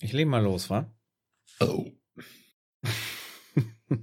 Ich 0.00 0.12
lege 0.12 0.28
mal 0.28 0.42
los, 0.42 0.68
wa? 0.68 0.92
Oh. 1.58 1.90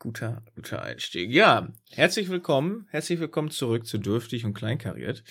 guter, 0.00 0.42
guter 0.56 0.82
Einstieg. 0.82 1.30
Ja, 1.30 1.72
herzlich 1.90 2.28
willkommen. 2.30 2.88
Herzlich 2.90 3.20
willkommen 3.20 3.52
zurück 3.52 3.86
zu 3.86 3.98
Dürftig 3.98 4.44
und 4.44 4.54
Kleinkariert. 4.54 5.22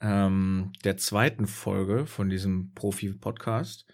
Ähm, 0.00 0.72
der 0.82 0.96
zweiten 0.96 1.46
Folge 1.46 2.06
von 2.06 2.30
diesem 2.30 2.72
Profi-Podcast. 2.72 3.84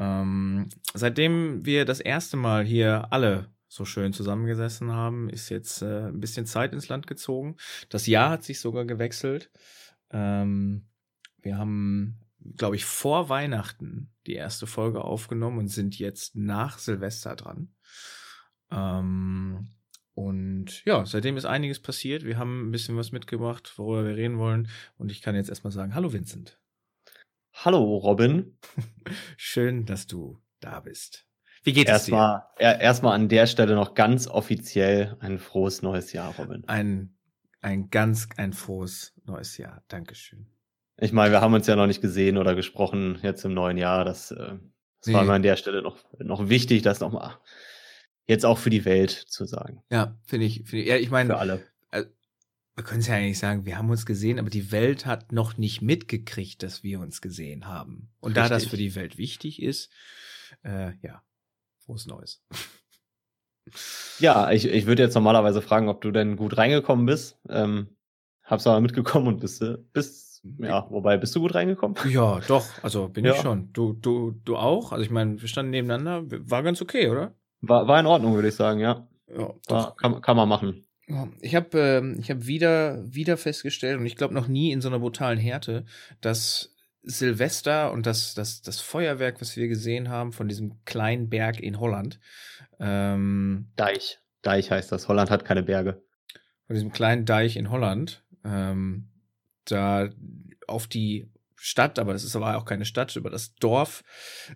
Ähm, 0.00 0.68
seitdem 0.92 1.64
wir 1.64 1.84
das 1.84 2.00
erste 2.00 2.36
Mal 2.36 2.64
hier 2.64 3.12
alle 3.12 3.54
so 3.68 3.84
schön 3.84 4.12
zusammengesessen 4.12 4.90
haben, 4.90 5.30
ist 5.30 5.50
jetzt 5.50 5.82
äh, 5.82 6.08
ein 6.08 6.18
bisschen 6.18 6.46
Zeit 6.46 6.72
ins 6.72 6.88
Land 6.88 7.06
gezogen. 7.06 7.56
Das 7.90 8.08
Jahr 8.08 8.30
hat 8.30 8.42
sich 8.42 8.58
sogar 8.58 8.86
gewechselt. 8.86 9.52
Ähm, 10.10 10.88
wir 11.42 11.56
haben 11.56 12.18
glaube 12.56 12.76
ich, 12.76 12.84
vor 12.84 13.28
Weihnachten 13.28 14.12
die 14.26 14.34
erste 14.34 14.66
Folge 14.66 15.04
aufgenommen 15.04 15.58
und 15.58 15.68
sind 15.68 15.98
jetzt 15.98 16.36
nach 16.36 16.78
Silvester 16.78 17.36
dran. 17.36 17.74
Ähm, 18.70 19.68
und 20.14 20.84
ja, 20.84 21.04
seitdem 21.06 21.36
ist 21.36 21.44
einiges 21.44 21.80
passiert. 21.80 22.24
Wir 22.24 22.38
haben 22.38 22.68
ein 22.68 22.72
bisschen 22.72 22.96
was 22.96 23.12
mitgebracht, 23.12 23.72
worüber 23.76 24.04
wir 24.04 24.16
reden 24.16 24.38
wollen. 24.38 24.68
Und 24.98 25.10
ich 25.10 25.22
kann 25.22 25.34
jetzt 25.34 25.48
erstmal 25.48 25.72
sagen, 25.72 25.94
hallo 25.94 26.12
Vincent. 26.12 26.60
Hallo 27.52 27.96
Robin. 27.96 28.58
Schön, 29.36 29.86
dass 29.86 30.06
du 30.06 30.38
da 30.60 30.80
bist. 30.80 31.26
Wie 31.62 31.72
geht 31.72 31.88
erstmal, 31.88 32.42
es 32.56 32.58
dir? 32.58 32.80
Erstmal 32.80 33.14
an 33.14 33.28
der 33.28 33.46
Stelle 33.46 33.74
noch 33.74 33.94
ganz 33.94 34.26
offiziell 34.26 35.16
ein 35.20 35.38
frohes 35.38 35.82
neues 35.82 36.12
Jahr, 36.12 36.34
Robin. 36.36 36.64
Ein, 36.66 37.16
ein 37.60 37.90
ganz, 37.90 38.28
ein 38.36 38.52
frohes 38.52 39.14
neues 39.24 39.58
Jahr. 39.58 39.84
Dankeschön. 39.88 40.50
Ich 41.00 41.12
meine, 41.12 41.32
wir 41.32 41.40
haben 41.40 41.54
uns 41.54 41.66
ja 41.66 41.76
noch 41.76 41.86
nicht 41.86 42.02
gesehen 42.02 42.36
oder 42.36 42.54
gesprochen 42.54 43.18
jetzt 43.22 43.44
im 43.44 43.54
neuen 43.54 43.78
Jahr. 43.78 44.04
Das, 44.04 44.30
äh, 44.30 44.36
das 44.36 45.06
nee. 45.06 45.14
war 45.14 45.24
mir 45.24 45.32
an 45.32 45.42
der 45.42 45.56
Stelle 45.56 45.82
noch, 45.82 45.98
noch 46.18 46.48
wichtig, 46.48 46.82
das 46.82 47.00
nochmal 47.00 47.38
jetzt 48.30 48.46
auch 48.46 48.58
für 48.58 48.70
die 48.70 48.84
Welt 48.84 49.10
zu 49.10 49.44
sagen. 49.44 49.82
Ja, 49.90 50.16
finde 50.24 50.46
ich, 50.46 50.62
find 50.64 50.82
ich. 50.82 50.88
Ja, 50.88 50.96
ich 50.96 51.10
meine. 51.10 51.30
Für 51.30 51.38
alle. 51.38 51.66
Äh, 51.90 52.04
wir 52.76 52.84
können 52.84 53.00
es 53.00 53.08
ja 53.08 53.16
eigentlich 53.16 53.38
sagen, 53.38 53.66
wir 53.66 53.76
haben 53.76 53.90
uns 53.90 54.06
gesehen, 54.06 54.38
aber 54.38 54.48
die 54.48 54.72
Welt 54.72 55.04
hat 55.04 55.32
noch 55.32 55.58
nicht 55.58 55.82
mitgekriegt, 55.82 56.62
dass 56.62 56.82
wir 56.82 57.00
uns 57.00 57.20
gesehen 57.20 57.66
haben. 57.66 58.10
Und 58.20 58.36
Richtig. 58.36 58.48
da 58.48 58.54
das 58.54 58.66
für 58.66 58.76
die 58.76 58.94
Welt 58.94 59.18
wichtig 59.18 59.60
ist, 59.60 59.90
äh, 60.62 60.92
ja, 61.02 61.22
frohes 61.84 62.06
Neues. 62.06 62.42
Ja, 64.18 64.50
ich, 64.50 64.64
ich 64.64 64.86
würde 64.86 65.02
jetzt 65.02 65.14
normalerweise 65.14 65.60
fragen, 65.60 65.88
ob 65.88 66.00
du 66.00 66.10
denn 66.10 66.36
gut 66.36 66.56
reingekommen 66.56 67.06
bist. 67.06 67.38
Ähm, 67.48 67.96
hab's 68.50 68.66
aber 68.66 68.80
mitgekommen 68.80 69.28
und 69.28 69.40
bist, 69.40 69.62
bist 69.92 70.30
ja, 70.58 70.86
wobei, 70.90 71.16
bist 71.16 71.34
du 71.36 71.40
gut 71.40 71.54
reingekommen? 71.54 71.96
Ja, 72.08 72.40
doch, 72.48 72.66
also 72.82 73.08
bin 73.08 73.24
ja. 73.24 73.32
ich 73.32 73.40
schon. 73.40 73.72
Du, 73.72 73.92
du, 73.92 74.32
du 74.44 74.56
auch? 74.56 74.92
Also 74.92 75.04
ich 75.04 75.10
meine, 75.10 75.40
wir 75.40 75.48
standen 75.48 75.70
nebeneinander, 75.70 76.24
war 76.48 76.62
ganz 76.62 76.80
okay, 76.80 77.08
oder? 77.08 77.34
War, 77.60 77.86
war 77.86 78.00
in 78.00 78.06
Ordnung, 78.06 78.34
würde 78.34 78.48
ich 78.48 78.54
sagen, 78.54 78.80
ja. 78.80 79.06
Ja, 79.28 79.54
doch. 79.68 79.96
kann, 79.96 80.20
kann 80.22 80.36
man 80.36 80.48
machen. 80.48 80.86
Ich 81.40 81.54
habe 81.54 81.78
äh, 81.78 82.20
ich 82.20 82.30
hab 82.30 82.46
wieder, 82.46 83.04
wieder 83.06 83.36
festgestellt, 83.36 83.98
und 83.98 84.06
ich 84.06 84.16
glaube 84.16 84.34
noch 84.34 84.48
nie 84.48 84.72
in 84.72 84.80
so 84.80 84.88
einer 84.88 85.00
brutalen 85.00 85.38
Härte, 85.38 85.84
dass 86.20 86.74
Silvester 87.02 87.92
und 87.92 88.06
das, 88.06 88.34
das, 88.34 88.62
das 88.62 88.80
Feuerwerk, 88.80 89.40
was 89.40 89.56
wir 89.56 89.68
gesehen 89.68 90.08
haben 90.08 90.32
von 90.32 90.48
diesem 90.48 90.84
kleinen 90.84 91.28
Berg 91.28 91.60
in 91.60 91.80
Holland. 91.80 92.20
Ähm, 92.78 93.68
Deich. 93.76 94.18
Deich 94.42 94.70
heißt 94.70 94.92
das. 94.92 95.08
Holland 95.08 95.30
hat 95.30 95.44
keine 95.44 95.62
Berge. 95.62 96.02
Von 96.66 96.74
diesem 96.74 96.92
kleinen 96.92 97.24
Deich 97.24 97.56
in 97.56 97.70
Holland. 97.70 98.24
Ähm, 98.44 99.08
da 99.64 100.10
auf 100.66 100.86
die 100.86 101.28
Stadt, 101.62 101.98
aber 101.98 102.14
ist 102.14 102.36
aber 102.36 102.56
auch 102.56 102.64
keine 102.64 102.86
Stadt, 102.86 103.14
über 103.16 103.28
das 103.28 103.54
Dorf, 103.56 104.02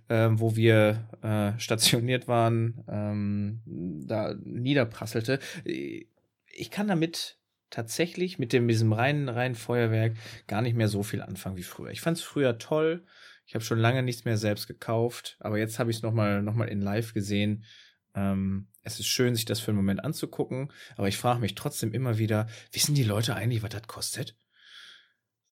äh, 0.08 0.30
wo 0.32 0.56
wir 0.56 1.08
äh, 1.22 1.58
stationiert 1.60 2.28
waren, 2.28 2.82
ähm, 2.88 3.60
da 4.06 4.34
niederprasselte. 4.42 5.38
Ich 5.64 6.70
kann 6.70 6.88
damit 6.88 7.38
tatsächlich 7.68 8.38
mit 8.38 8.52
dem 8.52 8.68
diesem 8.68 8.92
reinen 8.92 9.28
reinen 9.28 9.54
Feuerwerk 9.54 10.16
gar 10.46 10.62
nicht 10.62 10.76
mehr 10.76 10.88
so 10.88 11.02
viel 11.02 11.20
anfangen 11.20 11.56
wie 11.56 11.62
früher. 11.62 11.90
Ich 11.90 12.00
fand 12.00 12.16
es 12.16 12.22
früher 12.22 12.56
toll. 12.58 13.04
Ich 13.46 13.54
habe 13.54 13.64
schon 13.64 13.78
lange 13.78 14.02
nichts 14.02 14.24
mehr 14.24 14.38
selbst 14.38 14.66
gekauft, 14.66 15.36
aber 15.40 15.58
jetzt 15.58 15.78
habe 15.78 15.90
ich 15.90 15.98
es 15.98 16.02
noch 16.02 16.14
mal 16.14 16.42
noch 16.42 16.54
mal 16.54 16.68
in 16.68 16.80
Live 16.80 17.12
gesehen. 17.12 17.64
Ähm, 18.14 18.68
es 18.82 19.00
ist 19.00 19.06
schön, 19.06 19.34
sich 19.34 19.44
das 19.44 19.60
für 19.60 19.70
einen 19.70 19.78
Moment 19.78 20.04
anzugucken, 20.04 20.72
aber 20.96 21.08
ich 21.08 21.16
frage 21.16 21.40
mich 21.40 21.54
trotzdem 21.54 21.92
immer 21.92 22.18
wieder, 22.18 22.46
wissen 22.72 22.94
die 22.94 23.02
Leute 23.02 23.34
eigentlich, 23.34 23.62
was 23.62 23.70
das 23.70 23.86
kostet? 23.86 24.36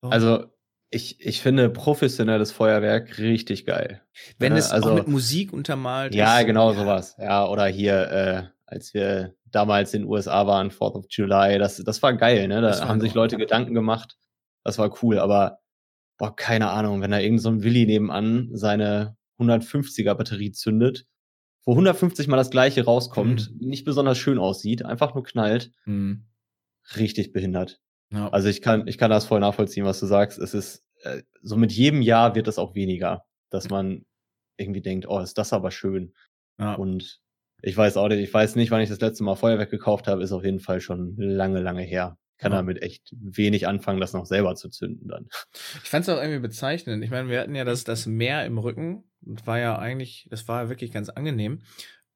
So. 0.03 0.11
Also 0.11 0.47
ich, 0.91 1.21
ich 1.21 1.41
finde 1.41 1.71
professionelles 1.71 2.53
Feuerwerk 2.53 3.19
richtig 3.19 3.65
geil. 3.65 4.03
Wenn 4.39 4.55
es 4.55 4.71
also, 4.71 4.91
auch 4.91 4.95
mit 4.95 5.09
Musik 5.09 5.53
untermalt 5.53 6.15
ja, 6.15 6.39
ist. 6.39 6.47
Genau 6.47 6.71
ja, 6.71 6.73
genau 6.73 6.85
sowas. 6.85 7.17
Ja, 7.19 7.47
oder 7.49 7.67
hier, 7.67 8.11
äh, 8.11 8.43
als 8.67 8.93
wir 8.93 9.35
damals 9.47 9.95
in 9.95 10.03
den 10.03 10.11
USA 10.11 10.47
waren, 10.47 10.71
4th 10.71 10.95
of 10.95 11.07
July, 11.09 11.59
das, 11.59 11.79
das 11.79 12.03
war 12.03 12.13
geil, 12.15 12.47
ne? 12.47 12.61
Da 12.61 12.87
haben 12.87 13.01
sich 13.01 13.15
Leute 13.15 13.39
Gedanken 13.39 13.75
gemacht. 13.75 14.19
Das 14.65 14.79
war 14.79 15.03
cool, 15.03 15.19
aber 15.19 15.61
boah, 16.19 16.37
keine 16.37 16.71
Ahnung, 16.71 17.01
wenn 17.01 17.11
da 17.11 17.19
irgend 17.19 17.41
so 17.41 17.49
ein 17.49 17.63
Willi 17.63 17.87
nebenan 17.87 18.51
seine 18.53 19.17
150er 19.41 20.15
Batterie 20.15 20.53
zündet, 20.53 21.07
wo 21.65 21.73
150 21.73 22.29
mal 22.29 22.37
das 22.37 22.51
gleiche 22.51 22.85
rauskommt, 22.85 23.53
mhm. 23.53 23.69
nicht 23.69 23.85
besonders 23.85 24.19
schön 24.19 24.39
aussieht, 24.39 24.85
einfach 24.85 25.15
nur 25.15 25.25
knallt, 25.25 25.73
mhm. 25.85 26.27
richtig 26.97 27.33
behindert. 27.33 27.81
Ja. 28.13 28.29
Also 28.29 28.49
ich 28.49 28.63
kann, 28.63 28.87
ich 28.87 28.99
kann 28.99 29.11
das 29.11 29.25
voll 29.25 29.41
nachvollziehen, 29.41 29.85
was 29.85 30.01
du 30.01 30.07
sagst. 30.07 30.39
Es 30.39 30.55
ist, 30.55 30.85
äh, 31.03 31.23
so 31.41 31.57
mit 31.57 31.73
jedem 31.73 32.03
Jahr 32.03 32.35
wird 32.35 32.49
es 32.49 32.59
auch 32.59 32.75
weniger, 32.75 33.25
dass 33.51 33.71
man 33.71 34.05
irgendwie 34.57 34.83
denkt, 34.83 35.07
oh, 35.09 35.21
ist 35.21 35.39
das 35.39 35.53
aber 35.53 35.71
schön. 35.71 36.13
Ja. 36.59 36.75
Und 36.75 37.21
ich 37.63 37.77
weiß 37.77 37.97
auch 37.97 38.09
nicht, 38.09 38.19
ich 38.19 38.35
weiß 38.35 38.57
nicht, 38.57 38.71
wann 38.71 38.81
ich 38.81 38.91
das 38.91 39.01
letzte 39.01 39.25
Mal 39.25 39.37
Feuerwerk 39.37 39.71
gekauft 39.71 40.09
habe, 40.09 40.23
ist 40.23 40.33
auf 40.33 40.45
jeden 40.45 40.61
Fall 40.61 40.81
schon 40.81 41.15
lange, 41.17 41.61
lange 41.61 41.83
her. 41.83 42.19
Kann 42.39 42.51
damit 42.51 42.83
echt 42.83 43.15
wenig 43.17 43.69
anfangen, 43.69 44.01
das 44.01 44.15
noch 44.15 44.27
selber 44.27 44.57
zu 44.57 44.69
zünden 44.69 45.07
dann. 45.07 45.29
Ich 45.85 45.89
fand 45.89 46.03
es 46.03 46.09
auch 46.09 46.21
irgendwie 46.21 46.41
bezeichnend. 46.41 47.05
Ich 47.05 47.11
meine, 47.11 47.29
wir 47.29 47.41
hatten 47.41 47.55
ja 47.55 47.65
das, 47.65 47.85
das 47.85 48.07
Meer 48.07 48.45
im 48.47 48.59
Rücken. 48.59 49.05
Das 49.23 49.47
war 49.47 49.59
ja 49.59 49.79
eigentlich, 49.79 50.27
das 50.31 50.49
war 50.49 50.69
wirklich 50.69 50.93
ganz 50.93 51.09
angenehm. 51.09 51.61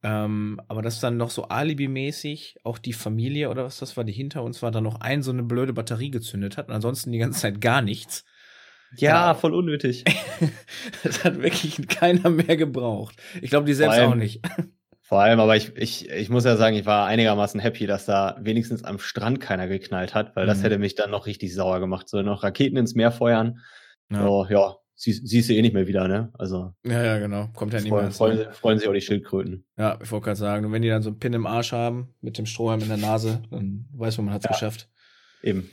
Ähm, 0.02 0.60
aber 0.68 0.82
das 0.82 1.00
dann 1.00 1.16
noch 1.16 1.30
so 1.30 1.44
alibimäßig 1.44 2.58
auch 2.64 2.78
die 2.78 2.92
Familie 2.92 3.50
oder 3.50 3.64
was 3.64 3.78
das 3.78 3.96
war, 3.96 4.04
die 4.04 4.12
hinter 4.12 4.42
uns 4.42 4.62
war, 4.62 4.70
dann 4.70 4.84
noch 4.84 5.00
ein 5.00 5.22
so 5.22 5.32
eine 5.32 5.42
blöde 5.42 5.72
Batterie 5.72 6.10
gezündet 6.10 6.56
hat 6.56 6.68
und 6.68 6.74
ansonsten 6.74 7.12
die 7.12 7.18
ganze 7.18 7.40
Zeit 7.40 7.60
gar 7.60 7.82
nichts. 7.82 8.24
Ja, 8.96 9.28
ja. 9.28 9.34
voll 9.34 9.54
unnötig. 9.54 10.04
das 11.02 11.24
hat 11.24 11.42
wirklich 11.42 11.88
keiner 11.88 12.30
mehr 12.30 12.56
gebraucht. 12.56 13.16
Ich 13.40 13.50
glaube, 13.50 13.66
die 13.66 13.74
selbst 13.74 13.98
allem, 13.98 14.12
auch 14.12 14.14
nicht. 14.14 14.42
Vor 15.02 15.20
allem, 15.20 15.40
aber 15.40 15.56
ich, 15.56 15.76
ich, 15.76 16.08
ich 16.10 16.28
muss 16.30 16.44
ja 16.44 16.56
sagen, 16.56 16.76
ich 16.76 16.86
war 16.86 17.06
einigermaßen 17.06 17.60
happy, 17.60 17.86
dass 17.86 18.06
da 18.06 18.36
wenigstens 18.40 18.84
am 18.84 18.98
Strand 18.98 19.40
keiner 19.40 19.66
geknallt 19.66 20.14
hat, 20.14 20.36
weil 20.36 20.44
mhm. 20.44 20.48
das 20.48 20.62
hätte 20.62 20.78
mich 20.78 20.94
dann 20.94 21.10
noch 21.10 21.26
richtig 21.26 21.54
sauer 21.54 21.80
gemacht. 21.80 22.08
So 22.08 22.22
noch 22.22 22.42
Raketen 22.42 22.76
ins 22.76 22.94
Meer 22.94 23.12
feuern. 23.12 23.60
Ja, 24.10 24.22
so, 24.22 24.46
ja 24.48 24.76
sie, 24.96 25.12
siehst 25.12 25.48
du 25.48 25.54
eh 25.54 25.62
nicht 25.62 25.74
mehr 25.74 25.86
wieder, 25.86 26.08
ne? 26.08 26.30
Also. 26.34 26.74
Ja, 26.84 27.04
ja, 27.04 27.18
genau. 27.18 27.48
Kommt 27.54 27.72
ja 27.72 27.80
nicht 27.80 27.90
freuen, 27.90 28.06
mehr. 28.06 28.12
Freuen, 28.12 28.52
freuen 28.52 28.78
sich 28.78 28.88
auch 28.88 28.92
die 28.92 29.00
Schildkröten. 29.00 29.64
Ja, 29.76 29.98
ich 30.02 30.10
wollte 30.10 30.24
gerade 30.24 30.36
sagen, 30.36 30.66
und 30.66 30.72
wenn 30.72 30.82
die 30.82 30.88
dann 30.88 31.02
so 31.02 31.10
einen 31.10 31.18
Pin 31.18 31.34
im 31.34 31.46
Arsch 31.46 31.72
haben, 31.72 32.14
mit 32.20 32.38
dem 32.38 32.46
Strohhalm 32.46 32.80
in 32.80 32.88
der 32.88 32.96
Nase, 32.96 33.42
dann 33.50 33.86
weiß 33.92 34.16
man, 34.16 34.26
man 34.26 34.34
hat's 34.34 34.46
ja. 34.46 34.50
geschafft. 34.50 34.90
Eben. 35.42 35.70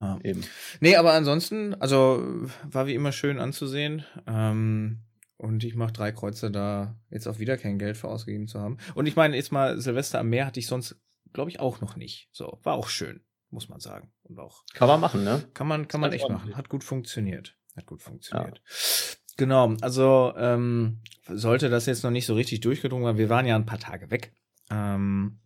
Ah. 0.00 0.18
Eben. 0.22 0.44
Nee, 0.80 0.96
aber 0.96 1.14
ansonsten, 1.14 1.74
also 1.74 2.22
war 2.64 2.86
wie 2.86 2.94
immer 2.94 3.12
schön 3.12 3.38
anzusehen. 3.38 4.04
Ähm, 4.26 5.04
und 5.38 5.64
ich 5.64 5.74
mache 5.74 5.92
drei 5.92 6.12
Kreuze 6.12 6.50
da, 6.50 6.98
jetzt 7.10 7.26
auch 7.26 7.38
wieder 7.38 7.56
kein 7.56 7.78
Geld 7.78 7.96
für 7.96 8.08
ausgegeben 8.08 8.48
zu 8.48 8.60
haben. 8.60 8.78
Und 8.94 9.06
ich 9.06 9.16
meine, 9.16 9.36
jetzt 9.36 9.52
mal 9.52 9.80
Silvester 9.80 10.20
am 10.20 10.28
Meer 10.28 10.46
hatte 10.46 10.60
ich 10.60 10.66
sonst, 10.66 10.96
glaube 11.32 11.50
ich, 11.50 11.60
auch 11.60 11.80
noch 11.80 11.96
nicht. 11.96 12.28
So, 12.32 12.58
war 12.62 12.74
auch 12.74 12.88
schön, 12.88 13.22
muss 13.50 13.68
man 13.68 13.80
sagen. 13.80 14.12
Und 14.22 14.38
auch. 14.38 14.64
Kann 14.74 14.88
man 14.88 15.00
machen, 15.00 15.24
ne? 15.24 15.44
Kann 15.54 15.66
man, 15.66 15.88
kann 15.88 16.00
man 16.00 16.12
echt 16.12 16.28
machen. 16.28 16.56
Hat 16.56 16.68
gut 16.68 16.84
funktioniert. 16.84 17.56
Hat 17.76 17.86
gut 17.86 18.02
funktioniert. 18.02 18.58
Ja. 18.64 19.16
Genau, 19.36 19.74
also 19.82 20.32
ähm, 20.36 21.00
sollte 21.28 21.68
das 21.68 21.86
jetzt 21.86 22.02
noch 22.02 22.10
nicht 22.10 22.26
so 22.26 22.34
richtig 22.34 22.60
durchgedrungen 22.60 23.04
werden, 23.04 23.18
wir 23.18 23.28
waren 23.28 23.46
ja 23.46 23.54
ein 23.54 23.66
paar 23.66 23.78
Tage 23.78 24.10
weg. 24.10 24.32
Ähm, 24.70 25.40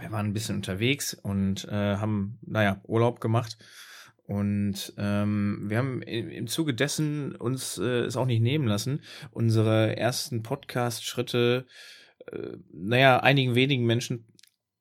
wir 0.00 0.10
waren 0.12 0.26
ein 0.26 0.32
bisschen 0.32 0.56
unterwegs 0.56 1.14
und 1.14 1.64
äh, 1.66 1.96
haben, 1.96 2.38
naja, 2.42 2.80
Urlaub 2.84 3.20
gemacht. 3.20 3.58
Und 4.26 4.94
ähm, 4.96 5.66
wir 5.68 5.78
haben 5.78 6.00
im 6.02 6.46
Zuge 6.46 6.74
dessen 6.74 7.36
uns 7.36 7.76
äh, 7.78 8.04
es 8.04 8.16
auch 8.16 8.24
nicht 8.24 8.40
nehmen 8.40 8.66
lassen, 8.66 9.02
unsere 9.30 9.96
ersten 9.96 10.42
Podcast-Schritte, 10.42 11.66
äh, 12.26 12.56
naja, 12.72 13.20
einigen 13.20 13.54
wenigen 13.54 13.84
Menschen 13.84 14.26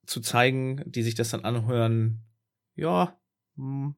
zu 0.06 0.22
zeigen, 0.22 0.82
die 0.86 1.04
sich 1.04 1.16
das 1.16 1.32
dann 1.32 1.44
anhören, 1.44 2.24
ja, 2.76 3.20
hm, 3.58 3.96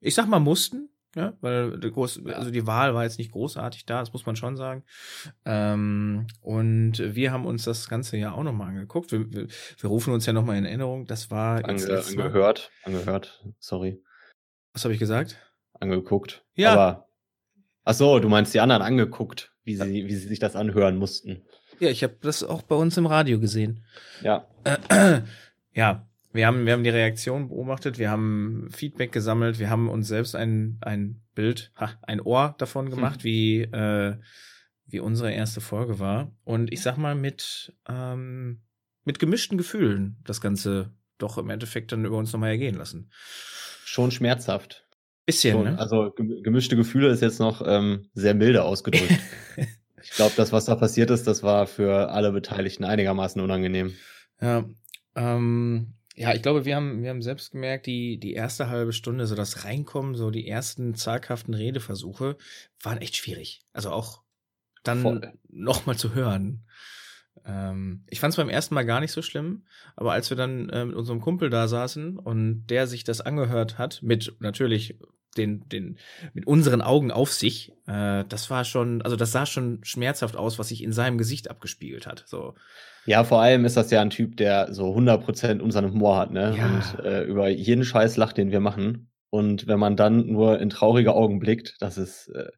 ich 0.00 0.14
sag 0.14 0.26
mal 0.26 0.40
mussten, 0.40 0.90
ja, 1.16 1.32
weil 1.40 1.78
groß, 1.78 2.24
also 2.26 2.50
die 2.50 2.66
Wahl 2.66 2.94
war 2.94 3.02
jetzt 3.02 3.18
nicht 3.18 3.32
großartig 3.32 3.84
da, 3.84 4.00
das 4.00 4.12
muss 4.12 4.26
man 4.26 4.36
schon 4.36 4.56
sagen. 4.56 4.84
Ähm, 5.44 6.28
und 6.40 6.98
wir 6.98 7.32
haben 7.32 7.46
uns 7.46 7.64
das 7.64 7.88
ganze 7.88 8.16
ja 8.16 8.32
auch 8.32 8.44
nochmal 8.44 8.68
angeguckt. 8.68 9.10
Wir, 9.10 9.30
wir, 9.32 9.48
wir, 9.48 9.90
rufen 9.90 10.14
uns 10.14 10.26
ja 10.26 10.32
nochmal 10.32 10.56
in 10.56 10.64
Erinnerung. 10.64 11.06
Das 11.06 11.30
war 11.30 11.64
Ange, 11.64 12.02
angehört, 12.06 12.70
angehört, 12.84 13.44
sorry. 13.58 14.00
Was 14.72 14.84
habe 14.84 14.94
ich 14.94 15.00
gesagt? 15.00 15.36
Angeguckt. 15.80 16.44
Ja. 16.54 16.72
Aber, 16.72 17.08
ach 17.84 17.94
so, 17.94 18.20
du 18.20 18.28
meinst 18.28 18.54
die 18.54 18.60
anderen 18.60 18.82
angeguckt. 18.82 19.52
wie 19.64 19.74
sie, 19.74 20.06
wie 20.06 20.14
sie 20.14 20.28
sich 20.28 20.38
das 20.38 20.54
anhören 20.54 20.96
mussten. 20.96 21.42
Ja, 21.80 21.88
ich 21.88 22.04
habe 22.04 22.16
das 22.20 22.44
auch 22.44 22.62
bei 22.62 22.76
uns 22.76 22.96
im 22.98 23.06
Radio 23.06 23.40
gesehen. 23.40 23.84
Ja. 24.22 24.46
ja, 25.72 26.06
wir 26.32 26.46
haben, 26.46 26.64
wir 26.64 26.72
haben 26.72 26.84
die 26.84 26.90
Reaktion 26.90 27.48
beobachtet, 27.48 27.98
wir 27.98 28.10
haben 28.10 28.68
Feedback 28.70 29.12
gesammelt, 29.12 29.58
wir 29.58 29.68
haben 29.68 29.88
uns 29.88 30.08
selbst 30.08 30.36
ein, 30.36 30.78
ein 30.80 31.22
Bild, 31.34 31.72
ha, 31.76 31.90
ein 32.02 32.20
Ohr 32.20 32.54
davon 32.58 32.86
hm. 32.86 32.94
gemacht, 32.94 33.20
hm. 33.20 33.24
wie, 33.24 33.62
äh, 33.62 34.16
wie 34.86 35.00
unsere 35.00 35.32
erste 35.32 35.60
Folge 35.60 35.98
war. 35.98 36.32
Und 36.44 36.72
ich 36.72 36.82
sag 36.82 36.96
mal, 36.96 37.14
mit, 37.14 37.74
ähm, 37.88 38.62
mit 39.04 39.18
gemischten 39.18 39.58
Gefühlen 39.58 40.16
das 40.24 40.40
Ganze 40.40 40.92
doch 41.18 41.38
im 41.38 41.50
Endeffekt 41.50 41.92
dann 41.92 42.04
über 42.04 42.16
uns 42.16 42.32
nochmal 42.32 42.50
ergehen 42.50 42.76
lassen. 42.76 43.10
Schon 43.84 44.10
schmerzhaft. 44.10 44.86
Bisschen, 45.26 45.52
Schon, 45.52 45.64
ne? 45.64 45.78
Also 45.78 46.12
gemischte 46.12 46.76
Gefühle 46.76 47.08
ist 47.08 47.22
jetzt 47.22 47.40
noch 47.40 47.62
ähm, 47.64 48.08
sehr 48.14 48.34
milde 48.34 48.64
ausgedrückt. 48.64 49.18
ich 50.02 50.10
glaube, 50.10 50.32
das, 50.36 50.52
was 50.52 50.64
da 50.64 50.76
passiert 50.76 51.10
ist, 51.10 51.26
das 51.26 51.42
war 51.42 51.66
für 51.66 52.10
alle 52.10 52.32
Beteiligten 52.32 52.84
einigermaßen 52.84 53.40
unangenehm. 53.40 53.94
Ja, 54.40 54.64
ähm, 55.14 55.94
ja, 56.20 56.34
ich 56.34 56.42
glaube, 56.42 56.66
wir 56.66 56.76
haben, 56.76 57.02
wir 57.02 57.08
haben 57.08 57.22
selbst 57.22 57.52
gemerkt, 57.52 57.86
die, 57.86 58.20
die 58.20 58.34
erste 58.34 58.68
halbe 58.68 58.92
Stunde, 58.92 59.26
so 59.26 59.34
das 59.34 59.64
Reinkommen, 59.64 60.14
so 60.14 60.30
die 60.30 60.46
ersten 60.46 60.94
zaghaften 60.94 61.54
Redeversuche, 61.54 62.36
waren 62.82 62.98
echt 62.98 63.16
schwierig. 63.16 63.62
Also 63.72 63.88
auch 63.90 64.20
dann 64.84 65.32
nochmal 65.48 65.96
zu 65.96 66.14
hören. 66.14 66.66
Ähm, 67.46 68.04
ich 68.10 68.20
fand 68.20 68.32
es 68.32 68.36
beim 68.36 68.50
ersten 68.50 68.74
Mal 68.74 68.84
gar 68.84 69.00
nicht 69.00 69.12
so 69.12 69.22
schlimm, 69.22 69.64
aber 69.96 70.12
als 70.12 70.28
wir 70.28 70.36
dann 70.36 70.68
äh, 70.68 70.84
mit 70.84 70.94
unserem 70.94 71.22
Kumpel 71.22 71.48
da 71.48 71.68
saßen 71.68 72.18
und 72.18 72.66
der 72.66 72.86
sich 72.86 73.02
das 73.02 73.22
angehört 73.22 73.78
hat, 73.78 74.02
mit 74.02 74.36
natürlich 74.40 74.98
den, 75.38 75.66
den, 75.70 75.96
mit 76.34 76.46
unseren 76.46 76.82
Augen 76.82 77.12
auf 77.12 77.32
sich, 77.32 77.72
äh, 77.86 78.26
das 78.28 78.50
war 78.50 78.66
schon, 78.66 79.00
also 79.00 79.16
das 79.16 79.32
sah 79.32 79.46
schon 79.46 79.82
schmerzhaft 79.84 80.36
aus, 80.36 80.58
was 80.58 80.68
sich 80.68 80.82
in 80.82 80.92
seinem 80.92 81.16
Gesicht 81.16 81.48
abgespiegelt 81.48 82.06
hat. 82.06 82.24
So. 82.26 82.56
Ja, 83.06 83.24
vor 83.24 83.40
allem 83.40 83.64
ist 83.64 83.76
das 83.76 83.90
ja 83.90 84.00
ein 84.00 84.10
Typ, 84.10 84.36
der 84.36 84.72
so 84.72 84.94
100% 84.94 85.60
unseren 85.60 85.92
Humor 85.92 86.18
hat, 86.18 86.30
ne? 86.30 86.54
Ja. 86.56 86.66
Und 86.66 87.04
äh, 87.04 87.22
über 87.24 87.48
jeden 87.48 87.84
Scheiß 87.84 88.16
lacht, 88.16 88.36
den 88.36 88.50
wir 88.50 88.60
machen. 88.60 89.10
Und 89.30 89.66
wenn 89.66 89.78
man 89.78 89.96
dann 89.96 90.26
nur 90.26 90.58
in 90.58 90.70
traurige 90.70 91.14
Augen 91.14 91.38
blickt, 91.38 91.76
das 91.80 91.98
ist. 91.98 92.28
Äh, 92.28 92.50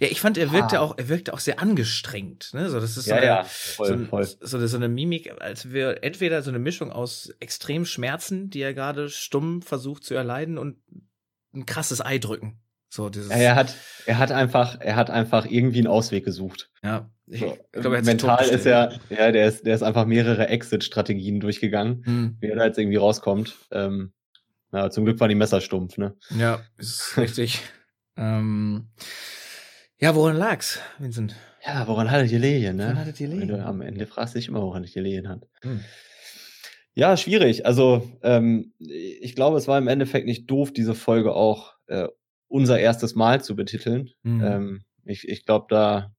ja, 0.00 0.08
ich 0.08 0.20
fand, 0.20 0.38
er 0.38 0.52
wirkte 0.52 0.78
ah. 0.78 0.82
auch, 0.82 0.96
er 0.96 1.08
wirkte 1.08 1.34
auch 1.34 1.38
sehr 1.38 1.60
angestrengt, 1.60 2.50
ne? 2.54 2.70
So, 2.70 2.80
das 2.80 2.96
ist 2.96 3.04
so, 3.04 3.10
ja, 3.10 3.16
eine, 3.16 3.26
ja, 3.26 3.44
voll, 3.44 3.98
so, 3.98 4.04
voll. 4.06 4.24
So, 4.24 4.66
so, 4.66 4.76
eine 4.76 4.88
Mimik, 4.88 5.34
als 5.40 5.70
wir 5.70 6.02
entweder 6.02 6.42
so 6.42 6.50
eine 6.50 6.58
Mischung 6.58 6.90
aus 6.90 7.34
extremen 7.40 7.84
Schmerzen, 7.84 8.48
die 8.48 8.62
er 8.62 8.72
gerade 8.72 9.10
stumm 9.10 9.60
versucht 9.60 10.04
zu 10.04 10.14
erleiden 10.14 10.56
und 10.56 10.78
ein 11.54 11.66
krasses 11.66 12.00
Ei 12.00 12.18
drücken. 12.18 12.60
So, 12.96 13.10
dieses 13.10 13.28
ja, 13.28 13.36
er 13.36 13.54
hat, 13.56 13.74
er 14.06 14.16
hat 14.16 14.32
einfach, 14.32 14.80
er 14.80 14.96
hat 14.96 15.10
einfach 15.10 15.44
irgendwie 15.44 15.80
einen 15.80 15.86
Ausweg 15.86 16.24
gesucht. 16.24 16.70
Ja. 16.82 17.10
Ich 17.26 17.40
so, 17.40 17.58
glaube, 17.72 18.00
mental 18.00 18.48
ist 18.48 18.64
er, 18.64 18.98
ja, 19.10 19.30
der 19.32 19.48
ist, 19.48 19.66
der 19.66 19.74
ist 19.74 19.82
einfach 19.82 20.06
mehrere 20.06 20.48
Exit-Strategien 20.48 21.38
durchgegangen, 21.38 22.02
hm. 22.06 22.36
wie 22.40 22.46
er 22.46 22.56
da 22.56 22.64
jetzt 22.64 22.78
irgendwie 22.78 22.96
rauskommt. 22.96 23.54
Ähm, 23.70 24.14
ja, 24.72 24.88
zum 24.88 25.04
Glück 25.04 25.20
war 25.20 25.28
die 25.28 25.34
Messer 25.34 25.60
stumpf, 25.60 25.98
ne? 25.98 26.16
Ja, 26.38 26.60
ist 26.78 27.14
richtig. 27.18 27.60
ähm, 28.16 28.88
ja, 29.98 30.14
woran 30.14 30.36
lag's, 30.36 30.80
Vincent? 30.98 31.36
Ja, 31.66 31.86
woran 31.88 32.10
hattet 32.10 32.32
ihr 32.32 32.38
Lehen, 32.38 32.76
ne? 32.76 32.84
Woran 32.84 32.98
hattet 32.98 33.20
ihr 33.20 33.28
Lehen? 33.28 33.60
Am 33.60 33.82
Ende 33.82 34.06
fragst 34.06 34.34
du 34.34 34.38
dich 34.38 34.48
immer, 34.48 34.62
woran 34.62 34.84
ich 34.84 34.94
Lehen 34.94 35.28
hat. 35.28 35.46
Hm. 35.60 35.80
Ja, 36.94 37.18
schwierig. 37.18 37.66
Also, 37.66 38.10
ähm, 38.22 38.72
ich 38.78 39.34
glaube, 39.34 39.58
es 39.58 39.68
war 39.68 39.76
im 39.76 39.88
Endeffekt 39.88 40.24
nicht 40.24 40.50
doof, 40.50 40.72
diese 40.72 40.94
Folge 40.94 41.34
auch 41.34 41.74
äh, 41.88 42.08
unser 42.48 42.78
erstes 42.78 43.14
Mal 43.14 43.42
zu 43.42 43.56
betiteln. 43.56 44.10
Mhm. 44.22 44.44
Ähm, 44.44 44.84
ich 45.04 45.28
ich 45.28 45.44
glaube, 45.44 45.66
da, 45.68 46.14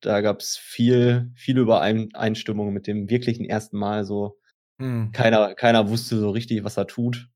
da 0.00 0.20
gab 0.20 0.40
es 0.40 0.56
viel, 0.56 1.30
viel 1.34 1.58
Übereinstimmung 1.58 2.72
mit 2.72 2.86
dem 2.86 3.10
wirklichen 3.10 3.44
ersten 3.44 3.78
Mal. 3.78 4.04
So 4.04 4.38
mhm. 4.78 5.12
keiner, 5.12 5.54
keiner 5.54 5.88
wusste 5.88 6.18
so 6.18 6.30
richtig, 6.30 6.64
was 6.64 6.76
er 6.76 6.86
tut. 6.86 7.28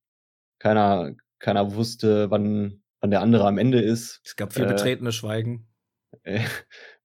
Keiner, 0.58 1.12
keiner 1.38 1.74
wusste, 1.74 2.30
wann, 2.30 2.82
wann 3.00 3.10
der 3.10 3.22
andere 3.22 3.46
am 3.46 3.58
Ende 3.58 3.80
ist. 3.80 4.20
Es 4.24 4.36
gab 4.36 4.52
viel 4.52 4.64
äh, 4.64 4.68
betretene 4.68 5.12
Schweigen. 5.12 5.66
Äh, 6.22 6.40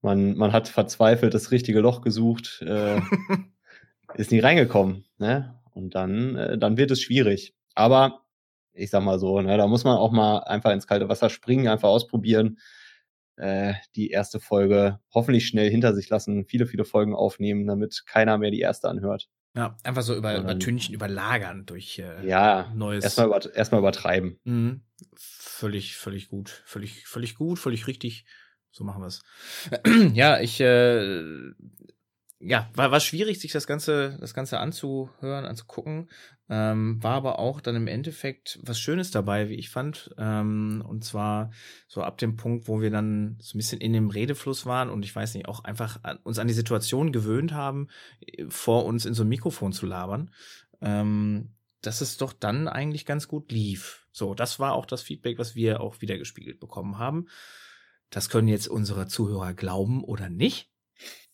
man, 0.02 0.36
man 0.36 0.52
hat 0.52 0.68
verzweifelt 0.68 1.34
das 1.34 1.52
richtige 1.52 1.80
Loch 1.80 2.02
gesucht, 2.02 2.62
äh, 2.66 3.00
ist 4.16 4.32
nie 4.32 4.40
reingekommen. 4.40 5.06
Ne? 5.18 5.62
Und 5.72 5.96
dann, 5.96 6.36
äh, 6.36 6.58
dann 6.58 6.78
wird 6.78 6.92
es 6.92 7.02
schwierig. 7.02 7.56
Aber 7.76 8.25
ich 8.76 8.90
sag 8.90 9.04
mal 9.04 9.20
so, 9.20 9.42
ne, 9.42 9.58
da 9.58 9.68
muss 9.68 9.84
man 9.84 9.98
auch 9.98 10.12
mal 10.12 10.40
einfach 10.40 10.72
ins 10.72 10.88
kalte 10.88 11.10
Wasser 11.10 11.30
springen, 11.30 11.68
einfach 11.68 11.90
ausprobieren. 11.90 12.60
Äh, 13.38 13.74
die 13.96 14.12
erste 14.12 14.40
Folge 14.40 15.00
hoffentlich 15.14 15.48
schnell 15.48 15.70
hinter 15.70 15.94
sich 15.94 16.10
lassen, 16.10 16.46
viele, 16.46 16.68
viele 16.68 16.86
Folgen 16.86 17.14
aufnehmen, 17.14 17.68
damit 17.68 18.04
keiner 18.06 18.38
mehr 18.38 18.52
die 18.52 18.62
erste 18.62 18.88
anhört. 18.88 19.30
Ja, 19.56 19.78
einfach 19.84 20.02
so 20.02 20.16
über, 20.16 20.38
über 20.38 20.60
Tünchen 20.60 20.94
überlagern 20.94 21.66
durch 21.66 22.00
äh, 22.00 22.28
ja, 22.28 22.72
neues. 22.76 23.06
Erstmal 23.06 23.28
über, 23.28 23.56
erstmal 23.56 23.80
übertreiben. 23.80 24.40
Mhm. 24.44 24.82
Völlig, 25.16 25.96
völlig 25.96 26.28
gut. 26.28 26.62
Völlig, 26.66 27.08
völlig 27.08 27.36
gut, 27.36 27.58
völlig 27.58 27.88
richtig. 27.88 28.26
So 28.72 28.84
machen 28.84 29.02
wir 29.02 29.08
es. 29.08 29.22
ja, 30.14 30.42
ich 30.42 30.60
äh, 30.60 31.24
ja, 32.46 32.70
war, 32.76 32.92
war 32.92 33.00
schwierig, 33.00 33.40
sich 33.40 33.52
das 33.52 33.66
Ganze, 33.66 34.18
das 34.22 34.36
Ganze 34.36 34.60
anzuhören, 34.60 35.46
anzugucken. 35.46 36.10
Ähm, 36.48 37.02
war 37.02 37.16
aber 37.16 37.40
auch 37.40 37.60
dann 37.60 37.76
im 37.76 37.88
Endeffekt 37.88 38.60
was 38.62 38.80
Schönes 38.80 39.10
dabei, 39.10 39.50
wie 39.50 39.56
ich 39.56 39.72
fand. 39.72 40.14
Ähm, 40.20 40.84
und 40.88 41.04
zwar 41.04 41.50
so 41.88 42.04
ab 42.04 42.20
dem 42.20 42.36
Punkt, 42.36 42.68
wo 42.68 42.82
wir 42.82 42.92
dann 42.92 43.38
so 43.42 43.56
ein 43.56 43.60
bisschen 43.60 43.82
in 43.82 43.94
dem 43.94 44.12
Redefluss 44.12 44.68
waren 44.68 44.92
und 44.92 45.04
ich 45.04 45.16
weiß 45.16 45.34
nicht, 45.34 45.48
auch 45.48 45.64
einfach 45.64 46.04
an, 46.04 46.18
uns 46.24 46.38
an 46.38 46.48
die 46.48 46.54
Situation 46.54 47.12
gewöhnt 47.12 47.52
haben, 47.52 47.88
vor 48.50 48.86
uns 48.86 49.06
in 49.06 49.16
so 49.16 49.24
ein 49.24 49.30
Mikrofon 49.30 49.74
zu 49.74 49.88
labern. 49.88 50.32
Ähm, 50.82 51.56
dass 51.82 52.02
es 52.02 52.18
doch 52.18 52.34
dann 52.34 52.68
eigentlich 52.68 53.06
ganz 53.06 53.28
gut 53.28 53.52
lief. 53.52 54.08
So, 54.12 54.34
das 54.34 54.60
war 54.60 54.74
auch 54.74 54.86
das 54.86 55.02
Feedback, 55.02 55.40
was 55.40 55.56
wir 55.56 55.82
auch 55.82 56.02
wieder 56.02 56.18
gespiegelt 56.18 56.60
bekommen 56.60 57.00
haben. 57.00 57.28
Das 58.10 58.30
können 58.30 58.48
jetzt 58.48 58.68
unsere 58.68 59.08
Zuhörer 59.08 59.54
glauben 59.54 60.04
oder 60.04 60.30
nicht. 60.30 60.75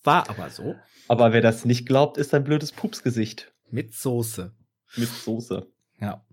War 0.04 0.30
aber 0.30 0.50
so. 0.50 0.76
Aber 1.08 1.34
wer 1.34 1.42
das 1.42 1.66
nicht 1.66 1.86
glaubt, 1.86 2.18
ist 2.18 2.34
ein 2.34 2.44
blödes 2.44 2.72
Pupsgesicht. 2.72 3.54
Mit 3.70 3.94
Soße. 3.94 4.54
Mit 4.98 5.10
Soße. 5.10 5.68
Ja. 6.00 6.26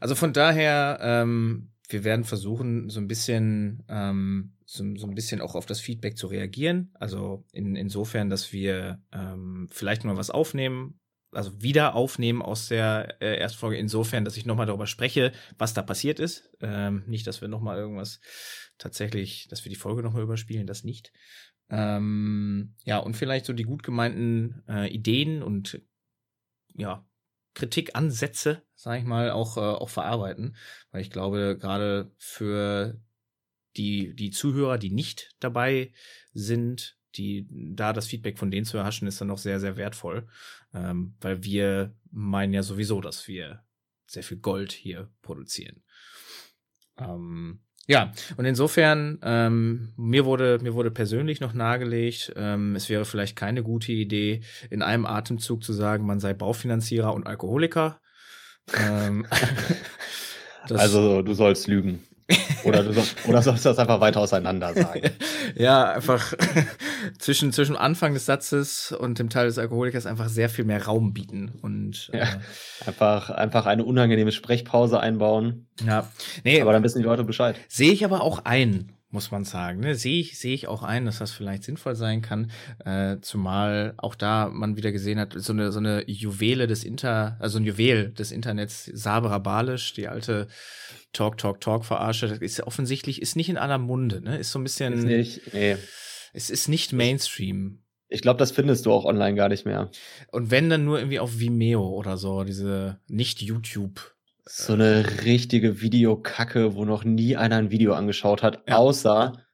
Also 0.00 0.14
von 0.14 0.32
daher, 0.32 0.98
ähm, 1.02 1.70
wir 1.88 2.04
werden 2.04 2.24
versuchen, 2.24 2.88
so 2.88 3.00
ein 3.00 3.08
bisschen, 3.08 3.84
ähm, 3.88 4.52
so, 4.64 4.84
so, 4.96 5.06
ein 5.06 5.14
bisschen 5.14 5.40
auch 5.40 5.54
auf 5.54 5.66
das 5.66 5.80
Feedback 5.80 6.16
zu 6.16 6.28
reagieren. 6.28 6.90
Also 6.94 7.44
in, 7.52 7.76
insofern, 7.76 8.30
dass 8.30 8.52
wir 8.52 9.02
ähm, 9.12 9.68
vielleicht 9.70 10.04
mal 10.04 10.16
was 10.16 10.30
aufnehmen, 10.30 11.00
also 11.32 11.62
wieder 11.62 11.94
aufnehmen 11.94 12.42
aus 12.42 12.68
der 12.68 13.20
äh, 13.20 13.38
Erstfolge, 13.38 13.76
insofern, 13.76 14.24
dass 14.24 14.36
ich 14.36 14.46
nochmal 14.46 14.66
darüber 14.66 14.86
spreche, 14.86 15.32
was 15.58 15.74
da 15.74 15.82
passiert 15.82 16.18
ist. 16.18 16.50
Ähm, 16.60 17.04
nicht, 17.06 17.26
dass 17.26 17.40
wir 17.40 17.48
nochmal 17.48 17.78
irgendwas 17.78 18.20
tatsächlich, 18.78 19.46
dass 19.48 19.64
wir 19.64 19.70
die 19.70 19.76
Folge 19.76 20.02
nochmal 20.02 20.22
überspielen, 20.22 20.66
das 20.66 20.84
nicht. 20.84 21.12
Ähm, 21.70 22.74
ja, 22.84 22.98
und 22.98 23.16
vielleicht 23.16 23.46
so 23.46 23.52
die 23.52 23.62
gut 23.62 23.82
gemeinten 23.82 24.62
äh, 24.68 24.92
Ideen 24.92 25.42
und 25.42 25.80
ja, 26.74 27.06
Kritikansätze, 27.54 28.62
sag 28.74 28.98
ich 28.98 29.04
mal, 29.04 29.30
auch, 29.30 29.56
äh, 29.56 29.60
auch 29.60 29.88
verarbeiten. 29.88 30.56
Weil 30.90 31.02
ich 31.02 31.10
glaube, 31.10 31.56
gerade 31.58 32.12
für 32.18 33.00
die, 33.76 34.14
die 34.14 34.30
Zuhörer, 34.30 34.78
die 34.78 34.90
nicht 34.90 35.34
dabei 35.38 35.92
sind, 36.32 36.96
die 37.16 37.46
da 37.50 37.92
das 37.92 38.06
Feedback 38.06 38.38
von 38.38 38.50
denen 38.50 38.66
zu 38.66 38.78
erhaschen, 38.78 39.08
ist 39.08 39.20
dann 39.20 39.28
noch 39.28 39.38
sehr, 39.38 39.60
sehr 39.60 39.76
wertvoll. 39.76 40.28
Ähm, 40.74 41.14
weil 41.20 41.44
wir 41.44 41.94
meinen 42.10 42.52
ja 42.52 42.62
sowieso, 42.62 43.00
dass 43.00 43.26
wir 43.28 43.64
sehr 44.06 44.22
viel 44.22 44.38
Gold 44.38 44.72
hier 44.72 45.10
produzieren. 45.22 45.82
Ähm, 46.98 47.60
ja, 47.86 48.12
und 48.36 48.44
insofern, 48.44 49.18
ähm, 49.22 49.92
mir 49.96 50.24
wurde, 50.24 50.58
mir 50.62 50.74
wurde 50.74 50.90
persönlich 50.90 51.40
noch 51.40 51.54
nahegelegt, 51.54 52.32
ähm, 52.36 52.76
es 52.76 52.88
wäre 52.88 53.04
vielleicht 53.04 53.36
keine 53.36 53.62
gute 53.62 53.92
Idee, 53.92 54.42
in 54.70 54.82
einem 54.82 55.06
Atemzug 55.06 55.64
zu 55.64 55.72
sagen, 55.72 56.06
man 56.06 56.20
sei 56.20 56.32
Baufinanzierer 56.34 57.12
und 57.12 57.26
Alkoholiker. 57.26 58.00
ähm, 58.78 59.26
also 60.70 61.22
du 61.22 61.34
sollst 61.34 61.66
lügen. 61.66 62.04
Oder 62.64 62.84
du 62.84 62.92
sollst, 62.92 63.16
oder 63.26 63.42
sollst 63.42 63.66
das 63.66 63.78
einfach 63.78 64.00
weiter 64.00 64.20
auseinander 64.20 64.72
sagen. 64.74 65.10
ja, 65.56 65.92
einfach 65.92 66.32
zwischen, 67.18 67.52
zwischen 67.52 67.76
Anfang 67.76 68.14
des 68.14 68.26
Satzes 68.26 68.92
und 68.92 69.18
dem 69.18 69.30
Teil 69.30 69.46
des 69.46 69.58
Alkoholikers 69.58 70.06
einfach 70.06 70.28
sehr 70.28 70.48
viel 70.48 70.64
mehr 70.64 70.84
Raum 70.84 71.12
bieten. 71.12 71.52
Und 71.62 72.10
ja, 72.12 72.20
äh, 72.20 72.26
einfach, 72.86 73.30
einfach 73.30 73.66
eine 73.66 73.84
unangenehme 73.84 74.32
Sprechpause 74.32 75.00
einbauen. 75.00 75.66
Ja. 75.84 76.10
Nee, 76.44 76.60
aber 76.60 76.72
dann 76.72 76.82
wissen 76.82 76.98
die 76.98 77.04
Leute 77.04 77.24
Bescheid. 77.24 77.56
Sehe 77.68 77.92
ich 77.92 78.04
aber 78.04 78.22
auch 78.22 78.44
ein 78.44 78.92
muss 79.10 79.30
man 79.30 79.44
sagen. 79.44 79.80
Ne? 79.80 79.94
Sehe 79.94 80.20
ich, 80.20 80.38
sehe 80.38 80.54
ich 80.54 80.68
auch 80.68 80.82
ein, 80.82 81.04
dass 81.04 81.18
das 81.18 81.32
vielleicht 81.32 81.64
sinnvoll 81.64 81.96
sein 81.96 82.22
kann. 82.22 82.50
Äh, 82.84 83.16
zumal 83.20 83.94
auch 83.96 84.14
da 84.14 84.48
man 84.48 84.76
wieder 84.76 84.92
gesehen 84.92 85.18
hat, 85.18 85.34
so 85.36 85.52
eine, 85.52 85.72
so 85.72 85.80
eine 85.80 86.08
Juwele 86.08 86.66
des 86.66 86.84
Inter, 86.84 87.36
also 87.40 87.58
ein 87.58 87.64
Juwel 87.64 88.12
des 88.12 88.30
Internets, 88.30 88.84
Sabra 88.84 89.38
Balisch, 89.38 89.94
die 89.94 90.08
alte 90.08 90.46
Talk, 91.12 91.38
Talk, 91.38 91.60
Talk 91.60 91.84
verarsche, 91.84 92.28
das 92.28 92.38
ist 92.38 92.62
offensichtlich, 92.62 93.20
ist 93.20 93.34
nicht 93.34 93.48
in 93.48 93.58
aller 93.58 93.78
Munde, 93.78 94.20
ne? 94.20 94.38
Ist 94.38 94.52
so 94.52 94.60
ein 94.60 94.62
bisschen. 94.62 94.92
Ist 94.92 95.04
nicht, 95.04 95.54
nee. 95.54 95.76
Es 96.32 96.50
ist 96.50 96.68
nicht 96.68 96.92
Mainstream. 96.92 97.82
Ich 98.08 98.22
glaube, 98.22 98.38
das 98.38 98.50
findest 98.50 98.86
du 98.86 98.92
auch 98.92 99.04
online 99.04 99.36
gar 99.36 99.48
nicht 99.48 99.64
mehr. 99.64 99.90
Und 100.32 100.50
wenn 100.50 100.68
dann 100.68 100.84
nur 100.84 100.98
irgendwie 100.98 101.20
auf 101.20 101.38
Vimeo 101.38 101.88
oder 101.88 102.16
so, 102.16 102.44
diese 102.44 102.98
nicht 103.06 103.40
YouTube. 103.40 104.14
So 104.44 104.72
eine 104.72 105.24
richtige 105.24 105.80
Videokacke, 105.80 106.74
wo 106.74 106.84
noch 106.84 107.04
nie 107.04 107.36
einer 107.36 107.56
ein 107.56 107.70
Video 107.70 107.94
angeschaut 107.94 108.42
hat, 108.42 108.64
ja. 108.66 108.76
außer 108.76 109.44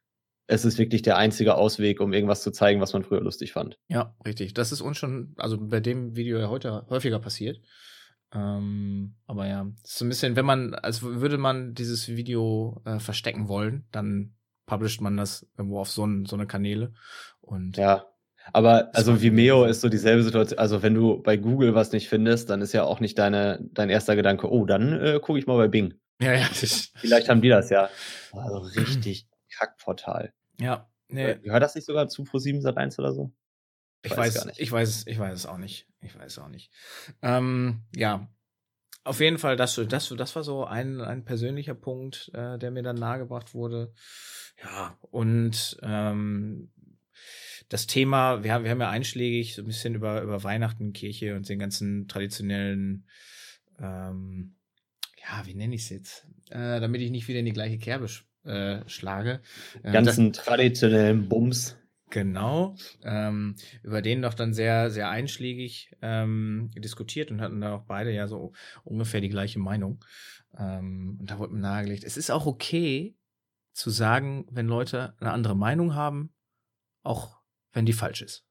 es 0.47 0.65
ist 0.65 0.79
wirklich 0.79 1.03
der 1.03 1.17
einzige 1.17 1.57
Ausweg, 1.57 2.01
um 2.01 2.13
irgendwas 2.13 2.43
zu 2.43 2.53
zeigen, 2.53 2.81
was 2.81 2.93
man 2.93 3.03
früher 3.03 3.21
lustig 3.21 3.53
fand. 3.53 3.79
Ja, 3.89 4.15
richtig. 4.25 4.55
Das 4.55 4.73
ist 4.73 4.81
uns 4.81 4.97
schon, 4.97 5.35
also 5.37 5.59
bei 5.61 5.81
dem 5.81 6.17
Video 6.17 6.39
ja 6.39 6.49
heute 6.49 6.87
häufiger 6.89 7.19
passiert. 7.19 7.61
Ähm, 8.33 9.17
aber 9.27 9.49
ja, 9.49 9.67
so 9.83 10.05
ein 10.05 10.09
bisschen, 10.09 10.37
wenn 10.37 10.47
man, 10.47 10.75
als 10.75 11.03
würde 11.03 11.39
man 11.39 11.75
dieses 11.75 12.09
Video 12.09 12.81
äh, 12.85 12.99
verstecken 12.99 13.49
wollen, 13.49 13.87
dann 13.91 14.36
publisht 14.67 15.01
man 15.01 15.17
das 15.17 15.47
irgendwo 15.57 15.81
auf 15.81 15.91
so, 15.91 16.05
ein, 16.05 16.27
so 16.27 16.37
eine 16.37 16.47
Kanäle. 16.47 16.93
Und 17.41 17.77
ja, 17.77 18.07
aber 18.53 18.91
also 18.95 19.21
Vimeo 19.21 19.65
ist 19.65 19.81
so 19.81 19.89
dieselbe 19.89 20.23
Situation. 20.23 20.59
Also 20.59 20.83
wenn 20.83 20.95
du 20.95 21.23
bei 21.23 21.37
Google 21.37 21.75
was 21.75 21.93
nicht 21.93 22.09
findest, 22.09 22.51
dann 22.51 22.61
ist 22.61 22.73
ja 22.73 22.85
auch 22.85 23.01
nicht 23.01 23.19
deine, 23.19 23.61
dein 23.73 23.91
erster 23.91 24.17
Gedanke, 24.17 24.51
oh, 24.51 24.65
dann 24.67 24.93
äh, 25.01 25.21
gucke 25.21 25.39
ich 25.39 25.47
mal 25.47 25.57
bei 25.57 25.69
Bing. 25.69 25.95
Ja, 26.21 26.33
ja. 26.33 26.47
Vielleicht 26.97 27.29
haben 27.29 27.43
die 27.43 27.49
das 27.49 27.71
ja. 27.71 27.91
Also 28.33 28.59
richtig 28.77 29.29
Kackportal. 29.51 30.33
Ja. 30.61 30.89
Nee. 31.09 31.31
Äh, 31.31 31.39
gehört 31.39 31.63
das 31.63 31.75
nicht 31.75 31.87
sogar 31.87 32.09
zu 32.09 32.23
Pro7 32.23 32.61
Sat 32.61 32.77
1 32.77 32.99
oder 32.99 33.13
so? 33.13 33.33
Ich, 34.03 34.13
ich 34.13 34.17
weiß, 34.17 34.35
weiß 34.35 34.35
gar 34.35 34.47
nicht. 34.47 34.61
Ich 34.61 34.73
weiß, 34.73 35.05
ich 35.07 35.19
weiß 35.19 35.35
es 35.35 35.47
auch 35.47 35.59
nicht. 35.59 35.89
Ich 36.01 36.17
weiß 36.17 36.33
es 36.33 36.39
auch 36.39 36.49
nicht. 36.49 36.71
Ähm, 37.23 37.83
ja. 37.95 38.29
Auf 39.07 39.21
jeden 39.21 39.39
Fall, 39.39 39.57
das, 39.57 39.81
das, 39.89 40.09
das 40.09 40.35
war 40.35 40.43
so 40.43 40.65
ein, 40.65 41.01
ein 41.01 41.25
persönlicher 41.25 41.75
Punkt, 41.75 42.29
äh, 42.35 42.59
der 42.59 42.73
mir 42.73 42.83
dann 42.83 42.97
nahegebracht 42.97 43.55
wurde. 43.55 43.93
Ja, 44.61 44.99
und 45.01 45.77
ähm, 45.83 46.73
das 47.69 47.87
Thema, 47.87 48.43
wir 48.43 48.53
haben, 48.53 48.65
wir 48.65 48.73
haben 48.73 48.81
ja 48.81 48.91
einschlägig 48.91 49.55
so 49.55 49.63
ein 49.63 49.67
bisschen 49.67 49.95
über, 49.95 50.23
über 50.23 50.43
Weihnachten, 50.43 50.93
Kirche 50.93 51.37
und 51.37 51.49
den 51.49 51.61
ganzen 51.61 52.09
traditionellen, 52.09 53.07
ähm, 53.79 54.57
ja, 55.23 55.47
wie 55.47 55.55
nenne 55.55 55.77
ich 55.77 55.83
es 55.83 55.91
jetzt? 55.91 56.27
Äh, 56.51 56.81
damit 56.81 57.01
ich 57.01 57.13
nicht 57.13 57.29
wieder 57.29 57.39
in 57.39 57.47
die 57.47 57.53
gleiche 57.53 57.79
Kerbe 57.79 58.09
äh, 58.43 58.81
schlage. 58.89 59.41
Äh, 59.85 59.93
ganzen 59.93 60.33
das, 60.33 60.45
traditionellen 60.45 61.29
Bums. 61.29 61.77
Genau, 62.11 62.77
ähm, 63.03 63.57
über 63.83 64.01
den 64.01 64.23
doch 64.23 64.35
dann 64.35 64.55
sehr, 64.55 64.91
sehr 64.91 65.11
einschlägig 65.11 65.91
ähm, 66.03 66.71
diskutiert 66.77 67.31
und 67.33 67.41
hatten 67.41 67.61
da 67.61 67.75
auch 67.75 67.83
beide 67.83 68.13
ja 68.13 68.29
so 68.29 68.53
ungefähr 68.85 69.21
die 69.21 69.29
gleiche 69.29 69.59
Meinung. 69.59 70.05
Ähm, 70.57 71.17
und 71.21 71.31
da 71.31 71.39
wurde 71.39 71.55
mir 71.55 71.61
nahegelegt, 71.61 72.05
es 72.05 72.17
ist 72.17 72.31
auch 72.31 72.47
okay 72.47 73.17
zu 73.73 73.91
sagen, 73.91 74.47
wenn 74.51 74.67
Leute 74.69 75.15
eine 75.19 75.33
andere 75.33 75.57
Meinung 75.57 75.95
haben, 75.95 76.33
auch 77.03 77.41
wenn 77.73 77.87
die 77.87 77.93
falsch 77.93 78.23
ist. 78.23 78.47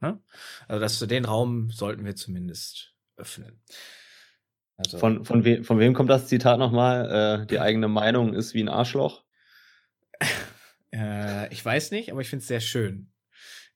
Ne? 0.00 0.20
Also 0.66 0.80
das, 0.80 0.98
den 0.98 1.24
Raum 1.24 1.70
sollten 1.70 2.04
wir 2.04 2.16
zumindest 2.16 2.94
öffnen. 3.16 3.62
Also, 4.76 4.98
von, 4.98 5.24
von, 5.24 5.44
we 5.44 5.62
von 5.62 5.78
wem 5.78 5.94
kommt 5.94 6.10
das 6.10 6.26
Zitat 6.26 6.58
nochmal? 6.58 7.42
Äh, 7.42 7.46
die 7.46 7.60
eigene 7.60 7.88
Meinung 7.88 8.34
ist 8.34 8.54
wie 8.54 8.62
ein 8.62 8.68
Arschloch? 8.68 9.24
äh, 10.92 11.52
ich 11.52 11.64
weiß 11.64 11.90
nicht, 11.90 12.10
aber 12.10 12.20
ich 12.20 12.28
finde 12.28 12.42
es 12.42 12.48
sehr 12.48 12.60
schön. 12.60 13.10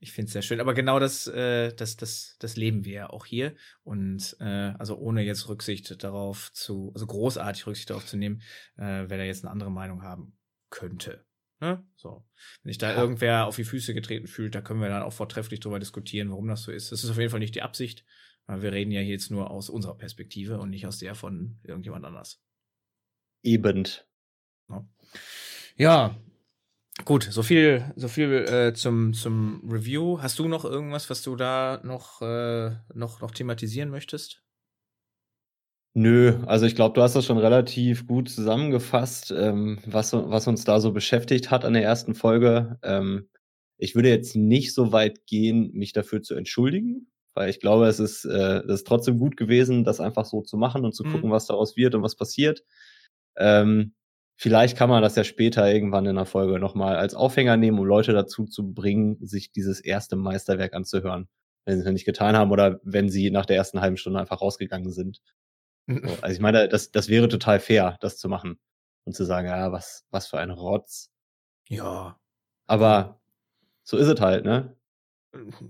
Ich 0.00 0.12
finde 0.12 0.26
es 0.26 0.32
sehr 0.32 0.42
schön. 0.42 0.60
Aber 0.60 0.74
genau 0.74 0.98
das, 0.98 1.26
äh, 1.28 1.72
das, 1.74 1.96
das, 1.96 2.36
das 2.38 2.56
leben 2.56 2.84
wir 2.84 2.92
ja 2.92 3.10
auch 3.10 3.24
hier. 3.24 3.54
Und 3.82 4.36
äh, 4.40 4.72
also 4.78 4.98
ohne 4.98 5.22
jetzt 5.22 5.48
Rücksicht 5.48 6.02
darauf 6.02 6.52
zu, 6.52 6.92
also 6.94 7.06
großartig 7.06 7.66
Rücksicht 7.66 7.90
darauf 7.90 8.04
zu 8.04 8.16
nehmen, 8.16 8.42
äh, 8.76 9.04
wer 9.08 9.16
da 9.18 9.24
jetzt 9.24 9.44
eine 9.44 9.50
andere 9.50 9.70
Meinung 9.70 10.02
haben 10.02 10.36
könnte. 10.70 11.24
Ne? 11.60 11.86
So. 11.96 12.26
Wenn 12.62 12.70
sich 12.70 12.78
da 12.78 12.92
ja. 12.92 13.00
irgendwer 13.00 13.46
auf 13.46 13.56
die 13.56 13.64
Füße 13.64 13.94
getreten 13.94 14.26
fühlt, 14.26 14.54
da 14.54 14.60
können 14.60 14.80
wir 14.80 14.88
dann 14.88 15.02
auch 15.02 15.12
vortrefflich 15.12 15.60
drüber 15.60 15.78
diskutieren, 15.78 16.30
warum 16.30 16.48
das 16.48 16.64
so 16.64 16.72
ist. 16.72 16.92
Das 16.92 17.02
ist 17.02 17.10
auf 17.10 17.18
jeden 17.18 17.30
Fall 17.30 17.40
nicht 17.40 17.54
die 17.54 17.62
Absicht. 17.62 18.04
Wir 18.46 18.72
reden 18.72 18.90
ja 18.90 19.00
jetzt 19.00 19.30
nur 19.30 19.50
aus 19.50 19.70
unserer 19.70 19.96
Perspektive 19.96 20.58
und 20.58 20.68
nicht 20.68 20.86
aus 20.86 20.98
der 20.98 21.14
von 21.14 21.58
irgendjemand 21.62 22.04
anders. 22.04 22.42
Eben. 23.42 23.88
Ja, 24.68 24.86
ja 25.76 26.20
gut, 27.04 27.24
so 27.30 27.42
viel, 27.42 27.92
so 27.96 28.08
viel 28.08 28.32
äh, 28.32 28.72
zum, 28.74 29.14
zum 29.14 29.68
Review. 29.68 30.20
Hast 30.20 30.38
du 30.38 30.48
noch 30.48 30.64
irgendwas, 30.64 31.10
was 31.10 31.22
du 31.22 31.36
da 31.36 31.80
noch, 31.82 32.22
äh, 32.22 32.70
noch, 32.94 33.20
noch 33.20 33.30
thematisieren 33.32 33.90
möchtest? 33.90 34.42
Nö, 35.96 36.40
also 36.46 36.66
ich 36.66 36.74
glaube, 36.74 36.94
du 36.94 37.02
hast 37.02 37.14
das 37.14 37.24
schon 37.24 37.38
relativ 37.38 38.08
gut 38.08 38.28
zusammengefasst, 38.28 39.30
ähm, 39.30 39.78
was, 39.86 40.12
was 40.12 40.48
uns 40.48 40.64
da 40.64 40.80
so 40.80 40.92
beschäftigt 40.92 41.52
hat 41.52 41.64
an 41.64 41.74
der 41.74 41.84
ersten 41.84 42.16
Folge. 42.16 42.78
Ähm, 42.82 43.28
ich 43.78 43.94
würde 43.94 44.08
jetzt 44.08 44.34
nicht 44.34 44.74
so 44.74 44.90
weit 44.90 45.24
gehen, 45.26 45.70
mich 45.72 45.92
dafür 45.92 46.20
zu 46.20 46.34
entschuldigen, 46.34 47.12
weil 47.34 47.48
ich 47.48 47.60
glaube, 47.60 47.86
es 47.86 48.00
ist, 48.00 48.24
äh, 48.24 48.62
es 48.66 48.80
ist 48.80 48.86
trotzdem 48.88 49.18
gut 49.18 49.36
gewesen, 49.36 49.84
das 49.84 50.00
einfach 50.00 50.24
so 50.24 50.42
zu 50.42 50.56
machen 50.56 50.84
und 50.84 50.96
zu 50.96 51.04
mhm. 51.04 51.12
gucken, 51.12 51.30
was 51.30 51.46
daraus 51.46 51.76
wird 51.76 51.94
und 51.94 52.02
was 52.02 52.16
passiert. 52.16 52.64
Ähm, 53.36 53.94
vielleicht 54.36 54.76
kann 54.76 54.88
man 54.88 55.02
das 55.02 55.16
ja 55.16 55.24
später 55.24 55.70
irgendwann 55.70 56.06
in 56.06 56.16
der 56.16 56.26
Folge 56.26 56.58
nochmal 56.58 56.96
als 56.96 57.14
Aufhänger 57.14 57.56
nehmen, 57.56 57.78
um 57.78 57.86
Leute 57.86 58.12
dazu 58.12 58.44
zu 58.44 58.72
bringen, 58.72 59.18
sich 59.26 59.52
dieses 59.52 59.80
erste 59.80 60.16
Meisterwerk 60.16 60.74
anzuhören, 60.74 61.28
wenn 61.64 61.76
sie 61.76 61.86
es 61.86 61.92
nicht 61.92 62.04
getan 62.04 62.36
haben 62.36 62.50
oder 62.50 62.80
wenn 62.82 63.08
sie 63.08 63.30
nach 63.30 63.46
der 63.46 63.56
ersten 63.56 63.80
halben 63.80 63.96
Stunde 63.96 64.20
einfach 64.20 64.40
rausgegangen 64.40 64.90
sind. 64.90 65.20
So, 65.86 65.94
also 66.22 66.34
ich 66.34 66.40
meine, 66.40 66.68
das, 66.68 66.90
das 66.90 67.08
wäre 67.08 67.28
total 67.28 67.60
fair, 67.60 67.96
das 68.00 68.18
zu 68.18 68.28
machen 68.28 68.58
und 69.04 69.14
zu 69.14 69.24
sagen, 69.24 69.48
ja, 69.48 69.72
was, 69.72 70.04
was 70.10 70.26
für 70.26 70.38
ein 70.38 70.50
Rotz. 70.50 71.10
Ja. 71.68 72.18
Aber 72.66 73.20
so 73.82 73.96
ist 73.96 74.08
es 74.08 74.20
halt, 74.20 74.44
ne? 74.44 74.76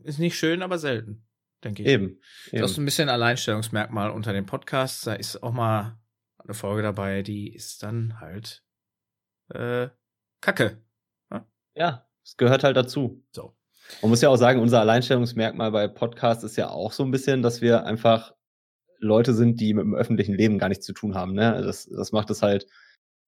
Ist 0.05 0.19
nicht 0.19 0.39
schön, 0.39 0.63
aber 0.63 0.79
selten 0.79 1.25
denke 1.65 1.83
ich. 1.83 1.89
Eben. 1.89 2.21
eben. 2.53 2.63
Das 2.63 2.73
ist 2.73 2.79
ein 2.79 2.85
bisschen 2.85 3.09
Alleinstellungsmerkmal 3.09 4.11
unter 4.11 4.33
den 4.33 4.47
Podcasts. 4.47 5.03
Da 5.03 5.15
ist 5.15 5.43
auch 5.43 5.53
mal 5.53 5.99
eine 6.45 6.55
Folge 6.55 6.83
dabei, 6.83 7.23
die 7.23 7.53
ist 7.53 7.83
dann 7.83 8.21
halt 8.21 8.65
äh, 9.51 9.89
Kacke. 10.41 10.83
Ja, 11.31 11.47
ja 11.75 12.09
es 12.23 12.37
gehört 12.37 12.65
halt 12.65 12.77
dazu. 12.77 13.25
So. 13.33 13.57
Man 14.03 14.11
muss 14.11 14.23
ja 14.23 14.29
auch 14.29 14.37
sagen, 14.37 14.61
unser 14.61 14.81
Alleinstellungsmerkmal 14.81 15.71
bei 15.71 15.89
Podcasts 15.89 16.45
ist 16.45 16.57
ja 16.57 16.71
auch 16.71 16.93
so 16.93 17.03
ein 17.05 17.11
bisschen, 17.11 17.43
dass 17.43 17.61
wir 17.61 17.85
einfach 17.85 18.35
Leute 18.99 19.35
sind, 19.35 19.61
die 19.61 19.75
mit 19.75 19.85
dem 19.85 19.95
öffentlichen 19.95 20.35
Leben 20.35 20.59
gar 20.59 20.69
nichts 20.69 20.87
zu 20.87 20.93
tun 20.93 21.15
haben. 21.15 21.35
Ne? 21.35 21.63
Das, 21.63 21.87
das 21.87 22.13
macht 22.13 22.31
es 22.31 22.43
halt 22.43 22.67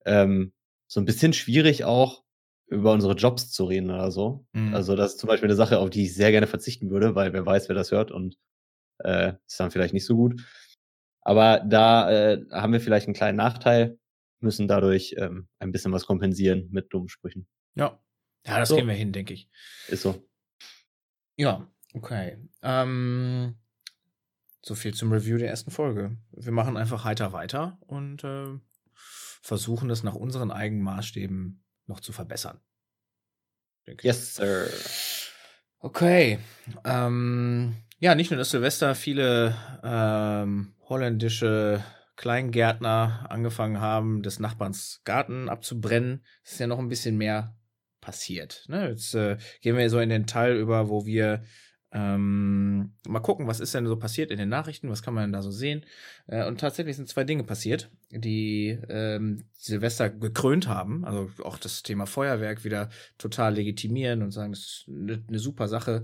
ähm, 0.04 0.52
so 0.86 1.00
ein 1.00 1.04
bisschen 1.04 1.32
schwierig 1.32 1.84
auch, 1.84 2.24
über 2.68 2.92
unsere 2.92 3.14
Jobs 3.14 3.50
zu 3.50 3.64
reden 3.64 3.90
oder 3.90 4.10
so. 4.10 4.44
Mhm. 4.52 4.74
Also 4.74 4.96
das 4.96 5.12
ist 5.12 5.20
zum 5.20 5.28
Beispiel 5.28 5.48
eine 5.48 5.56
Sache, 5.56 5.78
auf 5.78 5.90
die 5.90 6.04
ich 6.04 6.14
sehr 6.14 6.32
gerne 6.32 6.46
verzichten 6.46 6.90
würde, 6.90 7.14
weil 7.14 7.32
wer 7.32 7.46
weiß, 7.46 7.68
wer 7.68 7.76
das 7.76 7.92
hört 7.92 8.10
und 8.10 8.36
äh, 8.98 9.34
ist 9.46 9.60
dann 9.60 9.70
vielleicht 9.70 9.94
nicht 9.94 10.06
so 10.06 10.16
gut. 10.16 10.42
Aber 11.26 11.58
da 11.58 12.08
äh, 12.08 12.46
haben 12.52 12.72
wir 12.72 12.80
vielleicht 12.80 13.08
einen 13.08 13.14
kleinen 13.14 13.36
Nachteil, 13.36 13.98
müssen 14.38 14.68
dadurch 14.68 15.16
ähm, 15.18 15.48
ein 15.58 15.72
bisschen 15.72 15.92
was 15.92 16.06
kompensieren 16.06 16.68
mit 16.70 16.92
dummen 16.92 17.08
Sprüchen. 17.08 17.48
Ja, 17.74 18.00
ja, 18.46 18.60
das 18.60 18.68
so. 18.68 18.76
gehen 18.76 18.86
wir 18.86 18.94
hin, 18.94 19.10
denke 19.10 19.34
ich. 19.34 19.50
Ist 19.88 20.02
so. 20.02 20.24
Ja, 21.34 21.68
okay. 21.94 22.38
Ähm, 22.62 23.56
so 24.62 24.76
viel 24.76 24.94
zum 24.94 25.10
Review 25.10 25.36
der 25.36 25.48
ersten 25.48 25.72
Folge. 25.72 26.16
Wir 26.30 26.52
machen 26.52 26.76
einfach 26.76 27.02
heiter 27.02 27.32
weiter 27.32 27.76
und 27.80 28.22
äh, 28.22 28.60
versuchen 28.94 29.88
das 29.88 30.04
nach 30.04 30.14
unseren 30.14 30.52
eigenen 30.52 30.84
Maßstäben 30.84 31.64
noch 31.86 31.98
zu 31.98 32.12
verbessern. 32.12 32.60
Yes, 34.00 34.36
sir. 34.36 34.68
Okay. 35.80 36.38
Ähm, 36.84 37.74
ja, 37.98 38.14
nicht 38.14 38.30
nur, 38.30 38.38
dass 38.38 38.50
Silvester 38.50 38.94
viele 38.94 39.54
ähm, 39.82 40.74
holländische 40.88 41.82
Kleingärtner 42.16 43.26
angefangen 43.28 43.80
haben, 43.80 44.22
des 44.22 44.38
Nachbarns 44.38 45.02
Garten 45.04 45.48
abzubrennen, 45.48 46.24
ist 46.44 46.58
ja 46.58 46.66
noch 46.66 46.78
ein 46.78 46.88
bisschen 46.88 47.16
mehr 47.16 47.56
passiert. 48.00 48.64
Ne? 48.68 48.88
Jetzt 48.88 49.14
äh, 49.14 49.36
gehen 49.60 49.76
wir 49.76 49.90
so 49.90 49.98
in 49.98 50.08
den 50.08 50.26
Teil 50.26 50.56
über, 50.56 50.88
wo 50.88 51.04
wir 51.04 51.42
ähm, 51.92 52.94
mal 53.06 53.20
gucken, 53.20 53.46
was 53.46 53.60
ist 53.60 53.74
denn 53.74 53.86
so 53.86 53.96
passiert 53.96 54.30
in 54.30 54.38
den 54.38 54.48
Nachrichten, 54.48 54.90
was 54.90 55.02
kann 55.02 55.14
man 55.14 55.24
denn 55.24 55.32
da 55.32 55.42
so 55.42 55.50
sehen. 55.50 55.84
Äh, 56.26 56.46
und 56.46 56.60
tatsächlich 56.60 56.96
sind 56.96 57.08
zwei 57.08 57.24
Dinge 57.24 57.44
passiert, 57.44 57.90
die 58.10 58.78
ähm, 58.88 59.44
Silvester 59.52 60.10
gekrönt 60.10 60.68
haben. 60.68 61.04
Also 61.04 61.30
auch 61.42 61.58
das 61.58 61.82
Thema 61.82 62.06
Feuerwerk 62.06 62.64
wieder 62.64 62.90
total 63.18 63.54
legitimieren 63.54 64.22
und 64.22 64.30
sagen, 64.30 64.52
das 64.52 64.60
ist 64.60 64.84
eine, 64.88 65.24
eine 65.26 65.38
super 65.38 65.68
Sache. 65.68 66.02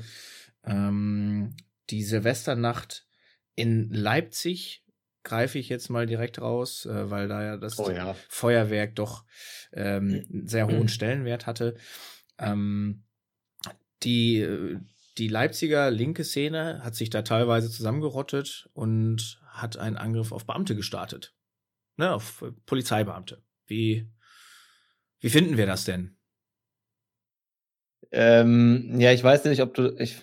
Ähm, 0.64 1.56
die 1.90 2.02
Silvesternacht 2.02 3.06
in 3.54 3.90
Leipzig 3.90 4.84
greife 5.24 5.58
ich 5.58 5.68
jetzt 5.68 5.88
mal 5.88 6.06
direkt 6.06 6.40
raus, 6.40 6.86
äh, 6.86 7.10
weil 7.10 7.28
da 7.28 7.42
ja 7.42 7.56
das 7.56 7.78
oh, 7.78 7.90
ja. 7.90 8.14
Feuerwerk 8.28 8.96
doch 8.96 9.24
ähm, 9.72 10.24
einen 10.30 10.48
sehr 10.48 10.66
hohen 10.66 10.88
Stellenwert 10.88 11.46
hatte. 11.46 11.76
Ähm, 12.38 13.04
die 14.02 14.40
äh, 14.40 14.80
die 15.18 15.28
Leipziger 15.28 15.90
linke 15.90 16.24
Szene 16.24 16.80
hat 16.82 16.94
sich 16.94 17.10
da 17.10 17.22
teilweise 17.22 17.70
zusammengerottet 17.70 18.68
und 18.72 19.40
hat 19.46 19.76
einen 19.76 19.96
Angriff 19.96 20.32
auf 20.32 20.46
Beamte 20.46 20.74
gestartet. 20.74 21.34
Ne, 21.96 22.12
auf 22.12 22.42
Polizeibeamte. 22.64 23.42
Wie, 23.66 24.10
wie 25.20 25.28
finden 25.28 25.58
wir 25.58 25.66
das 25.66 25.84
denn? 25.84 26.16
Ähm, 28.10 28.98
ja, 28.98 29.12
ich 29.12 29.22
weiß 29.22 29.44
nicht, 29.44 29.60
ob 29.60 29.74
du. 29.74 29.94
Ich, 29.98 30.20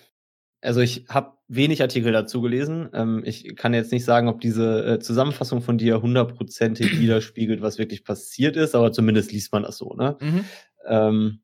also 0.62 0.80
ich 0.80 1.06
habe 1.08 1.38
wenig 1.48 1.82
Artikel 1.82 2.12
dazu 2.12 2.40
gelesen. 2.40 2.90
Ähm, 2.92 3.22
ich 3.24 3.56
kann 3.56 3.74
jetzt 3.74 3.92
nicht 3.92 4.04
sagen, 4.04 4.28
ob 4.28 4.40
diese 4.40 4.84
äh, 4.86 4.98
Zusammenfassung 4.98 5.62
von 5.62 5.78
dir 5.78 6.02
hundertprozentig 6.02 6.90
widerspiegelt, 7.00 7.62
was 7.62 7.78
wirklich 7.78 8.04
passiert 8.04 8.56
ist, 8.56 8.74
aber 8.74 8.92
zumindest 8.92 9.32
liest 9.32 9.52
man 9.52 9.62
das 9.62 9.78
so, 9.78 9.94
ne? 9.94 10.16
Mhm. 10.20 10.44
Ähm, 10.86 11.40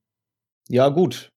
ja, 0.69 0.89
gut. 0.89 1.33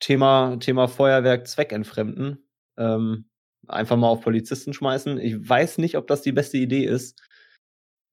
Thema, 0.00 0.56
Thema 0.58 0.88
Feuerwerk 0.88 1.46
zweckentfremden. 1.46 2.44
Ähm, 2.76 3.26
einfach 3.68 3.96
mal 3.96 4.08
auf 4.08 4.22
Polizisten 4.22 4.72
schmeißen. 4.72 5.18
Ich 5.18 5.48
weiß 5.48 5.78
nicht, 5.78 5.96
ob 5.96 6.06
das 6.06 6.22
die 6.22 6.32
beste 6.32 6.58
Idee 6.58 6.84
ist. 6.84 7.20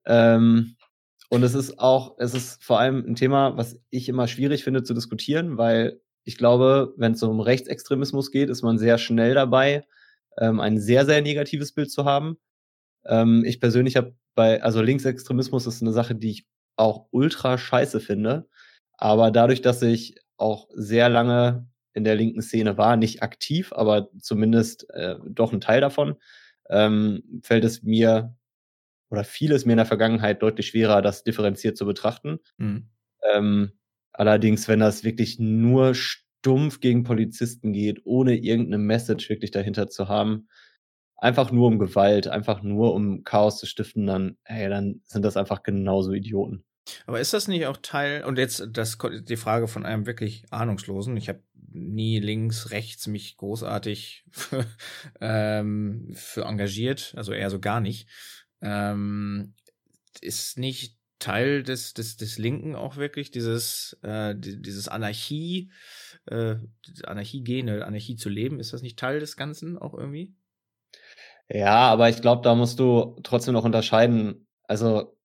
Ähm, 0.06 0.76
und 1.30 1.44
es 1.44 1.54
ist 1.54 1.80
auch, 1.80 2.16
es 2.20 2.34
ist 2.34 2.64
vor 2.64 2.80
allem 2.80 3.06
ein 3.06 3.16
Thema, 3.16 3.58
was 3.58 3.80
ich 3.90 4.10
immer 4.10 4.28
schwierig 4.28 4.64
finde 4.64 4.84
zu 4.84 4.94
diskutieren, 4.94 5.58
weil 5.58 6.02
ich 6.30 6.38
glaube, 6.38 6.94
wenn 6.96 7.14
es 7.14 7.24
um 7.24 7.40
Rechtsextremismus 7.40 8.30
geht, 8.30 8.52
ist 8.52 8.62
man 8.62 8.78
sehr 8.78 9.00
schnell 9.00 9.34
dabei, 9.34 9.84
ähm, 10.38 10.60
ein 10.60 10.80
sehr, 10.80 11.04
sehr 11.08 11.24
negatives 11.24 11.72
Bild 11.74 11.90
zu 11.90 12.06
haben. 12.06 12.38
Ähm, 13.04 13.44
ich 13.48 13.60
persönlich 13.60 13.96
habe 13.96 14.16
bei, 14.36 14.62
also 14.62 14.80
Linksextremismus 14.80 15.66
ist 15.66 15.82
eine 15.82 15.92
Sache, 15.92 16.14
die 16.14 16.30
ich 16.30 16.48
auch 16.76 17.08
ultra 17.10 17.58
scheiße 17.58 18.00
finde. 18.00 18.48
Aber 18.94 19.32
dadurch, 19.32 19.64
dass 19.64 19.82
ich 19.82 20.18
auch 20.38 20.68
sehr 20.76 21.10
lange 21.10 21.68
in 21.94 22.04
der 22.04 22.14
linken 22.16 22.44
Szene 22.44 22.78
war, 22.78 22.96
nicht 22.96 23.24
aktiv, 23.24 23.74
aber 23.74 24.10
zumindest 24.20 24.88
äh, 24.92 25.16
doch 25.28 25.52
ein 25.52 25.62
Teil 25.62 25.82
davon, 25.82 26.16
ähm, 26.70 27.42
fällt 27.42 27.64
es 27.64 27.82
mir 27.82 28.36
oder 29.10 29.24
fiel 29.24 29.52
es 29.52 29.66
mir 29.66 29.74
in 29.74 29.78
der 29.78 29.88
Vergangenheit 29.88 30.44
deutlich 30.44 30.68
schwerer, 30.68 31.02
das 31.02 31.24
differenziert 31.24 31.76
zu 31.76 31.88
betrachten. 31.88 32.38
Mhm. 32.58 32.92
Ähm, 33.34 33.79
allerdings, 34.20 34.68
wenn 34.68 34.80
das 34.80 35.04
wirklich 35.04 35.40
nur 35.40 35.96
stumpf 35.96 36.82
gegen 36.82 37.04
Polizisten 37.04 37.72
geht, 37.72 38.02
ohne 38.04 38.36
irgendeine 38.36 38.78
Message 38.78 39.30
wirklich 39.30 39.52
dahinter 39.52 39.88
zu 39.88 40.10
haben, 40.10 40.50
einfach 41.16 41.52
nur 41.52 41.68
um 41.68 41.80
Gewalt, 41.80 42.28
einfach 42.28 42.62
nur 42.62 42.94
um 42.94 43.24
Chaos 43.24 43.60
zu 43.60 43.66
stiften, 43.66 44.06
dann, 44.06 44.38
hey, 44.44 44.70
dann 44.70 45.02
sind 45.06 45.24
das 45.24 45.38
einfach 45.38 45.64
genauso 45.64 46.12
Idioten. 46.12 46.66
Aber 47.06 47.20
ist 47.20 47.34
das 47.34 47.48
nicht 47.48 47.66
auch 47.68 47.78
Teil, 47.78 48.26
und 48.26 48.38
jetzt 48.38 48.68
das, 48.72 48.98
die 49.24 49.38
Frage 49.38 49.68
von 49.68 49.86
einem 49.86 50.06
wirklich 50.06 50.46
Ahnungslosen, 50.50 51.16
ich 51.16 51.30
habe 51.30 51.44
nie 51.72 52.20
links, 52.20 52.72
rechts 52.72 53.08
mich 53.08 53.38
großartig 53.38 54.26
für, 54.32 54.66
ähm, 55.22 56.10
für 56.14 56.44
engagiert, 56.46 57.14
also 57.16 57.32
eher 57.32 57.50
so 57.50 57.60
gar 57.60 57.80
nicht. 57.80 58.10
Ähm, 58.62 59.54
ist 60.22 60.58
nicht 60.58 60.99
Teil 61.20 61.64
des, 61.64 61.94
des, 61.94 62.18
des 62.18 62.38
Linken 62.38 62.76
auch 62.76 62.96
wirklich 62.98 63.32
dieses, 63.32 63.98
äh, 64.04 64.34
dieses 64.38 64.88
Anarchie, 64.88 65.72
äh, 66.26 66.56
Anarchie-Gene, 67.04 67.86
Anarchie 67.86 68.16
zu 68.16 68.30
leben, 68.30 68.60
ist 68.60 68.74
das 68.74 68.82
nicht 68.82 68.98
Teil 68.98 69.20
des 69.20 69.38
Ganzen 69.38 69.78
auch 69.78 69.94
irgendwie? 69.94 70.34
Ja, 71.50 71.90
aber 71.90 72.10
ich 72.10 72.22
glaube, 72.22 72.42
da 72.44 72.56
musst 72.56 72.80
du 72.80 73.20
trotzdem 73.24 73.54
noch 73.54 73.66
unterscheiden. 73.66 74.48
Also, 74.64 75.18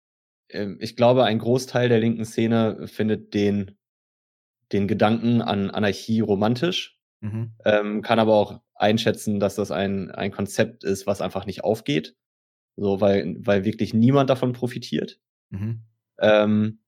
ähm, 0.48 0.78
ich 0.80 0.96
glaube, 0.96 1.24
ein 1.24 1.38
Großteil 1.38 1.88
der 1.88 2.00
linken 2.00 2.24
Szene 2.24 2.86
findet 2.88 3.34
den, 3.34 3.76
den 4.72 4.88
Gedanken 4.88 5.42
an 5.42 5.70
Anarchie 5.70 6.20
romantisch, 6.20 6.98
mhm. 7.20 7.52
ähm, 7.64 8.02
kann 8.02 8.18
aber 8.18 8.34
auch 8.34 8.60
einschätzen, 8.74 9.38
dass 9.38 9.54
das 9.54 9.70
ein, 9.70 10.10
ein 10.10 10.32
Konzept 10.32 10.82
ist, 10.82 11.06
was 11.06 11.20
einfach 11.20 11.46
nicht 11.46 11.62
aufgeht. 11.62 12.16
So, 12.76 13.00
weil, 13.00 13.36
weil 13.38 13.64
wirklich 13.64 13.94
niemand 13.94 14.30
davon 14.30 14.52
profitiert. 14.52 15.20
Mhm. 15.54 15.80
Ähm, 16.20 16.78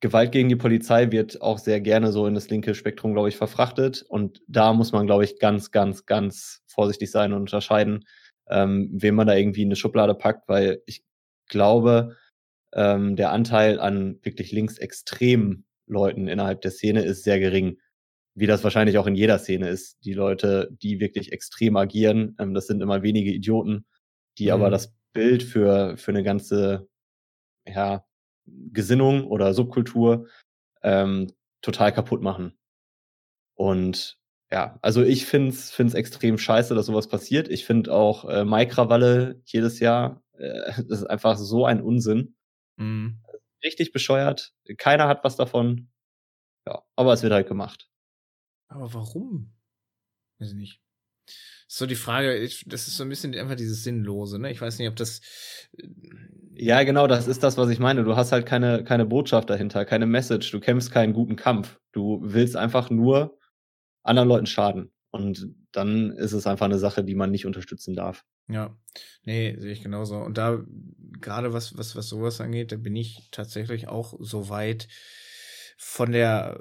Gewalt 0.00 0.32
gegen 0.32 0.48
die 0.48 0.56
Polizei 0.56 1.12
wird 1.12 1.40
auch 1.42 1.58
sehr 1.58 1.80
gerne 1.80 2.10
so 2.10 2.26
in 2.26 2.34
das 2.34 2.50
linke 2.50 2.74
Spektrum, 2.74 3.12
glaube 3.12 3.28
ich, 3.28 3.36
verfrachtet. 3.36 4.04
Und 4.08 4.42
da 4.48 4.72
muss 4.72 4.90
man, 4.92 5.06
glaube 5.06 5.24
ich, 5.24 5.38
ganz, 5.38 5.70
ganz, 5.70 6.06
ganz 6.06 6.62
vorsichtig 6.66 7.10
sein 7.10 7.32
und 7.32 7.40
unterscheiden, 7.40 8.04
ähm, 8.48 8.90
wem 8.92 9.14
man 9.14 9.28
da 9.28 9.34
irgendwie 9.34 9.62
in 9.62 9.68
eine 9.68 9.76
Schublade 9.76 10.14
packt, 10.14 10.48
weil 10.48 10.82
ich 10.86 11.04
glaube, 11.48 12.16
ähm, 12.74 13.14
der 13.14 13.30
Anteil 13.30 13.78
an 13.78 14.18
wirklich 14.22 14.50
linksextremen 14.50 15.66
Leuten 15.86 16.26
innerhalb 16.26 16.62
der 16.62 16.72
Szene 16.72 17.02
ist 17.04 17.22
sehr 17.22 17.38
gering. 17.38 17.78
Wie 18.34 18.46
das 18.46 18.64
wahrscheinlich 18.64 18.98
auch 18.98 19.06
in 19.06 19.14
jeder 19.14 19.38
Szene 19.38 19.68
ist. 19.68 19.98
Die 20.04 20.14
Leute, 20.14 20.70
die 20.82 20.98
wirklich 20.98 21.32
extrem 21.32 21.76
agieren, 21.76 22.34
ähm, 22.40 22.54
das 22.54 22.66
sind 22.66 22.82
immer 22.82 23.02
wenige 23.02 23.30
Idioten 23.30 23.84
die 24.38 24.46
mhm. 24.46 24.52
aber 24.52 24.70
das 24.70 24.94
Bild 25.12 25.42
für, 25.42 25.96
für 25.96 26.10
eine 26.10 26.22
ganze 26.22 26.88
ja, 27.66 28.04
Gesinnung 28.46 29.26
oder 29.26 29.54
Subkultur 29.54 30.28
ähm, 30.82 31.32
total 31.60 31.92
kaputt 31.92 32.22
machen. 32.22 32.58
Und 33.54 34.18
ja, 34.50 34.78
also 34.82 35.02
ich 35.02 35.26
finde 35.26 35.50
es 35.50 35.70
find's 35.70 35.94
extrem 35.94 36.38
scheiße, 36.38 36.74
dass 36.74 36.86
sowas 36.86 37.08
passiert. 37.08 37.48
Ich 37.48 37.64
finde 37.64 37.92
auch 37.92 38.28
äh, 38.28 38.44
Mai-Krawalle 38.44 39.40
jedes 39.44 39.80
Jahr, 39.80 40.22
äh, 40.32 40.72
das 40.88 41.00
ist 41.00 41.04
einfach 41.04 41.36
so 41.36 41.64
ein 41.64 41.80
Unsinn. 41.80 42.36
Mhm. 42.76 43.22
Richtig 43.64 43.92
bescheuert. 43.92 44.52
Keiner 44.76 45.06
hat 45.06 45.22
was 45.24 45.36
davon. 45.36 45.90
Ja, 46.66 46.82
aber 46.96 47.12
es 47.12 47.22
wird 47.22 47.32
halt 47.32 47.48
gemacht. 47.48 47.88
Aber 48.68 48.92
warum? 48.92 49.52
Weiß 50.38 50.50
ich 50.50 50.56
nicht 50.56 50.82
so 51.74 51.86
die 51.86 51.96
Frage, 51.96 52.36
ich, 52.36 52.64
das 52.66 52.86
ist 52.86 52.98
so 52.98 53.02
ein 53.02 53.08
bisschen 53.08 53.34
einfach 53.34 53.54
dieses 53.54 53.82
Sinnlose, 53.82 54.38
ne? 54.38 54.50
Ich 54.50 54.60
weiß 54.60 54.78
nicht, 54.78 54.88
ob 54.88 54.96
das. 54.96 55.22
Ja, 56.54 56.82
genau, 56.82 57.06
das 57.06 57.28
ist 57.28 57.42
das, 57.42 57.56
was 57.56 57.70
ich 57.70 57.78
meine. 57.78 58.04
Du 58.04 58.16
hast 58.16 58.32
halt 58.32 58.46
keine, 58.46 58.84
keine 58.84 59.06
Botschaft 59.06 59.48
dahinter, 59.50 59.84
keine 59.84 60.06
Message. 60.06 60.50
Du 60.50 60.60
kämpfst 60.60 60.90
keinen 60.90 61.12
guten 61.12 61.36
Kampf. 61.36 61.78
Du 61.92 62.20
willst 62.22 62.56
einfach 62.56 62.90
nur 62.90 63.38
anderen 64.02 64.28
Leuten 64.28 64.46
schaden. 64.46 64.92
Und 65.10 65.54
dann 65.72 66.10
ist 66.10 66.32
es 66.32 66.46
einfach 66.46 66.66
eine 66.66 66.78
Sache, 66.78 67.04
die 67.04 67.14
man 67.14 67.30
nicht 67.30 67.46
unterstützen 67.46 67.94
darf. 67.94 68.24
Ja, 68.48 68.76
nee, 69.24 69.56
sehe 69.58 69.72
ich 69.72 69.82
genauso. 69.82 70.16
Und 70.16 70.38
da, 70.38 70.62
gerade 71.20 71.52
was, 71.52 71.76
was, 71.76 71.96
was 71.96 72.08
sowas 72.08 72.40
angeht, 72.40 72.72
da 72.72 72.76
bin 72.76 72.96
ich 72.96 73.28
tatsächlich 73.30 73.88
auch 73.88 74.14
so 74.18 74.48
weit 74.48 74.88
von 75.78 76.12
der 76.12 76.58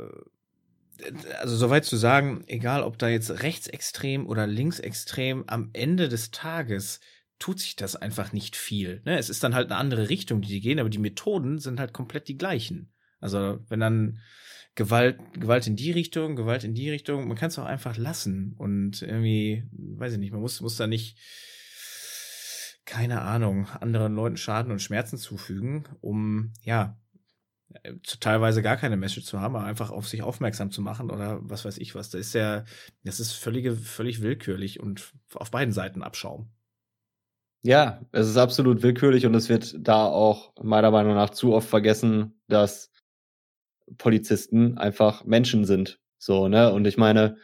also 1.40 1.56
soweit 1.56 1.86
zu 1.86 1.98
sagen, 1.98 2.44
egal 2.48 2.84
ob 2.84 2.98
da 2.98 3.10
jetzt 3.10 3.42
rechtsextrem 3.42 4.28
oder 4.28 4.48
linksextrem, 4.48 5.46
am 5.48 5.70
Ende 5.74 6.10
des 6.10 6.32
Tages 6.32 7.00
tut 7.42 7.60
sich 7.60 7.76
das 7.76 7.96
einfach 7.96 8.32
nicht 8.34 8.56
viel. 8.56 9.02
Ne? 9.04 9.18
Es 9.18 9.30
ist 9.30 9.44
dann 9.44 9.56
halt 9.56 9.72
eine 9.72 9.80
andere 9.80 10.10
Richtung, 10.10 10.42
die 10.42 10.48
die 10.48 10.62
gehen, 10.62 10.80
aber 10.80 10.90
die 10.90 11.00
Methoden 11.00 11.60
sind 11.60 11.80
halt 11.80 11.92
komplett 11.92 12.28
die 12.28 12.38
gleichen. 12.38 12.94
Also 13.20 13.60
wenn 13.68 13.80
dann 13.80 14.20
Gewalt, 14.76 15.20
Gewalt 15.34 15.68
in 15.68 15.76
die 15.76 15.92
Richtung, 15.92 16.36
Gewalt 16.36 16.64
in 16.64 16.76
die 16.76 16.90
Richtung, 16.90 17.28
man 17.28 17.36
kann 17.36 17.50
es 17.50 17.60
auch 17.60 17.66
einfach 17.66 17.98
lassen 17.98 18.54
und 18.58 19.02
irgendwie, 19.02 19.64
weiß 19.72 20.14
ich 20.14 20.20
nicht, 20.20 20.32
man 20.32 20.40
muss, 20.42 20.62
muss 20.62 20.78
da 20.78 20.88
nicht, 20.88 21.18
keine 22.86 23.22
Ahnung, 23.22 23.68
anderen 23.80 24.14
Leuten 24.14 24.38
Schaden 24.38 24.72
und 24.72 24.82
Schmerzen 24.82 25.18
zufügen, 25.18 25.88
um, 26.00 26.54
ja, 26.64 26.98
teilweise 28.20 28.62
gar 28.62 28.78
keine 28.78 28.98
Message 28.98 29.26
zu 29.26 29.40
haben, 29.40 29.56
aber 29.56 29.66
einfach 29.66 29.92
auf 29.92 30.08
sich 30.08 30.22
aufmerksam 30.22 30.72
zu 30.72 30.82
machen 30.82 31.10
oder 31.10 31.40
was 31.42 31.66
weiß 31.66 31.78
ich 31.78 31.96
was. 31.96 32.10
Das 32.10 32.22
ist 32.22 32.34
ja, 32.34 32.66
das 33.04 33.20
ist 33.20 33.32
völlige, 33.32 33.76
völlig 33.76 34.22
willkürlich 34.22 34.80
und 34.80 35.14
auf 35.34 35.52
beiden 35.52 35.74
Seiten 35.74 36.04
Abschaum. 36.04 36.52
Ja, 37.64 38.02
es 38.12 38.28
ist 38.28 38.38
absolut 38.38 38.82
willkürlich 38.82 39.26
und 39.26 39.36
es 39.36 39.50
wird 39.50 39.76
da 39.80 40.06
auch 40.06 40.54
meiner 40.62 40.92
Meinung 40.92 41.14
nach 41.14 41.30
zu 41.30 41.54
oft 41.54 41.70
vergessen, 41.70 42.42
dass 42.48 42.92
Polizisten 43.98 44.78
einfach 44.78 45.26
Menschen 45.26 45.66
sind. 45.66 46.00
So, 46.18 46.48
ne? 46.48 46.74
Und 46.74 46.88
ich 46.88 46.98
meine, 46.98 47.38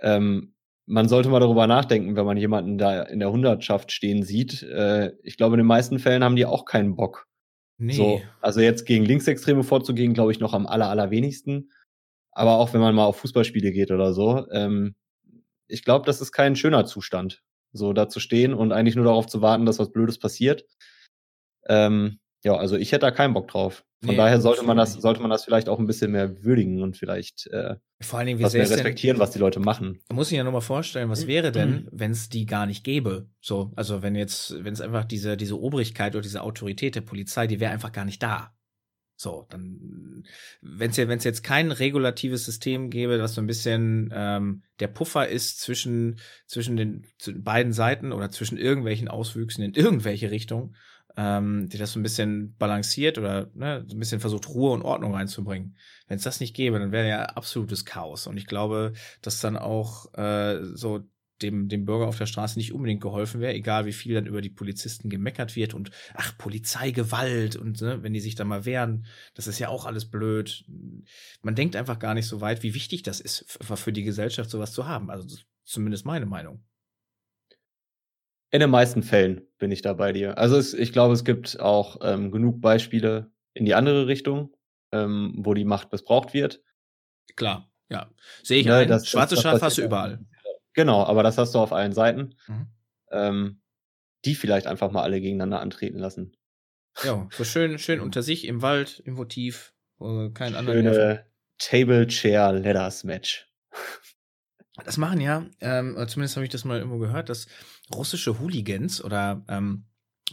ähm, 0.00 0.54
man 0.86 1.08
sollte 1.08 1.28
mal 1.28 1.40
darüber 1.40 1.66
nachdenken, 1.66 2.16
wenn 2.16 2.26
man 2.26 2.36
jemanden 2.36 2.78
da 2.78 3.02
in 3.02 3.20
der 3.20 3.32
Hundertschaft 3.32 3.92
stehen 3.92 4.22
sieht. 4.22 4.62
Äh, 4.62 5.12
ich 5.22 5.36
glaube, 5.36 5.54
in 5.54 5.58
den 5.58 5.66
meisten 5.66 5.98
Fällen 5.98 6.22
haben 6.22 6.36
die 6.36 6.46
auch 6.46 6.64
keinen 6.64 6.96
Bock, 6.96 7.26
Nee. 7.82 7.94
So, 7.94 8.22
also 8.40 8.60
jetzt 8.60 8.86
gegen 8.86 9.04
Linksextreme 9.04 9.64
vorzugehen, 9.64 10.14
glaube 10.14 10.30
ich, 10.30 10.38
noch 10.38 10.54
am 10.54 10.68
aller, 10.68 10.88
allerwenigsten. 10.88 11.72
Aber 12.30 12.58
auch 12.58 12.72
wenn 12.72 12.80
man 12.80 12.94
mal 12.94 13.06
auf 13.06 13.16
Fußballspiele 13.16 13.72
geht 13.72 13.90
oder 13.90 14.14
so, 14.14 14.46
ähm, 14.52 14.94
ich 15.66 15.84
glaube, 15.84 16.06
das 16.06 16.20
ist 16.20 16.30
kein 16.30 16.54
schöner 16.54 16.86
Zustand, 16.86 17.42
so 17.72 17.92
da 17.92 18.08
zu 18.08 18.20
stehen 18.20 18.54
und 18.54 18.72
eigentlich 18.72 18.96
nur 18.96 19.04
darauf 19.04 19.26
zu 19.26 19.42
warten, 19.42 19.66
dass 19.66 19.78
was 19.78 19.92
Blödes 19.92 20.18
passiert. 20.18 20.64
Ähm, 21.66 22.18
ja, 22.44 22.56
also 22.56 22.76
ich 22.76 22.92
hätte 22.92 23.06
da 23.06 23.10
keinen 23.10 23.34
Bock 23.34 23.48
drauf. 23.48 23.84
Von 24.00 24.10
nee, 24.10 24.16
daher 24.16 24.40
sollte 24.40 24.64
man 24.64 24.76
das, 24.76 24.94
sollte 24.94 25.20
man 25.20 25.30
das 25.30 25.44
vielleicht 25.44 25.68
auch 25.68 25.78
ein 25.78 25.86
bisschen 25.86 26.10
mehr 26.10 26.42
würdigen 26.42 26.82
und 26.82 26.96
vielleicht 26.96 27.46
äh, 27.46 27.76
Vor 28.00 28.18
allen 28.18 28.26
Dingen, 28.26 28.40
wie 28.40 28.42
was 28.42 28.52
mehr 28.52 28.68
respektieren, 28.68 29.16
denn, 29.16 29.22
was 29.22 29.30
die 29.30 29.38
Leute 29.38 29.60
machen. 29.60 30.00
Man 30.08 30.16
muss 30.16 30.30
sich 30.30 30.38
ja 30.38 30.42
nur 30.42 30.52
mal 30.52 30.60
vorstellen, 30.60 31.08
was 31.08 31.28
wäre 31.28 31.52
denn, 31.52 31.70
mhm. 31.70 31.88
wenn 31.92 32.10
es 32.10 32.28
die 32.28 32.44
gar 32.44 32.66
nicht 32.66 32.82
gäbe? 32.82 33.28
So, 33.40 33.72
also 33.76 34.02
wenn 34.02 34.16
jetzt, 34.16 34.64
wenn 34.64 34.72
es 34.72 34.80
einfach 34.80 35.04
diese, 35.04 35.36
diese 35.36 35.60
Obrigkeit 35.60 36.16
oder 36.16 36.22
diese 36.22 36.42
Autorität 36.42 36.96
der 36.96 37.02
Polizei, 37.02 37.46
die 37.46 37.60
wäre 37.60 37.70
einfach 37.70 37.92
gar 37.92 38.04
nicht 38.04 38.20
da. 38.20 38.52
So, 39.22 39.46
dann, 39.50 40.24
wenn 40.62 40.90
es 40.90 40.96
ja, 40.96 41.06
wenn 41.06 41.18
es 41.18 41.24
jetzt 41.24 41.44
kein 41.44 41.70
regulatives 41.70 42.44
System 42.44 42.90
gäbe, 42.90 43.20
was 43.20 43.34
so 43.34 43.40
ein 43.40 43.46
bisschen 43.46 44.12
ähm, 44.12 44.64
der 44.80 44.88
Puffer 44.88 45.28
ist 45.28 45.60
zwischen 45.60 46.18
zwischen 46.48 46.76
den 46.76 47.06
beiden 47.36 47.72
Seiten 47.72 48.10
oder 48.10 48.30
zwischen 48.30 48.58
irgendwelchen 48.58 49.06
Auswüchsen 49.06 49.62
in 49.62 49.74
irgendwelche 49.74 50.32
Richtungen, 50.32 50.74
ähm, 51.16 51.68
die 51.68 51.78
das 51.78 51.92
so 51.92 52.00
ein 52.00 52.02
bisschen 52.02 52.56
balanciert 52.56 53.16
oder 53.16 53.48
ne, 53.54 53.84
so 53.86 53.94
ein 53.94 54.00
bisschen 54.00 54.18
versucht, 54.18 54.48
Ruhe 54.48 54.72
und 54.72 54.82
Ordnung 54.82 55.14
reinzubringen. 55.14 55.76
Wenn 56.08 56.16
es 56.16 56.24
das 56.24 56.40
nicht 56.40 56.56
gäbe, 56.56 56.80
dann 56.80 56.90
wäre 56.90 57.08
ja 57.08 57.22
absolutes 57.26 57.84
Chaos. 57.84 58.26
Und 58.26 58.36
ich 58.36 58.46
glaube, 58.46 58.92
dass 59.20 59.40
dann 59.40 59.56
auch 59.56 60.12
äh, 60.14 60.64
so 60.74 61.04
dem, 61.42 61.68
dem 61.68 61.84
Bürger 61.84 62.06
auf 62.06 62.18
der 62.18 62.26
Straße 62.26 62.58
nicht 62.58 62.72
unbedingt 62.72 63.00
geholfen 63.00 63.40
wäre, 63.40 63.54
egal 63.54 63.86
wie 63.86 63.92
viel 63.92 64.14
dann 64.14 64.26
über 64.26 64.40
die 64.40 64.50
Polizisten 64.50 65.10
gemeckert 65.10 65.56
wird 65.56 65.74
und 65.74 65.90
ach, 66.14 66.36
Polizeigewalt 66.38 67.56
und 67.56 67.80
ne, 67.80 68.02
wenn 68.02 68.12
die 68.12 68.20
sich 68.20 68.34
da 68.34 68.44
mal 68.44 68.64
wehren, 68.64 69.06
das 69.34 69.46
ist 69.46 69.58
ja 69.58 69.68
auch 69.68 69.86
alles 69.86 70.06
blöd. 70.06 70.64
Man 71.42 71.54
denkt 71.54 71.76
einfach 71.76 71.98
gar 71.98 72.14
nicht 72.14 72.26
so 72.26 72.40
weit, 72.40 72.62
wie 72.62 72.74
wichtig 72.74 73.02
das 73.02 73.20
ist, 73.20 73.58
für 73.62 73.92
die 73.92 74.04
Gesellschaft 74.04 74.50
sowas 74.50 74.72
zu 74.72 74.86
haben. 74.86 75.10
Also 75.10 75.36
zumindest 75.64 76.04
meine 76.06 76.26
Meinung. 76.26 76.64
In 78.50 78.60
den 78.60 78.70
meisten 78.70 79.02
Fällen 79.02 79.46
bin 79.58 79.70
ich 79.70 79.80
da 79.80 79.94
bei 79.94 80.12
dir. 80.12 80.36
Also 80.36 80.56
es, 80.56 80.74
ich 80.74 80.92
glaube, 80.92 81.14
es 81.14 81.24
gibt 81.24 81.58
auch 81.58 81.96
ähm, 82.02 82.30
genug 82.30 82.60
Beispiele 82.60 83.32
in 83.54 83.64
die 83.64 83.74
andere 83.74 84.06
Richtung, 84.06 84.54
ähm, 84.92 85.32
wo 85.38 85.54
die 85.54 85.64
Macht 85.64 85.90
missbraucht 85.90 86.34
wird. 86.34 86.62
Klar, 87.34 87.72
ja. 87.88 88.10
Sehe 88.42 88.60
ich 88.60 88.66
ne, 88.66 88.76
ein. 88.76 88.88
Das, 88.88 89.08
Schwarze 89.08 89.36
das 89.36 89.42
Schaf 89.42 89.62
hast 89.62 89.78
du 89.78 89.82
überall. 89.82 90.24
Genau, 90.74 91.04
aber 91.04 91.22
das 91.22 91.38
hast 91.38 91.54
du 91.54 91.58
auf 91.58 91.72
allen 91.72 91.92
Seiten. 91.92 92.34
Mhm. 92.46 92.66
Ähm, 93.10 93.62
die 94.24 94.34
vielleicht 94.34 94.66
einfach 94.66 94.90
mal 94.90 95.02
alle 95.02 95.20
gegeneinander 95.20 95.60
antreten 95.60 95.98
lassen. 95.98 96.36
Ja, 97.04 97.28
so 97.32 97.44
schön, 97.44 97.78
schön 97.78 98.00
unter 98.00 98.22
sich 98.22 98.46
im 98.46 98.62
Wald, 98.62 99.02
tief, 99.28 99.74
wo 99.98 100.30
kein 100.30 100.54
anderer. 100.54 100.76
Schöne 100.76 101.26
Table 101.58 102.06
Chair 102.06 102.52
Leathers 102.52 103.04
Match. 103.04 103.48
Das 104.84 104.96
machen 104.96 105.20
ja, 105.20 105.46
ähm, 105.60 105.96
zumindest 106.08 106.36
habe 106.36 106.44
ich 106.44 106.50
das 106.50 106.64
mal 106.64 106.78
irgendwo 106.78 106.98
gehört, 106.98 107.28
dass 107.28 107.46
russische 107.94 108.40
Hooligans 108.40 109.02
oder 109.02 109.44
ähm, 109.48 109.84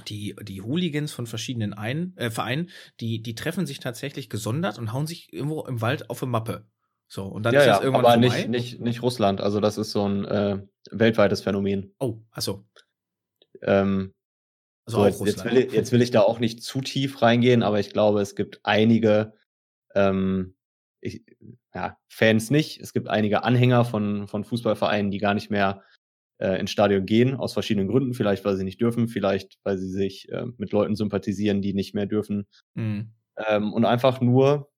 die, 0.07 0.35
die 0.41 0.61
Hooligans 0.61 1.11
von 1.11 1.27
verschiedenen 1.27 1.73
Ein 1.73 2.15
äh, 2.15 2.29
Vereinen, 2.29 2.69
die, 2.99 3.21
die 3.21 3.35
treffen 3.35 3.65
sich 3.65 3.79
tatsächlich 3.79 4.29
gesondert 4.29 4.77
und 4.77 4.93
hauen 4.93 5.07
sich 5.07 5.33
irgendwo 5.33 5.65
im 5.65 5.81
Wald 5.81 6.09
auf 6.09 6.23
eine 6.23 6.31
Mappe. 6.31 6.65
So, 7.11 7.25
und 7.25 7.43
dann 7.43 7.53
ja, 7.53 7.61
ist 7.61 7.67
das 7.67 7.77
ja, 7.79 7.83
irgendwann 7.83 8.05
aber 8.05 8.21
vorbei. 8.21 8.37
nicht, 8.37 8.49
nicht, 8.49 8.79
nicht 8.79 9.01
Russland. 9.01 9.41
Also, 9.41 9.59
das 9.59 9.77
ist 9.77 9.91
so 9.91 10.07
ein 10.07 10.25
äh, 10.25 10.59
weltweites 10.91 11.41
Phänomen. 11.41 11.93
Oh, 11.99 12.19
achso. 12.31 12.65
Ähm, 13.61 14.13
also 14.85 14.99
so, 14.99 15.05
jetzt, 15.05 15.25
jetzt, 15.25 15.45
will 15.45 15.57
ich, 15.57 15.73
jetzt 15.73 15.91
will 15.91 16.01
ich 16.01 16.11
da 16.11 16.21
auch 16.21 16.39
nicht 16.39 16.63
zu 16.63 16.81
tief 16.81 17.21
reingehen, 17.21 17.63
aber 17.63 17.79
ich 17.79 17.91
glaube, 17.91 18.21
es 18.21 18.35
gibt 18.35 18.59
einige 18.63 19.33
ähm, 19.95 20.55
ich, 21.01 21.23
ja, 21.73 21.97
Fans 22.07 22.49
nicht. 22.49 22.79
Es 22.79 22.93
gibt 22.93 23.07
einige 23.07 23.43
Anhänger 23.43 23.85
von, 23.85 24.27
von 24.27 24.43
Fußballvereinen, 24.43 25.11
die 25.11 25.19
gar 25.19 25.33
nicht 25.33 25.49
mehr 25.49 25.83
äh, 26.39 26.59
ins 26.59 26.71
Stadion 26.71 27.05
gehen, 27.05 27.35
aus 27.35 27.53
verschiedenen 27.53 27.87
Gründen. 27.87 28.13
Vielleicht, 28.13 28.43
weil 28.45 28.55
sie 28.55 28.63
nicht 28.63 28.81
dürfen, 28.81 29.07
vielleicht, 29.07 29.59
weil 29.63 29.77
sie 29.77 29.89
sich 29.89 30.29
äh, 30.29 30.45
mit 30.57 30.71
Leuten 30.71 30.95
sympathisieren, 30.95 31.61
die 31.61 31.73
nicht 31.73 31.93
mehr 31.93 32.05
dürfen. 32.05 32.47
Mhm. 32.73 33.13
Ähm, 33.37 33.73
und 33.73 33.85
einfach 33.85 34.21
nur 34.21 34.69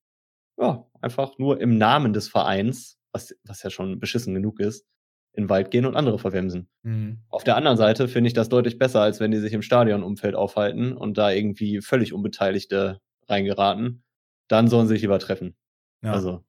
ja, 0.61 0.85
einfach 1.01 1.37
nur 1.39 1.59
im 1.59 1.77
Namen 1.77 2.13
des 2.13 2.29
Vereins, 2.29 2.99
was, 3.11 3.35
was 3.43 3.63
ja 3.63 3.69
schon 3.69 3.99
beschissen 3.99 4.33
genug 4.33 4.59
ist, 4.59 4.85
in 5.33 5.45
den 5.45 5.49
Wald 5.49 5.71
gehen 5.71 5.85
und 5.85 5.95
andere 5.95 6.19
verwemsen. 6.19 6.69
Mhm. 6.83 7.19
Auf 7.29 7.43
der 7.43 7.55
anderen 7.55 7.77
Seite 7.77 8.07
finde 8.07 8.27
ich 8.27 8.33
das 8.33 8.49
deutlich 8.49 8.77
besser, 8.77 9.01
als 9.01 9.19
wenn 9.19 9.31
die 9.31 9.39
sich 9.39 9.53
im 9.53 9.61
Stadionumfeld 9.61 10.35
aufhalten 10.35 10.95
und 10.95 11.17
da 11.17 11.31
irgendwie 11.31 11.81
völlig 11.81 12.13
Unbeteiligte 12.13 13.01
reingeraten. 13.27 14.03
Dann 14.47 14.67
sollen 14.67 14.87
sie 14.87 14.95
sich 14.95 15.01
lieber 15.01 15.19
treffen. 15.19 15.55
Ja. 16.03 16.13
Also. 16.13 16.43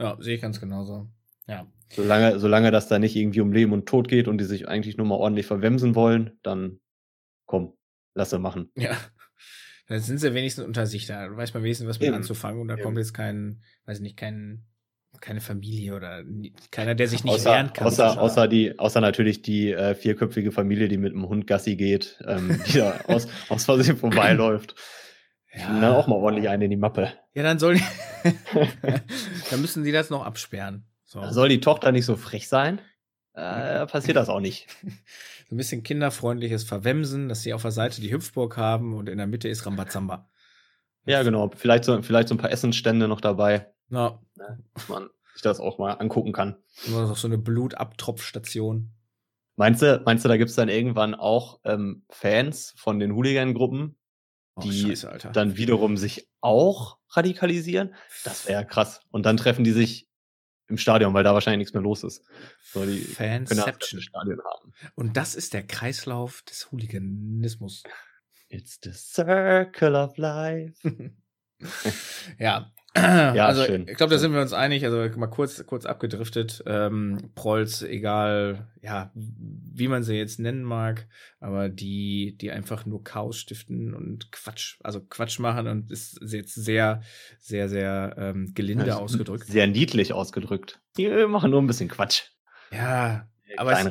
Ja, 0.00 0.16
sehe 0.20 0.36
ich 0.36 0.42
ganz 0.42 0.60
genauso. 0.60 1.08
Ja. 1.46 1.66
Solange, 1.92 2.38
solange 2.38 2.70
das 2.70 2.88
da 2.88 2.98
nicht 2.98 3.16
irgendwie 3.16 3.40
um 3.40 3.52
Leben 3.52 3.72
und 3.72 3.86
Tod 3.86 4.08
geht 4.08 4.26
und 4.26 4.38
die 4.38 4.44
sich 4.44 4.68
eigentlich 4.68 4.96
nur 4.96 5.06
mal 5.06 5.16
ordentlich 5.16 5.46
verwemsen 5.46 5.94
wollen, 5.94 6.38
dann 6.42 6.80
komm, 7.46 7.76
lass 8.14 8.30
sie 8.30 8.38
machen. 8.38 8.70
Ja. 8.76 8.96
Da 9.92 9.98
sind 9.98 10.18
sie 10.18 10.32
wenigstens 10.32 10.64
unter 10.64 10.86
sich, 10.86 11.06
da 11.06 11.36
weiß 11.36 11.52
man 11.52 11.62
wenigstens, 11.62 11.86
was 11.86 12.00
mit 12.00 12.08
Eben. 12.08 12.16
anzufangen 12.16 12.62
und 12.62 12.68
da 12.68 12.76
kommt 12.76 12.96
jetzt 12.96 13.12
kein, 13.12 13.62
weiß 13.84 14.00
nicht, 14.00 14.16
kein, 14.16 14.64
keine 15.20 15.42
Familie 15.42 15.94
oder 15.94 16.24
keiner, 16.70 16.94
der 16.94 17.08
sich 17.08 17.24
nicht 17.24 17.34
außer, 17.34 17.50
wehren 17.50 17.74
kann. 17.74 17.86
Außer, 17.88 18.18
außer, 18.18 18.48
die, 18.48 18.78
außer 18.78 19.02
natürlich 19.02 19.42
die 19.42 19.70
äh, 19.70 19.94
vierköpfige 19.94 20.50
Familie, 20.50 20.88
die 20.88 20.96
mit 20.96 21.12
dem 21.12 21.28
Hund 21.28 21.46
Gassi 21.46 21.76
geht, 21.76 22.18
ähm, 22.26 22.58
die 22.68 22.78
da 22.78 23.00
aus, 23.06 23.28
aus 23.50 23.66
Versehen 23.66 23.98
vorbeiläuft. 23.98 24.74
Ja. 25.54 25.78
dann 25.78 25.92
auch 25.92 26.06
mal 26.06 26.16
ordentlich 26.16 26.48
eine 26.48 26.64
in 26.64 26.70
die 26.70 26.78
Mappe. 26.78 27.12
Ja, 27.34 27.42
dann 27.42 27.58
soll 27.58 27.78
dann 29.50 29.60
müssen 29.60 29.84
sie 29.84 29.92
das 29.92 30.08
noch 30.08 30.24
absperren. 30.24 30.86
So. 31.04 31.22
Soll 31.28 31.50
die 31.50 31.60
Tochter 31.60 31.92
nicht 31.92 32.06
so 32.06 32.16
frech 32.16 32.48
sein? 32.48 32.80
Äh, 33.34 33.86
passiert 33.86 34.16
das 34.16 34.30
auch 34.30 34.40
nicht. 34.40 34.68
so 35.52 35.54
ein 35.54 35.58
bisschen 35.58 35.82
kinderfreundliches 35.82 36.64
Verwemsen, 36.64 37.28
dass 37.28 37.42
sie 37.42 37.52
auf 37.52 37.60
der 37.60 37.72
Seite 37.72 38.00
die 38.00 38.10
Hüpfburg 38.10 38.56
haben 38.56 38.94
und 38.94 39.10
in 39.10 39.18
der 39.18 39.26
Mitte 39.26 39.50
ist 39.50 39.66
Rambazamba. 39.66 40.26
Ja, 41.04 41.22
genau. 41.22 41.50
Vielleicht 41.54 41.84
so, 41.84 42.00
vielleicht 42.00 42.28
so 42.28 42.34
ein 42.34 42.38
paar 42.38 42.50
Essensstände 42.50 43.06
noch 43.06 43.20
dabei. 43.20 43.70
Ja. 43.90 44.18
Ne, 44.34 44.64
dass 44.72 44.88
man 44.88 45.10
sich 45.34 45.42
das 45.42 45.60
auch 45.60 45.76
mal 45.76 45.92
angucken 45.92 46.32
kann. 46.32 46.56
Oder 46.88 47.10
auch 47.10 47.16
so 47.18 47.28
eine 47.28 47.36
Blutabtropfstation. 47.36 48.92
Meinst 49.56 49.82
du, 49.82 50.00
meinst 50.06 50.24
du, 50.24 50.30
da 50.30 50.38
gibt's 50.38 50.54
dann 50.54 50.70
irgendwann 50.70 51.14
auch 51.14 51.60
ähm, 51.64 52.06
Fans 52.08 52.72
von 52.78 52.98
den 52.98 53.12
Hooligan-Gruppen, 53.12 53.98
oh, 54.54 54.60
die 54.62 54.72
Scheiße, 54.72 55.32
dann 55.34 55.58
wiederum 55.58 55.98
sich 55.98 56.30
auch 56.40 56.96
radikalisieren? 57.10 57.94
Das 58.24 58.48
wäre 58.48 58.64
krass. 58.64 59.02
Und 59.10 59.26
dann 59.26 59.36
treffen 59.36 59.64
die 59.64 59.72
sich 59.72 60.08
im 60.72 60.78
Stadion, 60.78 61.14
weil 61.14 61.22
da 61.22 61.34
wahrscheinlich 61.34 61.58
nichts 61.58 61.74
mehr 61.74 61.82
los 61.82 62.02
ist. 62.02 62.24
So, 62.72 62.84
die 62.84 62.98
Fanception. 62.98 64.00
Stadion 64.00 64.40
haben. 64.42 64.72
Und 64.94 65.16
das 65.16 65.34
ist 65.34 65.52
der 65.52 65.62
Kreislauf 65.62 66.42
des 66.42 66.72
Hooliganismus. 66.72 67.84
It's 68.48 68.78
the 68.82 68.92
circle 68.92 69.94
of 69.94 70.16
life. 70.16 70.74
ja, 72.38 72.72
ja, 72.96 73.46
also 73.46 73.64
schön. 73.64 73.88
ich 73.88 73.96
glaube, 73.96 74.12
da 74.12 74.18
sind 74.18 74.34
wir 74.34 74.42
uns 74.42 74.52
einig. 74.52 74.84
Also 74.84 75.18
mal 75.18 75.28
kurz, 75.28 75.64
kurz 75.66 75.86
abgedriftet. 75.86 76.62
Ähm, 76.66 77.30
Prolls, 77.34 77.82
egal, 77.82 78.68
ja, 78.82 79.10
wie 79.14 79.88
man 79.88 80.02
sie 80.02 80.14
jetzt 80.14 80.38
nennen 80.38 80.62
mag, 80.62 81.06
aber 81.40 81.68
die, 81.70 82.36
die 82.38 82.50
einfach 82.50 82.84
nur 82.84 83.02
Chaos 83.02 83.38
stiften 83.38 83.94
und 83.94 84.30
Quatsch, 84.30 84.78
also 84.82 85.00
Quatsch 85.00 85.38
machen 85.38 85.68
und 85.68 85.90
ist 85.90 86.20
jetzt 86.22 86.54
sehr, 86.54 87.02
sehr, 87.38 87.68
sehr 87.68 88.14
ähm, 88.18 88.52
gelinde 88.54 88.88
ja, 88.88 88.96
ausgedrückt. 88.96 89.46
Sehr 89.46 89.66
niedlich 89.66 90.12
ausgedrückt. 90.12 90.80
Die 90.98 91.08
machen 91.26 91.50
nur 91.50 91.62
ein 91.62 91.66
bisschen 91.66 91.88
Quatsch. 91.88 92.24
Ja, 92.70 93.28
aber 93.56 93.72
es, 93.72 93.86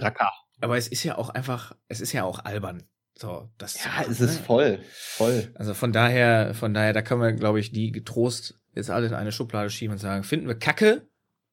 aber 0.61 0.77
es 0.77 0.87
ist 0.87 1.03
ja 1.03 1.17
auch 1.17 1.29
einfach, 1.29 1.75
es 1.87 2.01
ist 2.01 2.11
ja 2.13 2.23
auch 2.23 2.45
albern. 2.45 2.83
So, 3.17 3.51
das 3.57 3.83
ja, 3.83 4.03
es 4.09 4.19
ist 4.19 4.39
ne? 4.39 4.45
voll, 4.45 4.79
voll. 4.93 5.51
Also 5.55 5.73
von 5.73 5.91
daher, 5.91 6.53
von 6.53 6.73
daher, 6.73 6.93
da 6.93 7.01
können 7.01 7.21
wir, 7.21 7.33
glaube 7.33 7.59
ich, 7.59 7.71
die 7.71 7.91
getrost 7.91 8.60
jetzt 8.73 8.89
alles 8.89 9.11
in 9.11 9.17
eine 9.17 9.31
Schublade 9.31 9.69
schieben 9.69 9.93
und 9.93 9.99
sagen, 9.99 10.23
finden 10.23 10.47
wir 10.47 10.55
Kacke, 10.55 11.07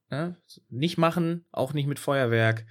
ne? 0.09 0.35
nicht 0.69 0.97
machen, 0.97 1.45
auch 1.51 1.73
nicht 1.73 1.87
mit 1.87 1.99
Feuerwerk. 1.99 2.65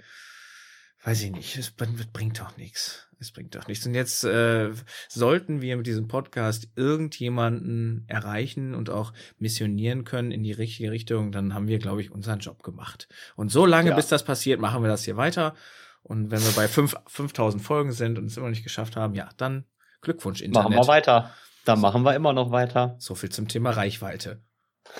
Weiß 1.03 1.21
ich 1.23 1.31
nicht, 1.31 1.57
es 1.57 1.71
bringt 1.71 2.39
doch 2.39 2.57
nichts. 2.57 3.07
Es 3.21 3.31
bringt 3.31 3.55
doch 3.55 3.67
nichts. 3.67 3.85
Und 3.85 3.93
jetzt 3.93 4.23
äh, 4.23 4.71
sollten 5.09 5.61
wir 5.61 5.75
mit 5.77 5.87
diesem 5.87 6.07
Podcast 6.07 6.69
irgendjemanden 6.75 8.05
erreichen 8.07 8.73
und 8.73 8.89
auch 8.89 9.13
missionieren 9.37 10.05
können 10.05 10.31
in 10.31 10.43
die 10.43 10.53
richtige 10.53 10.91
Richtung, 10.91 11.31
dann 11.31 11.53
haben 11.53 11.67
wir, 11.67 11.79
glaube 11.79 12.01
ich, 12.01 12.11
unseren 12.11 12.39
Job 12.39 12.63
gemacht. 12.63 13.09
Und 13.35 13.51
so 13.51 13.65
lange, 13.65 13.89
ja. 13.89 13.95
bis 13.95 14.07
das 14.07 14.23
passiert, 14.23 14.59
machen 14.59 14.83
wir 14.83 14.89
das 14.89 15.03
hier 15.03 15.17
weiter. 15.17 15.53
Und 16.01 16.31
wenn 16.31 16.41
wir 16.41 16.51
bei 16.51 16.67
fünf, 16.67 16.95
5000 17.07 17.61
Folgen 17.61 17.91
sind 17.91 18.17
und 18.17 18.25
es 18.25 18.37
immer 18.37 18.49
nicht 18.49 18.63
geschafft 18.63 18.95
haben, 18.95 19.15
ja, 19.15 19.29
dann 19.37 19.65
Glückwunsch, 20.01 20.41
Internet. 20.41 20.69
Machen 20.69 20.81
wir 20.81 20.87
weiter. 20.87 21.33
Dann 21.69 21.81
machen 21.81 22.01
wir 22.01 22.15
immer 22.15 22.33
noch 22.33 22.49
weiter. 22.49 22.95
So 22.97 23.13
viel 23.13 23.29
zum 23.29 23.47
Thema 23.47 23.69
Reichweite. 23.69 24.41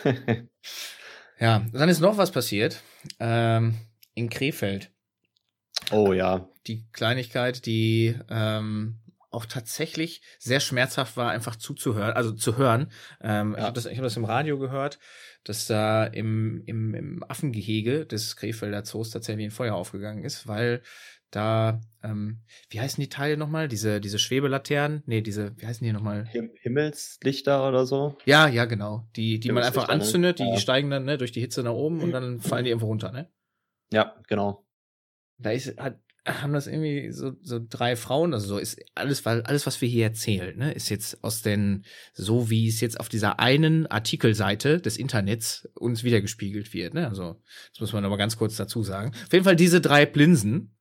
ja, 1.39 1.65
dann 1.73 1.89
ist 1.89 1.99
noch 1.99 2.17
was 2.17 2.29
passiert. 2.29 2.83
Ähm, 3.19 3.75
in 4.13 4.29
Krefeld. 4.29 4.91
Oh 5.89 6.13
ja. 6.13 6.47
Die 6.67 6.85
Kleinigkeit, 6.91 7.65
die 7.65 8.15
ähm, 8.29 8.99
auch 9.31 9.45
tatsächlich 9.45 10.21
sehr 10.39 10.59
schmerzhaft 10.59 11.17
war, 11.17 11.29
einfach 11.31 11.55
zuzuhören, 11.55 12.13
also 12.13 12.31
zu 12.31 12.57
hören. 12.57 12.91
Ähm, 13.21 13.53
ja. 13.53 13.59
Ich 13.59 13.63
habe 13.63 13.73
das, 13.73 13.85
ich 13.85 13.97
hab 13.97 14.03
das 14.03 14.17
im 14.17 14.25
Radio 14.25 14.57
gehört, 14.57 14.99
dass 15.43 15.67
da 15.67 16.05
im, 16.05 16.63
im, 16.65 16.95
im 16.95 17.23
Affengehege 17.27 18.05
des 18.05 18.35
Krefelder 18.35 18.83
Zoos 18.83 19.11
tatsächlich 19.11 19.47
ein 19.47 19.51
Feuer 19.51 19.75
aufgegangen 19.75 20.23
ist, 20.23 20.47
weil 20.47 20.81
da, 21.31 21.79
ähm, 22.01 22.39
wie 22.69 22.81
heißen 22.81 22.99
die 22.99 23.09
Teile 23.09 23.37
nochmal? 23.37 23.67
Diese, 23.67 24.01
diese 24.01 24.17
Schwebelaternen? 24.17 25.03
Nee, 25.05 25.21
diese, 25.21 25.55
wie 25.57 25.67
heißen 25.67 25.85
die 25.85 25.93
nochmal? 25.93 26.25
Him 26.25 26.51
Himmelslichter 26.59 27.67
oder 27.67 27.85
so? 27.85 28.17
Ja, 28.25 28.47
ja, 28.47 28.65
genau. 28.65 29.07
Die, 29.15 29.39
die 29.39 29.51
man 29.51 29.63
einfach 29.63 29.87
ne? 29.87 29.93
anzündet, 29.93 30.39
die, 30.39 30.43
ja. 30.43 30.55
die 30.55 30.61
steigen 30.61 30.89
dann 30.89 31.05
ne, 31.05 31.19
durch 31.19 31.31
die 31.31 31.41
Hitze 31.41 31.61
nach 31.61 31.73
oben 31.73 32.01
und 32.01 32.11
dann 32.11 32.39
fallen 32.41 32.63
die 32.63 32.71
irgendwo 32.71 32.87
runter, 32.87 33.11
ne? 33.11 33.29
Ja, 33.91 34.15
genau. 34.27 34.65
Da 35.37 35.51
ist, 35.51 35.79
hat, 35.79 35.99
haben 36.25 36.53
das 36.53 36.67
irgendwie 36.67 37.11
so, 37.11 37.33
so 37.41 37.59
drei 37.67 37.95
Frauen, 37.95 38.33
also 38.33 38.47
so 38.47 38.57
ist 38.57 38.79
alles, 38.95 39.25
weil 39.25 39.41
alles, 39.43 39.65
was 39.65 39.81
wir 39.81 39.87
hier 39.87 40.05
erzählen, 40.05 40.57
ne, 40.57 40.71
ist 40.73 40.89
jetzt 40.89 41.23
aus 41.23 41.41
den, 41.41 41.85
so 42.13 42.49
wie 42.49 42.67
es 42.67 42.81
jetzt 42.81 42.99
auf 42.99 43.09
dieser 43.09 43.39
einen 43.39 43.87
Artikelseite 43.87 44.79
des 44.79 44.97
Internets 44.97 45.67
uns 45.75 46.03
wiedergespiegelt 46.03 46.73
wird, 46.73 46.93
ne, 46.93 47.07
also, 47.07 47.41
das 47.71 47.79
muss 47.79 47.93
man 47.93 48.05
aber 48.05 48.17
ganz 48.17 48.37
kurz 48.37 48.57
dazu 48.57 48.83
sagen. 48.83 49.11
Auf 49.25 49.33
jeden 49.33 49.45
Fall 49.45 49.55
diese 49.55 49.81
drei 49.81 50.05
Blinsen, 50.05 50.75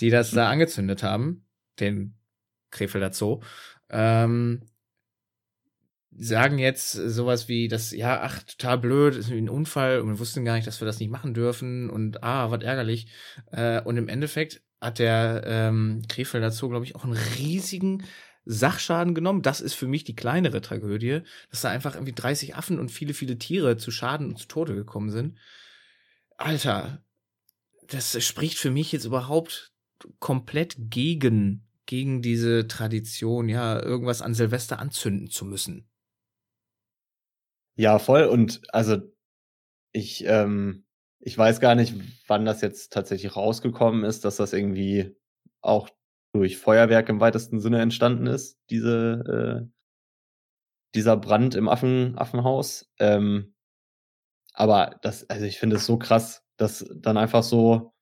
die 0.00 0.10
das 0.10 0.30
da 0.30 0.50
angezündet 0.50 1.02
haben, 1.02 1.46
den 1.80 2.16
Krefelder 2.70 3.12
Zoo, 3.12 3.40
ähm, 3.90 4.62
sagen 6.16 6.58
jetzt 6.58 6.92
sowas 6.92 7.48
wie, 7.48 7.68
das, 7.68 7.90
ja, 7.90 8.20
ach, 8.22 8.42
total 8.42 8.78
blöd, 8.78 9.16
ist 9.16 9.30
ein 9.30 9.48
Unfall 9.48 10.00
und 10.00 10.08
wir 10.08 10.18
wussten 10.18 10.44
gar 10.44 10.54
nicht, 10.54 10.66
dass 10.66 10.80
wir 10.80 10.86
das 10.86 11.00
nicht 11.00 11.10
machen 11.10 11.34
dürfen 11.34 11.90
und 11.90 12.22
ah, 12.22 12.50
was 12.50 12.62
ärgerlich. 12.62 13.08
Äh, 13.50 13.80
und 13.82 13.96
im 13.96 14.08
Endeffekt 14.08 14.62
hat 14.80 14.98
der 14.98 15.42
ähm, 15.46 16.02
Krefeld 16.08 16.44
dazu, 16.44 16.68
glaube 16.68 16.84
ich, 16.84 16.94
auch 16.94 17.04
einen 17.04 17.18
riesigen 17.38 18.04
Sachschaden 18.44 19.14
genommen. 19.14 19.42
Das 19.42 19.60
ist 19.60 19.74
für 19.74 19.86
mich 19.86 20.04
die 20.04 20.16
kleinere 20.16 20.60
Tragödie, 20.60 21.20
dass 21.50 21.62
da 21.62 21.70
einfach 21.70 21.94
irgendwie 21.94 22.12
30 22.12 22.54
Affen 22.54 22.78
und 22.78 22.90
viele, 22.90 23.14
viele 23.14 23.38
Tiere 23.38 23.76
zu 23.76 23.90
Schaden 23.90 24.28
und 24.28 24.38
zu 24.38 24.46
Tode 24.46 24.74
gekommen 24.74 25.10
sind. 25.10 25.38
Alter, 26.36 27.02
das 27.88 28.22
spricht 28.24 28.58
für 28.58 28.70
mich 28.70 28.92
jetzt 28.92 29.04
überhaupt 29.04 29.72
komplett 30.18 30.76
gegen, 30.78 31.66
gegen 31.86 32.22
diese 32.22 32.68
Tradition, 32.68 33.48
ja, 33.48 33.80
irgendwas 33.80 34.20
an 34.20 34.34
Silvester 34.34 34.78
anzünden 34.78 35.30
zu 35.30 35.44
müssen. 35.44 35.88
Ja, 37.76 37.98
voll. 37.98 38.24
Und 38.24 38.60
also 38.72 38.98
ich, 39.92 40.24
ähm, 40.26 40.84
ich 41.20 41.38
weiß 41.38 41.60
gar 41.60 41.74
nicht, 41.74 41.94
wann 42.28 42.44
das 42.46 42.60
jetzt 42.62 42.92
tatsächlich 42.92 43.36
rausgekommen 43.36 44.04
ist, 44.04 44.24
dass 44.24 44.36
das 44.36 44.52
irgendwie 44.52 45.16
auch 45.62 45.88
durch 46.34 46.58
Feuerwerk 46.58 47.08
im 47.08 47.20
weitesten 47.20 47.60
Sinne 47.60 47.80
entstanden 47.82 48.26
ist, 48.26 48.58
diese, 48.70 49.64
äh, 49.66 49.70
dieser 50.94 51.16
Brand 51.16 51.54
im 51.56 51.68
Affen, 51.68 52.16
Affenhaus. 52.16 52.90
Ähm, 52.98 53.54
aber 54.54 54.98
das, 55.02 55.28
also 55.30 55.44
ich 55.46 55.58
finde 55.58 55.76
es 55.76 55.86
so 55.86 55.98
krass, 55.98 56.42
dass 56.56 56.84
dann 56.94 57.16
einfach 57.16 57.42
so, 57.42 57.92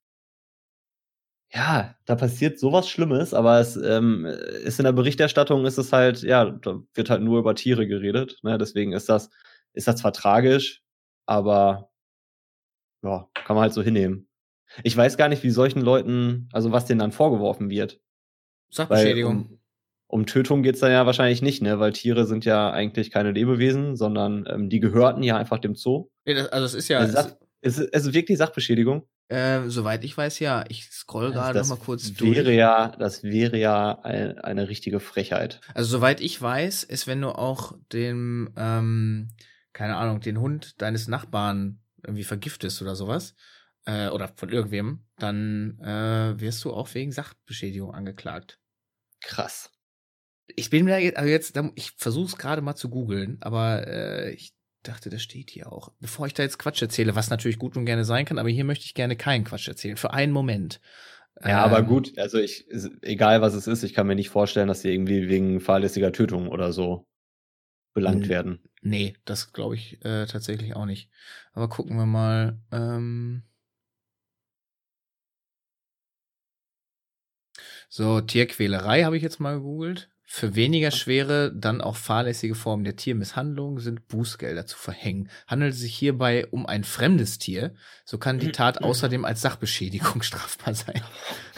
ja, 1.55 1.95
da 2.07 2.17
passiert 2.17 2.59
sowas 2.59 2.89
Schlimmes, 2.89 3.35
aber 3.35 3.61
es 3.61 3.77
ähm, 3.77 4.25
ist 4.25 4.79
in 4.81 4.85
der 4.85 4.93
Berichterstattung 4.93 5.67
ist 5.67 5.77
es 5.79 5.93
halt, 5.93 6.23
ja, 6.23 6.47
da 6.51 6.81
wird 6.95 7.11
halt 7.11 7.23
nur 7.23 7.39
über 7.41 7.55
Tiere 7.55 7.87
geredet. 7.87 8.39
Ne? 8.43 8.57
Deswegen 8.59 8.93
ist 8.93 9.09
das, 9.11 9.29
ist 9.73 9.89
das 9.89 9.97
zwar 9.97 10.13
tragisch, 10.13 10.83
aber 11.27 11.91
ja, 13.03 13.29
kann 13.35 13.57
man 13.57 13.63
halt 13.63 13.75
so 13.75 13.83
hinnehmen. 13.83 14.29
Ich 14.83 14.97
weiß 14.97 15.17
gar 15.17 15.29
nicht, 15.29 15.43
wie 15.43 15.51
solchen 15.51 15.83
Leuten, 15.83 16.49
also 16.53 16.73
was 16.73 16.87
denen 16.87 17.01
dann 17.01 17.13
vorgeworfen 17.13 17.69
wird. 17.69 18.01
Sachbeschädigung. 18.71 19.37
Um, 19.37 19.59
um 20.07 20.27
Tötung 20.27 20.63
geht's 20.63 20.81
dann 20.81 20.93
ja 20.93 21.05
wahrscheinlich 21.05 21.43
nicht, 21.43 21.63
ne? 21.63 21.79
Weil 21.79 21.93
Tiere 21.93 22.27
sind 22.27 22.45
ja 22.45 22.71
eigentlich 22.71 23.11
keine 23.11 23.33
Lebewesen, 23.33 23.97
sondern 23.97 24.47
ähm, 24.49 24.71
die 24.71 24.81
gehörten 24.81 25.23
ja 25.23 25.37
einfach 25.37 25.59
dem 25.59 25.75
Zoo. 25.75 26.09
Ja, 26.25 26.35
das, 26.35 26.49
also 26.49 26.67
es 26.67 26.75
ist 26.75 26.89
ja. 26.89 26.99
Also 26.99 27.13
Sach, 27.15 27.37
ist, 27.61 27.79
ist 27.79 28.07
es 28.07 28.13
wirklich 28.13 28.39
Sachbeschädigung? 28.39 29.07
Äh, 29.29 29.69
soweit 29.69 30.05
ich 30.05 30.17
weiß, 30.17 30.41
ja. 30.41 30.65
Ich 30.69 30.91
scroll 30.91 31.27
also 31.27 31.39
gerade 31.39 31.59
noch 31.61 31.69
mal 31.69 31.77
kurz 31.77 32.13
durch. 32.13 32.37
Wäre 32.37 32.53
ja, 32.53 32.89
das 32.99 33.23
wäre 33.23 33.59
ja 33.59 34.01
ein, 34.03 34.39
eine 34.39 34.69
richtige 34.69 35.01
Frechheit. 35.01 35.61
Also 35.75 35.99
soweit 35.99 36.21
ich 36.21 36.41
weiß, 36.41 36.85
ist, 36.85 37.07
wenn 37.07 37.21
du 37.21 37.29
auch 37.29 37.75
dem 37.93 38.51
ähm, 38.57 39.29
keine 39.73 39.97
Ahnung, 39.97 40.21
den 40.21 40.41
Hund 40.41 40.81
deines 40.81 41.09
Nachbarn 41.09 41.81
irgendwie 42.03 42.25
vergiftest 42.25 42.83
oder 42.83 42.97
sowas, 42.97 43.35
äh, 43.87 44.09
oder 44.09 44.29
von 44.29 44.49
irgendwem, 44.49 45.05
dann 45.19 45.79
äh, 45.81 46.41
wirst 46.41 46.65
du 46.65 46.73
auch 46.73 46.93
wegen 46.95 47.13
Sachbeschädigung 47.13 47.93
angeklagt. 47.93 48.59
Krass. 49.23 49.71
Ich 50.47 50.71
bin 50.71 50.85
mir 50.85 50.99
jetzt, 50.99 51.17
also 51.17 51.31
jetzt, 51.31 51.59
ich 51.77 51.93
versuche 51.93 52.27
es 52.27 52.37
gerade 52.37 52.63
mal 52.63 52.75
zu 52.75 52.91
googeln, 52.91 53.39
aber 53.41 53.87
äh, 53.87 54.33
ich 54.33 54.53
dachte, 54.83 55.11
das 55.11 55.23
steht 55.23 55.51
hier 55.51 55.73
auch. 55.73 55.93
Bevor 56.01 56.27
ich 56.27 56.35
da 56.35 56.43
jetzt 56.43 56.59
Quatsch 56.59 56.83
erzähle, 56.83 57.15
was 57.15 57.31
natürlich 57.31 57.59
gut 57.59 57.77
und 57.77 57.87
gerne 57.87 58.05
sein 58.05 58.25
kann, 58.25 58.39
aber 58.39 58.49
hier 58.49 58.65
möchte 58.65 58.85
ich 58.85 58.95
gerne 58.95 59.17
keinen 59.17 59.45
Quatsch 59.45 59.69
erzählen, 59.69 59.97
für 59.97 60.13
einen 60.13 60.33
Moment. 60.33 60.81
Ja, 61.41 61.65
ähm, 61.65 61.73
aber 61.73 61.83
gut, 61.83 62.19
also 62.19 62.39
ich, 62.39 62.67
egal 63.01 63.41
was 63.41 63.55
es 63.55 63.67
ist, 63.67 63.85
ich 63.85 63.95
kann 63.95 64.07
mir 64.07 64.17
nicht 64.17 64.31
vorstellen, 64.31 64.69
dass 64.69 64.83
sie 64.83 64.93
irgendwie 64.93 65.29
wegen 65.29 65.61
fahrlässiger 65.61 66.13
Tötung 66.13 66.49
oder 66.49 66.73
so 66.73 67.07
belangt 67.95 68.29
werden. 68.29 68.61
Nee, 68.85 69.17
das 69.25 69.53
glaube 69.53 69.77
ich 69.77 70.05
äh, 70.05 70.27
tatsächlich 70.27 70.75
auch 70.75 70.87
nicht. 70.87 71.09
Aber 71.53 71.69
gucken 71.69 71.97
wir 71.97 72.07
mal. 72.07 72.61
Ähm 72.73 73.45
so, 77.89 78.21
Tierquälerei 78.21 79.05
habe 79.05 79.17
ich 79.17 79.23
jetzt 79.23 79.39
mal 79.39 79.55
gegoogelt. 79.55 80.11
Für 80.25 80.57
weniger 80.57 80.91
schwere, 80.91 81.53
dann 81.55 81.81
auch 81.81 81.95
fahrlässige 81.95 82.57
Formen 82.57 82.85
der 82.85 82.97
Tiermisshandlung 82.97 83.79
sind 83.79 84.09
Bußgelder 84.09 84.67
zu 84.67 84.79
verhängen. 84.79 85.29
Handelt 85.47 85.75
es 85.75 85.81
sich 85.81 85.95
hierbei 85.95 86.47
um 86.47 86.67
ein 86.67 86.85
fremdes 86.85 87.39
Tier, 87.39 87.75
so 88.05 88.19
kann 88.19 88.39
die 88.39 88.51
Tat 88.51 88.79
außerdem 88.83 89.25
als 89.25 89.43
Sachbeschädigung 89.43 90.23
strafbar 90.23 90.75
sein. 90.75 91.03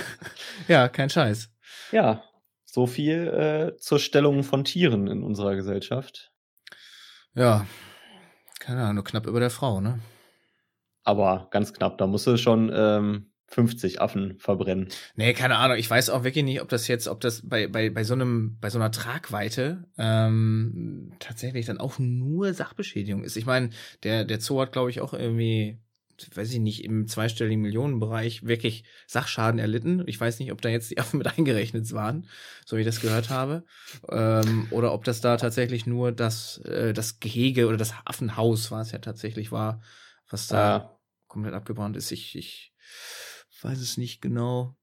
ja, 0.68 0.88
kein 0.88 1.08
Scheiß. 1.08 1.50
Ja, 1.92 2.24
so 2.64 2.86
viel 2.86 3.28
äh, 3.28 3.76
zur 3.78 3.98
Stellung 3.98 4.42
von 4.42 4.64
Tieren 4.64 5.06
in 5.06 5.22
unserer 5.22 5.54
Gesellschaft. 5.54 6.33
Ja, 7.34 7.66
keine 8.60 8.82
Ahnung, 8.82 8.96
nur 8.96 9.04
knapp 9.04 9.26
über 9.26 9.40
der 9.40 9.50
Frau, 9.50 9.80
ne? 9.80 9.98
Aber 11.02 11.48
ganz 11.50 11.72
knapp, 11.72 11.98
da 11.98 12.06
musst 12.06 12.26
du 12.26 12.36
schon 12.36 12.72
ähm, 12.74 13.30
50 13.48 14.00
Affen 14.00 14.38
verbrennen. 14.38 14.88
Nee, 15.16 15.34
keine 15.34 15.56
Ahnung. 15.56 15.76
Ich 15.76 15.88
weiß 15.88 16.10
auch 16.10 16.24
wirklich 16.24 16.44
nicht, 16.44 16.62
ob 16.62 16.68
das 16.68 16.88
jetzt, 16.88 17.08
ob 17.08 17.20
das 17.20 17.46
bei, 17.46 17.68
bei, 17.68 17.90
bei 17.90 18.04
so 18.04 18.14
einem, 18.14 18.58
bei 18.60 18.70
so 18.70 18.78
einer 18.78 18.90
Tragweite 18.90 19.84
ähm, 19.98 21.12
tatsächlich 21.18 21.66
dann 21.66 21.78
auch 21.78 21.98
nur 21.98 22.54
Sachbeschädigung 22.54 23.22
ist. 23.22 23.36
Ich 23.36 23.46
meine, 23.46 23.70
der, 24.02 24.24
der 24.24 24.40
Zoo 24.40 24.60
hat, 24.60 24.72
glaube 24.72 24.90
ich, 24.90 25.00
auch 25.00 25.12
irgendwie 25.12 25.78
weiß 26.34 26.52
ich 26.52 26.60
nicht, 26.60 26.84
im 26.84 27.06
zweistelligen 27.06 27.60
Millionenbereich 27.60 28.44
wirklich 28.44 28.84
Sachschaden 29.06 29.58
erlitten. 29.58 30.02
Ich 30.06 30.20
weiß 30.20 30.38
nicht, 30.38 30.52
ob 30.52 30.60
da 30.60 30.68
jetzt 30.68 30.90
die 30.90 30.98
Affen 31.00 31.18
mit 31.18 31.26
eingerechnet 31.26 31.90
waren, 31.92 32.28
so 32.64 32.76
wie 32.76 32.80
ich 32.80 32.86
das 32.86 33.00
gehört 33.00 33.30
habe. 33.30 33.64
Ähm, 34.08 34.68
oder 34.70 34.92
ob 34.92 35.04
das 35.04 35.20
da 35.20 35.36
tatsächlich 35.36 35.86
nur 35.86 36.12
das, 36.12 36.58
äh, 36.58 36.92
das 36.92 37.20
Gehege 37.20 37.66
oder 37.66 37.76
das 37.76 37.94
Affenhaus, 38.04 38.70
was 38.70 38.92
ja 38.92 38.98
tatsächlich 38.98 39.52
war, 39.52 39.82
was 40.28 40.46
da 40.46 40.76
ja. 40.76 40.98
komplett 41.28 41.54
abgebrannt 41.54 41.96
ist. 41.96 42.10
Ich, 42.12 42.36
ich 42.36 42.72
weiß 43.62 43.80
es 43.80 43.96
nicht 43.96 44.20
genau. 44.20 44.76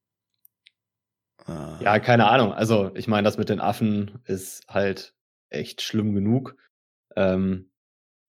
Äh, 1.47 1.83
ja, 1.83 1.99
keine 1.99 2.27
Ahnung. 2.27 2.53
Also, 2.53 2.91
ich 2.95 3.07
meine, 3.07 3.25
das 3.25 3.37
mit 3.37 3.49
den 3.49 3.59
Affen 3.59 4.19
ist 4.25 4.67
halt 4.67 5.15
echt 5.49 5.81
schlimm 5.81 6.13
genug. 6.13 6.55
Ähm, 7.15 7.70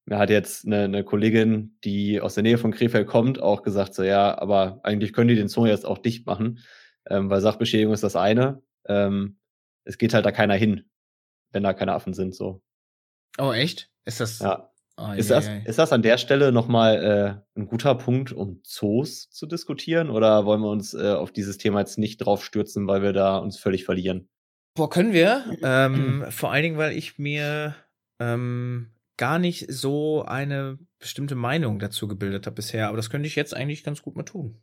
mir 0.05 0.19
hat 0.19 0.31
jetzt 0.31 0.67
eine, 0.67 0.85
eine 0.85 1.05
Kollegin, 1.05 1.79
die 1.85 2.21
aus 2.21 2.35
der 2.35 2.43
Nähe 2.43 2.59
von 2.59 2.73
Krefeld 2.73 3.07
kommt, 3.07 3.41
auch 3.41 3.63
gesagt, 3.63 3.95
so 3.95 4.03
ja, 4.03 4.37
aber 4.39 4.81
eigentlich 4.83 5.13
können 5.13 5.29
die 5.29 5.37
den 5.37 5.49
Zoo 5.49 5.67
jetzt 5.67 5.87
auch 5.87 5.99
dicht 5.99 6.27
machen, 6.27 6.61
ähm, 7.09 7.31
weil 7.31 7.41
Sachbeschädigung 7.41 7.95
ist 7.95 8.03
das 8.03 8.17
eine. 8.17 8.63
Ähm, 8.87 9.39
es 9.85 9.99
geht 9.99 10.15
halt 10.15 10.27
da 10.27 10.33
keiner 10.33 10.55
hin, 10.55 10.91
wenn 11.53 11.63
da 11.63 11.73
keine 11.73 11.93
Affen 11.93 12.15
sind, 12.15 12.35
so. 12.35 12.63
Oh, 13.39 13.53
echt? 13.53 13.91
Ist 14.05 14.21
das? 14.21 14.41
Ja. 14.41 14.73
Oh, 14.99 15.13
ist, 15.13 15.31
das, 15.31 15.49
ist 15.65 15.79
das 15.79 15.93
an 15.93 16.03
der 16.03 16.19
Stelle 16.19 16.53
nochmal 16.53 17.43
äh, 17.57 17.59
ein 17.59 17.67
guter 17.67 17.95
Punkt, 17.95 18.31
um 18.31 18.61
Zoos 18.63 19.31
zu 19.31 19.47
diskutieren? 19.47 20.11
Oder 20.11 20.45
wollen 20.45 20.61
wir 20.61 20.71
uns 20.71 20.93
äh, 20.93 21.13
auf 21.13 21.33
dieses 21.33 21.57
Thema 21.57 21.81
jetzt 21.81 21.99
nicht 21.99 22.19
drauf 22.19 22.45
stürzen, 22.45 22.87
weil 22.87 23.03
wir 23.03 23.15
da 23.15 23.39
uns 23.39 23.59
völlig 23.59 23.85
verlieren? 23.85 24.29
Boah, 24.75 24.91
können 24.91 25.15
wir. 25.15 25.45
ähm, 25.63 26.27
vor 26.29 26.53
allen 26.53 26.63
Dingen, 26.63 26.77
weil 26.77 26.97
ich 26.97 27.19
mir 27.19 27.75
ähm, 28.21 28.93
gar 29.23 29.39
nicht 29.39 29.71
so 29.71 30.25
eine 30.25 30.81
bestimmte 30.99 31.37
Meinung 31.37 31.79
dazu 31.79 32.09
gebildet 32.09 32.47
habe 32.47 32.57
bisher, 32.57 32.89
aber 32.89 32.97
das 32.97 33.09
könnte 33.09 33.29
ich 33.29 33.37
jetzt 33.37 33.55
eigentlich 33.55 33.85
ganz 33.85 34.03
gut 34.03 34.17
mal 34.17 34.25
tun. 34.25 34.61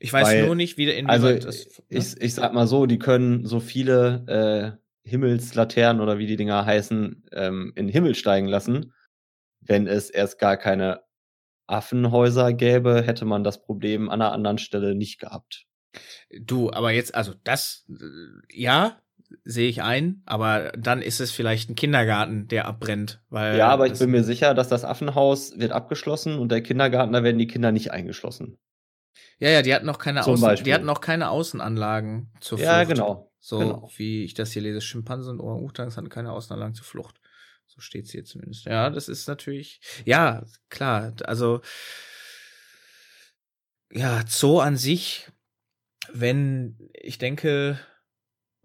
Ich 0.00 0.12
weiß 0.12 0.26
Weil, 0.26 0.46
nur 0.46 0.56
nicht, 0.56 0.76
wie 0.76 0.90
in 0.90 1.08
Also 1.08 1.32
das, 1.32 1.66
ne? 1.66 1.84
ich, 1.90 2.20
ich 2.20 2.34
sag 2.34 2.52
mal 2.52 2.66
so, 2.66 2.86
die 2.86 2.98
können 2.98 3.46
so 3.46 3.60
viele 3.60 4.80
äh, 5.04 5.08
Himmelslaternen 5.08 6.02
oder 6.02 6.18
wie 6.18 6.26
die 6.26 6.34
Dinger 6.34 6.66
heißen, 6.66 7.28
ähm, 7.30 7.72
in 7.76 7.86
den 7.86 7.92
Himmel 7.92 8.16
steigen 8.16 8.48
lassen. 8.48 8.92
Wenn 9.60 9.86
es 9.86 10.10
erst 10.10 10.40
gar 10.40 10.56
keine 10.56 11.02
Affenhäuser 11.68 12.54
gäbe, 12.54 13.02
hätte 13.02 13.24
man 13.24 13.44
das 13.44 13.62
Problem 13.62 14.10
an 14.10 14.20
einer 14.20 14.32
anderen 14.32 14.58
Stelle 14.58 14.96
nicht 14.96 15.20
gehabt. 15.20 15.64
Du, 16.40 16.72
aber 16.72 16.90
jetzt, 16.90 17.14
also 17.14 17.34
das, 17.44 17.86
äh, 17.88 18.02
ja, 18.52 19.00
sehe 19.44 19.68
ich 19.68 19.82
ein, 19.82 20.22
aber 20.26 20.72
dann 20.76 21.02
ist 21.02 21.20
es 21.20 21.32
vielleicht 21.32 21.70
ein 21.70 21.74
Kindergarten, 21.74 22.48
der 22.48 22.66
abbrennt. 22.66 23.20
Weil 23.28 23.56
ja, 23.56 23.68
aber 23.68 23.86
ich 23.86 23.98
bin 23.98 24.10
mir 24.10 24.24
sicher, 24.24 24.54
dass 24.54 24.68
das 24.68 24.84
Affenhaus 24.84 25.58
wird 25.58 25.72
abgeschlossen 25.72 26.38
und 26.38 26.50
der 26.50 26.62
Kindergarten, 26.62 27.12
da 27.12 27.22
werden 27.22 27.38
die 27.38 27.46
Kinder 27.46 27.72
nicht 27.72 27.92
eingeschlossen. 27.92 28.58
Ja, 29.38 29.50
ja, 29.50 29.62
die 29.62 29.74
hatten 29.74 29.86
noch 29.86 29.98
keine, 29.98 30.24
Außen, 30.24 30.64
die 30.64 30.72
hatten 30.72 30.86
noch 30.86 31.00
keine 31.00 31.30
Außenanlagen 31.30 32.32
zur 32.40 32.58
Flucht. 32.58 32.70
Ja, 32.70 32.84
genau. 32.84 33.30
So 33.38 33.58
genau. 33.58 33.90
wie 33.96 34.24
ich 34.24 34.34
das 34.34 34.52
hier 34.52 34.62
lese, 34.62 34.80
Schimpansen 34.80 35.34
und 35.34 35.40
Orang-Utans 35.40 35.96
hatten 35.96 36.08
keine 36.08 36.32
Außenanlagen 36.32 36.74
zur 36.74 36.84
Flucht. 36.84 37.20
So 37.66 37.80
steht 37.80 38.06
es 38.06 38.12
hier 38.12 38.24
zumindest. 38.24 38.66
Ja, 38.66 38.90
das 38.90 39.08
ist 39.08 39.28
natürlich, 39.28 39.80
ja, 40.04 40.44
klar, 40.68 41.12
also 41.24 41.60
ja, 43.90 44.24
Zoo 44.26 44.58
an 44.58 44.76
sich, 44.76 45.28
wenn 46.12 46.78
ich 46.92 47.18
denke, 47.18 47.78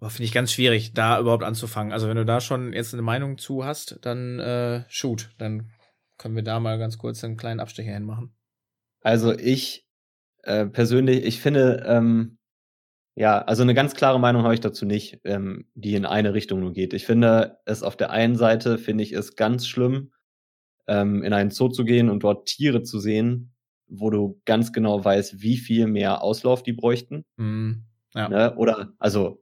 Finde 0.10 0.24
ich 0.24 0.32
ganz 0.32 0.52
schwierig, 0.52 0.94
da 0.94 1.20
überhaupt 1.20 1.44
anzufangen. 1.44 1.94
Also 1.94 2.08
wenn 2.08 2.18
du 2.18 2.26
da 2.26 2.42
schon 2.42 2.74
jetzt 2.74 2.94
eine 2.94 3.04
Meinung 3.04 3.38
zu 3.38 3.64
hast, 3.64 4.00
dann 4.02 4.40
äh, 4.40 4.84
shoot. 4.90 5.30
Dann 5.38 5.72
können 6.18 6.36
wir 6.36 6.44
da 6.44 6.60
mal 6.60 6.80
ganz 6.80 6.98
kurz 6.98 7.24
einen 7.24 7.38
kleinen 7.38 7.60
Abstecher 7.60 7.94
hinmachen. 7.94 8.36
Also 9.02 9.38
ich 9.38 9.88
äh, 10.44 10.66
persönlich, 10.66 11.24
ich 11.26 11.40
finde, 11.40 11.84
ähm, 11.88 12.38
Ja, 13.16 13.40
also 13.40 13.64
eine 13.64 13.74
ganz 13.74 13.94
klare 13.94 14.20
Meinung 14.20 14.44
habe 14.44 14.54
ich 14.54 14.62
dazu 14.62 14.86
nicht, 14.86 15.20
ähm, 15.26 15.68
die 15.76 15.96
in 15.96 16.06
eine 16.06 16.34
Richtung 16.34 16.62
nur 16.62 16.72
geht. 16.72 16.94
Ich 16.94 17.06
finde 17.06 17.58
es 17.66 17.84
auf 17.84 17.98
der 17.98 18.10
einen 18.10 18.38
Seite, 18.38 18.78
finde 18.78 19.04
ich 19.04 19.12
es 19.12 19.36
ganz 19.36 19.68
schlimm, 19.68 20.12
ähm, 20.88 21.22
in 21.24 21.34
einen 21.34 21.52
Zoo 21.52 21.68
zu 21.70 21.84
gehen 21.84 22.10
und 22.10 22.24
dort 22.24 22.48
Tiere 22.48 22.84
zu 22.84 23.00
sehen, 23.00 23.54
wo 23.88 24.10
du 24.10 24.42
ganz 24.46 24.72
genau 24.72 25.04
weißt, 25.04 25.42
wie 25.42 25.58
viel 25.58 25.88
mehr 25.88 26.24
Auslauf 26.24 26.64
die 26.64 26.74
bräuchten. 26.74 27.26
Mm, 27.36 27.84
ja. 28.16 28.30
ne? 28.30 28.56
Oder, 28.56 28.94
also 28.98 29.41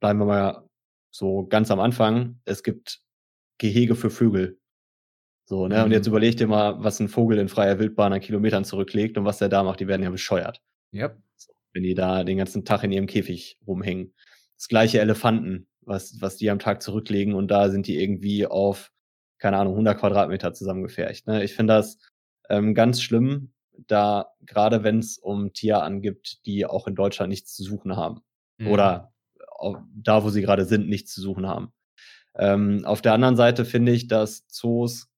bleiben 0.00 0.18
wir 0.20 0.26
mal 0.26 0.68
so 1.10 1.46
ganz 1.46 1.70
am 1.70 1.80
Anfang, 1.80 2.40
es 2.44 2.62
gibt 2.62 3.00
Gehege 3.58 3.94
für 3.94 4.10
Vögel. 4.10 4.58
So, 5.46 5.68
ne? 5.68 5.78
Mhm. 5.78 5.84
Und 5.84 5.90
jetzt 5.92 6.06
mhm. 6.06 6.12
überleg 6.12 6.36
dir 6.36 6.46
mal, 6.46 6.82
was 6.82 7.00
ein 7.00 7.08
Vogel 7.08 7.38
in 7.38 7.48
freier 7.48 7.78
Wildbahn 7.78 8.12
an 8.12 8.20
Kilometern 8.20 8.64
zurücklegt 8.64 9.18
und 9.18 9.24
was 9.24 9.38
der 9.38 9.48
da 9.48 9.62
macht, 9.62 9.80
die 9.80 9.86
werden 9.86 10.02
ja 10.02 10.10
bescheuert. 10.10 10.60
Yep. 10.92 11.18
So, 11.36 11.52
wenn 11.72 11.82
die 11.82 11.94
da 11.94 12.24
den 12.24 12.38
ganzen 12.38 12.64
Tag 12.64 12.82
in 12.84 12.92
ihrem 12.92 13.06
Käfig 13.06 13.58
rumhängen. 13.66 14.14
Das 14.56 14.68
gleiche 14.68 15.00
Elefanten, 15.00 15.68
was, 15.82 16.20
was 16.20 16.36
die 16.36 16.50
am 16.50 16.58
Tag 16.58 16.82
zurücklegen 16.82 17.34
und 17.34 17.48
da 17.48 17.68
sind 17.70 17.86
die 17.86 18.02
irgendwie 18.02 18.46
auf, 18.46 18.90
keine 19.38 19.58
Ahnung, 19.58 19.74
100 19.74 19.98
Quadratmeter 19.98 20.54
zusammengefercht. 20.54 21.26
Ne? 21.26 21.44
Ich 21.44 21.54
finde 21.54 21.74
das 21.74 21.98
ähm, 22.48 22.74
ganz 22.74 23.02
schlimm, 23.02 23.52
da 23.86 24.30
gerade 24.42 24.82
wenn 24.82 24.98
es 25.00 25.18
um 25.18 25.52
Tierarten 25.52 26.00
gibt, 26.00 26.46
die 26.46 26.64
auch 26.64 26.86
in 26.86 26.94
Deutschland 26.94 27.30
nichts 27.30 27.54
zu 27.54 27.64
suchen 27.64 27.96
haben. 27.96 28.20
Mhm. 28.58 28.68
Oder 28.68 29.13
da, 29.94 30.24
wo 30.24 30.30
sie 30.30 30.42
gerade 30.42 30.64
sind, 30.64 30.88
nichts 30.88 31.12
zu 31.12 31.20
suchen 31.20 31.46
haben. 31.46 31.72
Ähm, 32.36 32.84
auf 32.84 33.02
der 33.02 33.12
anderen 33.14 33.36
Seite 33.36 33.64
finde 33.64 33.92
ich, 33.92 34.08
dass 34.08 34.46
Zoos 34.48 35.08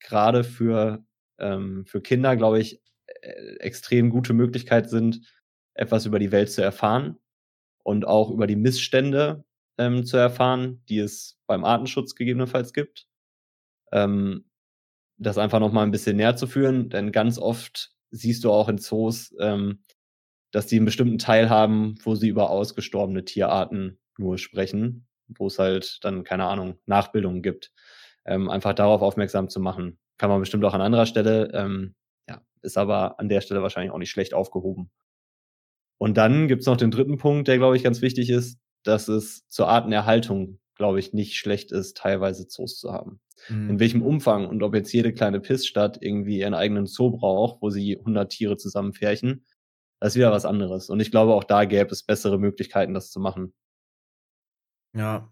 gerade 0.00 0.44
für, 0.44 1.04
ähm, 1.38 1.84
für 1.86 2.00
Kinder, 2.00 2.36
glaube 2.36 2.60
ich, 2.60 2.80
äh, 3.22 3.56
extrem 3.58 4.10
gute 4.10 4.32
Möglichkeit 4.32 4.88
sind, 4.88 5.20
etwas 5.74 6.06
über 6.06 6.18
die 6.18 6.32
Welt 6.32 6.50
zu 6.50 6.62
erfahren 6.62 7.18
und 7.82 8.06
auch 8.06 8.30
über 8.30 8.46
die 8.46 8.56
Missstände 8.56 9.44
ähm, 9.78 10.04
zu 10.04 10.16
erfahren, 10.16 10.82
die 10.88 10.98
es 10.98 11.38
beim 11.46 11.64
Artenschutz 11.64 12.14
gegebenenfalls 12.14 12.72
gibt. 12.72 13.06
Ähm, 13.92 14.44
das 15.18 15.38
einfach 15.38 15.60
noch 15.60 15.72
mal 15.72 15.82
ein 15.82 15.90
bisschen 15.90 16.16
näher 16.16 16.36
zu 16.36 16.46
führen, 16.46 16.88
denn 16.88 17.12
ganz 17.12 17.38
oft 17.38 17.92
siehst 18.10 18.44
du 18.44 18.52
auch 18.52 18.68
in 18.68 18.78
Zoos, 18.78 19.34
ähm, 19.38 19.82
dass 20.50 20.66
die 20.66 20.76
einen 20.76 20.84
bestimmten 20.84 21.18
Teil 21.18 21.48
haben, 21.50 21.96
wo 22.02 22.14
sie 22.14 22.28
über 22.28 22.50
ausgestorbene 22.50 23.24
Tierarten 23.24 23.98
nur 24.18 24.38
sprechen, 24.38 25.06
wo 25.28 25.46
es 25.46 25.58
halt 25.58 25.98
dann, 26.02 26.24
keine 26.24 26.46
Ahnung, 26.46 26.78
Nachbildungen 26.86 27.42
gibt 27.42 27.72
ähm, 28.24 28.48
einfach 28.50 28.74
darauf 28.74 29.02
aufmerksam 29.02 29.48
zu 29.48 29.60
machen. 29.60 29.98
Kann 30.18 30.30
man 30.30 30.40
bestimmt 30.40 30.64
auch 30.64 30.74
an 30.74 30.80
anderer 30.80 31.06
Stelle, 31.06 31.50
ähm, 31.54 31.94
ja, 32.28 32.42
ist 32.62 32.78
aber 32.78 33.18
an 33.18 33.28
der 33.28 33.40
Stelle 33.40 33.62
wahrscheinlich 33.62 33.92
auch 33.92 33.98
nicht 33.98 34.10
schlecht 34.10 34.34
aufgehoben. 34.34 34.90
Und 35.98 36.16
dann 36.16 36.48
gibt's 36.48 36.66
noch 36.66 36.76
den 36.76 36.90
dritten 36.90 37.18
Punkt, 37.18 37.48
der, 37.48 37.58
glaube 37.58 37.76
ich, 37.76 37.82
ganz 37.82 38.00
wichtig 38.00 38.30
ist, 38.30 38.58
dass 38.84 39.08
es 39.08 39.46
zur 39.48 39.68
Artenerhaltung, 39.68 40.58
glaube 40.74 40.98
ich, 40.98 41.12
nicht 41.12 41.36
schlecht 41.36 41.72
ist, 41.72 41.96
teilweise 41.96 42.46
Zoos 42.48 42.78
zu 42.78 42.92
haben. 42.92 43.20
Mhm. 43.48 43.70
In 43.70 43.80
welchem 43.80 44.02
Umfang 44.02 44.46
und 44.46 44.62
ob 44.62 44.74
jetzt 44.74 44.92
jede 44.92 45.12
kleine 45.12 45.40
Pissstadt 45.40 45.98
irgendwie 46.00 46.38
ihren 46.38 46.54
eigenen 46.54 46.86
Zoo 46.86 47.10
braucht, 47.10 47.60
wo 47.60 47.70
sie 47.70 47.98
100 47.98 48.30
Tiere 48.30 48.56
zusammenfärchen, 48.56 49.44
das 50.00 50.12
ist 50.12 50.16
wieder 50.16 50.32
was 50.32 50.44
anderes. 50.44 50.90
Und 50.90 51.00
ich 51.00 51.10
glaube, 51.10 51.34
auch 51.34 51.44
da 51.44 51.64
gäbe 51.64 51.90
es 51.90 52.02
bessere 52.02 52.38
Möglichkeiten, 52.38 52.94
das 52.94 53.10
zu 53.10 53.20
machen. 53.20 53.54
Ja, 54.94 55.30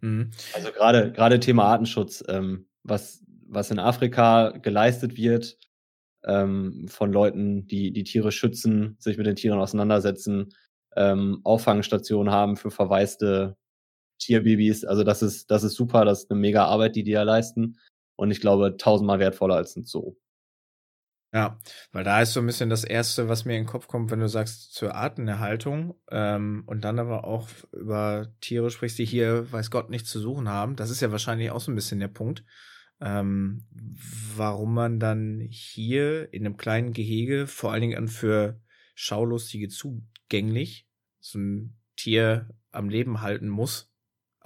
Mhm. 0.00 0.30
Also 0.54 0.72
gerade 0.72 1.12
gerade 1.12 1.40
Thema 1.40 1.64
Artenschutz, 1.64 2.22
ähm, 2.28 2.66
was 2.82 3.22
was 3.48 3.70
in 3.70 3.78
Afrika 3.78 4.50
geleistet 4.50 5.16
wird 5.16 5.58
ähm, 6.24 6.86
von 6.88 7.12
Leuten, 7.12 7.66
die 7.66 7.92
die 7.92 8.04
Tiere 8.04 8.32
schützen, 8.32 8.96
sich 8.98 9.16
mit 9.18 9.26
den 9.26 9.36
Tieren 9.36 9.60
auseinandersetzen, 9.60 10.54
ähm, 10.96 11.40
Auffangstationen 11.44 12.32
haben 12.32 12.56
für 12.56 12.70
verwaiste 12.70 13.56
Tierbabys. 14.20 14.84
Also 14.84 15.04
das 15.04 15.22
ist 15.22 15.50
das 15.50 15.64
ist 15.64 15.74
super, 15.74 16.04
das 16.04 16.24
ist 16.24 16.30
eine 16.30 16.40
mega 16.40 16.64
Arbeit, 16.66 16.96
die 16.96 17.04
die 17.04 17.12
ja 17.12 17.22
leisten. 17.22 17.78
Und 18.16 18.30
ich 18.30 18.40
glaube 18.40 18.76
tausendmal 18.78 19.18
wertvoller 19.18 19.56
als 19.56 19.76
ein 19.76 19.84
Zoo. 19.84 20.16
Ja, 21.36 21.60
weil 21.92 22.02
da 22.02 22.22
ist 22.22 22.32
so 22.32 22.40
ein 22.40 22.46
bisschen 22.46 22.70
das 22.70 22.82
Erste, 22.82 23.28
was 23.28 23.44
mir 23.44 23.58
in 23.58 23.64
den 23.64 23.68
Kopf 23.68 23.88
kommt, 23.88 24.10
wenn 24.10 24.20
du 24.20 24.26
sagst 24.26 24.72
zur 24.72 24.94
Artenerhaltung 24.94 25.94
ähm, 26.10 26.62
und 26.64 26.82
dann 26.82 26.98
aber 26.98 27.24
auch 27.24 27.50
über 27.72 28.32
Tiere 28.40 28.70
sprichst, 28.70 28.98
die 28.98 29.04
hier, 29.04 29.52
weiß 29.52 29.70
Gott, 29.70 29.90
nichts 29.90 30.08
zu 30.08 30.18
suchen 30.18 30.48
haben. 30.48 30.76
Das 30.76 30.88
ist 30.88 31.02
ja 31.02 31.12
wahrscheinlich 31.12 31.50
auch 31.50 31.60
so 31.60 31.70
ein 31.70 31.74
bisschen 31.74 32.00
der 32.00 32.08
Punkt, 32.08 32.42
ähm, 33.02 33.66
warum 34.34 34.72
man 34.72 34.98
dann 34.98 35.46
hier 35.50 36.32
in 36.32 36.46
einem 36.46 36.56
kleinen 36.56 36.94
Gehege, 36.94 37.46
vor 37.46 37.70
allen 37.70 37.82
Dingen 37.82 38.08
für 38.08 38.58
Schaulustige 38.94 39.68
zugänglich, 39.68 40.88
so 41.20 41.38
ein 41.38 41.76
Tier 41.96 42.48
am 42.70 42.88
Leben 42.88 43.20
halten 43.20 43.50
muss, 43.50 43.92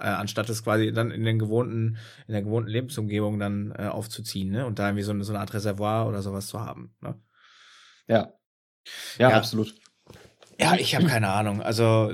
äh, 0.01 0.07
anstatt 0.07 0.49
es 0.49 0.63
quasi 0.63 0.91
dann 0.91 1.11
in 1.11 1.23
den 1.23 1.39
gewohnten, 1.39 1.97
in 2.27 2.33
der 2.33 2.41
gewohnten 2.41 2.69
Lebensumgebung 2.69 3.39
dann 3.39 3.73
äh, 3.77 3.87
aufzuziehen, 3.87 4.49
ne? 4.49 4.65
Und 4.65 4.79
da 4.79 4.87
irgendwie 4.87 5.03
so, 5.03 5.11
eine, 5.11 5.23
so 5.23 5.31
eine 5.31 5.39
Art 5.39 5.53
Reservoir 5.53 6.07
oder 6.07 6.21
sowas 6.21 6.47
zu 6.47 6.59
haben. 6.59 6.95
Ne? 7.01 7.19
Ja. 8.07 8.33
ja. 9.17 9.29
Ja, 9.29 9.37
absolut. 9.37 9.75
Ja, 10.59 10.75
ich 10.75 10.95
habe 10.95 11.05
keine 11.05 11.29
Ahnung. 11.29 11.61
Also 11.61 12.13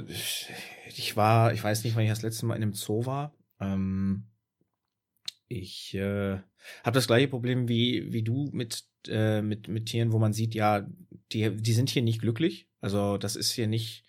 ich 0.88 1.15
war, 1.15 1.54
ich 1.54 1.63
weiß 1.63 1.84
nicht, 1.84 1.95
wann 1.95 2.04
ich 2.04 2.10
das 2.10 2.21
letzte 2.21 2.45
Mal 2.45 2.56
in 2.56 2.63
einem 2.63 2.73
Zoo 2.73 3.06
war. 3.06 3.36
Ähm, 3.60 4.28
ich 5.47 5.93
äh, 5.95 6.38
habe 6.84 6.93
das 6.93 7.08
gleiche 7.08 7.28
Problem 7.28 7.67
wie, 7.67 8.12
wie 8.12 8.23
du 8.23 8.50
mit, 8.52 8.84
äh, 9.08 9.41
mit, 9.41 9.67
mit 9.67 9.88
Tieren, 9.88 10.12
wo 10.12 10.19
man 10.19 10.34
sieht, 10.34 10.56
ja, 10.56 10.88
die, 11.32 11.56
die 11.56 11.73
sind 11.73 11.89
hier 11.89 12.02
nicht 12.02 12.21
glücklich. 12.21 12.69
Also 12.82 13.17
das 13.17 13.36
ist 13.36 13.52
hier 13.52 13.67
nicht, 13.67 14.04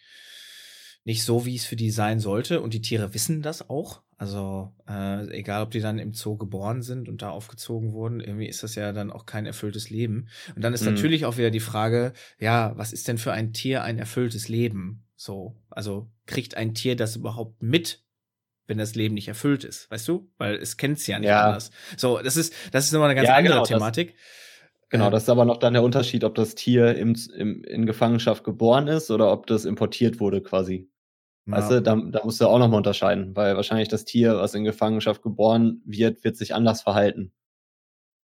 nicht 1.09 1.25
so, 1.25 1.47
wie 1.47 1.57
es 1.57 1.65
für 1.65 1.75
die 1.75 1.91
sein 1.91 2.21
sollte. 2.21 2.61
Und 2.61 2.75
die 2.75 2.83
Tiere 2.83 3.15
wissen 3.15 3.41
das 3.41 3.71
auch. 3.71 4.03
Also 4.19 4.75
äh, 4.87 5.27
egal, 5.31 5.63
ob 5.63 5.71
die 5.71 5.81
dann 5.81 5.99
im 5.99 6.13
Zoo 6.13 6.37
geboren 6.37 6.83
sind 6.83 7.09
und 7.09 7.23
da 7.23 7.31
aufgezogen 7.31 7.95
wurden, 7.95 8.21
irgendwie 8.21 8.47
ist 8.47 8.63
das 8.63 8.75
ja 8.75 8.93
dann 8.93 9.11
auch 9.11 9.25
kein 9.25 9.47
erfülltes 9.47 9.89
Leben. 9.89 10.29
Und 10.55 10.63
dann 10.63 10.75
ist 10.75 10.83
mhm. 10.83 10.91
natürlich 10.91 11.25
auch 11.25 11.39
wieder 11.39 11.51
die 11.51 11.61
Frage, 11.61 12.13
ja, 12.39 12.77
was 12.77 12.93
ist 12.93 13.09
denn 13.09 13.17
für 13.17 13.33
ein 13.33 13.55
Tier 13.55 13.85
ein 13.85 13.99
erfülltes 13.99 14.51
Leben? 14.51 15.03
So, 15.17 15.57
also 15.71 16.11
kriegt 16.27 16.59
ein 16.59 16.75
Tier 16.75 16.95
das 16.95 17.17
überhaupt 17.17 17.63
mit, 17.63 18.05
wenn 18.67 18.77
das 18.77 18.95
Leben 18.95 19.15
nicht 19.15 19.29
erfüllt 19.29 19.65
ist, 19.65 19.91
weißt 19.91 20.07
du? 20.09 20.31
Weil 20.37 20.57
es 20.57 20.77
kennt's 20.77 21.07
ja 21.07 21.19
nicht 21.19 21.29
ja. 21.29 21.47
anders. 21.47 21.71
So, 21.97 22.19
das 22.19 22.37
ist, 22.37 22.53
das 22.71 22.85
ist 22.85 22.93
nochmal 22.93 23.09
eine 23.09 23.17
ganz 23.17 23.29
ja, 23.29 23.37
andere 23.37 23.55
genau, 23.55 23.65
Thematik. 23.65 24.15
Das, 24.15 24.91
genau, 24.91 25.09
das 25.09 25.23
ist 25.23 25.31
aber 25.31 25.47
noch 25.47 25.57
dann 25.57 25.73
der 25.73 25.83
Unterschied, 25.83 26.23
ob 26.25 26.35
das 26.35 26.55
Tier 26.55 26.97
im, 26.97 27.17
im, 27.35 27.65
in 27.65 27.87
Gefangenschaft 27.87 28.45
geboren 28.45 28.89
ist 28.89 29.11
oder 29.11 29.33
ob 29.33 29.47
das 29.47 29.65
importiert 29.65 30.21
wurde 30.21 30.43
quasi. 30.43 30.91
Ja. 31.49 31.57
Weißt 31.57 31.71
du, 31.71 31.83
da, 31.83 31.97
da 31.97 32.25
musst 32.25 32.41
du 32.41 32.47
auch 32.47 32.59
nochmal 32.59 32.77
unterscheiden, 32.77 33.35
weil 33.35 33.57
wahrscheinlich 33.57 33.89
das 33.89 34.05
Tier, 34.05 34.37
was 34.37 34.55
in 34.55 34.65
Gefangenschaft 34.65 35.23
geboren 35.23 35.81
wird, 35.87 36.23
wird 36.23 36.37
sich 36.37 36.55
anders 36.55 36.83
verhalten. 36.83 37.33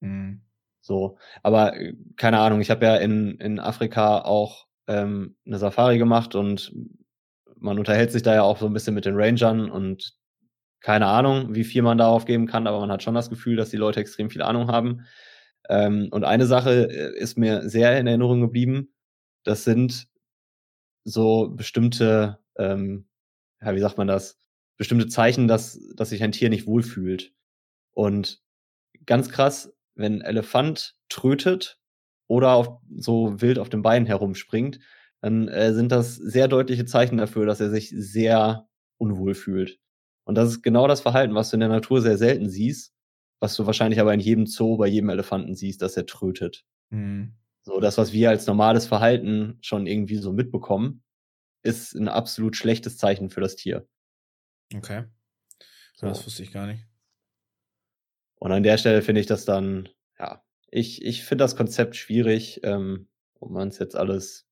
Mhm. 0.00 0.42
So, 0.82 1.16
aber 1.42 1.74
äh, 1.74 1.94
keine 2.16 2.38
Ahnung, 2.40 2.60
ich 2.60 2.70
habe 2.70 2.84
ja 2.84 2.96
in, 2.96 3.38
in 3.38 3.58
Afrika 3.58 4.18
auch 4.18 4.66
ähm, 4.86 5.36
eine 5.46 5.58
Safari 5.58 5.96
gemacht 5.96 6.34
und 6.34 6.72
man 7.56 7.78
unterhält 7.78 8.12
sich 8.12 8.22
da 8.22 8.34
ja 8.34 8.42
auch 8.42 8.58
so 8.58 8.66
ein 8.66 8.74
bisschen 8.74 8.94
mit 8.94 9.06
den 9.06 9.16
Rangern 9.16 9.70
und 9.70 10.18
keine 10.80 11.06
Ahnung, 11.06 11.54
wie 11.54 11.64
viel 11.64 11.80
man 11.80 11.96
darauf 11.96 12.26
geben 12.26 12.46
kann, 12.46 12.66
aber 12.66 12.78
man 12.78 12.92
hat 12.92 13.02
schon 13.02 13.14
das 13.14 13.30
Gefühl, 13.30 13.56
dass 13.56 13.70
die 13.70 13.78
Leute 13.78 14.00
extrem 14.00 14.28
viel 14.28 14.42
Ahnung 14.42 14.68
haben. 14.68 15.06
Ähm, 15.70 16.08
und 16.10 16.24
eine 16.24 16.44
Sache 16.44 16.90
äh, 16.90 17.18
ist 17.18 17.38
mir 17.38 17.66
sehr 17.70 17.98
in 17.98 18.06
Erinnerung 18.06 18.42
geblieben. 18.42 18.92
Das 19.44 19.64
sind 19.64 20.08
so 21.04 21.48
bestimmte 21.48 22.38
ähm, 22.58 23.06
ja, 23.64 23.74
wie 23.74 23.80
sagt 23.80 23.98
man 23.98 24.06
das, 24.06 24.38
bestimmte 24.76 25.08
Zeichen, 25.08 25.48
dass, 25.48 25.80
dass 25.94 26.10
sich 26.10 26.22
ein 26.22 26.32
Tier 26.32 26.50
nicht 26.50 26.66
wohlfühlt. 26.66 27.32
Und 27.92 28.42
ganz 29.06 29.28
krass, 29.28 29.72
wenn 29.94 30.14
ein 30.14 30.20
Elefant 30.22 30.96
trötet 31.08 31.78
oder 32.26 32.52
auf, 32.52 32.80
so 32.96 33.40
wild 33.40 33.58
auf 33.58 33.68
dem 33.68 33.82
Bein 33.82 34.06
herumspringt, 34.06 34.80
dann 35.20 35.48
äh, 35.48 35.72
sind 35.72 35.92
das 35.92 36.16
sehr 36.16 36.48
deutliche 36.48 36.84
Zeichen 36.84 37.16
dafür, 37.16 37.46
dass 37.46 37.60
er 37.60 37.70
sich 37.70 37.90
sehr 37.90 38.68
unwohl 38.98 39.34
fühlt. 39.34 39.78
Und 40.24 40.36
das 40.36 40.48
ist 40.48 40.62
genau 40.62 40.88
das 40.88 41.00
Verhalten, 41.00 41.34
was 41.34 41.50
du 41.50 41.56
in 41.56 41.60
der 41.60 41.68
Natur 41.68 42.02
sehr 42.02 42.18
selten 42.18 42.48
siehst, 42.48 42.92
was 43.40 43.54
du 43.56 43.66
wahrscheinlich 43.66 44.00
aber 44.00 44.12
in 44.12 44.20
jedem 44.20 44.46
Zoo 44.46 44.76
bei 44.76 44.86
jedem 44.86 45.10
Elefanten 45.10 45.54
siehst, 45.54 45.82
dass 45.82 45.96
er 45.96 46.06
trötet. 46.06 46.64
Mhm. 46.90 47.34
So, 47.62 47.80
das, 47.80 47.96
was 47.96 48.12
wir 48.12 48.30
als 48.30 48.46
normales 48.46 48.86
Verhalten 48.86 49.58
schon 49.62 49.86
irgendwie 49.86 50.16
so 50.16 50.32
mitbekommen, 50.32 51.03
ist 51.64 51.94
ein 51.94 52.08
absolut 52.08 52.56
schlechtes 52.56 52.96
Zeichen 52.96 53.30
für 53.30 53.40
das 53.40 53.56
Tier. 53.56 53.88
Okay. 54.74 55.04
So. 55.94 56.06
Das 56.06 56.24
wusste 56.24 56.42
ich 56.42 56.52
gar 56.52 56.66
nicht. 56.66 56.84
Und 58.36 58.52
an 58.52 58.62
der 58.62 58.78
Stelle 58.78 59.02
finde 59.02 59.20
ich 59.20 59.26
das 59.26 59.44
dann, 59.44 59.88
ja, 60.18 60.44
ich, 60.70 61.02
ich 61.04 61.24
finde 61.24 61.44
das 61.44 61.56
Konzept 61.56 61.96
schwierig, 61.96 62.60
ähm, 62.62 63.08
ob 63.40 63.50
man 63.50 63.68
es 63.68 63.78
jetzt 63.78 63.96
alles, 63.96 64.46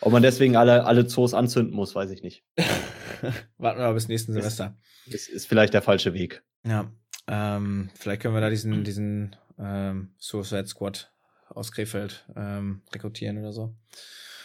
ob 0.00 0.12
man 0.12 0.22
deswegen 0.22 0.56
alle, 0.56 0.84
alle 0.84 1.06
Zoos 1.06 1.34
anzünden 1.34 1.74
muss, 1.74 1.94
weiß 1.94 2.10
ich 2.10 2.22
nicht. 2.22 2.44
Warten 3.56 3.80
wir 3.80 3.86
mal 3.86 3.94
bis 3.94 4.08
nächsten 4.08 4.32
Semester. 4.32 4.76
Ist, 5.06 5.28
ist 5.28 5.46
vielleicht 5.46 5.72
der 5.72 5.82
falsche 5.82 6.12
Weg. 6.12 6.44
Ja, 6.66 6.92
ähm, 7.26 7.90
vielleicht 7.94 8.22
können 8.22 8.34
wir 8.34 8.40
da 8.40 8.50
diesen, 8.50 8.84
diesen 8.84 9.36
ähm, 9.58 10.14
Suicide 10.18 10.66
Squad 10.66 11.12
aus 11.48 11.72
Krefeld 11.72 12.26
ähm, 12.36 12.82
rekrutieren 12.92 13.38
oder 13.38 13.52
so. 13.52 13.74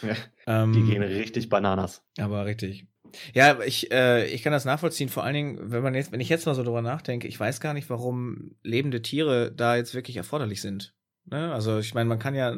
Ja, 0.02 0.16
ähm, 0.46 0.72
die 0.72 0.82
gehen 0.82 1.02
richtig 1.02 1.48
Bananas. 1.48 2.02
Aber 2.18 2.46
richtig. 2.46 2.86
Ja, 3.32 3.60
ich, 3.60 3.92
äh, 3.92 4.26
ich 4.26 4.42
kann 4.42 4.52
das 4.52 4.64
nachvollziehen, 4.64 5.08
vor 5.08 5.24
allen 5.24 5.34
Dingen, 5.34 5.70
wenn 5.70 5.82
man 5.82 5.94
jetzt, 5.94 6.12
wenn 6.12 6.20
ich 6.20 6.28
jetzt 6.28 6.46
mal 6.46 6.54
so 6.54 6.62
drüber 6.62 6.82
nachdenke, 6.82 7.28
ich 7.28 7.38
weiß 7.38 7.60
gar 7.60 7.74
nicht, 7.74 7.88
warum 7.90 8.56
lebende 8.62 9.02
Tiere 9.02 9.52
da 9.52 9.76
jetzt 9.76 9.94
wirklich 9.94 10.16
erforderlich 10.16 10.60
sind. 10.60 10.94
Ne? 11.26 11.52
Also 11.52 11.78
ich 11.78 11.94
meine, 11.94 12.08
man 12.08 12.18
kann 12.18 12.34
ja, 12.34 12.54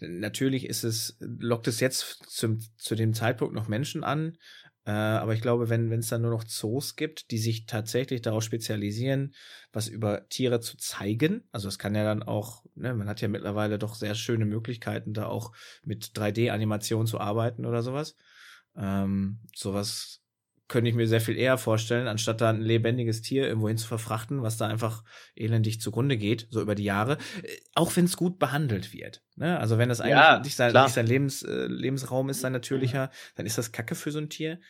natürlich 0.00 0.66
ist 0.66 0.84
es, 0.84 1.16
lockt 1.20 1.68
es 1.68 1.80
jetzt 1.80 2.24
zum, 2.26 2.58
zu 2.76 2.94
dem 2.94 3.14
Zeitpunkt 3.14 3.54
noch 3.54 3.68
Menschen 3.68 4.02
an, 4.02 4.36
äh, 4.88 4.90
aber 4.90 5.34
ich 5.34 5.42
glaube, 5.42 5.68
wenn 5.68 5.92
es 5.92 6.08
dann 6.08 6.22
nur 6.22 6.30
noch 6.30 6.44
Zoos 6.44 6.96
gibt, 6.96 7.30
die 7.30 7.36
sich 7.36 7.66
tatsächlich 7.66 8.22
darauf 8.22 8.42
spezialisieren, 8.42 9.34
was 9.70 9.86
über 9.86 10.26
Tiere 10.30 10.60
zu 10.60 10.78
zeigen, 10.78 11.46
also 11.52 11.68
es 11.68 11.78
kann 11.78 11.94
ja 11.94 12.04
dann 12.04 12.22
auch, 12.22 12.64
ne, 12.74 12.94
man 12.94 13.06
hat 13.06 13.20
ja 13.20 13.28
mittlerweile 13.28 13.78
doch 13.78 13.94
sehr 13.94 14.14
schöne 14.14 14.46
Möglichkeiten, 14.46 15.12
da 15.12 15.26
auch 15.26 15.52
mit 15.84 16.16
3D-Animation 16.16 17.06
zu 17.06 17.20
arbeiten 17.20 17.66
oder 17.66 17.82
sowas. 17.82 18.16
Ähm, 18.76 19.40
sowas 19.54 20.22
könnte 20.68 20.90
ich 20.90 20.94
mir 20.94 21.08
sehr 21.08 21.20
viel 21.20 21.36
eher 21.36 21.58
vorstellen, 21.58 22.06
anstatt 22.06 22.40
da 22.40 22.50
ein 22.50 22.60
lebendiges 22.60 23.22
Tier 23.22 23.46
irgendwo 23.46 23.68
hin 23.68 23.78
zu 23.78 23.88
verfrachten, 23.88 24.42
was 24.42 24.58
da 24.58 24.66
einfach 24.66 25.02
elendig 25.34 25.80
zugrunde 25.80 26.16
geht, 26.16 26.46
so 26.50 26.60
über 26.60 26.74
die 26.74 26.84
Jahre. 26.84 27.18
Äh, 27.42 27.56
auch 27.74 27.96
wenn 27.96 28.04
es 28.04 28.16
gut 28.16 28.38
behandelt 28.38 28.92
wird. 28.92 29.22
Ne? 29.36 29.58
Also 29.58 29.78
wenn 29.78 29.88
das 29.88 30.00
eigentlich 30.00 30.16
ja, 30.16 30.40
nicht 30.40 30.56
sein, 30.56 30.72
nicht 30.72 30.94
sein 30.94 31.06
Lebens, 31.06 31.42
äh, 31.42 31.66
Lebensraum 31.66 32.28
ist, 32.28 32.40
sein 32.40 32.52
natürlicher, 32.52 33.10
dann 33.34 33.46
ist 33.46 33.58
das 33.58 33.72
Kacke 33.72 33.94
für 33.94 34.12
so 34.12 34.18
ein 34.18 34.28
Tier. 34.28 34.60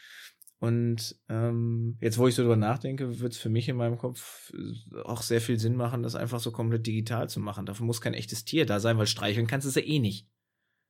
Und 0.61 1.17
ähm, 1.29 1.97
jetzt, 2.01 2.19
wo 2.19 2.27
ich 2.27 2.35
so 2.35 2.43
drüber 2.43 2.57
nachdenke, 2.57 3.21
wird 3.21 3.33
es 3.33 3.39
für 3.39 3.49
mich 3.49 3.69
in 3.69 3.77
meinem 3.77 3.97
Kopf 3.97 4.53
äh, 4.55 5.01
auch 5.03 5.23
sehr 5.23 5.41
viel 5.41 5.59
Sinn 5.59 5.77
machen, 5.77 6.03
das 6.03 6.17
einfach 6.17 6.41
so 6.41 6.51
komplett 6.51 6.87
digital 6.87 7.29
zu 7.29 7.41
machen. 7.41 7.67
Dafür 7.67 7.87
muss 7.87 8.01
kein 8.01 8.15
echtes 8.15 8.45
Tier 8.45 8.67
da 8.67 8.81
sein, 8.81 8.99
weil 8.99 9.07
streicheln 9.07 9.47
kannst 9.47 9.67
du 9.67 9.69
es 9.69 9.75
ja 9.77 9.83
eh 9.83 9.99
nicht. 10.01 10.27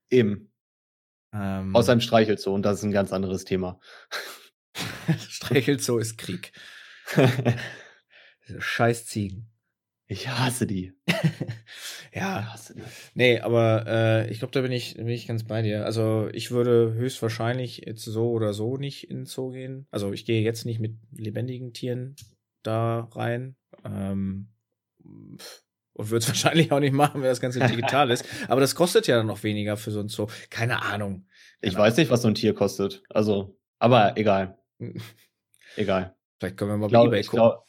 Eben. 0.09 0.51
Ähm, 1.33 1.75
Außer 1.75 1.93
im 1.93 2.01
Streichelzoo, 2.01 2.53
und 2.53 2.63
das 2.63 2.79
ist 2.79 2.83
ein 2.83 2.91
ganz 2.91 3.13
anderes 3.13 3.45
Thema. 3.45 3.79
Streichelzoo 5.29 5.97
ist 5.97 6.17
Krieg. 6.17 6.51
Scheiß 8.59 9.05
Ziegen. 9.05 9.49
Ich 10.07 10.27
hasse 10.27 10.65
die. 10.65 10.93
ja. 12.13 12.39
Ich 12.39 12.45
hasse 12.47 12.73
die. 12.73 12.81
Nee, 13.13 13.39
aber 13.39 13.85
äh, 13.87 14.31
ich 14.31 14.39
glaube, 14.39 14.51
da 14.51 14.61
bin 14.61 14.71
ich, 14.71 14.95
bin 14.95 15.07
ich 15.07 15.27
ganz 15.27 15.43
bei 15.43 15.61
dir. 15.61 15.85
Also 15.85 16.29
ich 16.33 16.49
würde 16.49 16.93
höchstwahrscheinlich 16.93 17.83
jetzt 17.85 18.05
so 18.05 18.31
oder 18.31 18.53
so 18.53 18.77
nicht 18.77 19.09
in 19.09 19.17
den 19.17 19.25
Zoo 19.25 19.51
gehen. 19.51 19.87
Also 19.91 20.11
ich 20.11 20.25
gehe 20.25 20.41
jetzt 20.41 20.65
nicht 20.65 20.79
mit 20.79 20.95
lebendigen 21.11 21.73
Tieren 21.73 22.15
da 22.63 23.09
rein. 23.13 23.55
Ähm, 23.85 24.49
und 25.99 26.09
würde 26.11 26.23
es 26.23 26.27
wahrscheinlich 26.27 26.71
auch 26.71 26.79
nicht 26.79 26.93
machen, 26.93 27.21
wenn 27.21 27.29
das 27.29 27.41
Ganze 27.41 27.59
digital 27.59 28.09
ist. 28.09 28.25
Aber 28.47 28.61
das 28.61 28.73
kostet 28.73 29.05
ja 29.07 29.17
dann 29.17 29.27
noch 29.27 29.43
weniger 29.43 29.75
für 29.75 29.91
so 29.91 29.99
ein 29.99 30.07
Zoo. 30.07 30.27
Keine 30.49 30.81
Ahnung. 30.81 31.25
Keine 31.61 31.71
ich 31.73 31.77
weiß 31.77 31.97
nicht, 31.97 32.09
was 32.09 32.21
so 32.21 32.29
ein 32.29 32.35
Tier 32.35 32.53
kostet. 32.53 33.03
Also, 33.09 33.58
aber 33.79 34.17
egal. 34.17 34.57
Egal. 35.75 36.15
Vielleicht 36.37 36.57
können 36.57 36.71
wir 36.71 36.77
mal 36.77 36.87
glaub, 36.87 37.05
bei 37.05 37.17
eBay 37.17 37.23
gucken. 37.23 37.39
Glaub, 37.39 37.65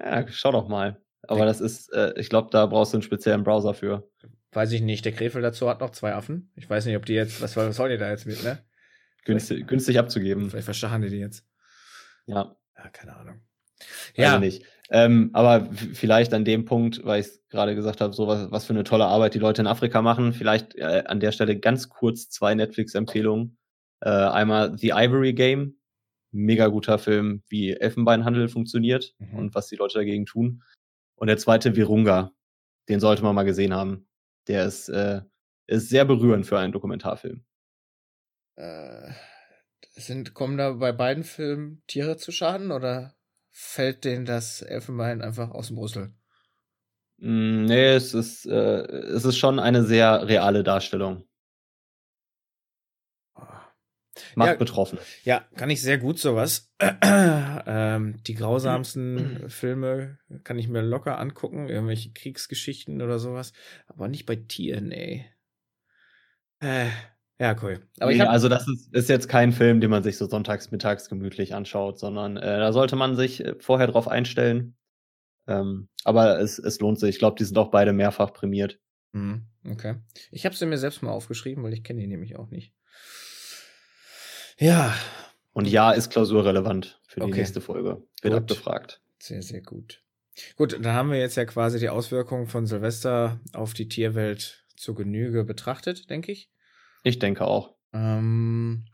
ja, 0.00 0.26
schau 0.28 0.52
doch 0.52 0.68
mal. 0.68 1.00
Aber 1.26 1.46
das 1.46 1.60
ist, 1.60 1.92
äh, 1.92 2.12
ich 2.16 2.28
glaube, 2.28 2.48
da 2.50 2.66
brauchst 2.66 2.92
du 2.92 2.98
einen 2.98 3.02
speziellen 3.02 3.44
Browser 3.44 3.74
für. 3.74 4.08
Weiß 4.52 4.72
ich 4.72 4.82
nicht. 4.82 5.04
Der 5.04 5.12
Krefel 5.12 5.42
dazu 5.42 5.68
hat 5.68 5.80
noch 5.80 5.90
zwei 5.90 6.14
Affen. 6.14 6.52
Ich 6.54 6.68
weiß 6.68 6.86
nicht, 6.86 6.96
ob 6.96 7.06
die 7.06 7.14
jetzt, 7.14 7.40
was, 7.40 7.56
was 7.56 7.76
sollen 7.76 7.90
die 7.90 7.98
da 7.98 8.10
jetzt 8.10 8.26
mit, 8.26 8.42
ne? 8.44 8.58
Günstig, 9.24 9.66
günstig 9.66 9.98
abzugeben. 9.98 10.50
Vielleicht 10.50 10.66
verstachen 10.66 11.02
die 11.02 11.08
die 11.08 11.18
jetzt. 11.18 11.44
Ja. 12.26 12.56
Ja, 12.76 12.88
keine 12.90 13.16
Ahnung. 13.16 13.40
Ja. 14.14 14.28
Also 14.28 14.40
nicht. 14.40 14.64
Ähm, 14.90 15.30
aber 15.32 15.68
vielleicht 15.72 16.34
an 16.34 16.44
dem 16.44 16.66
Punkt, 16.66 17.04
weil 17.04 17.22
ich 17.22 17.28
gerade 17.48 17.74
gesagt 17.74 18.00
habe, 18.00 18.12
so 18.12 18.26
was, 18.26 18.50
was 18.50 18.66
für 18.66 18.74
eine 18.74 18.84
tolle 18.84 19.06
Arbeit 19.06 19.34
die 19.34 19.38
Leute 19.38 19.62
in 19.62 19.66
Afrika 19.66 20.02
machen, 20.02 20.34
vielleicht 20.34 20.74
äh, 20.76 21.04
an 21.06 21.20
der 21.20 21.32
Stelle 21.32 21.58
ganz 21.58 21.88
kurz 21.88 22.28
zwei 22.28 22.54
Netflix-Empfehlungen. 22.54 23.56
Äh, 24.04 24.10
einmal 24.10 24.76
The 24.76 24.90
Ivory 24.90 25.32
Game, 25.32 25.78
mega 26.30 26.66
guter 26.66 26.98
Film, 26.98 27.42
wie 27.48 27.72
Elfenbeinhandel 27.72 28.48
funktioniert 28.48 29.14
mhm. 29.18 29.38
und 29.38 29.54
was 29.54 29.68
die 29.68 29.76
Leute 29.76 29.98
dagegen 29.98 30.26
tun. 30.26 30.62
Und 31.16 31.28
der 31.28 31.38
zweite 31.38 31.74
Virunga, 31.74 32.32
den 32.90 33.00
sollte 33.00 33.22
man 33.22 33.34
mal 33.34 33.44
gesehen 33.44 33.72
haben. 33.72 34.06
Der 34.46 34.66
ist, 34.66 34.90
äh, 34.90 35.22
ist 35.66 35.88
sehr 35.88 36.04
berührend 36.04 36.44
für 36.44 36.58
einen 36.58 36.72
Dokumentarfilm. 36.72 37.46
Äh, 38.56 39.12
sind, 39.94 40.34
kommen 40.34 40.58
da 40.58 40.72
bei 40.72 40.92
beiden 40.92 41.24
Filmen 41.24 41.82
Tiere 41.86 42.18
zu 42.18 42.30
Schaden 42.30 42.72
oder 42.72 43.14
fällt 43.52 44.04
denen 44.04 44.26
das 44.26 44.60
Elfenbein 44.60 45.22
einfach 45.22 45.50
aus 45.52 45.68
dem 45.68 45.78
Rüssel? 45.78 46.12
Mm, 47.16 47.64
nee, 47.64 47.94
es 47.94 48.12
ist, 48.12 48.44
äh, 48.44 48.82
es 48.82 49.24
ist 49.24 49.38
schon 49.38 49.58
eine 49.58 49.82
sehr 49.84 50.28
reale 50.28 50.62
Darstellung. 50.62 51.26
Macht 54.34 54.50
ja, 54.50 54.56
betroffen. 54.56 54.98
Ja, 55.24 55.44
kann 55.56 55.70
ich 55.70 55.82
sehr 55.82 55.98
gut 55.98 56.18
sowas. 56.18 56.72
ähm, 57.02 58.16
die 58.26 58.34
grausamsten 58.34 59.48
Filme 59.48 60.18
kann 60.44 60.58
ich 60.58 60.68
mir 60.68 60.82
locker 60.82 61.18
angucken, 61.18 61.68
irgendwelche 61.68 62.12
Kriegsgeschichten 62.12 63.02
oder 63.02 63.18
sowas, 63.18 63.52
aber 63.86 64.08
nicht 64.08 64.26
bei 64.26 64.36
Tieren, 64.36 64.92
ey. 64.92 65.26
Äh, 66.60 66.88
ja, 67.38 67.56
cool. 67.62 67.80
Aber 67.98 68.10
nee, 68.10 68.16
ich 68.16 68.20
hab, 68.20 68.28
also 68.28 68.48
das 68.48 68.68
ist, 68.68 68.94
ist, 68.94 69.08
jetzt 69.08 69.28
kein 69.28 69.52
Film, 69.52 69.80
den 69.80 69.90
man 69.90 70.04
sich 70.04 70.16
so 70.16 70.26
sonntags 70.26 70.70
mittags 70.70 71.08
gemütlich 71.08 71.54
anschaut, 71.54 71.98
sondern 71.98 72.36
äh, 72.36 72.58
da 72.58 72.72
sollte 72.72 72.94
man 72.94 73.16
sich 73.16 73.44
äh, 73.44 73.54
vorher 73.58 73.88
drauf 73.88 74.06
einstellen. 74.06 74.76
Ähm, 75.46 75.88
aber 76.04 76.38
es, 76.38 76.58
es 76.58 76.80
lohnt 76.80 77.00
sich. 77.00 77.10
Ich 77.10 77.18
glaube, 77.18 77.36
die 77.36 77.44
sind 77.44 77.58
auch 77.58 77.70
beide 77.70 77.92
mehrfach 77.92 78.32
prämiert. 78.32 78.78
Mhm, 79.12 79.46
okay. 79.68 79.96
Ich 80.30 80.46
habe 80.46 80.54
sie 80.54 80.66
mir 80.66 80.78
selbst 80.78 81.02
mal 81.02 81.10
aufgeschrieben, 81.10 81.62
weil 81.64 81.72
ich 81.72 81.82
kenne 81.82 82.00
die 82.00 82.06
nämlich 82.06 82.36
auch 82.36 82.50
nicht. 82.50 82.72
Ja. 84.58 84.94
Und 85.52 85.68
ja 85.68 85.92
ist 85.92 86.10
klausurrelevant 86.10 87.00
für 87.06 87.20
die 87.20 87.26
okay. 87.26 87.38
nächste 87.38 87.60
Folge. 87.60 88.02
Wird 88.22 88.34
gut. 88.34 88.42
abgefragt. 88.42 89.00
Sehr, 89.18 89.42
sehr 89.42 89.62
gut. 89.62 90.02
Gut, 90.56 90.72
dann 90.72 90.94
haben 90.94 91.10
wir 91.10 91.18
jetzt 91.18 91.36
ja 91.36 91.44
quasi 91.44 91.78
die 91.78 91.88
Auswirkungen 91.88 92.46
von 92.46 92.66
Silvester 92.66 93.40
auf 93.52 93.72
die 93.72 93.88
Tierwelt 93.88 94.64
zur 94.76 94.96
Genüge 94.96 95.44
betrachtet, 95.44 96.10
denke 96.10 96.32
ich. 96.32 96.50
Ich 97.04 97.18
denke 97.18 97.46
auch. 97.46 97.74
Ähm, 97.92 98.86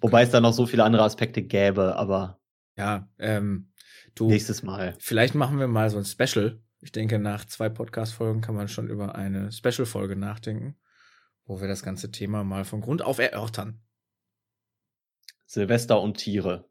Wobei 0.00 0.22
es 0.22 0.30
da 0.30 0.40
noch 0.40 0.52
so 0.52 0.66
viele 0.66 0.84
andere 0.84 1.04
Aspekte 1.04 1.42
gäbe, 1.42 1.96
aber. 1.96 2.40
Ja, 2.76 3.08
ähm, 3.18 3.72
du. 4.14 4.28
Nächstes 4.28 4.62
Mal. 4.62 4.94
Vielleicht 4.98 5.34
machen 5.34 5.58
wir 5.58 5.68
mal 5.68 5.90
so 5.90 5.98
ein 5.98 6.04
Special. 6.04 6.60
Ich 6.80 6.92
denke, 6.92 7.18
nach 7.18 7.44
zwei 7.44 7.68
Podcast-Folgen 7.68 8.40
kann 8.40 8.54
man 8.54 8.68
schon 8.68 8.88
über 8.88 9.14
eine 9.14 9.52
Special-Folge 9.52 10.16
nachdenken, 10.16 10.76
wo 11.44 11.60
wir 11.60 11.68
das 11.68 11.82
ganze 11.82 12.10
Thema 12.10 12.44
mal 12.44 12.64
von 12.64 12.80
Grund 12.80 13.02
auf 13.02 13.18
erörtern. 13.18 13.80
Silvester 15.46 16.00
und 16.00 16.18
Tiere. 16.18 16.68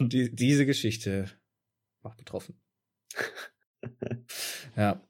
Die, 0.00 0.34
diese 0.34 0.66
Geschichte 0.66 1.30
macht 2.02 2.18
betroffen. 2.18 2.60
ja. 4.76 5.00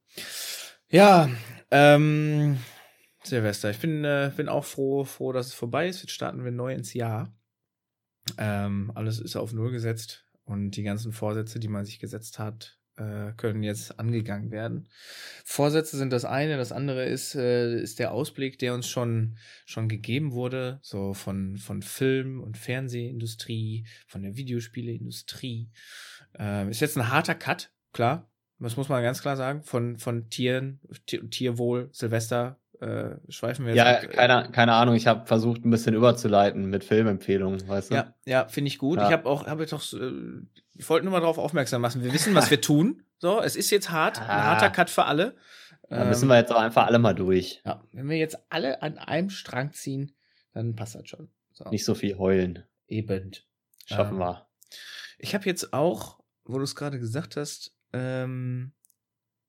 Ja, 0.88 1.30
ähm, 1.70 2.59
Silvester. 3.22 3.70
Ich 3.70 3.78
bin, 3.78 4.05
äh, 4.05 4.30
bin 4.36 4.49
auch 4.49 4.64
froh, 4.64 5.05
froh, 5.05 5.32
dass 5.32 5.47
es 5.47 5.55
vorbei 5.55 5.88
ist. 5.88 6.03
Jetzt 6.03 6.12
starten 6.12 6.45
wir 6.45 6.53
neu 6.53 6.74
ins 6.74 6.92
Jahr. 6.95 7.34
Ähm, 8.38 8.92
alles 8.95 9.20
ist 9.20 9.36
auf 9.36 9.53
Null 9.53 9.70
gesetzt 9.70 10.26
und 10.45 10.72
die 10.72 10.82
ganzen 10.82 11.12
Vorsätze, 11.12 11.59
die 11.59 11.68
man 11.68 11.84
sich 11.84 11.99
gesetzt 11.99 12.38
hat, 12.38 12.78
äh, 12.97 13.32
können 13.36 13.62
jetzt 13.62 13.99
angegangen 13.99 14.51
werden. 14.51 14.88
Vorsätze 15.45 15.97
sind 15.97 16.12
das 16.12 16.24
eine, 16.24 16.57
das 16.57 16.72
andere 16.72 17.05
ist, 17.05 17.34
äh, 17.34 17.80
ist 17.80 17.99
der 17.99 18.12
Ausblick, 18.12 18.59
der 18.59 18.74
uns 18.74 18.88
schon, 18.88 19.36
schon 19.66 19.88
gegeben 19.88 20.32
wurde, 20.32 20.78
so 20.82 21.14
von, 21.14 21.57
von 21.57 21.82
Film- 21.82 22.40
und 22.40 22.57
Fernsehindustrie, 22.57 23.86
von 24.07 24.22
der 24.22 24.36
Videospieleindustrie. 24.36 25.70
Äh, 26.38 26.70
ist 26.70 26.80
jetzt 26.80 26.97
ein 26.97 27.11
harter 27.11 27.34
Cut, 27.34 27.72
klar. 27.92 28.30
Das 28.61 28.76
muss 28.76 28.88
man 28.88 29.03
ganz 29.03 29.20
klar 29.20 29.36
sagen, 29.36 29.62
von, 29.62 29.99
von 29.99 30.30
Tieren, 30.30 30.80
Tierwohl, 31.07 31.90
Silvester, 31.92 32.61
äh, 32.80 33.16
schweifen 33.28 33.66
wir 33.66 33.74
Ja, 33.74 34.05
keine, 34.07 34.51
keine 34.51 34.74
Ahnung, 34.74 34.95
ich 34.95 35.07
habe 35.07 35.26
versucht, 35.26 35.64
ein 35.64 35.70
bisschen 35.70 35.95
überzuleiten 35.95 36.66
mit 36.66 36.84
Filmempfehlungen, 36.84 37.66
weißt 37.68 37.90
du? 37.90 37.95
Ja, 37.95 38.14
ja 38.26 38.49
finde 38.49 38.68
ich 38.68 38.78
gut. 38.78 38.99
Ja. 38.99 39.07
Ich 39.07 39.12
habe 39.12 39.28
auch, 39.28 39.47
habe 39.47 39.66
doch, 39.66 39.92
äh, 39.92 40.12
ich 40.75 40.89
wollte 40.89 41.05
nur 41.05 41.12
mal 41.12 41.20
darauf 41.20 41.39
aufmerksam 41.39 41.83
machen. 41.83 42.03
Wir 42.03 42.12
wissen, 42.12 42.35
was 42.35 42.51
wir 42.51 42.61
tun. 42.61 43.03
So, 43.18 43.41
es 43.41 43.57
ist 43.57 43.70
jetzt 43.70 43.91
hart, 43.91 44.20
ah. 44.20 44.25
ein 44.27 44.43
harter 44.45 44.70
Cut 44.70 44.91
für 44.91 45.05
alle. 45.05 45.37
Da 45.89 46.05
müssen 46.07 46.29
wir 46.29 46.37
jetzt 46.37 46.51
auch 46.51 46.61
einfach 46.61 46.87
alle 46.87 46.99
mal 46.99 47.14
durch. 47.14 47.61
Ja, 47.64 47.85
wenn 47.93 48.09
wir 48.09 48.16
jetzt 48.16 48.39
alle 48.51 48.83
an 48.83 48.99
einem 48.99 49.31
Strang 49.31 49.72
ziehen, 49.72 50.16
dann 50.53 50.75
passt 50.75 50.95
das 50.95 51.09
schon. 51.09 51.29
So. 51.53 51.68
Nicht 51.68 51.85
so 51.85 51.95
viel 51.95 52.18
heulen. 52.18 52.64
Eben. 52.89 53.33
Schaffen 53.87 54.14
ähm, 54.14 54.20
wir. 54.20 54.49
Ich 55.18 55.35
habe 55.35 55.45
jetzt 55.45 55.72
auch, 55.72 56.20
wo 56.45 56.59
du 56.59 56.64
es 56.64 56.75
gerade 56.75 56.99
gesagt 56.99 57.37
hast, 57.37 57.77
ähm, 57.93 58.72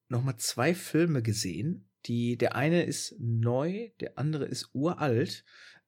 noch 0.08 0.24
mal 0.24 0.38
zwei 0.38 0.76
Filme 0.76 1.22
gesehen, 1.24 1.90
die, 2.06 2.38
der 2.38 2.56
eine 2.56 2.84
ist 2.84 3.16
neu, 3.20 3.90
der 4.00 4.18
andere 4.20 4.46
ist 4.46 4.70
uralt, 4.74 5.44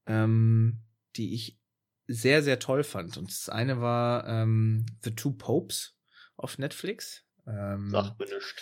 ähm, 0.07 0.79
die 1.15 1.35
ich 1.35 1.59
sehr, 2.07 2.41
sehr 2.43 2.59
toll 2.59 2.83
fand. 2.83 3.17
Und 3.17 3.29
das 3.29 3.49
eine 3.49 3.81
war 3.81 4.27
ähm, 4.27 4.85
The 5.03 5.11
Two 5.11 5.31
Popes 5.31 5.95
auf 6.35 6.57
Netflix. 6.57 7.23
Ähm, 7.45 7.89
Sag 7.89 8.17
mir 8.19 8.25
nicht. 8.25 8.55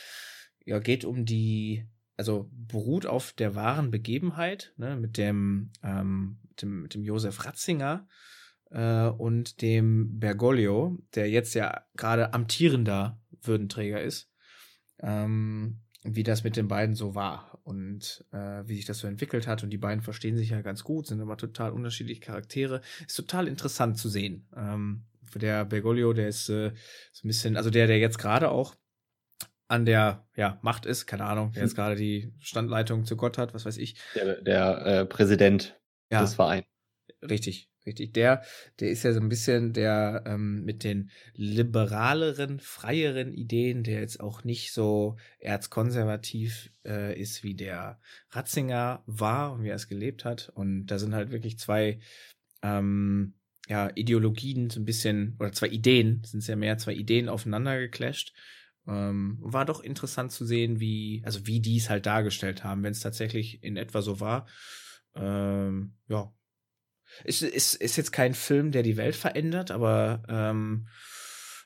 Ja, 0.65 0.79
geht 0.79 1.05
um 1.05 1.25
die 1.25 1.87
also 2.17 2.49
beruht 2.51 3.05
auf 3.05 3.33
der 3.33 3.55
wahren 3.55 3.91
Begebenheit, 3.91 4.73
ne, 4.77 4.95
mit 4.95 5.17
dem, 5.17 5.71
ähm, 5.83 6.39
mit 6.47 6.61
dem, 6.61 6.81
mit 6.83 6.93
dem 6.93 7.03
Josef 7.03 7.45
Ratzinger 7.45 8.07
äh, 8.71 9.07
und 9.07 9.61
dem 9.61 10.19
Bergoglio, 10.19 10.97
der 11.13 11.29
jetzt 11.29 11.53
ja 11.55 11.85
gerade 11.95 12.33
amtierender 12.33 13.19
Würdenträger 13.41 14.01
ist, 14.01 14.31
ähm, 14.99 15.81
wie 16.03 16.23
das 16.23 16.43
mit 16.43 16.55
den 16.55 16.67
beiden 16.67 16.95
so 16.95 17.15
war 17.15 17.54
und 17.65 18.23
äh, 18.31 18.61
wie 18.67 18.75
sich 18.75 18.85
das 18.85 18.99
so 18.99 19.07
entwickelt 19.07 19.47
hat. 19.47 19.63
Und 19.63 19.71
die 19.71 19.77
beiden 19.77 20.03
verstehen 20.03 20.37
sich 20.37 20.51
ja 20.51 20.61
ganz 20.61 20.83
gut, 20.83 21.07
sind 21.07 21.19
aber 21.19 21.35
total 21.35 21.71
unterschiedliche 21.71 22.21
Charaktere. 22.21 22.81
Ist 23.05 23.15
total 23.15 23.47
interessant 23.47 23.97
zu 23.97 24.07
sehen. 24.07 24.47
Ähm, 24.55 25.03
der 25.33 25.65
Bergoglio, 25.65 26.13
der 26.13 26.29
ist 26.29 26.47
äh, 26.49 26.71
so 27.11 27.25
ein 27.25 27.27
bisschen, 27.27 27.57
also 27.57 27.71
der, 27.71 27.87
der 27.87 27.97
jetzt 27.97 28.19
gerade 28.19 28.51
auch 28.51 28.75
an 29.67 29.85
der 29.85 30.27
ja, 30.35 30.59
Macht 30.61 30.85
ist, 30.85 31.07
keine 31.07 31.25
Ahnung, 31.25 31.53
der 31.53 31.63
jetzt 31.63 31.75
gerade 31.75 31.95
die 31.95 32.33
Standleitung 32.39 33.03
zu 33.03 33.17
Gott 33.17 33.39
hat, 33.39 33.55
was 33.55 33.65
weiß 33.65 33.77
ich. 33.77 33.95
Der, 34.13 34.41
der 34.41 34.85
äh, 34.85 35.05
Präsident 35.05 35.79
ja, 36.11 36.21
des 36.21 36.35
Vereins. 36.35 36.67
Richtig, 37.27 37.71
richtig. 37.85 38.13
Der, 38.13 38.43
der 38.79 38.89
ist 38.89 39.03
ja 39.03 39.13
so 39.13 39.19
ein 39.19 39.29
bisschen 39.29 39.73
der 39.73 40.23
ähm, 40.25 40.63
mit 40.63 40.83
den 40.83 41.11
liberaleren, 41.33 42.59
freieren 42.59 43.33
Ideen, 43.33 43.83
der 43.83 44.01
jetzt 44.01 44.19
auch 44.19 44.43
nicht 44.43 44.73
so 44.73 45.17
erzkonservativ 45.39 46.71
äh, 46.85 47.19
ist, 47.19 47.43
wie 47.43 47.55
der 47.55 47.99
Ratzinger 48.29 49.03
war 49.05 49.53
und 49.53 49.63
wie 49.63 49.69
er 49.69 49.75
es 49.75 49.87
gelebt 49.87 50.25
hat. 50.25 50.51
Und 50.55 50.87
da 50.87 50.99
sind 50.99 51.13
halt 51.13 51.31
wirklich 51.31 51.59
zwei 51.59 51.99
ähm, 52.61 53.35
ja, 53.67 53.89
Ideologien 53.95 54.69
so 54.69 54.79
ein 54.79 54.85
bisschen, 54.85 55.35
oder 55.39 55.51
zwei 55.51 55.67
Ideen, 55.67 56.23
sind 56.23 56.39
es 56.39 56.47
ja 56.47 56.55
mehr, 56.55 56.77
zwei 56.77 56.93
Ideen 56.93 57.29
aufeinander 57.29 57.79
geclasht. 57.79 58.33
Ähm, 58.87 59.37
war 59.41 59.65
doch 59.65 59.81
interessant 59.81 60.31
zu 60.31 60.45
sehen, 60.45 60.79
wie, 60.79 61.23
also 61.25 61.47
wie 61.47 61.59
die 61.59 61.77
es 61.77 61.89
halt 61.89 62.05
dargestellt 62.05 62.63
haben, 62.63 62.83
wenn 62.83 62.91
es 62.91 62.99
tatsächlich 62.99 63.63
in 63.63 63.77
etwa 63.77 64.01
so 64.01 64.19
war. 64.19 64.47
Ähm, 65.15 65.95
ja. 66.07 66.31
Ist, 67.23 67.41
ist, 67.41 67.75
ist 67.75 67.95
jetzt 67.95 68.11
kein 68.11 68.33
Film, 68.33 68.71
der 68.71 68.83
die 68.83 68.97
Welt 68.97 69.15
verändert, 69.15 69.71
aber 69.71 70.23
ähm, 70.27 70.87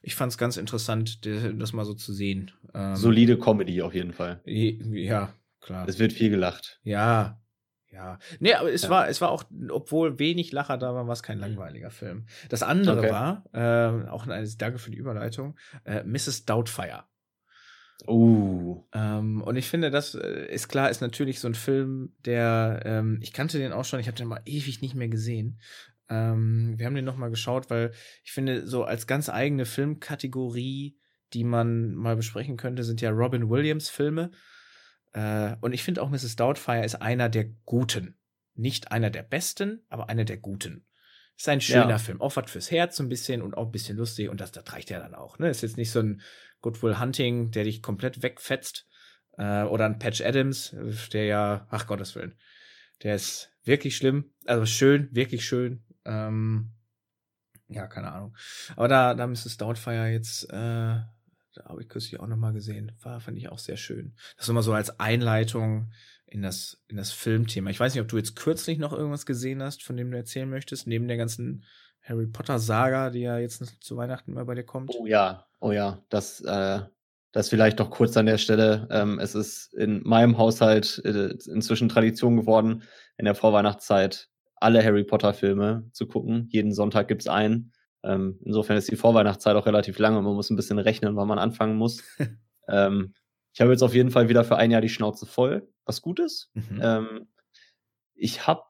ich 0.01 0.15
fand 0.15 0.31
es 0.31 0.37
ganz 0.37 0.57
interessant, 0.57 1.25
das 1.25 1.73
mal 1.73 1.85
so 1.85 1.93
zu 1.93 2.13
sehen. 2.13 2.51
Ähm, 2.73 2.95
Solide 2.95 3.37
Comedy 3.37 3.81
auf 3.81 3.93
jeden 3.93 4.13
Fall. 4.13 4.41
Ja, 4.45 5.33
klar. 5.61 5.87
Es 5.87 5.99
wird 5.99 6.13
viel 6.13 6.29
gelacht. 6.29 6.79
Ja, 6.83 7.39
ja, 7.91 8.19
nee, 8.39 8.53
aber 8.53 8.71
es 8.71 8.83
ja. 8.83 8.89
war, 8.89 9.09
es 9.09 9.19
war 9.19 9.31
auch, 9.31 9.43
obwohl 9.69 10.19
wenig 10.19 10.51
Lacher 10.51 10.77
da 10.77 10.93
war, 10.93 11.07
war 11.07 11.13
es 11.13 11.23
kein 11.23 11.37
mhm. 11.37 11.43
langweiliger 11.43 11.89
Film. 11.89 12.27
Das 12.49 12.61
andere 12.61 12.99
okay. 12.99 13.11
war, 13.11 13.43
äh, 13.53 14.09
auch 14.09 14.27
ein 14.27 14.47
Danke 14.57 14.77
für 14.77 14.91
die 14.91 14.97
Überleitung, 14.97 15.57
äh, 15.85 16.03
Mrs. 16.03 16.45
Doubtfire. 16.45 17.05
Uh. 18.07 18.83
Ähm, 18.93 19.41
und 19.41 19.55
ich 19.55 19.67
finde, 19.67 19.91
das 19.91 20.15
äh, 20.15 20.47
ist 20.51 20.69
klar, 20.69 20.89
ist 20.89 21.01
natürlich 21.01 21.39
so 21.39 21.47
ein 21.47 21.55
Film, 21.55 22.13
der, 22.25 22.81
ähm, 22.85 23.19
ich 23.21 23.33
kannte 23.33 23.57
den 23.57 23.73
auch 23.73 23.85
schon, 23.85 23.99
ich 23.99 24.07
habe 24.07 24.17
den 24.17 24.27
mal 24.27 24.41
ewig 24.45 24.81
nicht 24.81 24.95
mehr 24.95 25.09
gesehen. 25.09 25.59
Ähm, 26.09 26.73
wir 26.77 26.85
haben 26.85 26.95
den 26.95 27.05
noch 27.05 27.17
mal 27.17 27.29
geschaut, 27.29 27.69
weil 27.69 27.91
ich 28.23 28.31
finde, 28.31 28.65
so 28.67 28.83
als 28.83 29.05
ganz 29.05 29.29
eigene 29.29 29.65
Filmkategorie, 29.65 30.97
die 31.33 31.43
man 31.43 31.93
mal 31.93 32.15
besprechen 32.15 32.57
könnte, 32.57 32.83
sind 32.83 33.01
ja 33.01 33.11
Robin 33.11 33.49
Williams 33.49 33.89
Filme. 33.89 34.31
Äh, 35.13 35.55
und 35.61 35.73
ich 35.73 35.83
finde 35.83 36.01
auch 36.01 36.09
Mrs. 36.09 36.35
Doubtfire 36.35 36.85
ist 36.85 37.01
einer 37.01 37.29
der 37.29 37.45
guten. 37.65 38.17
Nicht 38.55 38.91
einer 38.91 39.09
der 39.09 39.23
besten, 39.23 39.83
aber 39.89 40.09
einer 40.09 40.25
der 40.25 40.37
guten. 40.37 40.85
Ist 41.39 41.47
ein 41.47 41.61
schöner 41.61 41.89
ja. 41.91 41.97
Film. 41.97 42.19
Auch 42.19 42.35
was 42.35 42.51
fürs 42.51 42.69
Herz 42.69 42.97
so 42.97 43.03
ein 43.03 43.07
bisschen 43.07 43.41
und 43.41 43.55
auch 43.55 43.67
ein 43.67 43.71
bisschen 43.71 43.95
lustig. 43.95 44.27
Und 44.27 44.41
das, 44.41 44.51
das 44.51 44.73
reicht 44.73 44.89
ja 44.89 44.99
dann 44.99 45.15
auch. 45.15 45.39
Ne? 45.39 45.49
Ist 45.49 45.61
jetzt 45.61 45.77
nicht 45.77 45.89
so 45.89 46.01
ein 46.01 46.21
Good 46.59 46.83
Will 46.83 46.99
Hunting, 46.99 47.51
der 47.51 47.63
dich 47.63 47.81
komplett 47.81 48.21
wegfetzt. 48.21 48.85
Äh, 49.37 49.63
oder 49.63 49.85
ein 49.85 49.99
Patch 49.99 50.19
Adams, 50.19 50.75
der 51.13 51.23
ja, 51.23 51.65
ach 51.69 51.87
Gottes 51.87 52.13
Willen, 52.15 52.37
der 53.03 53.15
ist 53.15 53.53
wirklich 53.63 53.95
schlimm. 53.95 54.33
Also 54.45 54.65
schön, 54.65 55.07
wirklich 55.13 55.45
schön. 55.45 55.85
Ähm, 56.03 56.73
ja, 57.69 57.87
keine 57.87 58.11
Ahnung. 58.11 58.35
Aber 58.75 58.89
da, 58.89 59.13
da 59.13 59.25
Mrs. 59.25 59.55
Doubtfire 59.55 60.09
jetzt 60.09 60.43
äh, 60.51 60.99
da 61.55 61.69
habe 61.69 61.81
ich 61.81 61.89
kürzlich 61.89 62.19
auch 62.19 62.27
nochmal 62.27 62.53
gesehen. 62.53 62.91
War, 63.01 63.19
fand 63.19 63.37
ich 63.37 63.49
auch 63.49 63.59
sehr 63.59 63.77
schön. 63.77 64.13
Das 64.35 64.45
ist 64.45 64.49
immer 64.49 64.63
so 64.63 64.73
als 64.73 64.99
Einleitung 64.99 65.91
in 66.29 66.41
das, 66.41 66.81
in 66.87 66.97
das 66.97 67.11
Filmthema. 67.11 67.69
Ich 67.69 67.79
weiß 67.79 67.93
nicht, 67.93 68.01
ob 68.01 68.07
du 68.07 68.17
jetzt 68.17 68.35
kürzlich 68.35 68.77
noch 68.77 68.93
irgendwas 68.93 69.25
gesehen 69.25 69.63
hast, 69.63 69.83
von 69.83 69.97
dem 69.97 70.11
du 70.11 70.17
erzählen 70.17 70.49
möchtest, 70.49 70.87
neben 70.87 71.07
der 71.07 71.17
ganzen 71.17 71.63
Harry 72.01 72.27
Potter 72.27 72.59
Saga, 72.59 73.09
die 73.09 73.21
ja 73.21 73.37
jetzt 73.37 73.83
zu 73.83 73.97
Weihnachten 73.97 74.33
mal 74.33 74.45
bei 74.45 74.55
dir 74.55 74.63
kommt. 74.63 74.91
Oh 74.95 75.05
ja, 75.05 75.45
oh 75.59 75.71
ja, 75.71 76.01
das, 76.09 76.41
äh, 76.41 76.79
das 77.31 77.49
vielleicht 77.49 77.79
doch 77.79 77.89
kurz 77.89 78.17
an 78.17 78.25
der 78.25 78.37
Stelle. 78.37 78.87
Ähm, 78.91 79.19
es 79.19 79.35
ist 79.35 79.73
in 79.73 80.01
meinem 80.03 80.37
Haushalt 80.37 81.01
äh, 81.05 81.35
inzwischen 81.51 81.89
Tradition 81.89 82.37
geworden, 82.37 82.83
in 83.17 83.25
der 83.25 83.35
Vorweihnachtszeit 83.35 84.29
alle 84.55 84.83
Harry 84.83 85.03
Potter 85.03 85.33
Filme 85.33 85.87
zu 85.93 86.07
gucken. 86.07 86.47
Jeden 86.49 86.73
Sonntag 86.73 87.07
gibt's 87.07 87.27
einen. 87.27 87.71
Ähm, 88.03 88.39
insofern 88.43 88.77
ist 88.77 88.91
die 88.91 88.95
Vorweihnachtszeit 88.95 89.55
auch 89.55 89.65
relativ 89.65 89.99
lange 89.99 90.17
und 90.17 90.23
man 90.23 90.35
muss 90.35 90.49
ein 90.49 90.55
bisschen 90.55 90.79
rechnen, 90.79 91.15
wann 91.15 91.27
man 91.27 91.39
anfangen 91.39 91.75
muss. 91.75 92.03
ähm, 92.67 93.13
ich 93.53 93.61
habe 93.61 93.71
jetzt 93.71 93.81
auf 93.81 93.93
jeden 93.93 94.11
Fall 94.11 94.29
wieder 94.29 94.43
für 94.43 94.57
ein 94.57 94.71
Jahr 94.71 94.81
die 94.81 94.89
Schnauze 94.89 95.25
voll, 95.25 95.67
was 95.85 96.01
gut 96.01 96.19
ist. 96.19 96.51
Mhm. 96.53 96.79
Ähm, 96.81 97.27
ich 98.15 98.47
habe 98.47 98.67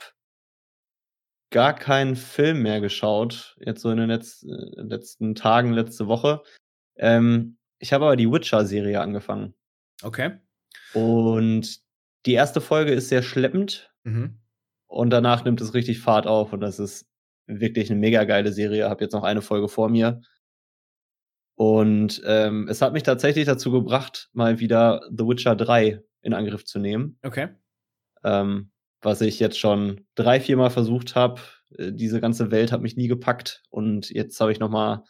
gar 1.52 1.74
keinen 1.74 2.16
Film 2.16 2.62
mehr 2.62 2.80
geschaut, 2.82 3.58
jetzt 3.60 3.82
so 3.82 3.90
in 3.90 3.98
den 3.98 4.10
Letz 4.10 4.44
äh, 4.44 4.82
letzten 4.82 5.36
Tagen, 5.36 5.74
letzte 5.74 6.08
Woche. 6.08 6.44
Ähm, 6.96 7.58
ich 7.80 7.94
habe 7.94 8.06
aber 8.06 8.16
die 8.16 8.32
Witcher-Serie 8.32 9.02
angefangen. 9.02 9.56
Okay. 10.04 10.38
Und 10.94 11.80
die 12.26 12.34
erste 12.34 12.62
Folge 12.62 12.94
ist 12.94 13.10
sehr 13.10 13.24
schleppend. 13.24 13.92
Mhm. 14.04 14.40
Und 14.88 15.12
danach 15.12 15.44
nimmt 15.44 15.62
es 15.62 15.74
richtig 15.74 16.00
Fahrt 16.00 16.28
auf 16.28 16.52
und 16.52 16.62
das 16.62 16.80
ist 16.80 17.08
wirklich 17.46 17.90
eine 17.90 18.00
mega 18.00 18.24
geile 18.24 18.52
Serie. 18.52 18.90
Habe 18.90 19.04
jetzt 19.04 19.14
noch 19.14 19.24
eine 19.24 19.42
Folge 19.42 19.68
vor 19.68 19.90
mir. 19.90 20.22
Und 21.60 22.22
ähm, 22.26 22.70
es 22.70 22.82
hat 22.82 22.93
mich 22.93 23.03
tatsächlich 23.03 23.45
dazu 23.45 23.70
gebracht, 23.70 24.30
mal 24.32 24.62
wieder 24.62 25.01
The 25.10 25.28
Witcher 25.28 25.57
3 25.57 26.01
in 26.22 26.34
Angriff 26.34 26.64
zu 26.64 26.80
nehmen. 26.80 27.20
Okay. 27.22 27.49
Ähm, 28.24 28.72
was 29.01 29.20
ich 29.20 29.41
jetzt 29.41 29.60
schon 29.60 30.05
drei, 30.16 30.39
vier 30.39 30.55
Mal 30.55 30.70
versucht 30.70 31.16
habe. 31.16 31.41
Äh, 31.78 31.91
diese 31.91 32.22
ganze 32.22 32.49
Welt 32.51 32.72
hat 32.72 32.82
mich 32.82 32.95
nie 32.95 33.10
gepackt. 33.10 33.62
Und 33.70 34.10
jetzt 34.10 34.39
habe 34.39 34.53
ich 34.53 34.62
noch 34.62 34.70
mal 34.70 35.03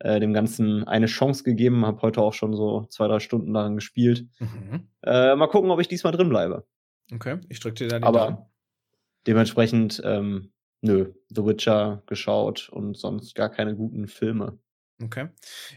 äh, 0.00 0.18
dem 0.18 0.32
Ganzen 0.32 0.82
eine 0.82 1.06
Chance 1.06 1.44
gegeben. 1.44 1.86
Habe 1.86 2.02
heute 2.02 2.20
auch 2.20 2.34
schon 2.34 2.56
so 2.56 2.86
zwei, 2.90 3.06
drei 3.06 3.20
Stunden 3.20 3.54
daran 3.54 3.76
gespielt. 3.76 4.26
Mhm. 4.40 4.88
Äh, 5.04 5.36
mal 5.36 5.46
gucken, 5.46 5.70
ob 5.70 5.80
ich 5.80 5.86
diesmal 5.86 6.12
drin 6.12 6.30
bleibe. 6.30 6.66
Okay, 7.14 7.38
ich 7.48 7.60
drücke 7.60 7.76
dir 7.76 7.88
da 7.88 8.00
den 8.00 8.04
Aber 8.04 8.18
Daumen. 8.18 8.38
dementsprechend 9.28 10.02
ähm, 10.04 10.50
Nö, 10.80 11.12
The 11.28 11.44
Witcher 11.44 12.02
geschaut 12.06 12.70
und 12.70 12.96
sonst 12.96 13.36
gar 13.36 13.50
keine 13.50 13.76
guten 13.76 14.08
Filme. 14.08 14.58
Okay. 15.02 15.28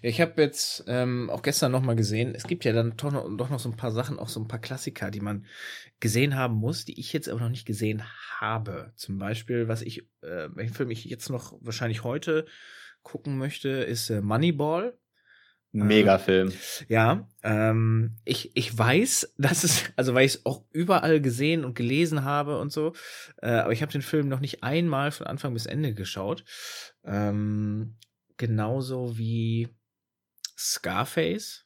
Ich 0.01 0.21
habe 0.21 0.41
jetzt 0.41 0.85
ähm, 0.87 1.29
auch 1.29 1.41
gestern 1.41 1.73
noch 1.73 1.81
mal 1.81 1.95
gesehen, 1.95 2.33
es 2.33 2.43
gibt 2.43 2.63
ja 2.63 2.71
dann 2.71 2.95
doch 2.95 3.11
noch, 3.11 3.29
doch 3.35 3.49
noch 3.49 3.59
so 3.59 3.69
ein 3.69 3.75
paar 3.75 3.91
Sachen, 3.91 4.17
auch 4.17 4.29
so 4.29 4.39
ein 4.39 4.47
paar 4.47 4.61
Klassiker, 4.61 5.11
die 5.11 5.19
man 5.19 5.45
gesehen 5.99 6.37
haben 6.37 6.55
muss, 6.55 6.85
die 6.85 6.97
ich 6.97 7.11
jetzt 7.11 7.27
aber 7.27 7.41
noch 7.41 7.49
nicht 7.49 7.65
gesehen 7.65 8.03
habe. 8.37 8.93
Zum 8.95 9.17
Beispiel, 9.17 9.67
was 9.67 9.81
ich, 9.81 10.07
äh, 10.21 10.47
welchen 10.53 10.73
Film 10.73 10.89
ich 10.91 11.03
jetzt 11.03 11.29
noch 11.29 11.57
wahrscheinlich 11.59 12.05
heute 12.05 12.45
gucken 13.03 13.37
möchte, 13.37 13.69
ist 13.69 14.09
äh, 14.09 14.21
Moneyball. 14.21 14.97
Megafilm. 15.71 16.51
Ja, 16.87 17.27
ähm, 17.43 18.15
ich, 18.23 18.55
ich 18.55 18.75
weiß, 18.75 19.33
dass 19.37 19.65
es, 19.65 19.83
also 19.97 20.13
weil 20.13 20.25
ich 20.25 20.35
es 20.35 20.45
auch 20.45 20.63
überall 20.71 21.19
gesehen 21.19 21.65
und 21.65 21.75
gelesen 21.75 22.23
habe 22.23 22.57
und 22.57 22.71
so, 22.71 22.93
äh, 23.41 23.49
aber 23.49 23.73
ich 23.73 23.81
habe 23.81 23.91
den 23.91 24.01
Film 24.01 24.29
noch 24.29 24.39
nicht 24.39 24.63
einmal 24.63 25.11
von 25.11 25.27
Anfang 25.27 25.53
bis 25.53 25.65
Ende 25.65 25.93
geschaut. 25.93 26.45
Ähm, 27.03 27.97
genauso 28.39 29.19
wie 29.19 29.67
Scarface. 30.57 31.65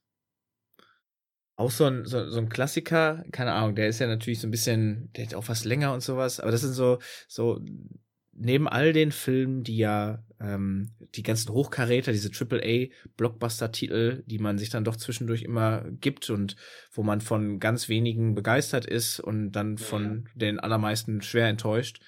Auch 1.56 1.72
so 1.72 1.86
ein, 1.86 2.06
so, 2.06 2.28
so 2.28 2.40
ein 2.40 2.50
Klassiker, 2.50 3.24
keine 3.32 3.54
Ahnung, 3.54 3.76
der 3.76 3.88
ist 3.88 4.00
ja 4.00 4.08
natürlich 4.08 4.42
so 4.42 4.48
ein 4.48 4.52
bisschen, 4.52 5.12
der 5.14 5.28
hat 5.28 5.36
auch 5.36 5.48
was 5.48 5.64
länger 5.64 5.94
und 5.94 6.02
sowas, 6.02 6.40
aber 6.40 6.52
das 6.52 6.62
sind 6.62 6.74
so, 6.74 7.00
so 7.28 7.64
neben 8.36 8.68
all 8.68 8.92
den 8.92 9.12
Filmen, 9.12 9.64
die 9.64 9.78
ja 9.78 10.26
ähm, 10.42 10.96
die 11.14 11.22
ganzen 11.22 11.54
Hochkaräter, 11.54 12.12
diese 12.12 12.30
AAA-Blockbuster-Titel, 12.30 14.24
die 14.26 14.40
man 14.40 14.58
sich 14.58 14.72
dann 14.72 14.84
doch 14.84 14.96
zwischendurch 14.96 15.44
immer 15.44 15.86
gibt 16.02 16.32
und 16.32 16.56
wo 16.92 17.04
man 17.04 17.22
von 17.22 17.60
ganz 17.60 17.88
wenigen 17.88 18.34
begeistert 18.34 18.88
ist 18.88 19.20
und 19.20 19.52
dann 19.52 19.78
von 19.78 20.26
ja. 20.26 20.32
den 20.34 20.60
allermeisten 20.60 21.22
schwer 21.22 21.48
enttäuscht, 21.48 22.02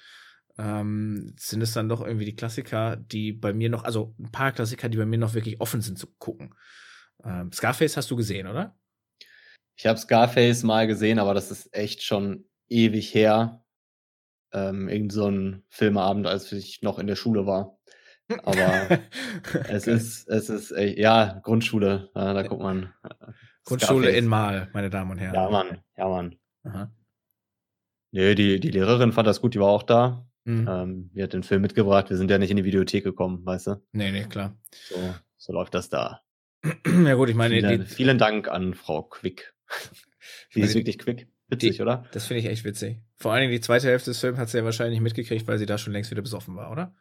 ähm, 0.58 1.34
sind 1.38 1.62
es 1.62 1.72
dann 1.72 1.88
doch 1.88 2.00
irgendwie 2.00 2.24
die 2.24 2.36
Klassiker, 2.36 2.96
die 2.96 3.32
bei 3.32 3.52
mir 3.52 3.68
noch, 3.68 3.84
also 3.84 4.14
ein 4.18 4.32
paar 4.32 4.52
Klassiker, 4.52 4.88
die 4.88 4.98
bei 4.98 5.06
mir 5.06 5.18
noch 5.18 5.34
wirklich 5.34 5.60
offen 5.60 5.82
sind 5.82 5.98
zu 5.98 6.06
gucken. 6.18 6.54
Ähm, 7.24 7.52
Scarface 7.52 7.96
hast 7.96 8.10
du 8.10 8.16
gesehen, 8.16 8.46
oder? 8.46 8.76
Ich 9.76 9.86
habe 9.86 9.98
Scarface 9.98 10.62
mal 10.62 10.86
gesehen, 10.86 11.18
aber 11.18 11.34
das 11.34 11.50
ist 11.50 11.74
echt 11.74 12.02
schon 12.02 12.46
ewig 12.68 13.14
her 13.14 13.62
ähm, 14.52 14.88
irgend 14.88 15.12
so 15.12 15.28
ein 15.28 15.62
Filmeabend, 15.68 16.26
als 16.26 16.50
ich 16.52 16.82
noch 16.82 16.98
in 16.98 17.06
der 17.06 17.16
Schule 17.16 17.46
war. 17.46 17.78
Aber 18.42 18.98
es 19.68 19.86
ist, 19.86 20.28
es 20.28 20.48
ist, 20.48 20.70
äh, 20.72 20.98
ja, 20.98 21.40
Grundschule, 21.42 22.10
ja, 22.14 22.32
da 22.32 22.42
guckt 22.42 22.62
man. 22.62 22.92
Grundschule 23.64 24.04
Scarface. 24.04 24.18
in 24.18 24.26
Mal, 24.26 24.68
meine 24.72 24.90
Damen 24.90 25.10
und 25.12 25.18
Herren. 25.18 25.34
Ja, 25.34 25.50
Mann, 25.50 25.82
ja, 25.96 26.08
Mann. 26.08 26.36
Aha. 26.64 26.90
Nee, 28.12 28.34
die, 28.34 28.60
die 28.60 28.70
Lehrerin 28.70 29.12
fand 29.12 29.28
das 29.28 29.40
gut, 29.40 29.54
die 29.54 29.60
war 29.60 29.68
auch 29.68 29.82
da. 29.82 30.26
Mhm. 30.46 30.68
Ähm, 30.68 31.10
die 31.12 31.22
hat 31.22 31.32
den 31.32 31.42
Film 31.42 31.62
mitgebracht. 31.62 32.08
Wir 32.08 32.16
sind 32.16 32.30
ja 32.30 32.38
nicht 32.38 32.50
in 32.50 32.56
die 32.56 32.64
Videothek 32.64 33.02
gekommen, 33.02 33.44
weißt 33.44 33.66
du? 33.66 33.82
Nee, 33.92 34.12
nee, 34.12 34.24
klar. 34.24 34.56
So, 34.88 35.14
so 35.36 35.52
läuft 35.52 35.74
das 35.74 35.88
da. 35.88 36.22
ja 36.86 37.14
gut, 37.14 37.28
ich 37.28 37.34
meine, 37.34 37.56
vielen, 37.56 37.80
die, 37.80 37.86
vielen 37.86 38.18
Dank 38.18 38.48
an 38.48 38.74
Frau 38.74 39.02
Quick. 39.02 39.52
Die 40.54 40.60
ist 40.60 40.74
wirklich 40.74 40.98
quick. 40.98 41.28
Witzig, 41.48 41.76
die, 41.76 41.82
oder? 41.82 42.04
Das 42.12 42.26
finde 42.26 42.40
ich 42.40 42.46
echt 42.46 42.64
witzig. 42.64 43.00
Vor 43.16 43.32
allen 43.32 43.42
Dingen 43.42 43.52
die 43.52 43.60
zweite 43.60 43.88
Hälfte 43.88 44.10
des 44.10 44.20
Films 44.20 44.38
hat 44.38 44.48
sie 44.48 44.58
ja 44.58 44.64
wahrscheinlich 44.64 45.00
mitgekriegt, 45.00 45.46
weil 45.46 45.58
sie 45.58 45.66
da 45.66 45.78
schon 45.78 45.92
längst 45.92 46.10
wieder 46.10 46.22
besoffen 46.22 46.56
war, 46.56 46.70
oder? 46.70 46.94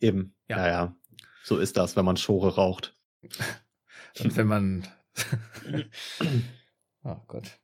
Eben. 0.00 0.34
Ja, 0.48 0.58
ja. 0.58 0.68
ja. 0.68 0.96
So 1.44 1.58
ist 1.58 1.76
das, 1.76 1.96
wenn 1.96 2.04
man 2.04 2.16
Schore 2.16 2.54
raucht. 2.54 2.96
Und 4.20 4.36
wenn 4.36 4.46
man. 4.46 4.86
oh 7.04 7.16
Gott. 7.26 7.58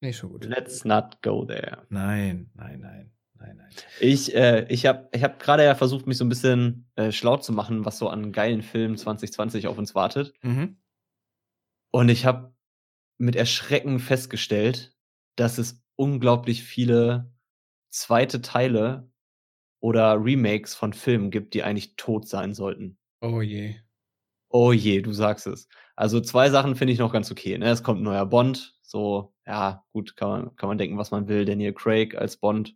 Nee, 0.00 0.12
schon 0.12 0.30
gut. 0.30 0.44
Let's 0.44 0.84
not 0.84 1.22
go 1.22 1.44
there. 1.44 1.86
Nein, 1.88 2.50
nein, 2.54 2.80
nein. 2.80 3.15
Nein, 3.38 3.56
nein. 3.56 3.70
Ich, 4.00 4.34
äh, 4.34 4.66
ich 4.68 4.86
habe 4.86 5.08
ich 5.12 5.22
hab 5.22 5.38
gerade 5.40 5.64
ja 5.64 5.74
versucht, 5.74 6.06
mich 6.06 6.16
so 6.16 6.24
ein 6.24 6.28
bisschen 6.28 6.88
äh, 6.96 7.12
schlau 7.12 7.36
zu 7.36 7.52
machen, 7.52 7.84
was 7.84 7.98
so 7.98 8.08
an 8.08 8.32
geilen 8.32 8.62
Filmen 8.62 8.96
2020 8.96 9.66
auf 9.66 9.78
uns 9.78 9.94
wartet. 9.94 10.32
Mhm. 10.42 10.78
Und 11.90 12.08
ich 12.08 12.26
habe 12.26 12.54
mit 13.18 13.36
Erschrecken 13.36 13.98
festgestellt, 13.98 14.94
dass 15.36 15.58
es 15.58 15.82
unglaublich 15.96 16.62
viele 16.62 17.32
zweite 17.90 18.42
Teile 18.42 19.10
oder 19.80 20.22
Remakes 20.22 20.74
von 20.74 20.92
Filmen 20.92 21.30
gibt, 21.30 21.54
die 21.54 21.62
eigentlich 21.62 21.96
tot 21.96 22.28
sein 22.28 22.54
sollten. 22.54 22.98
Oh 23.20 23.40
je. 23.40 23.76
Oh 24.48 24.72
je, 24.72 25.00
du 25.00 25.12
sagst 25.12 25.46
es. 25.46 25.68
Also 25.96 26.20
zwei 26.20 26.50
Sachen 26.50 26.76
finde 26.76 26.92
ich 26.92 26.98
noch 26.98 27.12
ganz 27.12 27.30
okay. 27.30 27.56
Ne? 27.58 27.70
Es 27.70 27.82
kommt 27.82 28.00
ein 28.00 28.04
neuer 28.04 28.26
Bond. 28.26 28.74
So, 28.82 29.34
ja, 29.46 29.84
gut, 29.92 30.16
kann 30.16 30.28
man, 30.28 30.56
kann 30.56 30.68
man 30.68 30.78
denken, 30.78 30.98
was 30.98 31.10
man 31.10 31.28
will. 31.28 31.44
Daniel 31.44 31.72
Craig 31.72 32.14
als 32.14 32.36
Bond. 32.36 32.74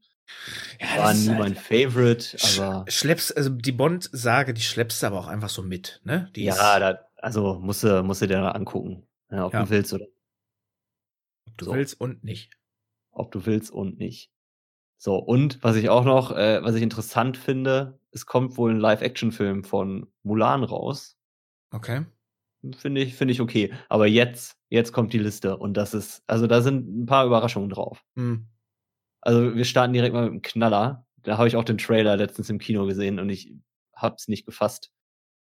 Ja, 0.80 1.04
war 1.04 1.14
nie 1.14 1.28
halt 1.28 1.38
mein 1.38 1.54
Favorite, 1.54 2.36
aber. 2.42 2.84
Schleppst, 2.88 3.36
also 3.36 3.50
die 3.50 3.72
Bond-Sage, 3.72 4.54
die 4.54 4.62
schleppst 4.62 5.02
du 5.02 5.06
aber 5.06 5.20
auch 5.20 5.28
einfach 5.28 5.50
so 5.50 5.62
mit, 5.62 6.00
ne? 6.04 6.30
Die 6.34 6.44
ja, 6.44 6.78
da, 6.78 7.00
also 7.16 7.58
musst 7.60 7.84
du, 7.84 8.02
musst 8.02 8.22
du 8.22 8.26
dir 8.26 8.54
angucken, 8.54 9.06
ja, 9.30 9.46
ob 9.46 9.52
ja. 9.52 9.64
du 9.64 9.70
willst 9.70 9.92
oder. 9.92 10.06
Ob 11.46 11.58
du 11.58 11.64
so. 11.66 11.72
willst 11.74 12.00
und 12.00 12.24
nicht. 12.24 12.56
Ob 13.10 13.30
du 13.32 13.44
willst 13.44 13.70
und 13.70 13.98
nicht. 13.98 14.30
So, 14.96 15.16
und 15.16 15.62
was 15.62 15.76
ich 15.76 15.88
auch 15.88 16.04
noch, 16.04 16.30
äh, 16.30 16.62
was 16.62 16.74
ich 16.74 16.82
interessant 16.82 17.36
finde, 17.36 17.98
es 18.10 18.26
kommt 18.26 18.56
wohl 18.58 18.72
ein 18.72 18.80
Live-Action-Film 18.80 19.64
von 19.64 20.06
Mulan 20.22 20.62
raus. 20.62 21.16
Okay. 21.70 22.04
Finde 22.76 23.00
ich, 23.00 23.14
finde 23.14 23.32
ich 23.32 23.40
okay. 23.40 23.72
Aber 23.88 24.06
jetzt, 24.06 24.58
jetzt 24.68 24.92
kommt 24.92 25.12
die 25.14 25.18
Liste 25.18 25.56
und 25.56 25.74
das 25.74 25.94
ist, 25.94 26.22
also 26.26 26.46
da 26.46 26.60
sind 26.60 26.86
ein 26.86 27.06
paar 27.06 27.24
Überraschungen 27.24 27.70
drauf. 27.70 28.04
Hm. 28.14 28.46
Also 29.20 29.54
wir 29.54 29.64
starten 29.64 29.92
direkt 29.92 30.14
mal 30.14 30.24
mit 30.24 30.32
dem 30.32 30.42
Knaller. 30.42 31.06
Da 31.22 31.36
habe 31.36 31.48
ich 31.48 31.56
auch 31.56 31.64
den 31.64 31.78
Trailer 31.78 32.16
letztens 32.16 32.48
im 32.50 32.58
Kino 32.58 32.86
gesehen 32.86 33.18
und 33.18 33.28
ich 33.28 33.52
hab's 33.94 34.28
nicht 34.28 34.46
gefasst. 34.46 34.90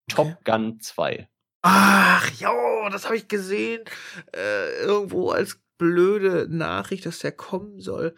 Top 0.08 0.44
Gun 0.44 0.80
2. 0.80 1.28
Ach, 1.62 2.30
jo, 2.32 2.88
das 2.90 3.04
habe 3.04 3.16
ich 3.16 3.28
gesehen. 3.28 3.84
Äh, 4.34 4.82
irgendwo 4.82 5.30
als 5.30 5.60
blöde 5.78 6.46
Nachricht, 6.50 7.06
dass 7.06 7.20
der 7.20 7.32
kommen 7.32 7.80
soll. 7.80 8.14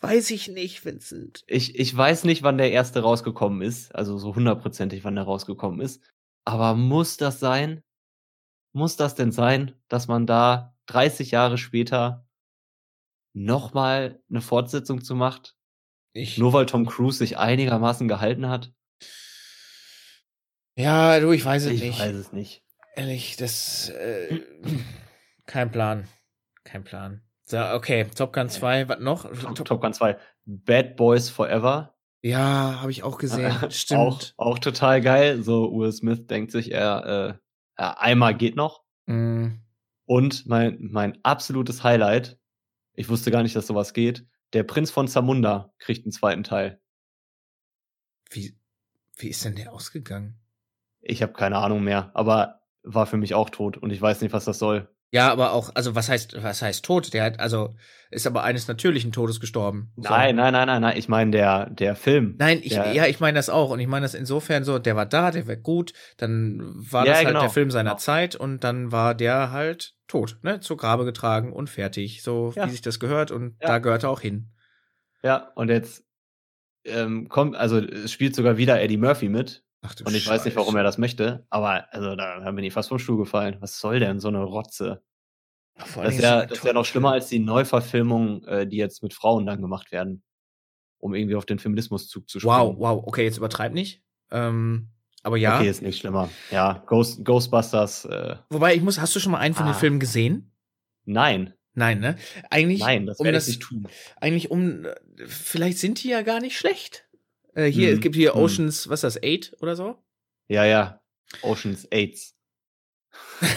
Weiß 0.00 0.30
ich 0.30 0.48
nicht, 0.48 0.84
Vincent. 0.84 1.44
Ich, 1.46 1.78
ich 1.78 1.94
weiß 1.94 2.24
nicht, 2.24 2.42
wann 2.42 2.56
der 2.56 2.72
erste 2.72 3.00
rausgekommen 3.00 3.60
ist. 3.60 3.94
Also 3.94 4.18
so 4.18 4.34
hundertprozentig, 4.34 5.04
wann 5.04 5.14
der 5.14 5.24
rausgekommen 5.24 5.80
ist. 5.80 6.02
Aber 6.46 6.74
muss 6.74 7.18
das 7.18 7.38
sein? 7.38 7.82
Muss 8.72 8.96
das 8.96 9.14
denn 9.14 9.32
sein, 9.32 9.74
dass 9.88 10.08
man 10.08 10.26
da 10.26 10.74
30 10.86 11.32
Jahre 11.32 11.58
später 11.58 12.26
nochmal 13.32 14.20
eine 14.28 14.40
Fortsetzung 14.40 15.02
zu 15.02 15.14
macht? 15.14 15.56
Ich 16.12 16.38
Nur 16.38 16.52
weil 16.52 16.66
Tom 16.66 16.86
Cruise 16.86 17.18
sich 17.18 17.38
einigermaßen 17.38 18.08
gehalten 18.08 18.48
hat? 18.48 18.72
Ja, 20.76 21.20
du, 21.20 21.32
ich 21.32 21.44
weiß 21.44 21.66
es 21.66 21.72
ich 21.72 21.82
nicht. 21.82 21.98
Ich 21.98 22.00
weiß 22.00 22.14
es 22.14 22.32
nicht. 22.32 22.64
Ehrlich, 22.96 23.36
das 23.36 23.90
äh, 23.90 24.40
kein 25.46 25.70
Plan. 25.70 26.08
Kein 26.64 26.84
Plan. 26.84 27.22
So, 27.44 27.58
okay, 27.58 28.06
Top 28.14 28.32
Gun 28.32 28.48
2, 28.48 28.88
was 28.88 29.00
noch? 29.00 29.24
Top, 29.54 29.64
Top 29.64 29.80
Gun 29.80 29.92
2. 29.92 30.16
Bad 30.44 30.96
Boys 30.96 31.28
Forever. 31.28 31.94
Ja, 32.22 32.80
habe 32.80 32.90
ich 32.90 33.02
auch 33.02 33.18
gesehen. 33.18 33.52
Stimmt. 33.70 34.00
Auch, 34.00 34.22
auch 34.36 34.58
total 34.58 35.00
geil. 35.00 35.42
So, 35.42 35.72
Will 35.72 35.92
Smith 35.92 36.26
denkt 36.26 36.52
sich, 36.52 36.70
er, 36.70 37.40
äh, 37.76 37.82
einmal 37.82 38.36
geht 38.36 38.56
noch. 38.56 38.82
Mm. 39.06 39.48
Und 40.04 40.46
mein, 40.46 40.78
mein 40.80 41.18
absolutes 41.22 41.82
Highlight, 41.82 42.38
ich 43.00 43.08
wusste 43.08 43.30
gar 43.30 43.42
nicht, 43.42 43.56
dass 43.56 43.66
sowas 43.66 43.94
geht. 43.94 44.26
Der 44.52 44.62
Prinz 44.62 44.90
von 44.90 45.08
Zamunda 45.08 45.72
kriegt 45.78 46.04
einen 46.04 46.12
zweiten 46.12 46.42
Teil. 46.42 46.82
Wie, 48.28 48.58
wie 49.16 49.28
ist 49.28 49.42
denn 49.42 49.56
der 49.56 49.72
ausgegangen? 49.72 50.38
Ich 51.00 51.22
habe 51.22 51.32
keine 51.32 51.56
Ahnung 51.56 51.82
mehr, 51.82 52.10
aber 52.12 52.60
war 52.82 53.06
für 53.06 53.16
mich 53.16 53.32
auch 53.32 53.48
tot 53.48 53.78
und 53.78 53.90
ich 53.90 54.02
weiß 54.02 54.20
nicht, 54.20 54.34
was 54.34 54.44
das 54.44 54.58
soll. 54.58 54.94
Ja, 55.12 55.32
aber 55.32 55.52
auch, 55.52 55.70
also 55.74 55.96
was 55.96 56.08
heißt, 56.08 56.40
was 56.40 56.62
heißt 56.62 56.84
tot? 56.84 57.12
Der 57.12 57.24
hat, 57.24 57.40
also, 57.40 57.74
ist 58.10 58.28
aber 58.28 58.44
eines 58.44 58.68
natürlichen 58.68 59.10
Todes 59.10 59.40
gestorben. 59.40 59.92
So. 59.96 60.08
Nein, 60.08 60.36
nein, 60.36 60.52
nein, 60.52 60.68
nein, 60.68 60.82
nein. 60.82 60.96
Ich 60.96 61.08
meine 61.08 61.32
der, 61.32 61.68
der 61.70 61.96
Film. 61.96 62.36
Nein, 62.38 62.60
ich, 62.62 62.74
der, 62.74 62.92
ja, 62.92 63.06
ich 63.06 63.18
meine 63.18 63.36
das 63.36 63.50
auch. 63.50 63.70
Und 63.70 63.80
ich 63.80 63.88
meine 63.88 64.04
das 64.04 64.14
insofern 64.14 64.62
so, 64.62 64.78
der 64.78 64.94
war 64.94 65.06
da, 65.06 65.32
der 65.32 65.48
war 65.48 65.56
gut, 65.56 65.92
dann 66.16 66.60
war 66.74 67.04
ja, 67.04 67.12
das 67.12 67.18
halt 67.18 67.28
genau. 67.28 67.40
der 67.40 67.50
Film 67.50 67.70
seiner 67.72 67.90
genau. 67.90 67.98
Zeit 68.00 68.36
und 68.36 68.62
dann 68.62 68.92
war 68.92 69.14
der 69.14 69.50
halt 69.50 69.94
tot, 70.06 70.38
ne? 70.42 70.60
Zu 70.60 70.76
Grabe 70.76 71.04
getragen 71.04 71.52
und 71.52 71.68
fertig. 71.68 72.22
So 72.22 72.52
Ja. 72.54 72.66
wie 72.66 72.70
sich 72.70 72.82
das 72.82 73.00
gehört 73.00 73.32
und 73.32 73.56
Ja. 73.60 73.68
da 73.68 73.78
gehört 73.78 74.04
er 74.04 74.10
auch 74.10 74.20
hin. 74.20 74.52
Ja, 75.24 75.50
und 75.56 75.70
jetzt 75.70 76.04
ähm, 76.84 77.28
kommt, 77.28 77.56
also 77.56 77.78
es 77.78 78.12
spielt 78.12 78.34
sogar 78.36 78.56
wieder 78.56 78.80
Eddie 78.80 78.96
Murphy 78.96 79.28
mit. 79.28 79.64
Ach 79.82 79.94
Und 80.04 80.14
ich 80.14 80.26
weiß 80.26 80.44
nicht, 80.44 80.56
warum 80.56 80.76
er 80.76 80.82
das 80.82 80.98
möchte, 80.98 81.46
aber 81.48 81.92
also 81.92 82.14
da, 82.14 82.40
da 82.40 82.50
bin 82.50 82.64
ich 82.64 82.72
fast 82.72 82.90
vom 82.90 82.98
Stuhl 82.98 83.16
gefallen. 83.16 83.56
Was 83.60 83.78
soll 83.80 83.98
denn 84.00 84.20
so 84.20 84.28
eine 84.28 84.42
Rotze? 84.42 85.02
Vor 85.76 86.04
Das 86.04 86.16
ist 86.16 86.22
ja, 86.22 86.44
das 86.44 86.58
ist 86.58 86.64
ja 86.64 86.74
noch 86.74 86.84
schlimmer 86.84 87.12
als 87.12 87.28
die 87.28 87.38
Neuverfilmungen, 87.38 88.44
äh, 88.44 88.66
die 88.66 88.76
jetzt 88.76 89.02
mit 89.02 89.14
Frauen 89.14 89.46
dann 89.46 89.62
gemacht 89.62 89.90
werden, 89.92 90.22
um 90.98 91.14
irgendwie 91.14 91.36
auf 91.36 91.46
den 91.46 91.58
Feminismuszug 91.58 92.28
zu 92.28 92.40
springen. 92.40 92.54
Wow, 92.54 92.74
wow, 92.78 93.02
okay, 93.06 93.24
jetzt 93.24 93.38
übertreib 93.38 93.72
nicht. 93.72 94.02
Ähm, 94.30 94.90
aber 95.22 95.38
ja. 95.38 95.56
Okay, 95.58 95.70
ist 95.70 95.80
nicht 95.80 95.98
schlimmer. 96.00 96.28
Ja, 96.50 96.82
Ghost, 96.86 97.24
Ghostbusters, 97.24 98.04
äh, 98.04 98.36
Wobei, 98.50 98.74
ich 98.74 98.82
muss, 98.82 99.00
hast 99.00 99.16
du 99.16 99.20
schon 99.20 99.32
mal 99.32 99.38
einen 99.38 99.54
von 99.54 99.64
den 99.66 99.74
Ah. 99.74 99.78
Filmen 99.78 100.00
gesehen? 100.00 100.52
nein, 101.06 101.54
Nein, 101.72 102.00
ne? 102.00 102.16
Eigentlich, 102.50 102.80
nein, 102.80 103.06
das 103.06 103.18
um 103.20 103.24
werde 103.24 103.36
das- 103.38 103.46
ich 103.48 103.56
nicht 103.58 103.62
tun. 103.62 103.88
eigentlich 104.20 104.50
um, 104.50 104.84
äh, 104.84 104.94
vielleicht 105.26 105.78
sind 105.78 106.02
die 106.02 106.08
ja 106.08 106.20
gar 106.22 106.40
nicht 106.40 106.58
schlecht. 106.58 107.06
Äh, 107.54 107.66
hier, 107.66 107.88
Hm, 107.88 107.94
es 107.94 108.00
gibt 108.00 108.16
hier 108.16 108.34
hm. 108.34 108.40
Oceans, 108.40 108.88
was 108.88 109.04
ist 109.04 109.16
das, 109.16 109.22
Eight 109.22 109.56
oder 109.60 109.76
so? 109.76 110.02
Ja, 110.48 110.64
ja. 110.64 111.00
Oceans 111.42 111.86
AIDS. 111.90 112.36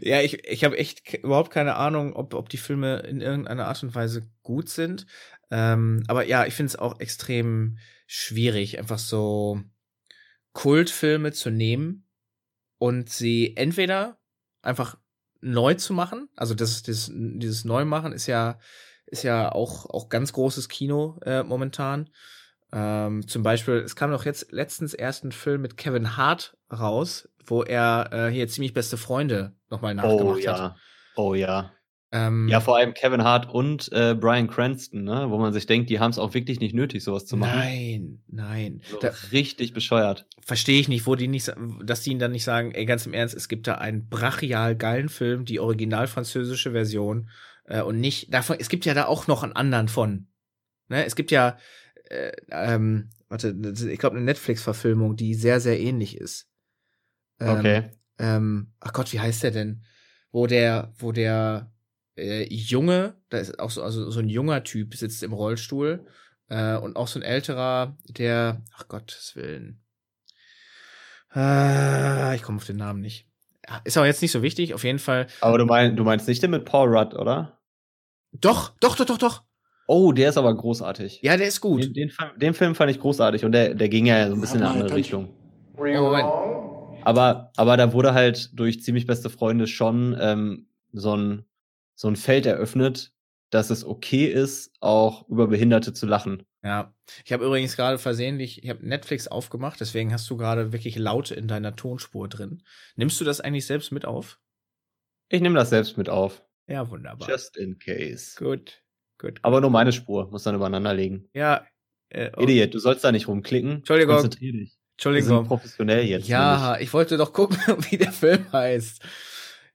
ja, 0.00 0.20
ich, 0.20 0.44
ich 0.44 0.64
habe 0.64 0.78
echt 0.78 1.14
überhaupt 1.14 1.50
keine 1.50 1.76
Ahnung, 1.76 2.14
ob, 2.14 2.34
ob 2.34 2.48
die 2.48 2.56
Filme 2.56 3.00
in 3.00 3.20
irgendeiner 3.20 3.66
Art 3.66 3.82
und 3.82 3.94
Weise 3.94 4.28
gut 4.42 4.68
sind. 4.68 5.06
Ähm, 5.50 6.02
aber 6.08 6.26
ja, 6.26 6.46
ich 6.46 6.54
finde 6.54 6.68
es 6.70 6.76
auch 6.76 7.00
extrem 7.00 7.78
schwierig, 8.06 8.78
einfach 8.78 8.98
so 8.98 9.60
Kultfilme 10.52 11.32
zu 11.32 11.50
nehmen 11.50 12.08
und 12.78 13.10
sie 13.10 13.56
entweder 13.56 14.18
einfach 14.62 14.98
neu 15.40 15.74
zu 15.74 15.92
machen. 15.92 16.28
Also 16.34 16.54
das, 16.54 16.82
das, 16.82 17.10
dieses 17.12 17.64
Neumachen 17.64 18.12
ist 18.12 18.26
ja, 18.26 18.58
ist 19.06 19.22
ja 19.22 19.50
auch, 19.52 19.86
auch 19.90 20.08
ganz 20.08 20.32
großes 20.32 20.68
Kino 20.68 21.18
äh, 21.24 21.42
momentan. 21.42 22.10
Ähm, 22.72 23.26
zum 23.28 23.42
Beispiel, 23.42 23.74
es 23.76 23.96
kam 23.96 24.10
doch 24.10 24.24
jetzt 24.24 24.50
letztens 24.52 24.92
erst 24.92 25.24
ein 25.24 25.32
Film 25.32 25.62
mit 25.62 25.76
Kevin 25.76 26.16
Hart 26.16 26.56
raus, 26.72 27.28
wo 27.46 27.62
er 27.62 28.10
äh, 28.12 28.30
hier 28.32 28.48
ziemlich 28.48 28.74
beste 28.74 28.96
Freunde 28.96 29.52
nochmal 29.70 29.92
Oh 29.92 29.96
nachgemacht 29.96 30.40
ja. 30.42 30.58
hat. 30.58 30.76
Oh 31.14 31.34
ja. 31.34 31.72
Ähm, 32.12 32.48
Ja, 32.48 32.60
vor 32.60 32.76
allem 32.76 32.94
Kevin 32.94 33.22
Hart 33.24 33.48
und 33.48 33.90
äh, 33.92 34.14
Brian 34.14 34.48
Cranston, 34.48 35.04
ne? 35.04 35.26
wo 35.28 35.38
man 35.38 35.52
sich 35.52 35.66
denkt, 35.66 35.90
die 35.90 35.98
haben 36.00 36.10
es 36.10 36.18
auch 36.18 36.34
wirklich 36.34 36.60
nicht 36.60 36.74
nötig, 36.74 37.02
sowas 37.04 37.26
zu 37.26 37.36
machen. 37.36 37.56
nein, 37.58 38.22
nein. 38.28 38.80
So 38.84 38.98
Da 38.98 39.12
richtig 39.32 39.72
bescheuert. 39.72 40.26
verstehe 40.40 40.80
ich 40.80 40.88
nicht, 40.88 41.06
wo 41.06 41.14
die 41.14 41.28
nicht, 41.28 41.52
dass 41.84 42.02
die 42.02 42.10
ihn 42.10 42.18
dann 42.18 42.32
nicht 42.32 42.44
sagen, 42.44 42.72
ey, 42.72 42.84
ganz 42.84 43.06
im 43.06 43.14
Ernst, 43.14 43.34
es 43.34 43.48
gibt 43.48 43.66
da 43.66 43.76
einen 43.76 44.08
brachial 44.08 44.76
geilen 44.76 45.08
Film, 45.08 45.44
die 45.44 45.60
original 45.60 46.06
französische 46.08 46.72
Version 46.72 47.28
äh, 47.66 47.82
und 47.82 48.00
nicht 48.00 48.32
davon. 48.32 48.56
Es 48.58 48.68
gibt 48.68 48.84
ja 48.84 48.94
da 48.94 49.06
auch 49.06 49.26
noch 49.26 49.42
einen 49.42 49.52
anderen 49.52 49.88
von. 49.88 50.28
Ne? 50.88 51.04
Es 51.04 51.16
gibt 51.16 51.30
ja, 51.30 51.58
äh, 52.08 52.32
ähm, 52.50 53.10
warte, 53.28 53.56
ich 53.90 53.98
glaube 53.98 54.16
eine 54.16 54.24
Netflix-Verfilmung, 54.24 55.16
die 55.16 55.34
sehr 55.34 55.60
sehr 55.60 55.78
ähnlich 55.78 56.16
ist. 56.16 56.48
Ähm, 57.40 57.58
Okay. 57.58 57.90
ähm, 58.18 58.72
ach 58.80 58.92
Gott, 58.92 59.12
wie 59.12 59.20
heißt 59.20 59.42
der 59.42 59.50
denn? 59.50 59.84
Wo 60.32 60.46
der, 60.46 60.92
wo 60.98 61.12
der 61.12 61.72
äh, 62.16 62.44
Junge, 62.52 63.20
da 63.28 63.38
ist 63.38 63.58
auch 63.58 63.70
so, 63.70 63.82
also 63.82 64.10
so 64.10 64.20
ein 64.20 64.28
junger 64.28 64.64
Typ 64.64 64.94
sitzt 64.94 65.22
im 65.22 65.32
Rollstuhl 65.32 66.06
äh, 66.48 66.76
und 66.76 66.96
auch 66.96 67.08
so 67.08 67.18
ein 67.18 67.22
älterer, 67.22 67.96
der, 68.08 68.62
ach 68.74 68.88
Gottes 68.88 69.34
Willen. 69.36 69.82
Äh, 71.34 72.36
ich 72.36 72.42
komme 72.42 72.56
auf 72.56 72.66
den 72.66 72.76
Namen 72.76 73.00
nicht. 73.00 73.28
Ist 73.84 73.98
auch 73.98 74.04
jetzt 74.04 74.22
nicht 74.22 74.32
so 74.32 74.42
wichtig, 74.42 74.74
auf 74.74 74.84
jeden 74.84 74.98
Fall. 74.98 75.26
Aber 75.40 75.58
du, 75.58 75.64
mein, 75.64 75.96
du 75.96 76.04
meinst 76.04 76.28
nicht 76.28 76.42
den 76.42 76.50
mit 76.50 76.64
Paul 76.64 76.96
Rudd, 76.96 77.14
oder? 77.14 77.58
Doch, 78.32 78.72
doch, 78.80 78.96
doch, 78.96 79.06
doch, 79.06 79.18
doch. 79.18 79.42
Oh, 79.88 80.12
der 80.12 80.30
ist 80.30 80.38
aber 80.38 80.54
großartig. 80.54 81.20
Ja, 81.22 81.36
der 81.36 81.46
ist 81.46 81.60
gut. 81.60 81.84
Den, 81.84 81.92
den, 81.94 82.12
den 82.36 82.54
Film 82.54 82.74
fand 82.74 82.90
ich 82.90 83.00
großartig 83.00 83.44
und 83.44 83.52
der, 83.52 83.74
der 83.74 83.88
ging 83.88 84.06
ja 84.06 84.28
so 84.28 84.34
ein 84.34 84.40
bisschen 84.40 84.60
in 84.60 84.66
eine 84.66 84.80
andere 84.80 84.96
Richtung. 84.96 85.28
Aber, 87.02 87.52
aber 87.56 87.76
da 87.76 87.92
wurde 87.92 88.14
halt 88.14 88.50
durch 88.58 88.82
ziemlich 88.82 89.06
beste 89.06 89.30
Freunde 89.30 89.68
schon 89.68 90.16
ähm, 90.20 90.68
so, 90.92 91.16
ein, 91.16 91.44
so 91.94 92.08
ein 92.08 92.16
Feld 92.16 92.46
eröffnet, 92.46 93.12
dass 93.50 93.70
es 93.70 93.84
okay 93.84 94.26
ist, 94.26 94.72
auch 94.80 95.28
über 95.28 95.46
Behinderte 95.46 95.92
zu 95.92 96.06
lachen. 96.06 96.42
Ja, 96.64 96.95
ich 97.24 97.32
habe 97.32 97.44
übrigens 97.44 97.76
gerade 97.76 97.98
versehentlich, 97.98 98.62
ich 98.62 98.70
habe 98.70 98.86
Netflix 98.86 99.28
aufgemacht, 99.28 99.80
deswegen 99.80 100.12
hast 100.12 100.28
du 100.28 100.36
gerade 100.36 100.72
wirklich 100.72 100.96
laut 100.96 101.30
in 101.30 101.48
deiner 101.48 101.76
Tonspur 101.76 102.28
drin. 102.28 102.62
Nimmst 102.96 103.20
du 103.20 103.24
das 103.24 103.40
eigentlich 103.40 103.66
selbst 103.66 103.92
mit 103.92 104.04
auf? 104.04 104.38
Ich 105.28 105.40
nehme 105.40 105.56
das 105.56 105.70
selbst 105.70 105.96
mit 105.96 106.08
auf. 106.08 106.44
Ja, 106.68 106.88
wunderbar. 106.90 107.28
Just 107.28 107.56
in 107.56 107.78
case. 107.78 108.36
Gut, 108.38 108.82
gut. 109.18 109.38
Aber 109.42 109.60
nur 109.60 109.70
meine 109.70 109.92
Spur, 109.92 110.30
muss 110.30 110.42
dann 110.42 110.54
übereinander 110.54 110.94
legen. 110.94 111.28
Ja. 111.32 111.66
Äh, 112.08 112.30
oh. 112.36 112.42
Idiot, 112.42 112.74
du 112.74 112.78
sollst 112.78 113.04
da 113.04 113.12
nicht 113.12 113.28
rumklicken. 113.28 113.76
Entschuldigung. 113.76 114.16
Konzentrier 114.16 114.52
dich. 114.52 114.78
Entschuldigung. 114.92 115.30
Wir 115.30 115.36
sind 115.36 115.48
professionell 115.48 116.04
jetzt. 116.04 116.28
Ja, 116.28 116.70
nämlich. 116.70 116.88
ich 116.88 116.92
wollte 116.92 117.16
doch 117.16 117.32
gucken, 117.32 117.58
wie 117.90 117.98
der 117.98 118.12
Film 118.12 118.50
heißt. 118.52 119.02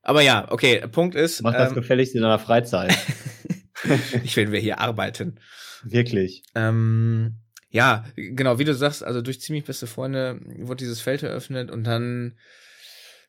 Aber 0.03 0.21
ja, 0.21 0.51
okay, 0.51 0.87
Punkt 0.87 1.15
ist. 1.15 1.41
Mach 1.43 1.53
das 1.53 1.69
ähm, 1.69 1.75
gefälligst 1.75 2.15
in 2.15 2.21
deiner 2.21 2.39
Freizeit. 2.39 2.97
ich 4.23 4.35
will 4.35 4.51
wir 4.51 4.59
hier 4.59 4.79
arbeiten. 4.79 5.39
Wirklich. 5.83 6.43
Ähm, 6.55 7.35
ja, 7.69 8.05
genau, 8.15 8.59
wie 8.59 8.65
du 8.65 8.75
sagst, 8.75 9.03
also 9.03 9.21
durch 9.21 9.41
ziemlich 9.41 9.63
beste 9.63 9.87
Freunde 9.87 10.41
wurde 10.59 10.83
dieses 10.83 11.01
Feld 11.01 11.23
eröffnet 11.23 11.71
und 11.71 11.85
dann, 11.85 12.37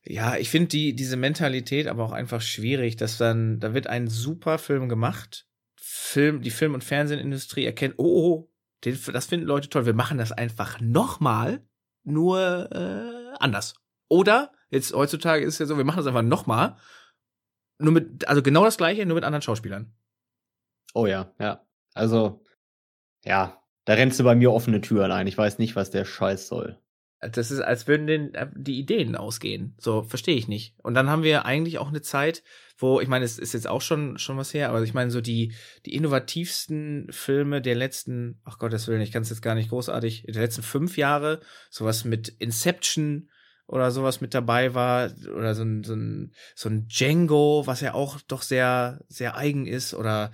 ja, 0.05 0.37
ich 0.37 0.51
finde 0.51 0.69
die, 0.69 0.95
diese 0.95 1.17
Mentalität 1.17 1.87
aber 1.87 2.05
auch 2.05 2.13
einfach 2.13 2.41
schwierig, 2.41 2.97
dass 2.97 3.19
dann, 3.19 3.61
da 3.61 3.73
wird 3.73 3.87
ein 3.87 4.09
super 4.09 4.59
Film 4.59 4.89
gemacht, 4.89 5.47
Film, 5.77 6.43
die 6.43 6.51
Film- 6.51 6.75
und 6.75 6.85
Fernsehindustrie 6.85 7.65
erkennt, 7.65 7.95
oh, 7.99 8.05
oh 8.05 8.53
den, 8.85 8.99
das 9.13 9.27
finden 9.27 9.47
Leute 9.47 9.69
toll, 9.69 9.87
wir 9.87 9.95
machen 9.95 10.19
das 10.19 10.33
einfach 10.33 10.81
nochmal, 10.81 11.65
nur 12.03 12.69
äh, 12.73 13.37
anders. 13.39 13.75
Oder, 14.09 14.53
jetzt 14.71 14.93
heutzutage 14.93 15.45
ist 15.45 15.55
es 15.55 15.59
ja 15.61 15.67
so, 15.67 15.77
wir 15.77 15.85
machen 15.85 15.99
das 15.99 16.07
einfach 16.09 16.23
nochmal, 16.23 16.77
nur 17.79 17.93
mit, 17.93 18.27
also 18.27 18.43
genau 18.43 18.65
das 18.65 18.77
gleiche, 18.77 19.07
nur 19.07 19.15
mit 19.15 19.25
anderen 19.25 19.43
Schauspielern. 19.43 19.95
Oh 20.93 21.07
ja, 21.07 21.33
ja. 21.39 21.65
Also, 21.95 22.43
ja, 23.25 23.63
da 23.85 23.95
rennst 23.95 24.21
du 24.21 24.25
bei 24.25 24.35
mir 24.35 24.53
offene 24.53 24.81
Türen 24.81 25.13
ein. 25.13 25.27
Ich 25.27 25.39
weiß 25.39 25.59
nicht, 25.59 25.77
was 25.77 25.91
der 25.91 26.05
Scheiß 26.05 26.49
soll. 26.49 26.79
Das 27.21 27.53
ist, 27.53 27.61
als 27.61 27.87
würden 27.87 28.09
den, 28.09 28.35
äh, 28.35 28.49
die 28.55 28.81
Ideen 28.81 29.15
ausgehen. 29.15 29.77
So, 29.79 30.03
verstehe 30.03 30.37
ich 30.37 30.49
nicht. 30.49 30.75
Und 30.79 30.95
dann 30.95 31.09
haben 31.09 31.23
wir 31.23 31.45
eigentlich 31.45 31.79
auch 31.79 31.89
eine 31.89 32.03
Zeit, 32.03 32.43
wo, 32.79 33.01
ich 33.01 33.07
meine, 33.07 33.25
es 33.25 33.39
ist 33.39 33.55
jetzt 33.55 33.69
auch 33.69 33.81
schon, 33.81 34.19
schon 34.19 34.37
was 34.37 34.53
her, 34.53 34.69
aber 34.69 34.83
ich 34.83 34.93
meine, 34.93 35.13
so 35.13 35.21
die, 35.21 35.53
die 35.87 35.95
innovativsten 35.95 37.07
Filme 37.11 37.63
der 37.63 37.77
letzten, 37.77 38.41
ach 38.45 38.59
Gottes 38.59 38.89
Willen, 38.89 39.03
ich 39.03 39.13
kann 39.13 39.23
es 39.23 39.31
jetzt 39.31 39.43
gar 39.43 39.55
nicht 39.55 39.71
großartig, 39.71 40.25
der 40.29 40.43
letzten 40.43 40.65
fünf 40.65 40.97
Jahre, 40.97 41.41
sowas 41.71 42.05
mit 42.05 42.29
Inception 42.29 43.31
oder 43.69 43.93
sowas 43.93 44.21
mit 44.21 44.35
dabei 44.35 44.75
war, 44.75 45.13
oder 45.33 45.55
so 45.55 45.63
ein, 45.63 45.85
so 45.85 45.95
ein, 45.95 46.35
so 46.57 46.69
ein 46.69 46.89
Django, 46.89 47.63
was 47.67 47.81
ja 47.83 47.95
auch 47.95 48.21
doch 48.23 48.43
sehr, 48.43 49.01
sehr 49.07 49.37
eigen 49.37 49.67
ist, 49.67 49.95
oder, 49.95 50.33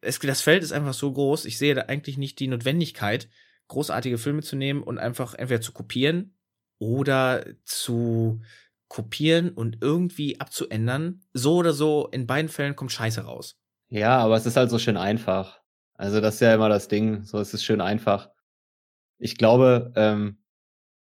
es, 0.00 0.18
das 0.18 0.40
Feld 0.40 0.62
ist 0.62 0.72
einfach 0.72 0.94
so 0.94 1.12
groß, 1.12 1.44
ich 1.44 1.58
sehe 1.58 1.74
da 1.74 1.82
eigentlich 1.82 2.18
nicht 2.18 2.38
die 2.40 2.48
Notwendigkeit, 2.48 3.28
großartige 3.68 4.18
Filme 4.18 4.42
zu 4.42 4.56
nehmen 4.56 4.82
und 4.82 4.98
einfach 4.98 5.34
entweder 5.34 5.60
zu 5.60 5.72
kopieren 5.72 6.36
oder 6.78 7.44
zu 7.64 8.40
kopieren 8.88 9.50
und 9.50 9.78
irgendwie 9.82 10.40
abzuändern. 10.40 11.20
So 11.32 11.56
oder 11.56 11.72
so, 11.72 12.08
in 12.10 12.26
beiden 12.26 12.48
Fällen 12.48 12.76
kommt 12.76 12.92
Scheiße 12.92 13.22
raus. 13.22 13.58
Ja, 13.88 14.18
aber 14.18 14.36
es 14.36 14.46
ist 14.46 14.56
halt 14.56 14.70
so 14.70 14.78
schön 14.78 14.96
einfach. 14.96 15.60
Also 15.94 16.20
das 16.20 16.34
ist 16.34 16.40
ja 16.40 16.54
immer 16.54 16.68
das 16.68 16.88
Ding, 16.88 17.24
so 17.24 17.38
es 17.38 17.52
ist 17.52 17.64
schön 17.64 17.80
einfach. 17.80 18.30
Ich 19.18 19.36
glaube, 19.36 19.92
ähm, 19.96 20.38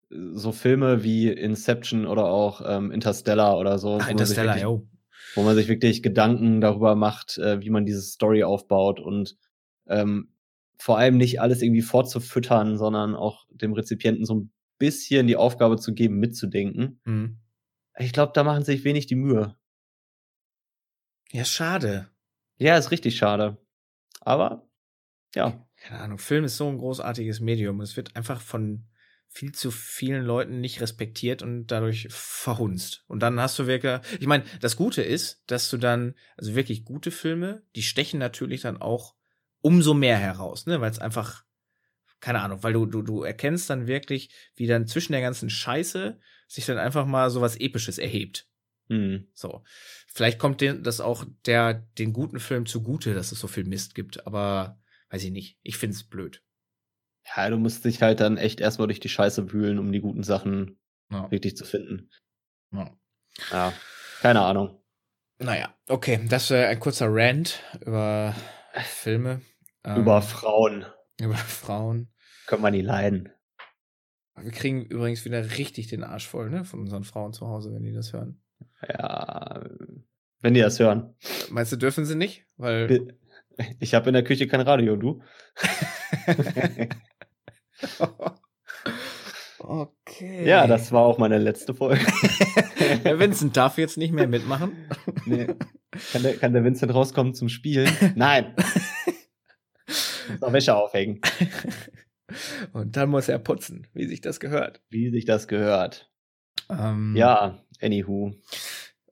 so 0.10 0.52
Filme 0.52 1.04
wie 1.04 1.30
Inception 1.30 2.08
oder 2.08 2.26
auch 2.26 2.62
ähm, 2.66 2.92
Interstellar 2.92 3.58
oder 3.58 3.78
so. 3.78 4.00
Ach, 4.02 4.10
Interstellar, 4.10 4.58
jo 4.58 4.88
wo 5.36 5.44
man 5.44 5.56
sich 5.56 5.68
wirklich 5.68 6.02
Gedanken 6.02 6.62
darüber 6.62 6.96
macht, 6.96 7.38
äh, 7.38 7.62
wie 7.62 7.70
man 7.70 7.86
diese 7.86 8.02
Story 8.02 8.44
aufbaut 8.44 9.00
und 9.00 9.38
ähm, 9.88 10.32
vor 10.78 10.98
allem 10.98 11.18
nicht 11.18 11.40
alles 11.40 11.62
irgendwie 11.62 11.82
fortzufüttern, 11.82 12.78
sondern 12.78 13.16
auch 13.16 13.46
dem 13.50 13.74
Rezipienten 13.74 14.26
so 14.26 14.36
ein 14.36 14.52
bisschen 14.78 15.28
die 15.28 15.38
Aufgabe 15.38 15.78
zu 15.78 15.94
geben, 15.94 16.18
mitzudenken. 16.18 17.00
Mhm. 17.06 17.38
Ich 17.98 18.12
glaube, 18.12 18.34
da 18.34 18.44
machen 18.44 18.64
sich 18.64 18.84
wenig 18.84 19.08
die 19.08 19.16
Mühe. 19.16 19.56
Ja, 21.32 21.46
schade. 21.46 22.10
Ja, 22.58 22.78
ist 22.78 22.92
richtig 22.92 23.18
schade. 23.18 23.58
Aber, 24.22 24.68
ja. 25.34 25.66
Keine 25.78 26.00
Ahnung, 26.00 26.18
Film 26.18 26.46
ist 26.46 26.58
so 26.58 26.68
ein 26.68 26.78
großartiges 26.78 27.42
Medium. 27.42 27.82
Es 27.82 27.98
wird 27.98 28.16
einfach 28.16 28.42
von 28.42 28.86
viel 29.36 29.52
zu 29.52 29.70
vielen 29.70 30.24
Leuten 30.24 30.62
nicht 30.62 30.80
respektiert 30.80 31.42
und 31.42 31.68
dadurch 31.68 32.08
verhunzt. 32.10 33.04
Und 33.08 33.20
dann 33.20 33.38
hast 33.38 33.60
du 33.60 33.68
wirklich, 33.68 34.00
ich 34.18 34.28
meine, 34.28 34.46
das 34.62 34.78
Gute 34.78 35.02
ist, 35.02 35.44
dass 35.48 35.70
du 35.70 35.76
dann, 35.76 36.16
also 36.38 36.56
wirklich 36.56 36.86
gute 36.86 37.12
Filme, 37.12 37.62
die 37.76 37.84
stechen 37.84 38.18
natürlich 38.18 38.62
dann 38.62 38.82
auch 38.82 39.14
umso 39.60 39.94
mehr 39.94 40.18
heraus, 40.18 40.68
ne, 40.68 40.80
weil 40.80 40.90
es 40.90 41.00
einfach, 41.00 41.44
keine 42.22 42.40
Ahnung, 42.40 42.64
weil 42.64 42.72
du, 42.72 42.86
du, 42.86 43.02
du 43.02 43.24
erkennst 43.24 43.70
dann 43.70 43.88
wirklich, 43.88 44.30
wie 44.56 44.68
dann 44.68 44.88
zwischen 44.88 45.12
der 45.12 45.22
ganzen 45.22 45.50
Scheiße 45.50 46.18
sich 46.48 46.66
dann 46.66 46.78
einfach 46.78 47.06
mal 47.06 47.30
so 47.30 47.42
was 47.42 47.58
Episches 47.58 47.98
erhebt. 47.98 48.48
Mhm. 48.88 49.28
So. 49.34 49.66
Vielleicht 50.08 50.40
kommt 50.40 50.62
den, 50.62 50.82
das 50.82 51.02
auch 51.02 51.26
der, 51.46 51.74
den 51.74 52.14
guten 52.14 52.40
Film 52.40 52.66
zugute, 52.66 53.14
dass 53.14 53.34
es 53.34 53.40
so 53.42 53.50
viel 53.50 53.66
Mist 53.66 53.96
gibt, 53.96 54.26
aber 54.26 54.80
weiß 55.10 55.26
ich 55.26 55.32
nicht. 55.32 55.60
Ich 55.62 55.76
find's 55.76 56.06
blöd. 56.06 56.42
Ja, 57.36 57.50
du 57.50 57.58
musst 57.58 57.86
dich 57.86 58.02
halt 58.02 58.20
dann 58.20 58.38
echt 58.38 58.60
erstmal 58.60 58.88
durch 58.88 59.00
die 59.00 59.10
Scheiße 59.10 59.52
wühlen, 59.52 59.80
um 59.80 59.92
die 59.92 60.02
guten 60.02 60.24
Sachen 60.24 60.80
ja. 61.12 61.30
wirklich 61.32 61.58
zu 61.58 61.66
finden. 61.66 62.10
Ja. 62.72 62.92
ja. 63.52 63.74
keine 64.22 64.42
Ahnung. 64.42 64.82
Naja, 65.38 65.74
okay, 65.90 66.20
das 66.30 66.46
ist 66.46 66.52
ein 66.52 66.80
kurzer 66.80 67.08
Rant 67.10 67.62
über 67.82 68.34
Filme. 68.84 69.42
Über 69.84 70.18
ähm, 70.18 70.22
Frauen. 70.22 70.86
Über 71.20 71.36
Frauen. 71.36 72.10
Können 72.48 72.64
wir 72.64 72.72
nie 72.72 72.82
leiden. 72.82 73.30
Wir 74.38 74.52
kriegen 74.52 74.86
übrigens 74.86 75.26
wieder 75.26 75.58
richtig 75.58 75.88
den 75.88 76.04
Arsch 76.04 76.28
voll, 76.28 76.50
ne, 76.50 76.66
von 76.66 76.82
unseren 76.82 77.04
Frauen 77.04 77.34
zu 77.34 77.48
Hause, 77.48 77.74
wenn 77.74 77.84
die 77.84 77.94
das 77.94 78.14
hören. 78.14 78.42
Ja, 78.88 79.64
wenn 80.42 80.54
die 80.54 80.62
das 80.62 80.80
hören. 80.80 81.16
Meinst 81.50 81.72
du, 81.72 81.78
dürfen 81.78 82.06
sie 82.06 82.16
nicht? 82.16 82.46
Weil. 82.58 83.18
Ich 83.80 83.94
habe 83.94 84.10
in 84.10 84.14
der 84.14 84.26
Küche 84.26 84.48
kein 84.50 84.60
Radio, 84.60 84.98
du. 84.98 85.22
okay. 89.60 90.48
Ja, 90.48 90.68
das 90.68 90.92
war 90.92 91.02
auch 91.02 91.18
meine 91.18 91.38
letzte 91.38 91.74
Folge. 91.74 92.06
der 93.04 93.20
Vincent 93.20 93.56
darf 93.58 93.78
jetzt 93.78 93.98
nicht 93.98 94.14
mehr 94.14 94.28
mitmachen. 94.28 94.90
Nee. 95.26 95.48
Kann 96.12 96.24
der, 96.24 96.38
kann 96.38 96.54
der 96.54 96.64
Vincent 96.64 96.94
rauskommen 96.94 97.34
zum 97.34 97.50
Spielen? 97.50 97.90
Nein. 98.16 98.54
muss 100.30 100.42
noch 100.42 100.54
Wäsche 100.54 100.76
aufhängen. 100.76 101.22
Und 102.74 102.98
dann 102.98 103.10
muss 103.10 103.30
er 103.30 103.40
putzen, 103.40 103.88
wie 103.94 104.08
sich 104.08 104.22
das 104.22 104.40
gehört. 104.40 104.82
Wie 104.90 105.10
sich 105.10 105.26
das 105.26 105.48
gehört. 105.48 106.12
Ähm, 106.70 107.16
ja, 107.16 107.60
anywho. 107.82 108.34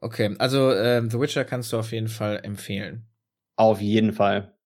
Okay, 0.01 0.35
also 0.39 0.73
ähm, 0.73 1.09
The 1.09 1.19
Witcher 1.19 1.45
kannst 1.45 1.71
du 1.71 1.77
auf 1.77 1.91
jeden 1.91 2.07
Fall 2.07 2.41
empfehlen. 2.43 3.07
Auf 3.55 3.81
jeden 3.81 4.13
Fall. 4.13 4.57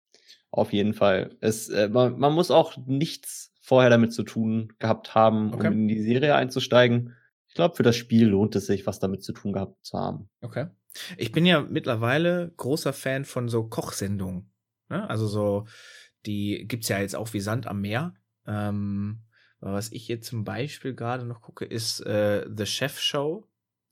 Auf 0.50 0.72
jeden 0.72 0.94
Fall. 0.94 1.36
Es, 1.40 1.68
äh, 1.68 1.88
man, 1.88 2.18
man 2.18 2.32
muss 2.32 2.50
auch 2.50 2.76
nichts 2.86 3.52
vorher 3.66 3.90
damit 3.90 4.12
zu 4.12 4.22
tun 4.22 4.72
gehabt 4.78 5.16
haben, 5.16 5.52
okay. 5.52 5.66
um 5.66 5.72
in 5.72 5.88
die 5.88 6.00
Serie 6.00 6.36
einzusteigen. 6.36 7.16
Ich 7.48 7.54
glaube, 7.54 7.74
für 7.74 7.82
das 7.82 7.96
Spiel 7.96 8.28
lohnt 8.28 8.54
es 8.54 8.66
sich, 8.66 8.86
was 8.86 9.00
damit 9.00 9.24
zu 9.24 9.32
tun 9.32 9.52
gehabt 9.52 9.84
zu 9.84 9.98
haben. 9.98 10.30
Okay. 10.40 10.68
Ich 11.16 11.32
bin 11.32 11.44
ja 11.44 11.62
mittlerweile 11.62 12.52
großer 12.58 12.92
Fan 12.92 13.24
von 13.24 13.48
so 13.48 13.64
Kochsendungen. 13.64 14.52
Ne? 14.88 15.10
Also 15.10 15.26
so, 15.26 15.66
die 16.26 16.66
gibt's 16.68 16.88
ja 16.88 17.00
jetzt 17.00 17.16
auch 17.16 17.32
wie 17.32 17.40
Sand 17.40 17.66
am 17.66 17.80
Meer. 17.80 18.14
Ähm, 18.46 19.24
was 19.58 19.90
ich 19.90 20.06
jetzt 20.06 20.28
zum 20.28 20.44
Beispiel 20.44 20.94
gerade 20.94 21.24
noch 21.24 21.40
gucke, 21.42 21.64
ist 21.64 22.06
äh, 22.06 22.46
The 22.48 22.66
Chef 22.66 23.00
Show. 23.00 23.48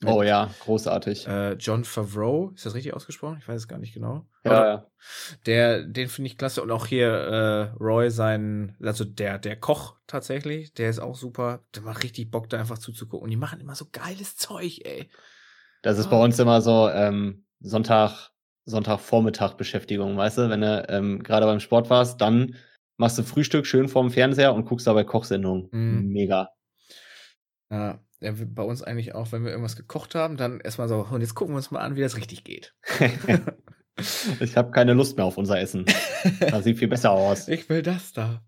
Oh 0.06 0.22
ja, 0.22 0.54
großartig. 0.60 1.26
Äh, 1.26 1.54
John 1.54 1.82
Favreau, 1.82 2.52
ist 2.54 2.64
das 2.64 2.74
richtig 2.74 2.94
ausgesprochen? 2.94 3.38
Ich 3.40 3.48
weiß 3.48 3.62
es 3.62 3.68
gar 3.68 3.80
nicht 3.80 3.94
genau. 3.94 4.24
Ja, 4.44 4.66
ja. 4.66 4.86
Der, 5.46 5.82
den 5.82 6.08
finde 6.08 6.28
ich 6.28 6.38
klasse. 6.38 6.62
Und 6.62 6.70
auch 6.70 6.86
hier 6.86 7.08
äh, 7.08 7.62
Roy, 7.82 8.10
sein, 8.10 8.76
also 8.82 9.04
der, 9.04 9.38
der 9.38 9.56
Koch 9.56 9.96
tatsächlich, 10.06 10.74
der 10.74 10.90
ist 10.90 10.98
auch 10.98 11.14
super. 11.14 11.64
Der 11.74 11.82
macht 11.82 12.02
richtig 12.02 12.30
Bock, 12.30 12.48
da 12.48 12.58
einfach 12.58 12.78
zuzugucken. 12.78 13.24
Und 13.24 13.30
die 13.30 13.36
machen 13.36 13.60
immer 13.60 13.74
so 13.74 13.86
geiles 13.90 14.36
Zeug, 14.36 14.80
ey. 14.84 15.10
Das 15.82 15.98
ist 15.98 16.06
oh. 16.06 16.10
bei 16.10 16.22
uns 16.22 16.38
immer 16.38 16.60
so 16.60 16.88
ähm, 16.90 17.46
Sonntag, 17.60 18.30
Sonntagvormittag 18.64 19.54
Beschäftigung, 19.54 20.16
weißt 20.16 20.38
du? 20.38 20.50
Wenn 20.50 20.60
du 20.60 20.86
ähm, 20.88 21.22
gerade 21.22 21.46
beim 21.46 21.60
Sport 21.60 21.90
warst, 21.90 22.20
dann 22.20 22.56
machst 22.96 23.18
du 23.18 23.22
Frühstück 23.22 23.66
schön 23.66 23.88
vorm 23.88 24.10
Fernseher 24.10 24.54
und 24.54 24.66
guckst 24.66 24.86
dabei 24.86 25.04
Kochsendungen. 25.04 25.68
Mm. 25.72 26.08
Mega. 26.08 26.50
Ja, 27.70 28.00
der 28.20 28.32
bei 28.32 28.62
uns 28.62 28.82
eigentlich 28.82 29.14
auch, 29.14 29.32
wenn 29.32 29.44
wir 29.44 29.50
irgendwas 29.50 29.76
gekocht 29.76 30.14
haben, 30.14 30.36
dann 30.36 30.60
erstmal 30.60 30.88
so, 30.88 31.06
und 31.10 31.20
jetzt 31.20 31.34
gucken 31.34 31.54
wir 31.54 31.58
uns 31.58 31.70
mal 31.70 31.80
an, 31.80 31.96
wie 31.96 32.02
das 32.02 32.16
richtig 32.16 32.44
geht. 32.44 32.74
ich 34.40 34.56
habe 34.56 34.70
keine 34.72 34.92
Lust 34.92 35.16
mehr 35.16 35.26
auf 35.26 35.38
unser 35.38 35.58
Essen. 35.58 35.84
Das 36.40 36.64
sieht 36.64 36.78
viel 36.78 36.88
besser 36.88 37.10
aus. 37.12 37.48
Ich 37.48 37.68
will 37.68 37.82
das 37.82 38.12
da. 38.12 38.42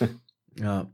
ja. 0.58 0.90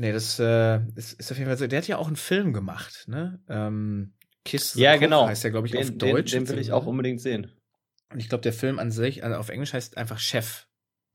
Nee, 0.00 0.12
das 0.12 0.38
äh, 0.38 0.80
ist, 0.94 1.14
ist 1.14 1.30
auf 1.32 1.38
jeden 1.38 1.48
Fall 1.48 1.58
so. 1.58 1.66
Der 1.66 1.78
hat 1.78 1.88
ja 1.88 1.98
auch 1.98 2.06
einen 2.06 2.16
Film 2.16 2.52
gemacht, 2.52 3.04
ne? 3.08 3.40
Ähm, 3.48 4.14
Kiss 4.44 4.72
the 4.72 4.82
Ja, 4.82 4.92
Kopf 4.92 5.00
genau. 5.00 5.26
Heißt 5.26 5.44
der, 5.44 5.50
glaube 5.50 5.66
ich, 5.66 5.72
den, 5.72 5.82
auf 5.82 5.98
Deutsch. 5.98 6.32
Den, 6.32 6.44
den 6.44 6.48
will 6.48 6.58
ich 6.58 6.72
auch 6.72 6.86
unbedingt 6.86 7.20
sehen. 7.20 7.52
Und 8.10 8.20
ich 8.20 8.28
glaube, 8.28 8.42
der 8.42 8.52
Film 8.52 8.78
an 8.78 8.90
sich, 8.90 9.24
also 9.24 9.36
auf 9.36 9.48
Englisch 9.48 9.72
heißt 9.72 9.96
einfach 9.96 10.18
Chef, 10.18 10.66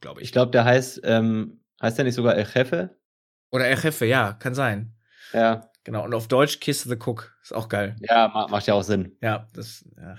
glaube 0.02 0.22
ich. 0.22 0.26
Ich 0.26 0.32
glaube, 0.32 0.52
der 0.52 0.66
heißt, 0.66 1.02
ähm, 1.04 1.62
heißt 1.82 1.98
der 1.98 2.06
nicht 2.06 2.16
sogar 2.16 2.36
El 2.36 2.46
Jefe? 2.54 2.98
Oder 3.52 3.68
El 3.68 3.80
Jefe, 3.80 4.06
ja, 4.06 4.34
kann 4.34 4.54
sein. 4.54 4.96
Ja. 5.34 5.70
Genau. 5.84 6.04
Und 6.04 6.14
auf 6.14 6.28
Deutsch 6.28 6.60
Kiss 6.60 6.84
the 6.84 6.96
Cook. 6.96 7.36
Ist 7.42 7.54
auch 7.54 7.68
geil. 7.68 7.96
Ja, 8.02 8.48
macht 8.50 8.68
ja 8.68 8.74
auch 8.74 8.84
Sinn. 8.84 9.18
Ja, 9.22 9.48
das, 9.54 9.86
ja. 9.98 10.16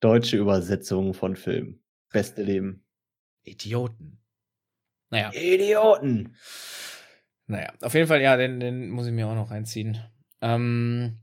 Deutsche 0.00 0.36
Übersetzung 0.36 1.14
von 1.14 1.36
Film. 1.36 1.80
Beste 2.12 2.42
Leben. 2.42 2.84
Idioten. 3.42 4.18
Naja. 5.10 5.30
Idioten. 5.32 6.36
Naja, 7.46 7.72
auf 7.80 7.94
jeden 7.94 8.08
Fall, 8.08 8.20
ja, 8.20 8.36
den, 8.36 8.60
den 8.60 8.90
muss 8.90 9.06
ich 9.06 9.12
mir 9.12 9.28
auch 9.28 9.34
noch 9.34 9.50
reinziehen. 9.50 9.98
Ähm, 10.40 11.20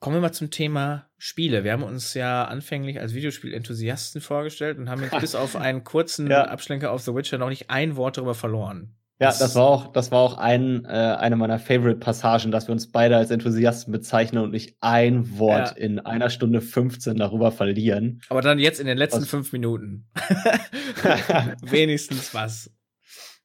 kommen 0.00 0.16
wir 0.16 0.20
mal 0.20 0.32
zum 0.32 0.50
Thema 0.50 1.10
Spiele. 1.18 1.62
Wir 1.62 1.72
haben 1.72 1.84
uns 1.84 2.14
ja 2.14 2.44
anfänglich 2.44 3.00
als 3.00 3.14
Videospielenthusiasten 3.14 4.20
vorgestellt 4.20 4.78
und 4.78 4.90
haben 4.90 5.02
jetzt 5.02 5.18
bis 5.20 5.34
auf 5.34 5.54
einen 5.54 5.84
kurzen 5.84 6.28
ja. 6.28 6.44
Abschlenker 6.44 6.90
auf 6.90 7.02
The 7.02 7.14
Witcher 7.14 7.38
noch 7.38 7.48
nicht 7.48 7.70
ein 7.70 7.96
Wort 7.96 8.16
darüber 8.16 8.34
verloren. 8.34 8.96
Ja, 9.22 9.28
das, 9.38 9.54
war 9.54 9.64
auch, 9.64 9.92
das 9.92 10.10
war 10.10 10.18
auch 10.18 10.36
ein, 10.36 10.84
äh, 10.84 10.88
eine 10.88 11.36
meiner 11.36 11.58
Favorite-Passagen, 11.58 12.50
dass 12.50 12.66
wir 12.66 12.72
uns 12.72 12.90
beide 12.90 13.16
als 13.16 13.30
Enthusiasten 13.30 13.92
bezeichnen 13.92 14.42
und 14.42 14.50
nicht 14.50 14.76
ein 14.80 15.38
Wort 15.38 15.70
ja. 15.70 15.76
in 15.76 16.00
einer 16.00 16.28
Stunde 16.28 16.60
15 16.60 17.16
darüber 17.16 17.52
verlieren. 17.52 18.20
Aber 18.28 18.42
dann 18.42 18.58
jetzt 18.58 18.80
in 18.80 18.86
den 18.86 18.98
letzten 18.98 19.22
was? 19.22 19.28
fünf 19.28 19.52
Minuten. 19.52 20.08
Wenigstens 21.62 22.34
was. 22.34 22.70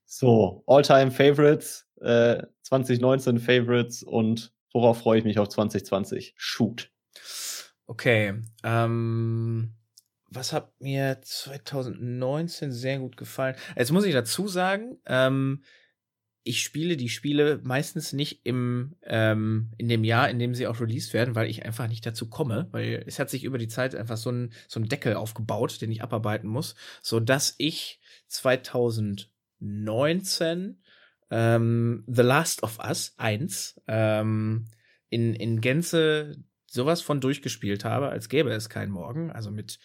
So, 0.06 0.64
All-Time 0.66 1.12
Favorites, 1.12 1.86
äh, 2.02 2.42
2019 2.64 3.38
Favorites 3.38 4.02
und 4.02 4.52
worauf 4.74 5.00
freue 5.00 5.20
ich 5.20 5.26
mich 5.26 5.38
auf 5.38 5.50
2020? 5.50 6.34
Shoot. 6.38 6.90
Okay, 7.86 8.34
ähm, 8.64 9.77
was 10.30 10.54
hat 10.54 10.80
mir 10.82 11.20
2019 11.22 12.72
sehr 12.72 13.00
gut 13.00 13.18
gefallen? 13.18 13.56
Jetzt 13.76 13.92
muss 13.92 14.06
ich 14.06 14.14
dazu 14.14 14.48
sagen, 14.48 14.98
ähm, 15.06 15.62
ich 16.48 16.64
spiele 16.64 16.98
die 16.98 17.10
Spiele 17.10 17.60
meistens 17.64 18.14
nicht 18.14 18.42
im 18.46 18.96
ähm, 19.04 19.72
in 19.78 19.90
dem 19.90 20.04
Jahr, 20.04 20.30
in 20.30 20.40
dem 20.40 20.56
sie 20.56 20.66
auch 20.68 20.80
released 20.80 21.14
werden, 21.14 21.36
weil 21.36 21.50
ich 21.50 21.66
einfach 21.66 21.88
nicht 21.88 22.06
dazu 22.06 22.30
komme, 22.30 22.68
weil 22.72 23.04
es 23.06 23.20
hat 23.20 23.30
sich 23.30 23.44
über 23.44 23.58
die 23.58 23.68
Zeit 23.68 23.94
einfach 23.96 24.16
so 24.18 24.32
ein 24.32 24.54
so 24.68 24.80
ein 24.80 24.88
Deckel 24.88 25.16
aufgebaut, 25.16 25.82
den 25.82 25.92
ich 25.92 26.02
abarbeiten 26.02 26.50
muss, 26.50 26.76
so 27.02 27.20
dass 27.20 27.56
ich 27.58 28.00
2019 28.28 30.82
ähm, 31.30 32.04
The 32.08 32.22
Last 32.22 32.64
of 32.64 32.80
Us 32.80 33.14
1 33.18 33.82
ähm, 33.88 34.68
in 35.10 35.34
in 35.34 35.60
Gänze 35.60 36.38
sowas 36.70 37.02
von 37.02 37.20
durchgespielt 37.20 37.84
habe, 37.86 38.10
als 38.10 38.30
gäbe 38.30 38.52
es 38.52 38.70
keinen 38.70 38.92
Morgen, 38.92 39.32
also 39.32 39.52
mit 39.52 39.80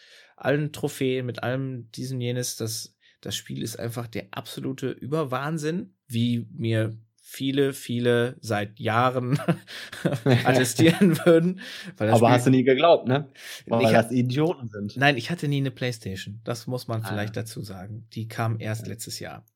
allen 0.45 0.73
Trophäen, 0.73 1.27
mit 1.27 1.43
allem 1.43 1.91
diesen 1.93 2.21
jenes, 2.21 2.57
das, 2.57 2.97
das 3.21 3.37
Spiel 3.37 3.63
ist 3.63 3.79
einfach 3.79 4.07
der 4.07 4.29
absolute 4.33 4.91
Überwahnsinn, 4.91 5.95
wie 6.07 6.47
mir 6.53 6.97
viele, 7.33 7.73
viele 7.73 8.37
seit 8.41 8.79
Jahren 8.79 9.39
attestieren 10.45 11.17
würden. 11.25 11.61
Aber 11.97 12.17
Spiel, 12.17 12.29
hast 12.29 12.47
du 12.47 12.51
nie 12.51 12.65
geglaubt, 12.65 13.09
ne? 13.09 13.33
Weil 13.67 13.87
ich, 13.87 13.93
das 13.93 14.13
Idioten 14.13 14.69
sind. 14.69 14.97
Nein, 14.97 15.17
ich 15.17 15.31
hatte 15.31 15.49
nie 15.49 15.59
eine 15.59 15.71
Playstation. 15.71 16.41
Das 16.45 16.67
muss 16.67 16.89
man 16.89 17.03
ah. 17.03 17.09
vielleicht 17.09 17.37
dazu 17.37 17.63
sagen. 17.63 18.07
Die 18.13 18.29
kam 18.29 18.61
erst 18.61 18.87
letztes 18.87 19.19
Jahr. 19.19 19.47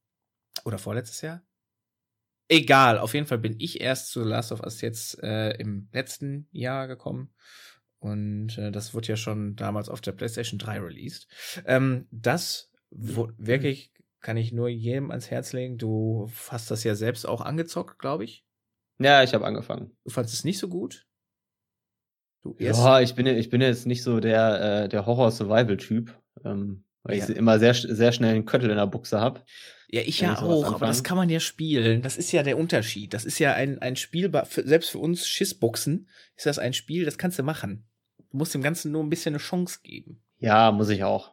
Oder 0.65 0.79
vorletztes 0.79 1.21
Jahr? 1.21 1.43
Egal, 2.49 2.99
auf 2.99 3.13
jeden 3.13 3.27
Fall 3.27 3.39
bin 3.39 3.57
ich 3.59 3.81
erst 3.81 4.11
zu 4.11 4.23
The 4.23 4.29
Last 4.29 4.53
of 4.53 4.61
Us 4.61 4.81
jetzt 4.81 5.23
äh, 5.23 5.51
im 5.57 5.89
letzten 5.93 6.49
Jahr 6.53 6.87
gekommen. 6.87 7.35
Und 8.07 8.57
äh, 8.57 8.71
das 8.71 8.95
wurde 8.95 9.09
ja 9.09 9.17
schon 9.17 9.57
damals 9.57 9.89
auf 9.89 10.01
der 10.01 10.13
PlayStation 10.13 10.59
3 10.59 10.79
released. 10.79 11.27
Ähm, 11.67 12.07
das 12.13 12.71
wo, 12.91 13.29
wirklich 13.37 13.93
kann 14.21 14.37
ich 14.37 14.53
nur 14.53 14.69
jedem 14.69 15.11
ans 15.11 15.31
Herz 15.31 15.53
legen. 15.53 15.77
Du 15.77 16.31
hast 16.49 16.71
das 16.71 16.85
ja 16.85 16.95
selbst 16.95 17.27
auch 17.27 17.41
angezockt, 17.41 17.99
glaube 17.99 18.25
ich. 18.25 18.45
Ja, 18.99 19.23
ich 19.23 19.35
habe 19.35 19.45
angefangen. 19.45 19.97
Du 20.05 20.11
fandest 20.11 20.35
es 20.35 20.45
nicht 20.45 20.59
so 20.59 20.69
gut? 20.69 21.07
Du 22.43 22.55
ja, 22.59 23.01
ich 23.01 23.15
bin, 23.15 23.27
ich 23.27 23.51
bin 23.51 23.61
jetzt 23.61 23.87
nicht 23.87 24.03
so 24.03 24.21
der, 24.21 24.85
äh, 24.85 24.89
der 24.89 25.05
Horror-Survival-Typ, 25.05 26.17
ähm, 26.45 26.85
weil 27.03 27.19
ja. 27.19 27.29
ich 27.29 27.37
immer 27.37 27.59
sehr, 27.59 27.75
sehr 27.75 28.13
schnell 28.13 28.35
einen 28.35 28.47
Köttel 28.47 28.71
in 28.71 28.77
der 28.77 28.87
Buchse 28.87 29.21
habe. 29.21 29.43
Ja, 29.89 30.01
ich 30.01 30.21
ja 30.21 30.41
auch, 30.41 30.65
aber 30.65 30.87
das 30.87 31.05
kann 31.05 31.17
man 31.17 31.29
ja 31.29 31.41
spielen. 31.41 32.03
Das 32.03 32.17
ist 32.17 32.33
ja 32.33 32.43
der 32.43 32.59
Unterschied. 32.59 33.15
Das 33.15 33.25
ist 33.25 33.39
ja 33.39 33.53
ein, 33.53 33.81
ein 33.81 33.97
Spiel, 33.97 34.31
selbst 34.49 34.91
für 34.91 34.99
uns 34.99 35.27
Schissbuchsen 35.29 36.09
ist 36.37 36.47
das 36.47 36.59
ein 36.59 36.73
Spiel, 36.73 37.05
das 37.05 37.19
kannst 37.19 37.39
du 37.39 37.43
machen. 37.43 37.87
Du 38.37 38.39
musst 38.39 38.53
dem 38.53 38.61
Ganzen 38.63 38.93
nur 38.93 39.03
ein 39.03 39.09
bisschen 39.09 39.35
eine 39.35 39.43
Chance 39.43 39.79
geben. 39.83 40.21
Ja, 40.41 40.71
muss 40.71 40.91
ich 40.91 41.03
auch. 41.05 41.33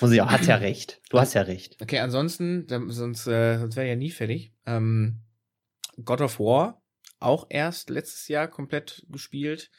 Muss 0.00 0.12
ich 0.12 0.22
auch. 0.22 0.30
Hat 0.30 0.46
ja 0.46 0.54
recht. 0.60 1.00
Du 1.10 1.18
hast 1.18 1.34
ja 1.34 1.42
recht. 1.42 1.76
Okay, 1.82 1.98
ansonsten, 1.98 2.68
sonst, 2.68 3.26
äh, 3.26 3.58
sonst 3.58 3.74
wäre 3.74 3.88
ja 3.88 3.96
nie 3.96 4.12
fertig. 4.12 4.54
Ähm, 4.64 5.22
God 6.04 6.20
of 6.20 6.38
War, 6.38 6.84
auch 7.18 7.48
erst 7.48 7.90
letztes 7.90 8.28
Jahr 8.28 8.46
komplett 8.46 9.04
gespielt. 9.08 9.72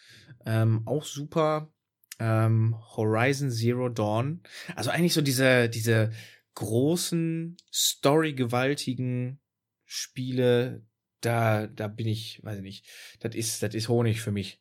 Ähm, 0.46 0.82
auch 0.86 1.06
super. 1.06 1.72
Ähm, 2.20 2.76
Horizon 2.98 3.50
Zero 3.50 3.88
Dawn. 3.88 4.44
Also 4.76 4.90
eigentlich 4.90 5.14
so 5.14 5.22
diese, 5.22 5.70
diese 5.70 6.12
großen, 6.56 7.56
storygewaltigen 7.72 9.40
Spiele, 9.86 10.86
da, 11.22 11.68
da 11.68 11.88
bin 11.88 12.08
ich, 12.08 12.44
weiß 12.44 12.58
ich 12.58 12.64
nicht, 12.64 12.86
das 13.22 13.36
ist, 13.36 13.64
das 13.64 13.74
ist 13.74 13.88
Honig 13.88 14.20
für 14.20 14.34
mich. 14.34 14.61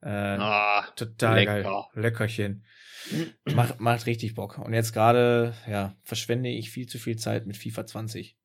Äh, 0.00 0.08
ah, 0.08 0.86
total 0.94 1.36
lecker. 1.36 1.62
geil. 1.62 1.84
Leckerchen. 1.94 2.64
macht, 3.54 3.80
macht 3.80 4.06
richtig 4.06 4.34
Bock. 4.34 4.58
Und 4.58 4.74
jetzt 4.74 4.92
gerade, 4.92 5.54
ja, 5.68 5.94
verschwende 6.02 6.50
ich 6.50 6.70
viel 6.70 6.86
zu 6.86 6.98
viel 6.98 7.16
Zeit 7.16 7.46
mit 7.46 7.56
FIFA 7.56 7.86
20. 7.86 8.36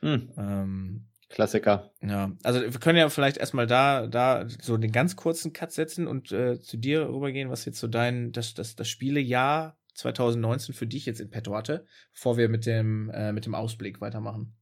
Hm. 0.00 0.32
Ähm, 0.36 1.08
Klassiker. 1.28 1.92
Ja, 2.02 2.32
also 2.42 2.60
wir 2.60 2.80
können 2.80 2.98
ja 2.98 3.08
vielleicht 3.08 3.38
erstmal 3.38 3.66
da, 3.66 4.06
da 4.06 4.46
so 4.46 4.76
den 4.76 4.92
ganz 4.92 5.16
kurzen 5.16 5.54
Cut 5.54 5.72
setzen 5.72 6.06
und 6.06 6.30
äh, 6.30 6.60
zu 6.60 6.76
dir 6.76 7.08
rübergehen, 7.08 7.48
was 7.48 7.64
jetzt 7.64 7.80
so 7.80 7.88
dein, 7.88 8.32
das, 8.32 8.52
das, 8.52 8.76
das 8.76 8.88
Spielejahr 8.88 9.78
2019 9.94 10.74
für 10.74 10.86
dich 10.86 11.06
jetzt 11.06 11.20
in 11.20 11.30
petto 11.30 11.54
hatte, 11.54 11.86
bevor 12.12 12.36
wir 12.36 12.50
mit 12.50 12.66
dem, 12.66 13.10
äh, 13.10 13.32
mit 13.32 13.46
dem 13.46 13.54
Ausblick 13.54 14.00
weitermachen. 14.02 14.54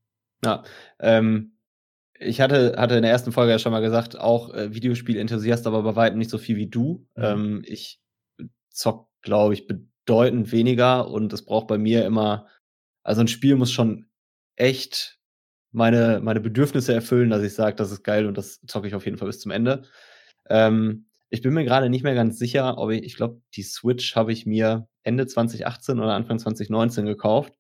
Ja, 0.45 0.63
ähm, 1.01 1.57
ich 2.21 2.41
hatte, 2.41 2.75
hatte 2.77 2.97
in 2.97 3.03
der 3.03 3.11
ersten 3.11 3.33
Folge 3.33 3.51
ja 3.51 3.59
schon 3.59 3.73
mal 3.73 3.81
gesagt, 3.81 4.19
auch 4.19 4.53
äh, 4.53 4.75
Videospiel-Enthusiast, 4.75 5.67
aber 5.67 5.83
bei 5.83 5.97
weitem 5.97 6.19
nicht 6.19 6.31
so 6.31 6.39
viel 6.39 6.57
wie 6.57 6.69
du. 6.69 7.07
Mhm. 7.17 7.25
Ähm, 7.25 7.63
ich 7.67 8.01
zock, 8.69 9.09
glaube 9.23 9.55
ich, 9.55 9.67
bedeutend 9.67 10.53
weniger 10.53 11.09
und 11.09 11.33
es 11.33 11.45
braucht 11.45 11.67
bei 11.67 11.79
mir 11.79 12.05
immer, 12.05 12.47
also 13.03 13.23
ein 13.23 13.29
Spiel 13.29 13.57
muss 13.57 13.73
schon 13.73 14.07
echt 14.57 15.19
meine, 15.73 16.21
meine 16.23 16.41
Bedürfnisse 16.41 16.93
erfüllen, 16.93 17.31
dass 17.31 17.43
ich 17.43 17.55
sage, 17.55 17.77
das 17.77 17.91
ist 17.91 18.05
geil 18.05 18.27
und 18.27 18.37
das 18.37 18.61
zocke 18.67 18.87
ich 18.87 18.95
auf 18.95 19.07
jeden 19.07 19.17
Fall 19.17 19.29
bis 19.29 19.41
zum 19.41 19.51
Ende. 19.51 19.85
Ähm, 20.49 21.07
ich 21.31 21.43
bin 21.43 21.55
mir 21.55 21.65
gerade 21.65 21.89
nicht 21.89 22.03
mehr 22.03 22.15
ganz 22.15 22.39
sicher, 22.39 22.77
ob 22.77 22.91
ich, 22.91 23.03
ich 23.05 23.17
glaube, 23.17 23.41
die 23.55 23.63
Switch 23.63 24.15
habe 24.15 24.33
ich 24.33 24.47
mir 24.47 24.89
Ende 25.05 25.27
2018 25.27 25.99
oder 26.01 26.13
Anfang 26.13 26.39
2019 26.39 27.07
gekauft. 27.07 27.55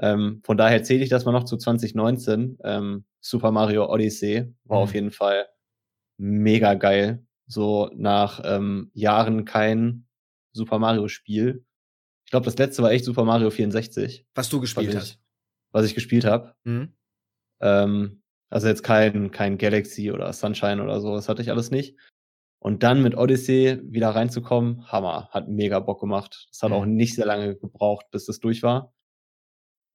Ähm, 0.00 0.40
von 0.44 0.56
daher 0.56 0.82
zähle 0.82 1.02
ich 1.02 1.10
das 1.10 1.24
mal 1.24 1.32
noch 1.32 1.44
zu 1.44 1.56
2019. 1.56 2.58
Ähm, 2.64 3.04
Super 3.20 3.50
Mario 3.50 3.92
Odyssey 3.92 4.54
war 4.64 4.78
mhm. 4.78 4.82
auf 4.82 4.94
jeden 4.94 5.10
Fall 5.10 5.46
mega 6.18 6.74
geil. 6.74 7.26
So 7.46 7.90
nach 7.94 8.40
ähm, 8.44 8.90
Jahren 8.94 9.44
kein 9.44 10.06
Super 10.52 10.78
Mario 10.78 11.08
Spiel. 11.08 11.64
Ich 12.24 12.30
glaube, 12.30 12.44
das 12.44 12.58
letzte 12.58 12.82
war 12.82 12.90
echt 12.90 13.04
Super 13.04 13.24
Mario 13.24 13.50
64. 13.50 14.26
Was 14.34 14.48
du 14.48 14.60
gespielt 14.60 14.88
was 14.88 14.96
hast. 14.96 15.10
Ich, 15.12 15.18
was 15.72 15.86
ich 15.86 15.94
gespielt 15.94 16.24
habe. 16.24 16.54
Mhm. 16.64 16.94
Ähm, 17.60 18.22
also 18.50 18.68
jetzt 18.68 18.82
kein, 18.82 19.30
kein 19.30 19.58
Galaxy 19.58 20.10
oder 20.10 20.32
Sunshine 20.32 20.82
oder 20.82 21.00
so, 21.00 21.14
das 21.14 21.28
hatte 21.28 21.42
ich 21.42 21.50
alles 21.50 21.70
nicht. 21.70 21.98
Und 22.60 22.82
dann 22.82 23.02
mit 23.02 23.16
Odyssey 23.16 23.80
wieder 23.84 24.10
reinzukommen, 24.10 24.90
Hammer, 24.90 25.28
hat 25.30 25.48
mega 25.48 25.78
Bock 25.78 26.00
gemacht. 26.00 26.48
Es 26.50 26.62
hat 26.62 26.70
mhm. 26.70 26.76
auch 26.76 26.86
nicht 26.86 27.14
sehr 27.14 27.26
lange 27.26 27.56
gebraucht, 27.56 28.06
bis 28.10 28.26
das 28.26 28.40
durch 28.40 28.62
war. 28.62 28.92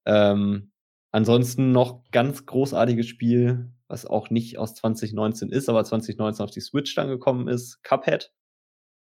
Ähm, 0.06 0.72
ansonsten 1.12 1.72
noch 1.72 2.04
ganz 2.12 2.45
großartiges 2.45 3.08
Spiel, 3.08 3.72
was 3.88 4.06
auch 4.06 4.30
nicht 4.30 4.58
aus 4.58 4.76
2019 4.76 5.49
ist, 5.49 5.70
aber 5.70 5.84
2019 5.84 6.43
auf 6.43 6.51
die 6.51 6.62
Switch 6.62 6.95
dann 6.95 7.08
gekommen 7.08 7.47
ist, 7.47 7.84
Cuphead. 7.84 8.32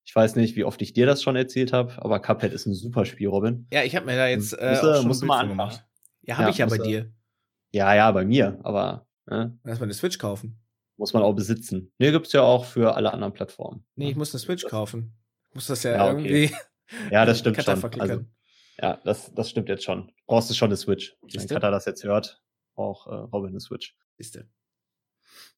Ich 0.06 0.16
weiß 0.16 0.38
nicht, 0.38 0.56
wie 0.56 0.64
oft 0.64 0.82
ich 0.82 0.94
dir 0.94 1.06
das 1.06 1.22
schon 1.22 1.36
erzählt 1.36 1.74
habe, 1.74 2.02
aber 2.02 2.20
Cuphead 2.22 2.54
ist 2.54 2.66
ein 2.66 2.74
super 2.74 3.04
Spiel, 3.04 3.28
Robin. 3.28 3.68
Ja, 3.74 3.84
ich 3.84 3.96
habe 3.96 4.06
mir 4.06 4.16
da 4.16 4.28
jetzt 4.28 4.54
äh, 4.54 4.70
musst, 4.70 4.84
auch 4.84 4.96
schon 4.96 5.08
musst 5.08 5.24
mal 5.26 5.48
gemacht. 5.48 5.86
Ja, 6.22 6.36
habe 6.38 6.44
ja, 6.44 6.50
ich 6.50 6.58
ja 6.60 6.66
bei 6.68 6.78
dir. 6.78 7.12
Ja, 7.74 7.94
ja, 7.94 8.12
bei 8.12 8.26
mir, 8.26 8.60
aber. 8.64 9.08
Ne? 9.26 9.60
Erstmal 9.66 9.88
eine 9.88 9.94
Switch 9.94 10.18
kaufen. 10.18 10.62
Muss 10.96 11.14
man 11.14 11.24
auch 11.24 11.34
besitzen. 11.34 11.92
Nee, 12.00 12.12
gibt's 12.12 12.32
ja 12.34 12.42
auch 12.42 12.66
für 12.66 12.96
alle 12.96 13.14
anderen 13.14 13.34
Plattformen. 13.34 13.86
Nee, 13.96 14.10
ich 14.10 14.16
muss 14.16 14.34
eine 14.34 14.40
Switch 14.40 14.66
kaufen. 14.66 15.16
Ich 15.50 15.56
muss 15.56 15.68
das 15.68 15.84
ja, 15.84 15.92
ja 15.92 16.12
okay. 16.12 16.48
irgendwie. 16.48 16.56
Ja, 17.12 17.26
das 17.26 17.40
stimmt 17.40 17.62
schon. 17.62 17.84
Also, 18.00 18.26
ja, 18.80 19.00
das, 19.04 19.34
das 19.34 19.50
stimmt 19.50 19.70
jetzt 19.70 19.84
schon. 19.84 20.12
Brauchst 20.28 20.50
du 20.50 20.54
schon 20.54 20.68
eine 20.68 20.78
Switch. 20.78 21.16
Wenn 21.22 21.48
Kata 21.48 21.72
das 21.72 21.86
jetzt 21.86 22.04
hört, 22.04 22.42
auch 22.76 23.08
äh, 23.08 23.16
Robin 23.16 23.50
eine 23.50 23.60
Switch. 23.60 23.96
Ist 24.18 24.36
der. 24.36 24.46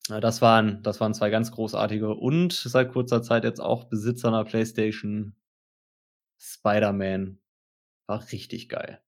Ja, 0.08 0.20
das 0.20 0.42
waren, 0.42 0.82
das 0.84 1.00
waren 1.00 1.14
zwei 1.14 1.30
ganz 1.30 1.52
großartige 1.52 2.16
und 2.16 2.54
seit 2.54 2.92
kurzer 2.92 3.22
Zeit 3.22 3.44
jetzt 3.44 3.60
auch 3.60 3.86
Besitzer 3.86 4.30
einer 4.30 4.46
PlayStation 4.46 5.36
Spider-Man. 6.40 7.40
War 8.08 8.32
richtig 8.32 8.70
geil. 8.70 9.02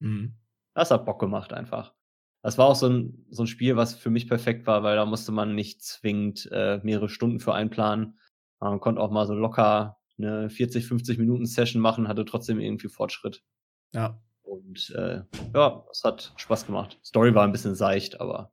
Mhm. 0.00 0.34
Das 0.74 0.90
hat 0.90 1.04
Bock 1.04 1.20
gemacht 1.20 1.52
einfach. 1.52 1.94
Das 2.42 2.56
war 2.56 2.66
auch 2.66 2.76
so 2.76 2.88
ein, 2.88 3.26
so 3.30 3.42
ein 3.42 3.46
Spiel, 3.46 3.76
was 3.76 3.94
für 3.94 4.10
mich 4.10 4.28
perfekt 4.28 4.66
war, 4.66 4.82
weil 4.82 4.96
da 4.96 5.04
musste 5.04 5.32
man 5.32 5.54
nicht 5.54 5.82
zwingend 5.82 6.48
äh, 6.52 6.80
mehrere 6.82 7.08
Stunden 7.08 7.40
für 7.40 7.54
einplanen. 7.54 8.18
Man 8.60 8.80
konnte 8.80 9.00
auch 9.00 9.10
mal 9.10 9.26
so 9.26 9.34
locker 9.34 9.98
eine 10.18 10.50
40, 10.50 10.86
50 10.86 11.18
Minuten 11.18 11.46
Session 11.46 11.80
machen, 11.80 12.08
hatte 12.08 12.24
trotzdem 12.24 12.58
irgendwie 12.60 12.88
Fortschritt. 12.88 13.44
Ja. 13.92 14.20
Und 14.42 14.90
äh, 14.90 15.22
ja, 15.54 15.86
es 15.90 16.04
hat 16.04 16.32
Spaß 16.36 16.66
gemacht. 16.66 16.98
Story 17.04 17.34
war 17.34 17.44
ein 17.44 17.52
bisschen 17.52 17.74
seicht, 17.74 18.20
aber 18.20 18.52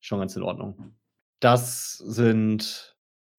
schon 0.00 0.20
ganz 0.20 0.36
in 0.36 0.42
Ordnung. 0.42 0.96
Das 1.40 1.98
sind 1.98 2.96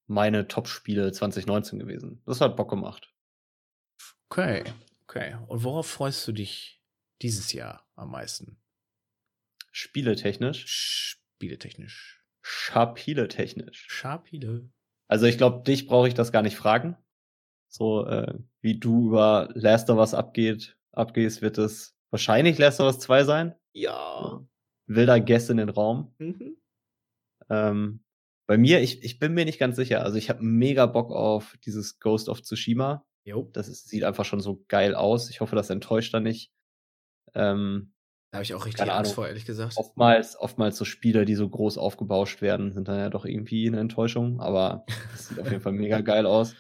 meine 0.08 0.48
Top-Spiele 0.48 1.12
2019 1.12 1.80
gewesen. 1.80 2.22
Das 2.26 2.42
hat 2.42 2.58
Bock 2.58 2.70
gemacht. 2.70 3.14
Okay, 4.30 4.64
okay. 5.04 5.38
Und 5.48 5.64
worauf 5.64 5.88
freust 5.88 6.28
du 6.28 6.32
dich 6.32 6.82
dieses 7.22 7.54
Jahr 7.54 7.88
am 7.96 8.12
meisten? 8.12 8.62
Spieletechnisch? 9.72 10.66
Spieletechnisch. 10.68 12.24
Scharpile-technisch. 12.42 13.88
Scharpile. 13.90 14.70
Also 15.08 15.26
ich 15.26 15.38
glaube, 15.38 15.64
dich 15.64 15.88
brauche 15.88 16.08
ich 16.08 16.14
das 16.14 16.32
gar 16.32 16.42
nicht 16.42 16.56
fragen. 16.56 16.98
So, 17.68 18.06
äh, 18.06 18.34
wie 18.62 18.80
du 18.80 19.08
über 19.08 19.50
Last 19.54 19.90
of 19.90 19.98
Us 19.98 20.14
abgeht, 20.14 20.78
abgehst, 20.94 21.42
wird 21.42 21.58
es 21.58 21.96
wahrscheinlich 22.12 22.58
Last 22.58 22.80
of 22.80 22.88
Us 22.88 23.00
2 23.00 23.24
sein. 23.24 23.56
Ja. 23.74 24.46
Wilder 24.88 25.20
Guess 25.20 25.50
in 25.50 25.58
den 25.58 25.70
Raum. 25.70 26.14
Mhm. 26.20 26.58
Ähm, 27.50 28.04
bei 28.48 28.58
mir, 28.58 28.82
ich, 28.82 29.04
ich 29.04 29.20
bin 29.20 29.34
mir 29.34 29.46
nicht 29.46 29.60
ganz 29.60 29.76
sicher. 29.76 30.04
Also 30.04 30.18
ich 30.18 30.30
habe 30.30 30.44
mega 30.44 30.86
Bock 30.86 31.12
auf 31.12 31.58
dieses 31.66 32.00
Ghost 32.00 32.28
of 32.28 32.42
Tsushima. 32.42 33.06
Jo. 33.24 33.50
Das 33.54 33.68
ist, 33.68 33.88
sieht 33.88 34.04
einfach 34.04 34.26
schon 34.26 34.42
so 34.42 34.64
geil 34.68 34.96
aus. 34.96 35.30
Ich 35.30 35.42
hoffe, 35.42 35.56
das 35.56 35.70
enttäuscht 35.70 36.14
da 36.14 36.20
nicht. 36.20 36.52
Ähm, 37.34 37.94
da 38.32 38.38
habe 38.38 38.44
ich 38.44 38.54
auch 38.54 38.66
richtig 38.66 38.82
Angst 38.82 38.94
Ahnung. 38.94 39.14
vor, 39.14 39.28
ehrlich 39.28 39.46
gesagt. 39.46 39.78
Oftmals, 39.78 40.40
oftmals 40.40 40.78
so 40.78 40.86
Spiele, 40.86 41.26
die 41.26 41.36
so 41.36 41.48
groß 41.48 41.78
aufgebauscht 41.78 42.42
werden, 42.42 42.72
sind 42.72 42.88
dann 42.88 42.98
ja 42.98 43.10
doch 43.10 43.26
irgendwie 43.26 43.68
eine 43.68 43.80
Enttäuschung. 43.80 44.40
Aber 44.40 44.86
das 45.12 45.28
sieht 45.28 45.40
auf 45.40 45.50
jeden 45.50 45.62
Fall 45.62 45.74
mega 45.74 46.02
geil 46.02 46.26
aus. 46.26 46.56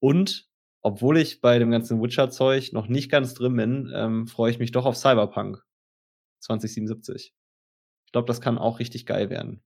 Und 0.00 0.51
obwohl 0.82 1.16
ich 1.18 1.40
bei 1.40 1.58
dem 1.58 1.70
ganzen 1.70 2.02
Witcher-Zeug 2.02 2.72
noch 2.72 2.88
nicht 2.88 3.10
ganz 3.10 3.34
drin 3.34 3.56
bin, 3.56 3.92
ähm, 3.94 4.26
freue 4.26 4.50
ich 4.50 4.58
mich 4.58 4.72
doch 4.72 4.84
auf 4.84 4.96
Cyberpunk 4.96 5.62
2077. 6.40 7.32
Ich 8.06 8.12
glaube, 8.12 8.26
das 8.26 8.40
kann 8.40 8.58
auch 8.58 8.78
richtig 8.78 9.06
geil 9.06 9.30
werden. 9.30 9.62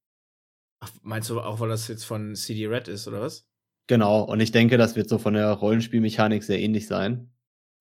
Ach, 0.81 0.93
meinst 1.03 1.31
du 1.31 1.41
auch, 1.41 1.59
weil 1.59 1.71
das 1.71 1.89
jetzt 1.89 2.05
von 2.05 2.35
CD 2.35 2.67
Red 2.67 2.89
ist, 2.89 3.09
oder 3.09 3.23
was? 3.23 3.49
Genau, 3.89 4.23
und 4.23 4.41
ich 4.41 4.53
denke, 4.53 4.77
das 4.77 4.95
wird 4.95 5.09
so 5.09 5.19
von 5.19 5.35
der 5.35 5.51
Rollenspielmechanik 5.53 6.45
sehr 6.45 6.61
ähnlich 6.61 6.87
sein. 6.87 7.33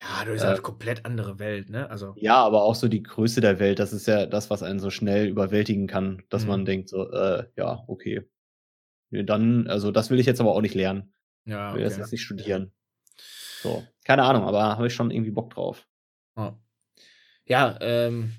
Ja, 0.01 0.23
du 0.23 0.31
bist 0.31 0.43
äh, 0.43 0.47
halt 0.47 0.63
komplett 0.63 1.05
andere 1.05 1.39
Welt, 1.39 1.69
ne? 1.69 1.89
Also. 1.89 2.13
Ja, 2.17 2.35
aber 2.37 2.63
auch 2.63 2.75
so 2.75 2.87
die 2.87 3.03
Größe 3.03 3.41
der 3.41 3.59
Welt, 3.59 3.79
das 3.79 3.91
ist 3.91 4.07
ja 4.07 4.25
das, 4.25 4.49
was 4.49 4.63
einen 4.63 4.79
so 4.79 4.89
schnell 4.89 5.27
überwältigen 5.27 5.87
kann, 5.87 6.23
dass 6.29 6.43
mhm. 6.43 6.49
man 6.49 6.65
denkt, 6.65 6.89
so, 6.89 7.09
äh, 7.11 7.45
ja, 7.57 7.83
okay. 7.87 8.21
Dann, 9.11 9.67
also 9.67 9.91
das 9.91 10.09
will 10.09 10.19
ich 10.19 10.25
jetzt 10.25 10.41
aber 10.41 10.51
auch 10.51 10.61
nicht 10.61 10.75
lernen. 10.75 11.13
Ja. 11.45 11.69
Ich 11.69 11.75
will 11.75 11.83
das 11.83 11.97
jetzt 11.97 12.11
nicht 12.11 12.23
studieren. 12.23 12.71
So, 13.65 13.83
keine 14.03 14.23
Ahnung, 14.23 14.43
aber 14.43 14.77
habe 14.77 14.85
ich 14.85 14.93
schon 14.93 15.09
irgendwie 15.09 15.31
Bock 15.31 15.49
drauf. 15.49 15.87
Oh. 16.35 16.53
Ja, 17.45 17.77
ähm, 17.81 18.33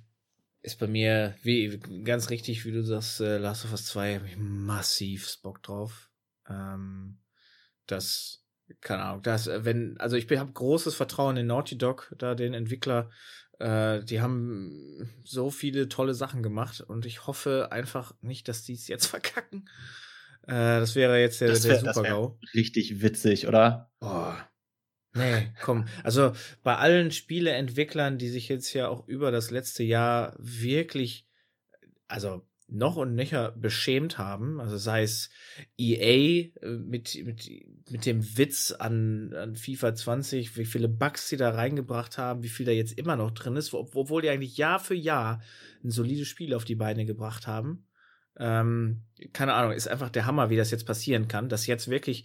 ist 0.62 0.78
bei 0.78 0.86
mir 0.86 1.34
wie 1.42 1.80
ganz 2.04 2.30
richtig, 2.30 2.64
wie 2.64 2.70
du 2.70 2.82
sagst, 2.82 3.20
äh, 3.20 3.38
Last 3.38 3.64
of 3.64 3.72
Us 3.72 3.86
2 3.86 4.16
habe 4.16 4.28
ich 4.28 4.36
massiv 4.36 5.40
Bock 5.42 5.64
drauf. 5.64 6.10
Ähm, 6.48 7.18
das, 7.86 8.44
keine 8.80 9.02
Ahnung, 9.02 9.22
das, 9.22 9.48
äh, 9.48 9.64
wenn, 9.64 9.98
also 9.98 10.14
ich 10.14 10.30
habe 10.30 10.52
großes 10.52 10.94
Vertrauen 10.94 11.36
in 11.36 11.48
Naughty 11.48 11.76
Dog, 11.76 12.14
da 12.18 12.36
den 12.36 12.54
Entwickler. 12.54 13.10
Äh, 13.58 14.04
die 14.04 14.20
haben 14.20 15.10
so 15.24 15.50
viele 15.50 15.88
tolle 15.88 16.14
Sachen 16.14 16.44
gemacht 16.44 16.82
und 16.82 17.04
ich 17.04 17.26
hoffe 17.26 17.68
einfach 17.72 18.14
nicht, 18.20 18.46
dass 18.46 18.62
die 18.62 18.74
es 18.74 18.86
jetzt 18.86 19.06
verkacken. 19.06 19.68
Äh, 20.46 20.78
das 20.78 20.94
wäre 20.94 21.18
jetzt 21.18 21.40
der, 21.40 21.48
der 21.48 21.80
Super-GAU. 21.80 22.38
Richtig 22.54 23.02
witzig, 23.02 23.48
oder? 23.48 23.90
Boah. 23.98 24.48
Nee, 25.16 25.52
komm. 25.62 25.86
Also 26.04 26.32
bei 26.62 26.76
allen 26.76 27.10
Spieleentwicklern, 27.10 28.18
die 28.18 28.28
sich 28.28 28.48
jetzt 28.48 28.72
ja 28.72 28.88
auch 28.88 29.06
über 29.08 29.30
das 29.30 29.50
letzte 29.50 29.82
Jahr 29.82 30.34
wirklich, 30.38 31.26
also 32.08 32.42
noch 32.68 32.96
und 32.96 33.14
nöcher 33.14 33.52
beschämt 33.52 34.18
haben, 34.18 34.60
also 34.60 34.76
sei 34.76 35.02
es 35.02 35.30
EA 35.78 36.50
äh, 36.62 36.68
mit, 36.68 37.14
mit, 37.24 37.48
mit 37.90 38.06
dem 38.06 38.36
Witz 38.36 38.72
an, 38.72 39.32
an 39.34 39.54
FIFA 39.54 39.94
20, 39.94 40.56
wie 40.56 40.64
viele 40.64 40.88
Bugs 40.88 41.28
sie 41.28 41.36
da 41.36 41.50
reingebracht 41.50 42.18
haben, 42.18 42.42
wie 42.42 42.48
viel 42.48 42.66
da 42.66 42.72
jetzt 42.72 42.98
immer 42.98 43.16
noch 43.16 43.30
drin 43.30 43.56
ist, 43.56 43.72
obwohl 43.72 44.22
die 44.22 44.30
eigentlich 44.30 44.56
Jahr 44.56 44.80
für 44.80 44.96
Jahr 44.96 45.40
ein 45.84 45.90
solides 45.90 46.26
Spiel 46.26 46.54
auf 46.54 46.64
die 46.64 46.74
Beine 46.74 47.04
gebracht 47.04 47.46
haben. 47.46 47.86
Ähm, 48.38 49.02
keine 49.32 49.54
Ahnung, 49.54 49.72
ist 49.72 49.88
einfach 49.88 50.10
der 50.10 50.26
Hammer, 50.26 50.50
wie 50.50 50.56
das 50.56 50.72
jetzt 50.72 50.86
passieren 50.86 51.28
kann, 51.28 51.48
dass 51.48 51.66
jetzt 51.66 51.88
wirklich 51.88 52.24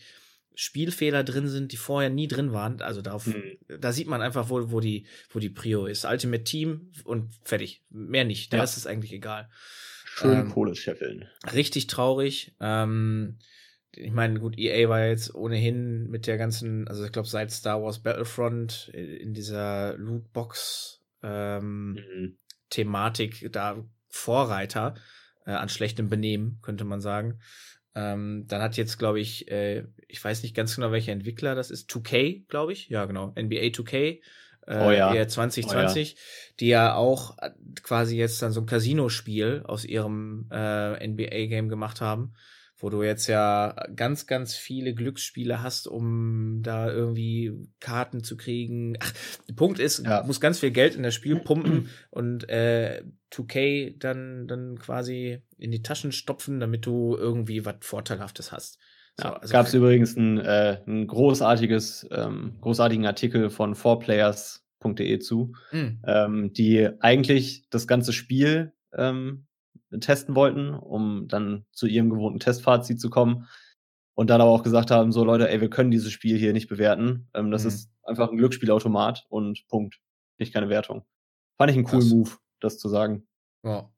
Spielfehler 0.56 1.24
drin 1.24 1.47
sind, 1.47 1.72
die 1.72 1.78
vorher 1.78 2.10
nie 2.10 2.28
drin 2.28 2.52
waren. 2.52 2.82
Also 2.82 3.02
darauf, 3.02 3.28
mhm. 3.28 3.58
da 3.80 3.91
sieht 3.91 4.08
man 4.08 4.22
einfach, 4.22 4.49
wo, 4.49 4.72
wo 4.72 4.80
die, 4.80 5.06
wo 5.30 5.39
die 5.39 5.49
Prio 5.49 5.86
ist. 5.86 6.06
Ultimate 6.06 6.43
Team 6.43 6.91
und 7.04 7.34
fertig. 7.43 7.84
Mehr 7.89 8.26
nicht. 8.26 8.52
Da 8.54 8.58
ja. 8.58 8.64
ist 8.64 8.78
es 8.78 8.88
eigentlich 8.88 9.14
egal. 9.14 9.49
Schön 10.06 10.39
ähm, 10.39 10.49
Kohle 10.49 10.76
scheffeln. 10.76 11.28
Richtig 11.54 11.88
traurig. 11.88 12.54
Ähm, 12.60 13.38
ich 13.93 14.12
meine, 14.12 14.39
gut, 14.39 14.58
EA 14.58 14.88
war 14.89 15.06
jetzt 15.06 15.34
ohnehin 15.36 16.10
mit 16.10 16.28
der 16.28 16.38
ganzen, 16.38 16.88
also 16.88 17.04
ich 17.04 17.12
glaube, 17.12 17.28
seit 17.28 17.52
Star 17.52 17.82
Wars 17.82 17.99
Battlefront 17.99 18.89
in 18.93 19.34
dieser 19.34 19.97
Lootbox 19.97 21.02
ähm, 21.24 21.93
mhm. 21.93 22.38
Thematik 22.70 23.49
da 23.52 23.84
Vorreiter 24.08 24.95
äh, 25.45 25.52
an 25.52 25.70
schlechtem 25.70 26.10
Benehmen, 26.10 26.60
könnte 26.62 26.84
man 26.84 27.02
sagen. 27.02 27.39
Ähm, 27.93 28.45
dann 28.47 28.61
hat 28.61 28.77
jetzt, 28.77 28.97
glaube 28.97 29.19
ich, 29.19 29.51
äh, 29.51 29.83
ich 30.07 30.23
weiß 30.23 30.43
nicht 30.43 30.55
ganz 30.55 30.75
genau, 30.75 30.91
welcher 30.91 31.11
Entwickler 31.11 31.55
das 31.55 31.71
ist, 31.71 31.89
2K, 31.89 32.47
glaube 32.47 32.73
ich. 32.73 32.89
Ja, 32.89 33.05
genau, 33.05 33.33
NBA 33.37 33.71
2K. 33.71 34.21
Äh, 34.67 34.77
oh 34.77 34.91
ja. 34.91 35.13
Eher 35.13 35.27
2020, 35.27 36.15
oh 36.15 36.17
ja. 36.17 36.55
die 36.59 36.67
ja 36.67 36.95
auch 36.95 37.37
äh, 37.39 37.51
quasi 37.81 38.17
jetzt 38.17 38.41
dann 38.41 38.51
so 38.51 38.61
ein 38.61 38.67
Casino-Spiel 38.67 39.63
aus 39.65 39.85
ihrem 39.85 40.47
äh, 40.51 41.07
NBA-Game 41.07 41.67
gemacht 41.67 41.99
haben 41.99 42.33
wo 42.81 42.89
du 42.89 43.03
jetzt 43.03 43.27
ja 43.27 43.75
ganz, 43.95 44.27
ganz 44.27 44.55
viele 44.55 44.93
Glücksspiele 44.93 45.61
hast, 45.61 45.87
um 45.87 46.61
da 46.63 46.89
irgendwie 46.89 47.53
Karten 47.79 48.23
zu 48.23 48.37
kriegen. 48.37 48.97
Ach, 48.99 49.13
der 49.47 49.53
Punkt 49.53 49.79
ist, 49.79 50.03
ja. 50.03 50.21
du 50.21 50.27
musst 50.27 50.41
ganz 50.41 50.59
viel 50.59 50.71
Geld 50.71 50.95
in 50.95 51.03
das 51.03 51.13
Spiel 51.13 51.39
pumpen 51.39 51.89
und 52.09 52.49
äh, 52.49 53.03
2K 53.32 53.97
dann, 53.97 54.47
dann 54.47 54.77
quasi 54.77 55.41
in 55.57 55.71
die 55.71 55.82
Taschen 55.82 56.11
stopfen, 56.11 56.59
damit 56.59 56.86
du 56.86 57.15
irgendwie 57.15 57.65
was 57.65 57.75
Vorteilhaftes 57.82 58.51
hast. 58.51 58.79
So, 59.17 59.27
ja, 59.27 59.34
also 59.34 59.51
Gab 59.51 59.65
es 59.67 59.73
übrigens 59.73 60.15
ein, 60.15 60.38
äh, 60.39 60.82
ein 60.88 61.07
großartiges, 61.07 62.07
ähm, 62.11 62.57
großartigen 62.61 63.05
Artikel 63.05 63.49
von 63.49 63.75
4players.de 63.75 65.19
zu, 65.19 65.53
mhm. 65.71 66.01
ähm, 66.05 66.53
die 66.53 66.89
eigentlich 66.99 67.67
das 67.69 67.88
ganze 67.88 68.13
Spiel 68.13 68.73
ähm, 68.93 69.47
testen 69.99 70.36
wollten, 70.36 70.73
um 70.73 71.27
dann 71.27 71.65
zu 71.71 71.88
ihrem 71.88 72.09
gewohnten 72.09 72.39
Testfazit 72.39 72.99
zu 72.99 73.09
kommen. 73.09 73.47
Und 74.13 74.29
dann 74.29 74.41
aber 74.41 74.51
auch 74.51 74.63
gesagt 74.63 74.91
haben, 74.91 75.11
so 75.11 75.23
Leute, 75.23 75.49
ey, 75.49 75.61
wir 75.61 75.69
können 75.69 75.89
dieses 75.89 76.11
Spiel 76.11 76.38
hier 76.38 76.53
nicht 76.53 76.67
bewerten. 76.67 77.29
Ähm, 77.34 77.51
das 77.51 77.63
mhm. 77.63 77.69
ist 77.69 77.91
einfach 78.03 78.29
ein 78.29 78.38
Glücksspielautomat 78.38 79.25
und 79.29 79.65
Punkt. 79.67 79.99
Nicht 80.38 80.53
keine 80.53 80.69
Wertung. 80.69 81.05
Fand 81.57 81.71
ich 81.71 81.77
einen 81.77 81.86
coolen 81.86 82.09
Move, 82.09 82.32
das 82.64 82.78
zu 82.78 82.89
sagen. 82.89 83.28
Ja. 83.64 83.91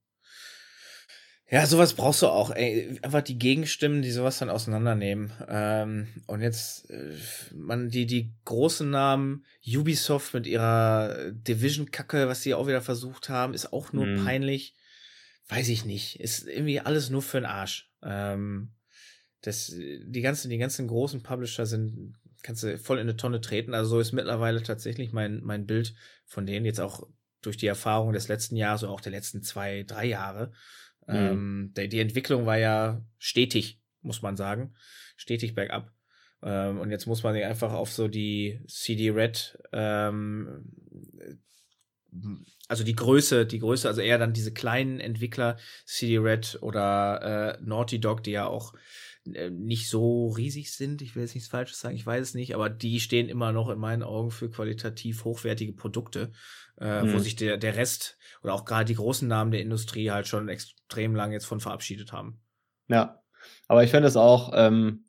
Ja, 1.49 1.67
sowas 1.67 1.93
brauchst 1.93 2.23
du 2.23 2.27
auch. 2.27 2.49
Ey, 2.49 2.99
einfach 3.03 3.21
die 3.21 3.37
Gegenstimmen, 3.37 4.01
die 4.01 4.11
sowas 4.11 4.39
dann 4.39 4.49
auseinandernehmen. 4.49 5.31
Ähm, 5.47 6.07
und 6.25 6.41
jetzt, 6.41 6.89
äh, 6.89 7.13
man, 7.53 7.89
die, 7.89 8.07
die 8.07 8.33
großen 8.45 8.89
Namen, 8.89 9.45
Ubisoft 9.63 10.33
mit 10.33 10.47
ihrer 10.47 11.31
Division-Kacke, 11.31 12.27
was 12.27 12.41
sie 12.41 12.55
auch 12.55 12.65
wieder 12.67 12.81
versucht 12.81 13.29
haben, 13.29 13.53
ist 13.53 13.71
auch 13.71 13.93
nur 13.93 14.07
mhm. 14.07 14.25
peinlich 14.25 14.73
weiß 15.47 15.69
ich 15.69 15.85
nicht, 15.85 16.19
ist 16.19 16.47
irgendwie 16.47 16.79
alles 16.79 17.09
nur 17.09 17.21
für 17.21 17.39
den 17.39 17.45
Arsch. 17.45 17.91
Ähm, 18.01 18.71
das, 19.41 19.67
die 19.75 20.21
ganzen, 20.21 20.49
die 20.49 20.57
ganzen 20.57 20.87
großen 20.87 21.21
Publisher 21.21 21.65
sind, 21.65 22.15
kannst 22.43 22.63
du 22.63 22.77
voll 22.77 22.97
in 22.97 23.03
eine 23.03 23.17
Tonne 23.17 23.41
treten. 23.41 23.73
Also 23.73 23.91
so 23.91 23.99
ist 23.99 24.13
mittlerweile 24.13 24.63
tatsächlich 24.63 25.11
mein, 25.11 25.41
mein 25.43 25.65
Bild 25.65 25.93
von 26.25 26.45
denen 26.45 26.65
jetzt 26.65 26.79
auch 26.79 27.07
durch 27.45 27.57
die 27.57 27.67
Erfahrung 27.67 28.13
des 28.13 28.27
letzten 28.27 28.55
Jahres 28.55 28.83
oder 28.83 28.91
auch 28.91 29.01
der 29.01 29.11
letzten 29.11 29.43
zwei, 29.43 29.83
drei 29.83 30.05
Jahre. 30.05 30.51
Mhm. 31.07 31.15
Ähm, 31.15 31.73
die, 31.77 31.89
die 31.89 31.99
Entwicklung 31.99 32.45
war 32.45 32.57
ja 32.57 33.05
stetig, 33.17 33.81
muss 34.01 34.21
man 34.21 34.37
sagen. 34.37 34.73
Stetig 35.15 35.53
bergab. 35.53 35.91
Ähm, 36.41 36.79
und 36.79 36.91
jetzt 36.91 37.05
muss 37.05 37.23
man 37.23 37.33
sich 37.33 37.45
einfach 37.45 37.73
auf 37.73 37.91
so 37.91 38.07
die 38.07 38.59
CD 38.67 39.11
Red, 39.11 39.57
ähm, 39.71 40.65
also 42.67 42.83
die 42.83 42.95
Größe, 42.95 43.45
die 43.45 43.59
Größe, 43.59 43.87
also 43.87 44.01
eher 44.01 44.17
dann 44.17 44.33
diese 44.33 44.53
kleinen 44.53 44.99
Entwickler, 44.99 45.57
CD 45.85 46.17
Red 46.19 46.59
oder 46.61 47.57
äh, 47.59 47.63
Naughty 47.63 47.99
Dog, 47.99 48.23
die 48.23 48.31
ja 48.31 48.45
auch 48.45 48.73
nicht 49.25 49.89
so 49.89 50.29
riesig 50.29 50.73
sind. 50.73 51.01
Ich 51.01 51.15
will 51.15 51.23
jetzt 51.23 51.33
nichts 51.33 51.49
Falsches 51.49 51.79
sagen, 51.79 51.95
ich 51.95 52.05
weiß 52.05 52.21
es 52.21 52.33
nicht, 52.33 52.55
aber 52.55 52.69
die 52.69 52.99
stehen 52.99 53.29
immer 53.29 53.51
noch 53.51 53.69
in 53.69 53.79
meinen 53.79 54.03
Augen 54.03 54.31
für 54.31 54.49
qualitativ 54.49 55.23
hochwertige 55.23 55.73
Produkte, 55.73 56.31
äh, 56.79 57.03
mhm. 57.03 57.13
wo 57.13 57.19
sich 57.19 57.35
der, 57.35 57.57
der 57.57 57.75
Rest 57.75 58.17
oder 58.41 58.53
auch 58.53 58.65
gerade 58.65 58.85
die 58.85 58.95
großen 58.95 59.27
Namen 59.27 59.51
der 59.51 59.61
Industrie 59.61 60.11
halt 60.11 60.27
schon 60.27 60.49
extrem 60.49 61.15
lang 61.15 61.31
jetzt 61.31 61.45
von 61.45 61.61
verabschiedet 61.61 62.11
haben. 62.11 62.41
Ja, 62.89 63.23
aber 63.67 63.83
ich 63.83 63.91
finde 63.91 64.07
es 64.09 64.17
auch 64.17 64.51
ähm, 64.55 65.05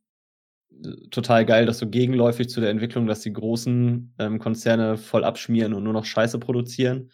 total 1.10 1.44
geil, 1.44 1.66
dass 1.66 1.78
so 1.78 1.88
gegenläufig 1.88 2.48
zu 2.48 2.60
der 2.60 2.70
Entwicklung, 2.70 3.06
dass 3.06 3.20
die 3.20 3.32
großen 3.32 4.14
ähm, 4.18 4.38
Konzerne 4.38 4.96
voll 4.96 5.24
abschmieren 5.24 5.74
und 5.74 5.82
nur 5.82 5.92
noch 5.92 6.04
Scheiße 6.04 6.38
produzieren, 6.38 7.10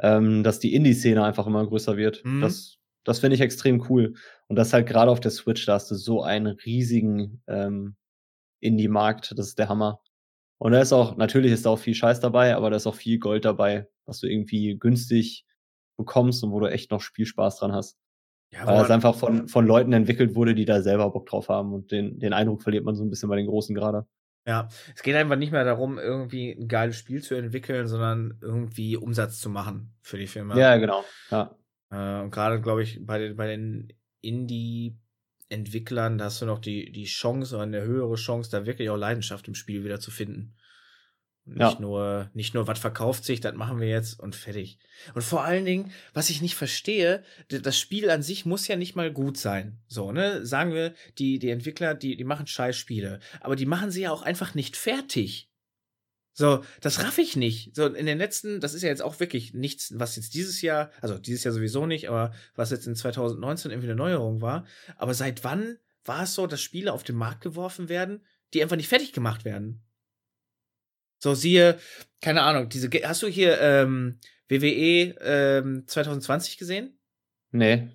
ähm, 0.00 0.42
dass 0.42 0.60
die 0.60 0.74
Indie-Szene 0.74 1.22
einfach 1.22 1.46
immer 1.46 1.66
größer 1.66 1.96
wird. 1.96 2.24
Mhm. 2.24 2.40
Das, 2.40 2.77
das 3.08 3.20
finde 3.20 3.36
ich 3.36 3.40
extrem 3.40 3.84
cool. 3.88 4.14
Und 4.48 4.56
das 4.56 4.72
halt 4.72 4.86
gerade 4.86 5.10
auf 5.10 5.20
der 5.20 5.30
Switch, 5.30 5.64
da 5.66 5.74
hast 5.74 5.90
du 5.90 5.94
so 5.94 6.22
einen 6.22 6.46
riesigen 6.46 7.42
ähm, 7.46 7.96
Indie-Markt, 8.60 9.32
das 9.36 9.48
ist 9.48 9.58
der 9.58 9.68
Hammer. 9.68 10.00
Und 10.58 10.72
da 10.72 10.80
ist 10.80 10.92
auch, 10.92 11.16
natürlich 11.16 11.52
ist 11.52 11.64
da 11.64 11.70
auch 11.70 11.78
viel 11.78 11.94
Scheiß 11.94 12.20
dabei, 12.20 12.54
aber 12.54 12.70
da 12.70 12.76
ist 12.76 12.86
auch 12.86 12.94
viel 12.94 13.18
Gold 13.18 13.44
dabei, 13.44 13.88
was 14.06 14.20
du 14.20 14.26
irgendwie 14.26 14.76
günstig 14.78 15.46
bekommst 15.96 16.42
und 16.44 16.50
wo 16.50 16.60
du 16.60 16.66
echt 16.66 16.90
noch 16.90 17.00
Spielspaß 17.00 17.58
dran 17.58 17.72
hast. 17.72 17.96
Ja, 18.52 18.66
Weil 18.66 18.82
es 18.82 18.90
einfach 18.90 19.14
von, 19.14 19.48
von 19.48 19.66
Leuten 19.66 19.92
entwickelt 19.92 20.34
wurde, 20.34 20.54
die 20.54 20.64
da 20.64 20.82
selber 20.82 21.10
Bock 21.10 21.26
drauf 21.26 21.48
haben. 21.48 21.72
Und 21.72 21.92
den, 21.92 22.18
den 22.18 22.32
Eindruck 22.32 22.62
verliert 22.62 22.84
man 22.84 22.94
so 22.94 23.04
ein 23.04 23.10
bisschen 23.10 23.28
bei 23.28 23.36
den 23.36 23.46
Großen 23.46 23.74
gerade. 23.74 24.06
Ja, 24.46 24.68
es 24.94 25.02
geht 25.02 25.14
einfach 25.14 25.36
nicht 25.36 25.52
mehr 25.52 25.64
darum, 25.64 25.98
irgendwie 25.98 26.52
ein 26.52 26.68
geiles 26.68 26.96
Spiel 26.96 27.22
zu 27.22 27.34
entwickeln, 27.34 27.86
sondern 27.86 28.38
irgendwie 28.40 28.96
Umsatz 28.96 29.40
zu 29.40 29.50
machen 29.50 29.94
für 30.00 30.16
die 30.16 30.26
Firma. 30.26 30.56
Ja, 30.56 30.76
genau. 30.78 31.04
Ja. 31.30 31.54
Äh, 31.90 32.20
und 32.20 32.30
gerade, 32.30 32.60
glaube 32.60 32.82
ich, 32.82 33.04
bei 33.04 33.18
den, 33.18 33.36
bei 33.36 33.46
den 33.46 33.92
Indie-Entwicklern, 34.20 36.18
da 36.18 36.26
hast 36.26 36.42
du 36.42 36.46
noch 36.46 36.58
die, 36.58 36.92
die 36.92 37.04
Chance 37.04 37.54
oder 37.54 37.64
eine 37.64 37.82
höhere 37.82 38.16
Chance, 38.16 38.50
da 38.50 38.66
wirklich 38.66 38.90
auch 38.90 38.96
Leidenschaft 38.96 39.48
im 39.48 39.54
Spiel 39.54 39.84
wieder 39.84 40.00
zu 40.00 40.10
finden. 40.10 40.54
Nicht 41.54 41.60
ja. 41.60 41.80
nur, 41.80 42.30
nicht 42.34 42.52
nur, 42.52 42.66
was 42.66 42.78
verkauft 42.78 43.24
sich, 43.24 43.40
das 43.40 43.54
machen 43.54 43.80
wir 43.80 43.88
jetzt 43.88 44.20
und 44.20 44.36
fertig. 44.36 44.78
Und 45.14 45.22
vor 45.22 45.44
allen 45.44 45.64
Dingen, 45.64 45.92
was 46.12 46.28
ich 46.28 46.42
nicht 46.42 46.54
verstehe, 46.54 47.24
das 47.48 47.78
Spiel 47.78 48.10
an 48.10 48.22
sich 48.22 48.44
muss 48.44 48.68
ja 48.68 48.76
nicht 48.76 48.96
mal 48.96 49.10
gut 49.10 49.38
sein. 49.38 49.80
So, 49.86 50.12
ne? 50.12 50.44
Sagen 50.44 50.74
wir, 50.74 50.92
die, 51.16 51.38
die 51.38 51.48
Entwickler, 51.48 51.94
die, 51.94 52.16
die 52.16 52.24
machen 52.24 52.46
Scheißspiele. 52.46 53.20
Aber 53.40 53.56
die 53.56 53.64
machen 53.64 53.90
sie 53.90 54.02
ja 54.02 54.12
auch 54.12 54.20
einfach 54.20 54.54
nicht 54.54 54.76
fertig. 54.76 55.47
So, 56.38 56.64
das 56.80 57.02
raff 57.02 57.18
ich 57.18 57.34
nicht. 57.34 57.74
So, 57.74 57.86
in 57.86 58.06
den 58.06 58.16
letzten, 58.16 58.60
das 58.60 58.72
ist 58.72 58.82
ja 58.82 58.88
jetzt 58.88 59.02
auch 59.02 59.18
wirklich 59.18 59.54
nichts, 59.54 59.92
was 59.96 60.14
jetzt 60.14 60.34
dieses 60.34 60.62
Jahr, 60.62 60.92
also 61.00 61.18
dieses 61.18 61.42
Jahr 61.42 61.52
sowieso 61.52 61.84
nicht, 61.84 62.08
aber 62.08 62.32
was 62.54 62.70
jetzt 62.70 62.86
in 62.86 62.94
2019 62.94 63.72
irgendwie 63.72 63.88
eine 63.88 63.96
Neuerung 63.96 64.40
war. 64.40 64.64
Aber 64.98 65.14
seit 65.14 65.42
wann 65.42 65.78
war 66.04 66.22
es 66.22 66.34
so, 66.34 66.46
dass 66.46 66.62
Spiele 66.62 66.92
auf 66.92 67.02
den 67.02 67.16
Markt 67.16 67.40
geworfen 67.40 67.88
werden, 67.88 68.24
die 68.54 68.62
einfach 68.62 68.76
nicht 68.76 68.86
fertig 68.86 69.12
gemacht 69.12 69.44
werden? 69.44 69.82
So, 71.18 71.34
siehe, 71.34 71.76
keine 72.20 72.42
Ahnung, 72.42 72.68
diese, 72.68 72.88
hast 73.02 73.24
du 73.24 73.26
hier 73.26 73.60
ähm, 73.60 74.20
WWE 74.48 75.16
ähm, 75.20 75.88
2020 75.88 76.56
gesehen? 76.56 77.00
Nee. 77.50 77.88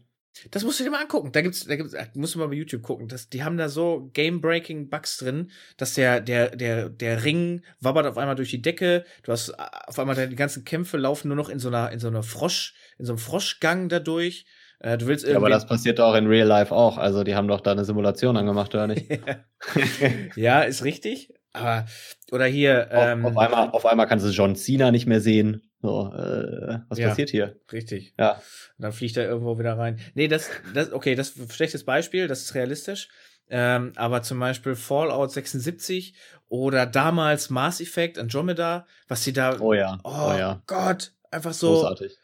Das 0.52 0.64
musst 0.64 0.80
du 0.80 0.84
dir 0.84 0.90
mal 0.90 1.02
angucken. 1.02 1.32
Da 1.32 1.42
gibt's, 1.42 1.66
da 1.66 1.76
gibt's, 1.76 1.96
musst 2.16 2.36
du 2.36 2.40
mal 2.40 2.48
bei 2.48 2.56
YouTube 2.56 2.82
gucken. 2.82 3.08
Das, 3.08 3.30
die 3.30 3.44
haben 3.44 3.58
da 3.58 3.70
so 3.70 4.10
Game-Breaking 4.14 4.90
Bugs 4.90 5.18
drin, 5.18 5.52
dass 5.78 5.94
der, 5.94 6.22
der, 6.22 6.56
der, 6.56 6.90
der 6.90 7.24
Ring 7.24 7.64
wabbert 7.80 8.08
auf 8.08 8.18
einmal 8.18 8.36
durch 8.36 8.50
die 8.50 8.62
Decke. 8.62 9.06
Du 9.24 9.32
hast 9.32 9.50
äh, 9.50 9.56
auf 9.88 10.00
einmal 10.00 10.16
deine 10.16 10.36
ganzen 10.36 10.66
Kämpfe 10.66 10.98
laufen 10.98 11.28
nur 11.28 11.38
noch 11.38 11.50
in 11.50 11.60
so 11.60 11.68
einer, 11.68 11.92
in 11.92 12.00
so 12.00 12.08
einer 12.08 12.24
Frosch, 12.24 12.76
in 12.98 13.06
so 13.06 13.14
einem 13.14 13.20
Froschgang 13.20 13.90
dadurch. 13.90 14.46
Äh, 14.80 14.98
du 14.98 15.08
willst 15.08 15.24
irgendwie. 15.24 15.34
Ja, 15.34 15.38
aber 15.38 15.50
das 15.50 15.68
passiert 15.68 16.00
auch 16.00 16.16
in 16.16 16.28
Real 16.28 16.48
Life 16.48 16.74
auch. 16.74 16.98
Also 16.98 17.24
die 17.24 17.36
haben 17.36 17.48
doch 17.48 17.62
da 17.62 17.72
eine 17.72 17.86
Simulation 17.86 18.36
angemacht, 18.36 18.74
oder 18.74 18.88
nicht? 18.88 19.10
ja, 20.36 20.62
ist 20.62 20.84
richtig. 20.84 21.34
Aber, 21.54 21.86
oder 22.32 22.46
hier. 22.46 22.90
Ähm, 22.92 23.26
auf, 23.26 23.38
einmal, 23.38 23.70
auf 23.70 23.86
einmal 23.86 24.08
kannst 24.08 24.26
du 24.26 24.30
John 24.30 24.56
Cena 24.56 24.92
nicht 24.92 25.06
mehr 25.06 25.22
sehen. 25.22 25.62
So, 25.84 26.14
äh, 26.14 26.80
was 26.88 26.98
ja, 26.98 27.10
passiert 27.10 27.30
hier? 27.30 27.60
Richtig. 27.70 28.14
Ja. 28.18 28.36
Und 28.36 28.84
dann 28.84 28.94
fliegt 28.94 29.18
er 29.18 29.28
irgendwo 29.28 29.60
wieder 29.60 29.78
rein. 29.78 30.00
Nee, 30.14 30.30
das, 30.30 30.50
das, 30.74 30.94
okay, 30.94 31.14
das 31.14 31.32
ist 31.32 31.40
ein 31.40 31.50
schlechtes 31.50 31.84
Beispiel, 31.84 32.30
das 32.30 32.42
ist 32.42 32.56
realistisch. 32.56 33.10
Ähm, 33.50 33.92
aber 33.98 34.24
zum 34.24 34.40
Beispiel 34.40 34.76
Fallout 34.76 35.32
76 35.32 36.16
oder 36.48 36.86
damals 36.86 37.50
Mass 37.50 37.82
Effect 37.82 38.18
Andromeda, 38.18 38.88
was 39.10 39.26
sie 39.26 39.34
da. 39.34 39.60
Oh 39.60 39.74
ja. 39.74 40.00
Oh, 40.06 40.10
oh 40.10 40.38
ja. 40.38 40.64
Gott, 40.68 41.12
einfach 41.30 41.54
so. 41.54 41.74
Großartig 41.74 42.18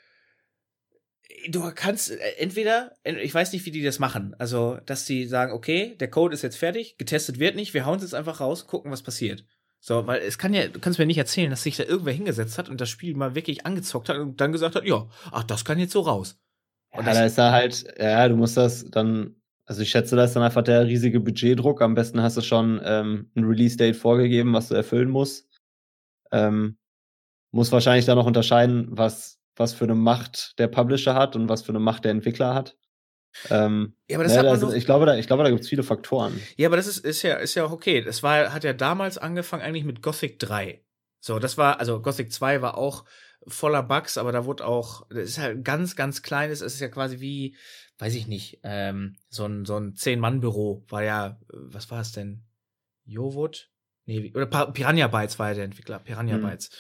du 1.48 1.72
kannst 1.74 2.12
äh, 2.12 2.18
entweder, 2.38 2.94
ich 3.04 3.34
weiß 3.34 3.54
nicht, 3.54 3.66
wie 3.66 3.72
die 3.72 3.84
das 3.84 4.00
machen. 4.00 4.36
Also, 4.40 4.78
dass 4.86 5.06
die 5.06 5.26
sagen, 5.26 5.54
okay, 5.54 5.96
der 6.00 6.10
Code 6.10 6.34
ist 6.34 6.42
jetzt 6.42 6.58
fertig, 6.58 6.98
getestet 6.98 7.40
wird 7.40 7.56
nicht, 7.56 7.74
wir 7.74 7.86
hauen 7.86 7.98
es 7.98 8.04
jetzt 8.04 8.16
einfach 8.16 8.40
raus, 8.40 8.68
gucken, 8.68 8.92
was 8.92 9.04
passiert. 9.04 9.46
So, 9.80 10.06
weil 10.08 10.22
es 10.22 10.38
kann 10.38 10.54
ja, 10.54 10.68
du 10.68 10.80
kannst 10.80 11.00
mir 11.00 11.06
nicht 11.06 11.18
erzählen, 11.18 11.50
dass 11.50 11.64
sich 11.64 11.78
da 11.78 11.84
irgendwer 11.84 12.14
hingesetzt 12.14 12.58
hat 12.58 12.70
und 12.70 12.82
das 12.82 12.90
Spiel 12.90 13.16
mal 13.16 13.36
wirklich 13.36 13.66
angezockt 13.66 14.10
hat 14.10 14.18
und 14.18 14.40
dann 14.42 14.52
gesagt 14.52 14.76
hat, 14.76 14.86
ja, 14.86 15.08
ach, 15.32 15.44
das 15.44 15.64
kann 15.64 15.80
jetzt 15.80 15.94
so 15.94 16.02
raus. 16.02 16.38
Und 16.92 17.06
ja, 17.06 17.14
da 17.14 17.26
ist 17.26 17.38
da 17.38 17.52
halt, 17.52 17.86
ja, 17.98 18.28
du 18.28 18.36
musst 18.36 18.58
das 18.58 18.90
dann, 18.90 19.36
also 19.66 19.82
ich 19.82 19.90
schätze, 19.90 20.16
da 20.16 20.24
ist 20.26 20.36
dann 20.36 20.44
einfach 20.44 20.64
der 20.64 20.86
riesige 20.86 21.20
Budgetdruck. 21.20 21.82
Am 21.82 21.94
besten 21.94 22.22
hast 22.22 22.36
du 22.36 22.42
schon 22.42 22.82
ähm, 22.84 23.32
ein 23.36 23.44
Release-Date 23.46 23.96
vorgegeben, 23.96 24.54
was 24.54 24.68
du 24.68 24.76
erfüllen 24.76 25.10
musst. 25.10 25.48
Ähm, 26.32 26.78
muss 27.52 27.72
wahrscheinlich 27.72 28.06
dann 28.06 28.18
noch 28.18 28.26
unterscheiden, 28.26 28.88
was 28.90 29.40
was 29.60 29.74
für 29.74 29.84
eine 29.84 29.96
Macht 29.96 30.58
der 30.58 30.68
Publisher 30.68 31.14
hat 31.14 31.36
und 31.36 31.50
was 31.50 31.62
für 31.62 31.74
eine 31.74 31.80
Macht 31.80 32.06
der 32.06 32.12
Entwickler 32.12 32.56
hat. 32.56 32.78
Ähm, 33.50 33.94
ja, 34.10 34.18
aber 34.18 34.24
das 34.24 34.36
ne, 34.36 34.44
das, 34.44 34.74
ich 34.74 34.86
glaube, 34.86 35.06
da, 35.06 35.16
ich 35.16 35.28
glaube, 35.28 35.44
da 35.44 35.50
gibt 35.50 35.62
es 35.62 35.70
viele 35.70 35.84
Faktoren. 35.84 36.40
Ja, 36.58 36.68
aber 36.68 36.78
das 36.78 36.88
ist, 36.88 37.06
ist 37.06 37.22
ja, 37.22 37.36
ist 37.36 37.56
ja 37.56 37.66
auch 37.66 37.72
okay. 37.72 38.02
Das 38.02 38.24
war, 38.24 38.54
hat 38.54 38.64
ja 38.64 38.74
damals 38.74 39.18
angefangen 39.18 39.64
eigentlich 39.64 39.86
mit 39.86 40.02
Gothic 40.02 40.40
3. 40.40 40.84
So, 41.20 41.40
das 41.40 41.58
war, 41.58 41.80
also 41.80 42.02
Gothic 42.02 42.32
2 42.32 42.62
war 42.62 42.78
auch 42.78 43.06
voller 43.48 43.84
Bugs, 43.84 44.18
aber 44.18 44.32
da 44.32 44.46
wurde 44.46 44.66
auch, 44.66 45.08
das 45.10 45.30
ist 45.30 45.38
halt 45.40 45.64
ganz, 45.64 45.96
ganz 45.96 46.22
kleines, 46.22 46.62
es 46.62 46.76
ist 46.76 46.80
ja 46.80 46.90
quasi 46.90 47.20
wie, 47.20 47.56
weiß 47.98 48.16
ich 48.16 48.28
nicht, 48.28 48.60
ähm, 48.64 49.16
so 49.30 49.46
ein, 49.46 49.66
so 49.66 49.78
ein 49.78 49.96
Zehn-Mann-Büro 49.96 50.86
war 50.88 51.04
ja, 51.04 51.40
was 51.48 51.90
war 51.92 52.02
es 52.02 52.12
denn? 52.12 52.44
Jovot? 53.06 53.70
Nee, 54.10 54.32
oder 54.34 54.48
Piranha 54.48 55.06
Bytes 55.06 55.38
war 55.38 55.50
ja 55.50 55.54
der 55.54 55.66
Entwickler, 55.66 56.00
Piranha 56.00 56.38
mhm. 56.38 56.42
Bytes. 56.42 56.72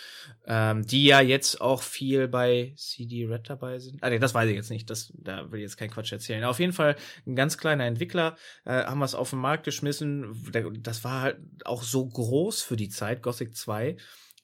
Ähm, 0.48 0.88
die 0.88 1.06
ja 1.06 1.22
jetzt 1.22 1.62
auch 1.62 1.84
viel 1.84 2.28
bei 2.28 2.74
CD 2.76 3.28
Red 3.28 3.48
dabei 3.48 3.78
sind. 3.78 4.02
Ah, 4.02 4.10
nee, 4.10 4.18
das 4.18 4.34
weiß 4.34 4.50
ich 4.50 4.56
jetzt 4.56 4.72
nicht. 4.72 4.90
Das, 4.90 5.14
da 5.16 5.52
will 5.52 5.60
ich 5.60 5.66
jetzt 5.66 5.78
keinen 5.78 5.92
Quatsch 5.92 6.12
erzählen. 6.12 6.44
Auf 6.44 6.60
jeden 6.60 6.74
Fall 6.74 6.96
ein 7.28 7.36
ganz 7.36 7.60
kleiner 7.60 7.86
Entwickler, 7.86 8.36
äh, 8.66 8.84
haben 8.84 8.98
wir 8.98 9.06
es 9.06 9.14
auf 9.14 9.30
den 9.30 9.38
Markt 9.38 9.64
geschmissen. 9.64 10.42
Das 10.82 11.04
war 11.04 11.22
halt 11.22 11.38
auch 11.66 11.84
so 11.84 12.08
groß 12.08 12.64
für 12.64 12.76
die 12.76 12.90
Zeit, 12.90 13.22
Gothic 13.22 13.56
2. 13.56 13.90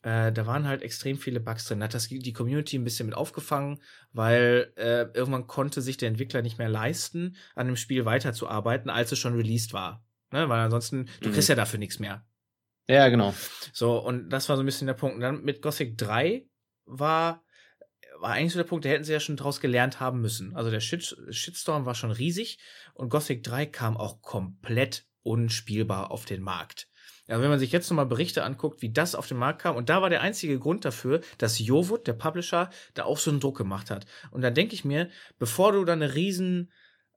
Äh, 0.04 0.32
da 0.32 0.46
waren 0.46 0.68
halt 0.68 0.84
extrem 0.84 1.18
viele 1.18 1.40
Bugs 1.40 1.66
drin. 1.66 1.80
Da 1.80 1.86
hat 1.86 1.96
das 1.96 2.08
die 2.08 2.34
Community 2.34 2.78
ein 2.78 2.84
bisschen 2.84 3.08
mit 3.08 3.16
aufgefangen, 3.16 3.82
weil 4.14 4.72
äh, 4.76 5.08
irgendwann 5.16 5.48
konnte 5.48 5.82
sich 5.82 5.98
der 5.98 6.10
Entwickler 6.10 6.44
nicht 6.44 6.60
mehr 6.60 6.70
leisten, 6.70 7.36
an 7.56 7.66
dem 7.66 7.78
Spiel 7.78 8.06
weiterzuarbeiten, 8.06 8.92
als 8.92 9.12
es 9.12 9.18
schon 9.18 9.34
released 9.34 9.74
war. 9.74 10.06
Ne? 10.32 10.48
Weil 10.50 10.60
ansonsten, 10.60 11.10
du 11.22 11.30
mhm. 11.30 11.34
kriegst 11.34 11.50
ja 11.50 11.56
dafür 11.56 11.80
nichts 11.80 11.98
mehr. 11.98 12.24
Ja, 12.88 13.10
genau. 13.10 13.34
So, 13.74 13.98
und 13.98 14.30
das 14.30 14.48
war 14.48 14.56
so 14.56 14.64
ein 14.64 14.66
bisschen 14.66 14.88
der 14.88 14.94
Punkt. 14.94 15.16
Und 15.16 15.22
dann 15.22 15.44
mit 15.44 15.62
Gothic 15.62 15.98
3 15.98 16.46
war, 16.86 17.44
war 18.20 18.32
eigentlich 18.32 18.54
so 18.54 18.60
der 18.60 18.68
Punkt, 18.68 18.86
da 18.86 18.90
hätten 18.90 19.04
sie 19.04 19.14
ja 19.14 19.20
schon 19.20 19.38
draus 19.38 19.60
gelernt 19.60 20.00
haben 20.00 20.22
müssen. 20.22 20.56
Also 20.56 20.70
der 20.70 20.80
Shit, 20.80 21.16
Shitstorm 21.30 21.86
war 21.86 21.96
schon 21.96 22.12
riesig 22.12 22.60
und 22.94 23.10
Gothic 23.10 23.44
3 23.44 23.66
kam 23.66 23.98
auch 23.98 24.22
komplett 24.22 25.06
unspielbar 25.24 26.12
auf 26.12 26.26
den 26.26 26.42
Markt. 26.42 26.88
Ja, 27.28 27.42
wenn 27.42 27.50
man 27.50 27.58
sich 27.58 27.72
jetzt 27.72 27.90
nochmal 27.90 28.06
Berichte 28.06 28.44
anguckt, 28.44 28.84
wie 28.84 28.94
das 28.94 29.16
auf 29.16 29.28
den 29.28 29.38
Markt 29.38 29.64
kam, 29.64 29.76
und 29.76 29.90
da 29.90 30.04
war 30.04 30.12
der 30.12 30.22
einzige 30.22 30.60
Grund 30.60 30.86
dafür, 30.86 31.22
dass 31.40 31.58
Jovut, 31.58 32.06
der 32.06 32.14
Publisher, 32.14 32.70
da 32.94 33.06
auch 33.06 33.18
so 33.18 33.32
einen 33.32 33.40
Druck 33.40 33.58
gemacht 33.58 33.90
hat. 33.90 34.06
Und 34.30 34.42
dann 34.42 34.54
denke 34.54 34.76
ich 34.76 34.86
mir, 34.86 35.10
bevor 35.40 35.72
du 35.72 35.84
da 35.86 35.94
eine 35.94 36.14
riesen, 36.14 36.72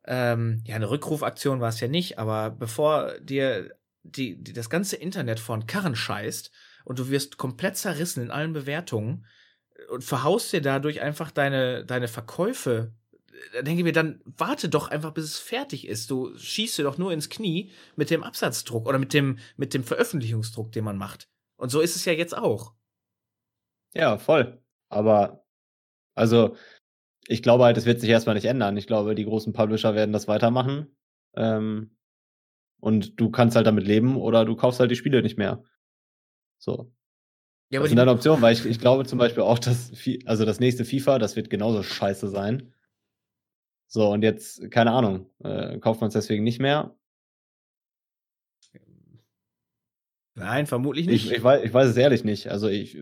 ähm, 0.07 0.63
ja, 0.65 0.77
eine 0.77 0.89
Rückrufaktion 0.89 1.61
war 1.61 1.69
es 1.69 1.81
ja 1.81 1.89
nicht, 1.89 2.19
aber 2.19 2.51
bevor 2.51 3.19
dir 3.21 3.78
die, 4.17 4.43
die 4.43 4.53
das 4.53 4.71
ganze 4.71 4.97
Internet 4.97 5.41
von 5.41 5.67
Karren 5.67 5.97
scheißt 5.97 6.51
und 6.85 6.99
du 6.99 7.11
wirst 7.11 7.37
komplett 7.37 7.77
zerrissen 7.77 8.23
in 8.23 8.31
allen 8.31 8.53
Bewertungen 8.53 9.27
und 9.91 10.05
verhaust 10.05 10.53
dir 10.53 10.61
dadurch 10.61 11.01
einfach 11.01 11.31
deine, 11.31 11.85
deine 11.85 12.09
Verkäufe. 12.09 12.93
Da 13.55 13.63
denke 13.63 13.81
ich 13.81 13.85
mir, 13.85 13.93
dann 13.93 14.21
warte 14.25 14.69
doch 14.69 14.89
einfach, 14.89 15.13
bis 15.13 15.25
es 15.25 15.39
fertig 15.39 15.87
ist. 15.87 16.11
Du 16.11 16.37
schießt 16.37 16.79
dir 16.79 16.83
doch 16.83 16.99
nur 16.99 17.13
ins 17.13 17.29
Knie 17.29 17.71
mit 17.95 18.11
dem 18.11 18.23
Absatzdruck 18.23 18.87
oder 18.87 18.99
mit 18.99 19.15
dem, 19.15 19.39
mit 19.57 19.75
dem 19.75 19.85
Veröffentlichungsdruck, 19.85 20.73
den 20.73 20.85
man 20.85 20.97
macht. 20.97 21.29
Und 21.57 21.71
so 21.71 21.81
ist 21.81 21.97
es 21.97 22.05
ja 22.05 22.13
jetzt 22.13 22.37
auch. 22.37 22.75
Ja, 23.95 24.19
voll. 24.19 24.61
Aber, 24.89 25.45
also, 26.15 26.57
ich 27.27 27.43
glaube 27.43 27.65
halt, 27.65 27.77
es 27.77 27.85
wird 27.85 28.01
sich 28.01 28.11
erstmal 28.11 28.35
nicht 28.35 28.47
ändern. 28.47 28.77
Ich 28.77 28.87
glaube, 28.87 29.15
die 29.15 29.25
großen 29.25 29.53
Publisher 29.53 29.95
werden 29.95 30.13
das 30.13 30.29
weitermachen. 30.29 30.97
Ähm, 31.37 31.98
und 32.81 33.21
du 33.21 33.31
kannst 33.31 33.57
halt 33.57 33.67
damit 33.67 33.87
leben 33.87 34.17
oder 34.17 34.45
du 34.45 34.57
kaufst 34.57 34.81
halt 34.81 34.91
die 34.91 34.97
Spiele 34.97 35.23
nicht 35.23 35.39
mehr. 35.39 35.63
So. 36.59 36.93
Ja, 37.71 37.81
aber 37.81 37.85
das 37.85 37.91
sind 37.91 37.99
dann 37.99 38.09
Optionen, 38.09 38.41
weil 38.41 38.55
ich, 38.55 38.65
ich 38.65 38.81
glaube 38.81 39.05
zum 39.05 39.19
Beispiel 39.19 39.43
auch, 39.43 39.59
dass, 39.59 39.93
also 40.25 40.45
das 40.45 40.61
nächste 40.61 40.85
FIFA, 40.85 41.19
das 41.19 41.37
wird 41.37 41.51
genauso 41.51 41.83
scheiße 41.83 42.29
sein. 42.29 42.73
So, 43.89 44.11
und 44.11 44.23
jetzt, 44.23 44.71
keine 44.71 44.93
Ahnung, 44.93 45.31
äh, 45.43 45.79
kauft 45.79 46.01
man 46.01 46.09
es 46.09 46.15
deswegen 46.15 46.45
nicht 46.45 46.61
mehr. 46.61 46.95
Nein, 50.35 50.67
vermutlich 50.67 51.07
nicht. 51.07 51.27
Ich, 51.27 51.33
ich, 51.33 51.43
weiß, 51.43 51.65
ich 51.65 51.75
weiß 51.75 51.89
es 51.89 51.97
ehrlich 51.97 52.23
nicht. 52.23 52.49
Also 52.49 52.69
ich, 52.69 52.97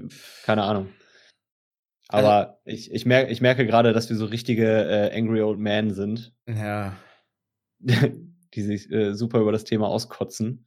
keine 0.45 0.63
Ahnung. 0.63 0.89
Aber 2.09 2.49
also, 2.49 2.61
ich, 2.65 2.91
ich, 2.93 3.05
merke, 3.05 3.31
ich 3.31 3.41
merke 3.41 3.67
gerade, 3.67 3.93
dass 3.93 4.09
wir 4.09 4.17
so 4.17 4.27
richtige 4.27 4.67
äh, 4.67 5.17
Angry 5.17 5.43
Old 5.43 5.59
Men 5.59 5.93
sind. 5.93 6.33
Ja. 6.47 6.97
die 8.57 8.63
sich 8.63 8.91
äh, 8.91 9.15
super 9.15 9.41
über 9.41 9.53
das 9.53 9.65
Thema 9.65 9.87
auskotzen. 9.87 10.67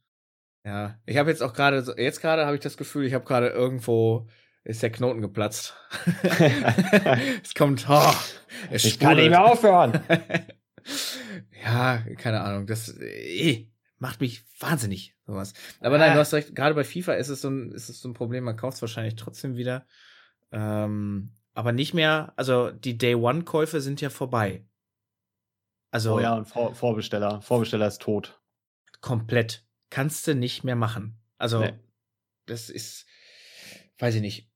Ja, 0.64 0.98
ich 1.06 1.16
habe 1.16 1.30
jetzt 1.30 1.42
auch 1.42 1.52
gerade, 1.52 1.84
jetzt 1.98 2.20
gerade 2.20 2.46
habe 2.46 2.54
ich 2.54 2.62
das 2.62 2.76
Gefühl, 2.76 3.04
ich 3.04 3.14
habe 3.14 3.24
gerade 3.24 3.48
irgendwo 3.48 4.28
ist 4.62 4.82
der 4.82 4.90
Knoten 4.90 5.20
geplatzt. 5.20 5.74
es 7.42 7.54
kommt, 7.54 7.86
oh, 7.88 8.14
es 8.70 8.84
ich 8.84 8.98
kann 8.98 9.16
nicht 9.16 9.30
mehr 9.30 9.44
aufhören. 9.44 10.00
ja, 11.64 12.04
keine 12.18 12.42
Ahnung, 12.42 12.66
das 12.66 12.94
eh, 13.00 13.70
macht 13.98 14.20
mich 14.20 14.44
wahnsinnig 14.58 15.16
sowas. 15.26 15.54
Aber 15.80 15.98
nein, 15.98 16.12
du 16.12 16.20
hast 16.20 16.34
recht. 16.34 16.54
Gerade 16.54 16.74
bei 16.74 16.84
FIFA 16.84 17.14
ist 17.14 17.30
es 17.30 17.40
so 17.40 17.48
ein, 17.48 17.72
ist 17.72 17.88
es 17.88 18.00
so 18.00 18.08
ein 18.08 18.14
Problem. 18.14 18.44
Man 18.44 18.56
kauft 18.56 18.76
es 18.76 18.82
wahrscheinlich 18.82 19.16
trotzdem 19.16 19.56
wieder, 19.56 19.86
ähm, 20.52 21.32
aber 21.54 21.72
nicht 21.72 21.94
mehr. 21.94 22.34
Also 22.36 22.70
die 22.70 22.98
Day 22.98 23.14
One 23.14 23.44
Käufe 23.44 23.80
sind 23.80 24.00
ja 24.00 24.10
vorbei. 24.10 24.66
Also 25.90 26.16
oh 26.16 26.20
ja, 26.20 26.34
und 26.34 26.46
Vor 26.46 26.74
Vorbesteller, 26.74 27.40
Vorbesteller 27.40 27.86
ist 27.86 28.00
tot. 28.00 28.40
Komplett 29.00 29.66
kannst 29.90 30.26
du 30.26 30.34
nicht 30.34 30.62
mehr 30.64 30.76
machen. 30.76 31.18
Also 31.38 31.60
nee. 31.60 31.72
das 32.46 32.70
ist, 32.70 33.06
weiß 33.98 34.14
ich 34.16 34.20
nicht. 34.20 34.50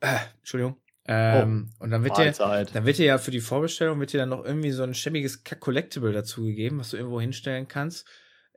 Äh, 0.00 0.18
Entschuldigung. 0.38 0.80
Ähm, 1.08 1.70
oh, 1.78 1.84
und 1.84 1.90
dann 1.90 2.02
wird 2.02 2.18
dir, 2.18 2.32
dann 2.32 2.84
wird 2.84 2.98
dir 2.98 3.06
ja 3.06 3.18
für 3.18 3.30
die 3.30 3.40
Vorbestellung 3.40 4.00
wird 4.00 4.12
dir 4.12 4.18
dann 4.18 4.30
noch 4.30 4.44
irgendwie 4.44 4.72
so 4.72 4.82
ein 4.82 4.94
schäbiges 4.94 5.44
Collectible 5.44 6.12
dazu 6.12 6.44
gegeben, 6.44 6.80
was 6.80 6.90
du 6.90 6.96
irgendwo 6.96 7.20
hinstellen 7.20 7.68
kannst. 7.68 8.08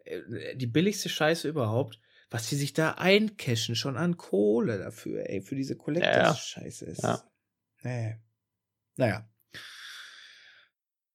Äh, 0.03 0.55
die 0.55 0.67
billigste 0.67 1.09
Scheiße 1.09 1.47
überhaupt, 1.47 1.99
was 2.31 2.47
die 2.49 2.55
sich 2.55 2.73
da 2.73 2.93
eincashen 2.93 3.75
schon 3.75 3.97
an 3.97 4.17
Kohle 4.17 4.79
dafür, 4.79 5.29
ey, 5.29 5.41
für 5.41 5.55
diese 5.55 5.75
Collectors-Scheiße 5.75 6.85
ist. 6.85 7.03
Ja. 7.03 7.23
Nee. 7.83 8.17
Naja. 8.95 9.28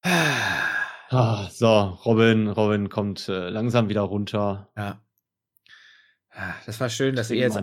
Ah, 1.11 1.49
so, 1.53 1.99
Robin, 2.05 2.49
Robin 2.49 2.89
kommt 2.89 3.29
äh, 3.29 3.49
langsam 3.49 3.89
wieder 3.89 4.01
runter. 4.01 4.69
Ja. 4.77 5.01
Ah, 6.31 6.55
das 6.67 6.81
war 6.81 6.89
schön, 6.89 7.15
dass 7.15 7.31
ihr 7.31 7.37
jetzt, 7.37 7.57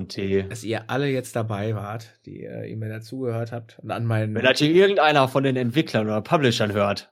dass 0.50 0.64
ihr 0.64 0.90
alle 0.90 1.08
jetzt 1.08 1.36
dabei 1.36 1.76
wart, 1.76 2.20
die 2.26 2.46
äh, 2.46 2.70
ihr 2.70 2.78
mir 2.78 2.88
dazugehört 2.88 3.52
habt. 3.52 3.78
Und 3.80 3.92
an 3.92 4.06
meinen 4.06 4.34
Wenn 4.34 4.46
das 4.46 4.60
hier 4.60 4.74
irgendeiner 4.74 5.28
von 5.28 5.44
den 5.44 5.58
Entwicklern 5.58 6.06
oder 6.06 6.22
Publishern 6.22 6.72
hört, 6.72 7.12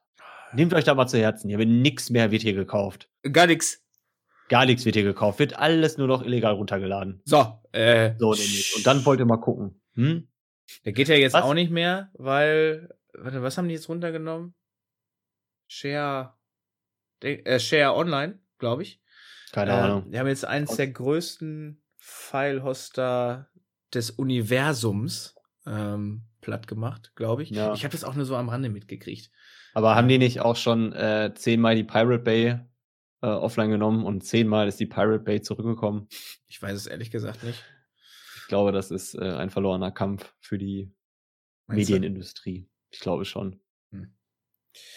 nehmt 0.53 0.73
euch 0.73 0.85
da 0.85 0.95
mal 0.95 1.07
zu 1.07 1.19
Herzen. 1.19 1.49
Hier 1.49 1.57
wird 1.57 1.67
nichts 1.67 2.09
mehr 2.09 2.31
wird 2.31 2.43
hier 2.43 2.53
gekauft. 2.53 3.09
Gar 3.29 3.47
nichts. 3.47 3.83
Gar 4.47 4.65
nichts 4.65 4.85
wird 4.85 4.95
hier 4.95 5.03
gekauft. 5.03 5.39
Wird 5.39 5.59
alles 5.59 5.97
nur 5.97 6.07
noch 6.07 6.23
illegal 6.23 6.53
runtergeladen. 6.53 7.21
So, 7.25 7.59
äh. 7.73 8.13
So 8.17 8.31
nämlich. 8.31 8.75
Und 8.77 8.87
dann 8.87 9.05
wollt 9.05 9.19
ihr 9.19 9.25
mal 9.25 9.41
gucken. 9.41 9.81
Hm? 9.95 10.29
Der 10.85 10.93
geht 10.93 11.09
ja 11.09 11.15
jetzt 11.15 11.33
was? 11.33 11.43
auch 11.43 11.53
nicht 11.53 11.71
mehr, 11.71 12.09
weil. 12.13 12.95
Warte, 13.13 13.41
was 13.41 13.57
haben 13.57 13.67
die 13.67 13.73
jetzt 13.73 13.89
runtergenommen? 13.89 14.53
Share. 15.69 16.33
Äh, 17.21 17.59
Share 17.59 17.95
Online, 17.95 18.39
glaube 18.57 18.83
ich. 18.83 19.01
Keine 19.51 19.71
äh, 19.71 19.75
Ahnung. 19.75 20.11
Wir 20.11 20.19
haben 20.19 20.27
jetzt 20.27 20.45
eins 20.45 20.75
der 20.75 20.87
größten 20.87 21.81
File-Hoster 21.97 23.49
des 23.93 24.11
Universums 24.11 25.35
ähm, 25.65 26.23
platt 26.41 26.67
gemacht, 26.67 27.13
glaube 27.15 27.43
ich. 27.43 27.51
Ja. 27.51 27.73
Ich 27.73 27.83
habe 27.83 27.91
das 27.91 28.03
auch 28.03 28.15
nur 28.15 28.25
so 28.25 28.35
am 28.35 28.49
Rande 28.49 28.69
mitgekriegt. 28.69 29.31
Aber 29.73 29.95
haben 29.95 30.07
die 30.07 30.17
nicht 30.17 30.41
auch 30.41 30.55
schon 30.55 30.93
äh, 30.93 31.33
zehnmal 31.35 31.75
die 31.75 31.83
Pirate 31.83 32.23
Bay 32.23 32.59
äh, 33.21 33.27
offline 33.27 33.69
genommen 33.69 34.05
und 34.05 34.23
zehnmal 34.23 34.67
ist 34.67 34.79
die 34.79 34.87
Pirate 34.87 35.23
Bay 35.23 35.41
zurückgekommen? 35.41 36.07
Ich 36.47 36.61
weiß 36.61 36.75
es 36.75 36.87
ehrlich 36.87 37.11
gesagt 37.11 37.43
nicht. 37.43 37.63
Ich 38.37 38.47
glaube, 38.47 38.71
das 38.71 38.89
ist 38.89 39.13
äh, 39.13 39.33
ein 39.33 39.51
verlorener 39.51 39.91
Kampf 39.91 40.33
für 40.39 40.57
die 40.57 40.91
Meinst 41.67 41.89
Medienindustrie. 41.89 42.61
Du? 42.61 42.69
Ich 42.89 42.99
glaube 42.99 43.25
schon. 43.25 43.59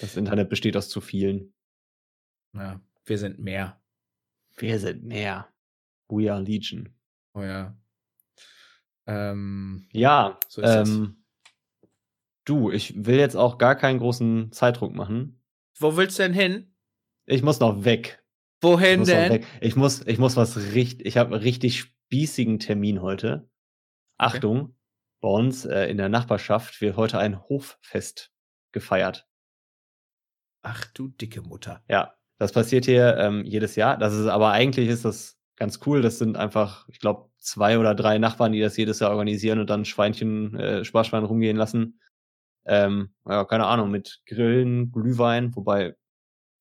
Das 0.01 0.17
Internet 0.17 0.49
besteht 0.49 0.77
aus 0.77 0.89
zu 0.89 1.01
vielen. 1.01 1.55
Ja, 2.55 2.81
wir 3.05 3.19
sind 3.19 3.39
mehr. 3.39 3.81
Wir 4.57 4.79
sind 4.79 5.05
mehr. 5.05 5.49
We 6.09 6.31
are 6.31 6.43
Legion. 6.43 6.95
Oh 7.35 7.43
ja. 7.43 7.77
Ähm, 9.07 9.89
ja, 9.93 10.39
so 10.49 10.63
ähm, 10.63 11.25
du, 12.45 12.71
ich 12.71 13.05
will 13.05 13.19
jetzt 13.19 13.37
auch 13.37 13.59
gar 13.59 13.75
keinen 13.75 13.99
großen 13.99 14.53
Zeitdruck 14.53 14.95
machen. 14.95 15.41
Wo 15.79 15.97
willst 15.97 16.19
du 16.19 16.23
denn 16.23 16.35
hin? 16.35 16.75
Ich 17.27 17.43
muss 17.43 17.61
noch 17.61 17.85
weg. 17.85 18.25
Wohin 18.61 19.03
ich 19.03 19.07
denn? 19.09 19.45
Ich 19.61 19.75
muss, 19.75 20.07
ich 20.07 20.19
muss 20.19 20.37
was 20.37 20.57
richtig, 20.75 21.07
ich 21.07 21.17
habe 21.17 21.35
einen 21.35 21.43
richtig 21.43 21.81
spießigen 21.81 22.59
Termin 22.59 23.03
heute. 23.03 23.49
Okay. 24.19 24.37
Achtung, 24.37 24.77
bei 25.21 25.29
uns 25.29 25.65
äh, 25.65 25.87
in 25.87 25.97
der 25.97 26.09
Nachbarschaft 26.09 26.81
wird 26.81 26.97
heute 26.97 27.19
ein 27.19 27.41
Hoffest 27.49 28.33
gefeiert. 28.71 29.29
Ach 30.63 30.87
du 30.95 31.09
dicke 31.09 31.43
Mutter. 31.43 31.83
Ja, 31.89 32.15
das 32.39 32.53
passiert 32.53 32.85
hier 32.87 33.17
ähm, 33.19 33.45
jedes 33.45 33.77
Jahr. 33.77 33.97
Das 33.97 34.15
ist 34.15 34.27
aber 34.27 34.53
eigentlich 34.53 34.89
ist 34.89 35.05
das 35.05 35.39
ganz 35.57 35.81
cool. 35.87 36.03
Das 36.03 36.19
sind 36.19 36.37
einfach, 36.37 36.89
ich 36.89 36.99
glaube, 36.99 37.31
zwei 37.39 37.79
oder 37.79 37.95
drei 37.95 38.19
Nachbarn, 38.19 38.53
die 38.53 38.61
das 38.61 38.77
jedes 38.77 39.01
Jahr 39.01 39.11
organisieren 39.11 39.59
und 39.59 39.71
dann 39.71 39.85
Schweinchen, 39.85 40.55
äh, 40.57 40.85
Sparschwein 40.85 41.25
rumgehen 41.25 41.57
lassen. 41.57 42.01
Ähm, 42.65 43.11
ja, 43.27 43.45
keine 43.45 43.67
Ahnung, 43.67 43.91
mit 43.91 44.23
Grillen, 44.27 44.93
Glühwein, 44.93 45.55
wobei 45.57 45.97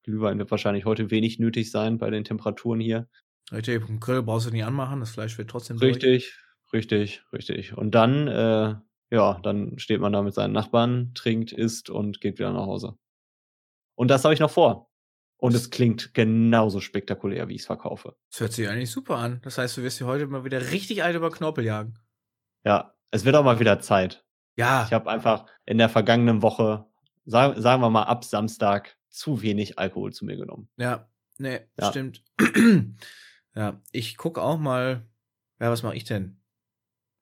Glühwein 0.03 0.39
wird 0.39 0.49
wahrscheinlich 0.49 0.85
heute 0.85 1.11
wenig 1.11 1.37
nötig 1.39 1.69
sein 1.69 1.99
bei 1.99 2.09
den 2.09 2.23
Temperaturen 2.23 2.79
hier. 2.79 3.07
Richtig, 3.51 3.87
einen 3.87 3.99
Grill 3.99 4.23
brauchst 4.23 4.47
du 4.47 4.51
nicht 4.51 4.65
anmachen, 4.65 4.99
das 4.99 5.11
Fleisch 5.11 5.37
wird 5.37 5.49
trotzdem 5.49 5.77
Richtig, 5.77 6.01
durch. 6.01 6.73
richtig, 6.73 7.23
richtig. 7.33 7.77
Und 7.77 7.93
dann, 7.93 8.27
äh, 8.27 8.75
ja, 9.11 9.39
dann 9.43 9.77
steht 9.77 9.99
man 9.99 10.13
da 10.13 10.21
mit 10.23 10.33
seinen 10.33 10.53
Nachbarn, 10.53 11.11
trinkt, 11.13 11.51
isst 11.51 11.89
und 11.89 12.21
geht 12.21 12.39
wieder 12.39 12.53
nach 12.53 12.65
Hause. 12.65 12.97
Und 14.01 14.07
das 14.07 14.23
habe 14.23 14.33
ich 14.33 14.39
noch 14.39 14.49
vor. 14.49 14.89
Und 15.37 15.53
es 15.53 15.69
klingt 15.69 16.15
genauso 16.15 16.79
spektakulär, 16.79 17.47
wie 17.49 17.53
ich 17.53 17.61
es 17.61 17.67
verkaufe. 17.67 18.17
Das 18.31 18.39
hört 18.39 18.51
sich 18.51 18.67
eigentlich 18.67 18.89
super 18.89 19.17
an. 19.17 19.41
Das 19.43 19.59
heißt, 19.59 19.77
du 19.77 19.83
wirst 19.83 19.99
dir 19.99 20.07
heute 20.07 20.25
mal 20.25 20.43
wieder 20.43 20.71
richtig 20.71 21.03
alt 21.03 21.15
über 21.15 21.29
Knorpel 21.29 21.63
jagen. 21.63 21.99
Ja, 22.63 22.95
es 23.11 23.25
wird 23.25 23.35
auch 23.35 23.43
mal 23.43 23.59
wieder 23.59 23.79
Zeit. 23.79 24.25
Ja. 24.55 24.85
Ich 24.87 24.91
habe 24.91 25.07
einfach 25.07 25.45
in 25.67 25.77
der 25.77 25.87
vergangenen 25.87 26.41
Woche, 26.41 26.87
sagen, 27.25 27.61
sagen 27.61 27.83
wir 27.83 27.91
mal 27.91 28.05
ab 28.05 28.25
Samstag, 28.25 28.97
zu 29.07 29.43
wenig 29.43 29.77
Alkohol 29.77 30.11
zu 30.13 30.25
mir 30.25 30.35
genommen. 30.35 30.67
Ja, 30.77 31.07
nee, 31.37 31.59
ja. 31.79 31.91
stimmt. 31.91 32.23
ja, 33.55 33.79
ich 33.91 34.17
gucke 34.17 34.41
auch 34.41 34.57
mal. 34.57 35.07
Ja, 35.59 35.69
was 35.69 35.83
mache 35.83 35.95
ich 35.95 36.05
denn? 36.05 36.41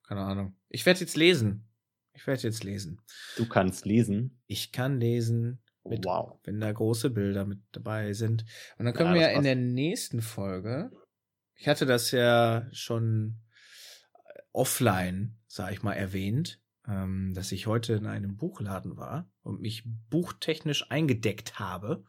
Keine 0.08 0.22
Ahnung. 0.22 0.56
Ich 0.70 0.86
werde 0.86 1.00
jetzt 1.00 1.18
lesen. 1.18 1.68
Ich 2.14 2.26
werde 2.26 2.40
jetzt 2.40 2.64
lesen. 2.64 3.02
Du 3.36 3.46
kannst 3.46 3.84
lesen. 3.84 4.40
Ich 4.46 4.72
kann 4.72 4.98
lesen. 4.98 5.60
Mit, 5.84 6.04
wow. 6.04 6.38
Wenn 6.44 6.60
da 6.60 6.70
große 6.70 7.10
Bilder 7.10 7.46
mit 7.46 7.60
dabei 7.72 8.12
sind. 8.12 8.44
Und 8.78 8.84
dann 8.84 8.94
können 8.94 9.10
ja, 9.10 9.14
wir 9.14 9.30
ja 9.32 9.36
in 9.36 9.44
der 9.44 9.56
nächsten 9.56 10.20
Folge, 10.20 10.90
ich 11.54 11.68
hatte 11.68 11.86
das 11.86 12.10
ja 12.10 12.66
schon 12.72 13.40
äh, 14.14 14.40
offline, 14.52 15.38
sag 15.46 15.72
ich 15.72 15.82
mal, 15.82 15.94
erwähnt, 15.94 16.60
ähm, 16.88 17.32
dass 17.34 17.52
ich 17.52 17.66
heute 17.66 17.94
in 17.94 18.06
einem 18.06 18.36
Buchladen 18.36 18.96
war 18.96 19.28
und 19.42 19.60
mich 19.60 19.84
buchtechnisch 20.10 20.90
eingedeckt 20.90 21.58
habe. 21.58 22.04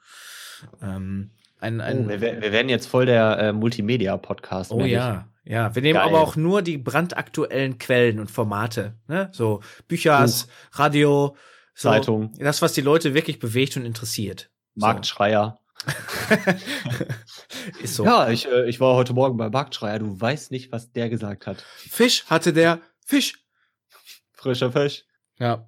Ähm, 0.82 1.32
ein, 1.60 1.80
ein, 1.80 2.06
oh, 2.06 2.10
wir, 2.10 2.22
wir, 2.22 2.52
werden 2.52 2.70
jetzt 2.70 2.88
voll 2.88 3.06
der 3.06 3.38
äh, 3.38 3.54
Multimedia-Podcast. 3.54 4.72
Oh 4.72 4.84
ja, 4.84 5.28
ja. 5.44 5.76
Wir 5.76 5.82
nehmen 5.82 6.00
Geil. 6.00 6.08
aber 6.08 6.20
auch 6.20 6.36
nur 6.36 6.62
die 6.62 6.78
brandaktuellen 6.78 7.78
Quellen 7.78 8.20
und 8.20 8.32
Formate. 8.32 8.96
Ne? 9.08 9.30
So 9.32 9.62
Büchers, 9.88 10.46
Buch. 10.46 10.80
Radio, 10.80 11.36
so, 11.74 11.90
Zeitung. 11.90 12.34
Das, 12.38 12.62
was 12.62 12.74
die 12.74 12.82
Leute 12.82 13.14
wirklich 13.14 13.40
bewegt 13.40 13.78
und 13.78 13.86
interessiert. 13.86 14.50
Marktschreier. 14.76 15.60
ist 17.82 17.96
so. 17.96 18.06
Ja, 18.06 18.30
ich, 18.30 18.48
äh, 18.48 18.70
ich 18.70 18.80
war 18.80 18.96
heute 18.96 19.14
Morgen 19.14 19.38
bei 19.38 19.50
Marktschreier. 19.50 20.00
Du 20.00 20.20
weißt 20.20 20.52
nicht, 20.52 20.72
was 20.72 20.92
der 20.92 21.10
gesagt 21.10 21.48
hat. 21.48 21.62
Fisch 21.62 22.26
hatte 22.28 22.54
der. 22.54 22.80
Fisch. 23.06 23.44
Frischer 24.34 24.72
Fisch. 24.72 25.06
Ja. 25.40 25.68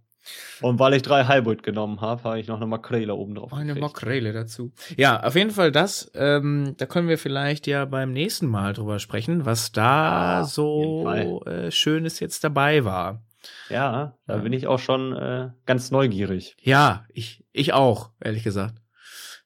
Und 0.61 0.79
weil 0.79 0.93
ich 0.93 1.01
drei 1.01 1.27
Hybrid 1.27 1.63
genommen 1.63 1.99
habe, 1.99 2.23
habe 2.23 2.39
ich 2.39 2.47
noch 2.47 2.57
eine 2.57 2.67
Makrele 2.67 3.13
oben 3.13 3.35
drauf. 3.35 3.51
Eine. 3.51 3.75
Makrele 3.75 4.31
dazu. 4.31 4.71
Ja, 4.95 5.21
auf 5.21 5.35
jeden 5.35 5.51
Fall 5.51 5.71
das. 5.71 6.09
Ähm, 6.15 6.75
da 6.77 6.85
können 6.85 7.09
wir 7.09 7.17
vielleicht 7.17 7.67
ja 7.67 7.83
beim 7.85 8.13
nächsten 8.13 8.47
Mal 8.47 8.73
drüber 8.73 8.99
sprechen, 8.99 9.45
was 9.45 9.73
da 9.73 10.39
ja, 10.39 10.43
so 10.45 11.43
äh, 11.45 11.71
Schönes 11.71 12.21
jetzt 12.21 12.43
dabei 12.43 12.85
war. 12.85 13.21
Ja, 13.69 14.17
da 14.27 14.35
ja. 14.35 14.41
bin 14.41 14.53
ich 14.53 14.67
auch 14.67 14.79
schon 14.79 15.15
äh, 15.15 15.49
ganz 15.65 15.91
neugierig. 15.91 16.55
Ja, 16.61 17.05
ich, 17.09 17.45
ich 17.51 17.73
auch, 17.73 18.11
ehrlich 18.19 18.43
gesagt. 18.43 18.83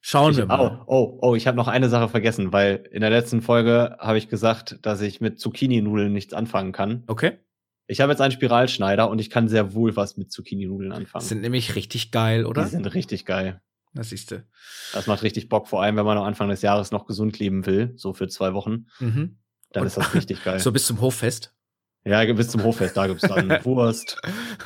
Schauen 0.02 0.32
ich, 0.32 0.38
wir 0.38 0.46
mal. 0.46 0.84
Oh, 0.86 1.20
oh, 1.20 1.20
oh 1.22 1.36
ich 1.36 1.48
habe 1.48 1.58
noch 1.58 1.68
eine 1.68 1.90
Sache 1.90 2.08
vergessen, 2.08 2.54
weil 2.54 2.88
in 2.92 3.02
der 3.02 3.10
letzten 3.10 3.42
Folge 3.42 3.98
habe 4.00 4.18
ich 4.18 4.30
gesagt, 4.30 4.80
dass 4.84 5.02
ich 5.02 5.22
mit 5.22 5.40
Zucchini-Nudeln 5.40 6.14
nichts 6.14 6.34
anfangen 6.34 6.72
kann. 6.72 7.04
Okay. 7.08 7.40
Ich 7.88 8.02
habe 8.02 8.12
jetzt 8.12 8.22
einen 8.22 8.32
Spiralschneider 8.32 9.10
und 9.10 9.20
ich 9.20 9.30
kann 9.30 9.48
sehr 9.48 9.74
wohl 9.74 9.96
was 9.96 10.18
mit 10.18 10.32
Zucchini-Nudeln 10.32 10.92
anfangen. 10.92 11.26
Sind 11.26 11.42
nämlich 11.42 11.76
richtig 11.76 12.12
geil, 12.12 12.46
oder? 12.46 12.64
Die 12.64 12.70
sind 12.70 12.94
richtig 12.94 13.26
geil. 13.26 13.62
Das 13.94 14.10
siehst 14.10 14.32
du. 14.32 14.46
Das 14.94 15.08
macht 15.08 15.24
richtig 15.24 15.50
Bock, 15.50 15.68
vor 15.68 15.82
allem 15.82 15.96
wenn 15.96 16.06
man 16.06 16.18
am 16.18 16.24
Anfang 16.24 16.50
des 16.50 16.62
Jahres 16.62 16.92
noch 16.92 17.06
gesund 17.06 17.40
leben 17.40 17.66
will, 17.66 17.94
so 17.96 18.14
für 18.14 18.28
zwei 18.28 18.54
Wochen. 18.54 18.88
Mhm. 19.00 19.40
Dann 19.72 19.82
und, 19.82 19.88
ist 19.88 19.98
das 19.98 20.14
richtig 20.14 20.42
geil. 20.44 20.60
So 20.60 20.72
bis 20.72 20.86
zum 20.86 21.02
Hoffest. 21.02 21.54
Ja, 22.08 22.24
bis 22.34 22.50
zum 22.50 22.64
Hoffest, 22.64 22.96
da 22.96 23.06
gibt's 23.08 23.28
dann 23.28 23.50
Wurst 23.66 24.18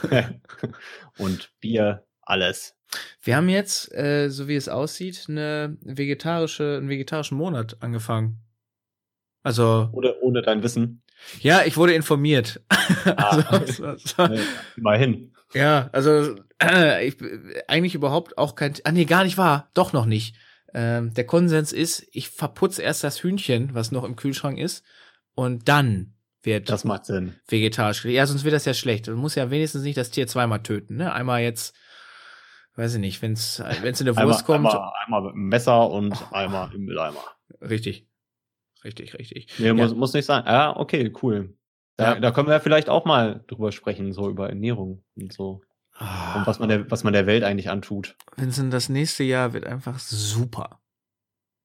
und 1.18 1.52
Bier, 1.60 2.06
alles. 2.22 2.76
Wir 3.24 3.36
haben 3.36 3.50
jetzt, 3.50 3.92
äh, 3.94 4.30
so 4.30 4.48
wie 4.48 4.56
es 4.56 4.70
aussieht, 4.70 5.26
eine 5.28 5.76
vegetarische, 5.82 6.78
einen 6.78 6.90
vegetarischen 6.90 7.38
Monat 7.38 7.78
angefangen. 7.80 8.42
Also. 9.42 9.90
Ohne, 9.92 10.16
ohne 10.22 10.44
dein 10.44 10.62
Wissen. 10.62 11.02
Ja, 11.40 11.64
ich 11.66 11.78
wurde 11.78 11.94
informiert. 11.94 12.62
Ah, 13.06 13.44
also, 13.50 13.96
so, 13.98 14.28
nee, 14.28 14.40
immerhin. 14.78 15.34
Ja, 15.54 15.90
also 15.94 16.36
äh, 16.62 17.08
ich, 17.08 17.18
eigentlich 17.68 17.96
überhaupt 17.96 18.38
auch 18.38 18.56
kein. 18.56 18.74
Ah, 18.84 18.92
nee, 18.92 19.06
gar 19.06 19.24
nicht 19.24 19.38
wahr. 19.38 19.70
Doch 19.74 19.94
noch 19.94 20.06
nicht. 20.06 20.36
Ähm, 20.74 21.14
der 21.14 21.26
Konsens 21.26 21.74
ist, 21.74 22.08
ich 22.12 22.30
verputze 22.30 22.82
erst 22.82 23.04
das 23.04 23.24
Hühnchen, 23.24 23.74
was 23.74 23.92
noch 23.92 24.04
im 24.04 24.16
Kühlschrank 24.16 24.60
ist, 24.60 24.84
und 25.34 25.68
dann 25.68 26.14
wird 26.44 26.70
das 26.70 26.84
macht 26.84 27.06
Sinn. 27.06 27.36
vegetarisch. 27.48 28.06
Ja, 28.06 28.26
sonst 28.26 28.44
wird 28.44 28.54
das 28.54 28.66
ja 28.66 28.74
schlecht. 28.74 29.08
Du 29.08 29.16
musst 29.16 29.36
ja 29.36 29.52
wenigstens 29.52 29.84
nicht 29.84 29.98
das 29.98 30.12
Tier 30.12 30.28
zweimal 30.28 30.64
töten. 30.64 30.98
Ne? 30.98 31.14
Einmal 31.14 31.42
jetzt, 31.42 31.76
weiß 32.76 32.96
ich 32.96 33.00
nicht, 33.00 33.22
wenn 33.22 33.34
es 33.34 33.64
wenn's 33.82 34.02
in 34.02 34.06
der 34.06 34.16
Wurst 34.16 34.50
einmal, 34.50 34.72
kommt. 34.72 34.74
Einmal, 34.74 34.92
einmal 35.06 35.22
mit 35.24 35.34
dem 35.34 35.48
Messer 35.50 35.90
und 35.90 36.34
einmal 36.34 36.74
im 36.74 36.82
Mülleimer. 36.82 37.24
Richtig. 37.62 38.08
Richtig, 38.84 39.14
richtig. 39.18 39.48
Nee, 39.60 39.68
ja. 39.68 39.74
muss, 39.74 39.94
muss 39.94 40.14
nicht 40.14 40.26
sein. 40.26 40.44
Ja, 40.46 40.76
okay, 40.76 41.14
cool. 41.22 41.56
Da, 41.98 42.14
ja. 42.14 42.20
da 42.20 42.32
können 42.32 42.48
wir 42.48 42.54
ja 42.54 42.60
vielleicht 42.60 42.90
auch 42.90 43.06
mal 43.06 43.44
drüber 43.48 43.72
sprechen, 43.72 44.12
so 44.14 44.30
über 44.30 44.50
Ernährung 44.50 45.04
und 45.16 45.34
so. 45.34 45.62
Ah. 45.98 46.38
Und 46.38 46.48
was 46.48 46.58
man, 46.60 46.70
der, 46.70 46.90
was 46.90 47.04
man 47.04 47.14
der 47.14 47.28
Welt 47.28 47.44
eigentlich 47.44 47.70
antut. 47.70 48.16
Vincent, 48.36 48.74
das 48.74 48.90
nächste 48.90 49.24
Jahr 49.24 49.54
wird 49.54 49.68
einfach 49.68 50.00
super. 50.00 50.82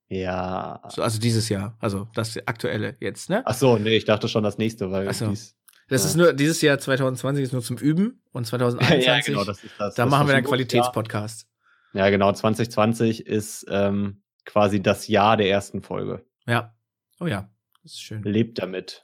Ja. 0.09 0.81
So, 0.89 1.01
also 1.01 1.19
dieses 1.19 1.49
Jahr, 1.49 1.77
also 1.79 2.07
das 2.13 2.37
aktuelle 2.45 2.95
jetzt, 2.99 3.29
ne? 3.29 3.43
Ach 3.45 3.53
so, 3.53 3.77
nee, 3.77 3.97
ich 3.97 4.05
dachte 4.05 4.27
schon 4.27 4.43
das 4.43 4.57
nächste, 4.57 4.89
weil 4.91 5.09
Ach 5.09 5.13
so. 5.13 5.27
dies, 5.27 5.57
das 5.89 6.03
ja. 6.03 6.09
ist 6.09 6.15
nur 6.15 6.33
dieses 6.33 6.61
Jahr 6.61 6.79
2020 6.79 7.43
ist 7.43 7.53
nur 7.53 7.61
zum 7.61 7.77
Üben 7.77 8.21
und 8.31 8.45
2021 8.45 9.05
ja, 9.05 9.19
genau, 9.19 9.43
das 9.43 9.63
ist 9.63 9.73
das. 9.77 9.95
Da 9.95 10.03
das 10.03 10.11
machen 10.11 10.27
wir 10.27 10.35
einen 10.35 10.45
Qualitätspodcast. 10.45 11.47
Ja, 11.93 12.09
genau, 12.09 12.31
2020 12.31 13.25
ist 13.25 13.65
ähm, 13.69 14.21
quasi 14.45 14.81
das 14.81 15.07
Jahr 15.07 15.37
der 15.37 15.49
ersten 15.49 15.81
Folge. 15.81 16.25
Ja. 16.45 16.75
Oh 17.19 17.27
ja, 17.27 17.49
das 17.83 17.93
ist 17.93 18.01
schön. 18.01 18.23
Lebt 18.23 18.59
damit. 18.59 19.03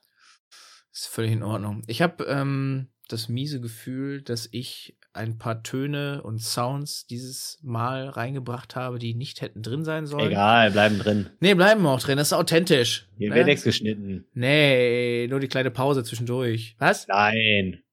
Ist 0.91 1.07
völlig 1.07 1.31
in 1.31 1.43
Ordnung. 1.43 1.81
Ich 1.87 2.01
habe 2.01 2.23
ähm, 2.25 2.89
das 3.07 3.29
miese 3.29 3.59
Gefühl, 3.59 4.21
dass 4.21 4.47
ich 4.51 4.97
ein 5.13 5.37
paar 5.37 5.63
Töne 5.63 6.21
und 6.23 6.39
Sounds 6.39 7.05
dieses 7.05 7.59
Mal 7.61 8.09
reingebracht 8.09 8.75
habe, 8.75 8.99
die 8.99 9.13
nicht 9.13 9.41
hätten 9.41 9.61
drin 9.61 9.83
sein 9.83 10.07
sollen. 10.07 10.31
Egal, 10.31 10.71
bleiben 10.71 10.99
drin. 10.99 11.29
Nee, 11.39 11.53
bleiben 11.53 11.85
auch 11.85 11.99
drin. 11.99 12.17
Das 12.17 12.27
ist 12.27 12.33
authentisch. 12.33 13.07
Hier 13.17 13.29
ne? 13.29 13.35
wird 13.35 13.45
nichts 13.45 13.63
geschnitten. 13.63 14.25
Nee, 14.33 15.27
nur 15.29 15.39
die 15.39 15.47
kleine 15.47 15.71
Pause 15.71 16.03
zwischendurch. 16.03 16.75
Was? 16.79 17.07
Nein. 17.07 17.83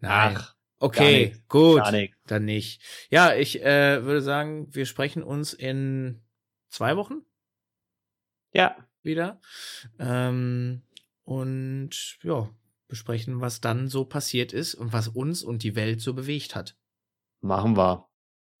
Nein. 0.00 0.36
Ach, 0.36 0.54
okay, 0.78 1.30
gar 1.48 1.60
gut. 1.60 1.92
Nicht. 1.92 2.14
Dann 2.26 2.44
nicht. 2.44 2.82
Ja, 3.10 3.34
ich 3.34 3.62
äh, 3.62 4.04
würde 4.04 4.20
sagen, 4.20 4.68
wir 4.74 4.86
sprechen 4.86 5.22
uns 5.22 5.54
in 5.54 6.20
zwei 6.68 6.96
Wochen. 6.96 7.22
Ja. 8.52 8.76
Wieder. 9.02 9.40
Ähm, 9.98 10.82
und 11.24 12.18
ja, 12.22 12.48
besprechen, 12.92 13.40
was 13.40 13.62
dann 13.62 13.88
so 13.88 14.04
passiert 14.04 14.52
ist 14.52 14.74
und 14.74 14.92
was 14.92 15.08
uns 15.08 15.42
und 15.42 15.62
die 15.62 15.74
Welt 15.76 16.02
so 16.02 16.12
bewegt 16.12 16.54
hat. 16.54 16.76
Machen 17.40 17.74
wir. 17.74 18.06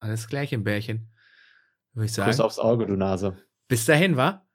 Alles 0.00 0.26
gleich 0.26 0.54
im 0.54 0.64
Bärchen. 0.64 1.12
Würde 1.92 2.06
ich 2.06 2.14
sagen. 2.14 2.30
Kuss 2.30 2.40
aufs 2.40 2.58
Auge, 2.58 2.86
du 2.86 2.96
Nase. 2.96 3.36
Bis 3.68 3.84
dahin, 3.84 4.16
wa? 4.16 4.46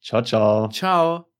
Ciao, 0.00 0.22
ciao. 0.22 0.70
Ciao. 0.70 1.30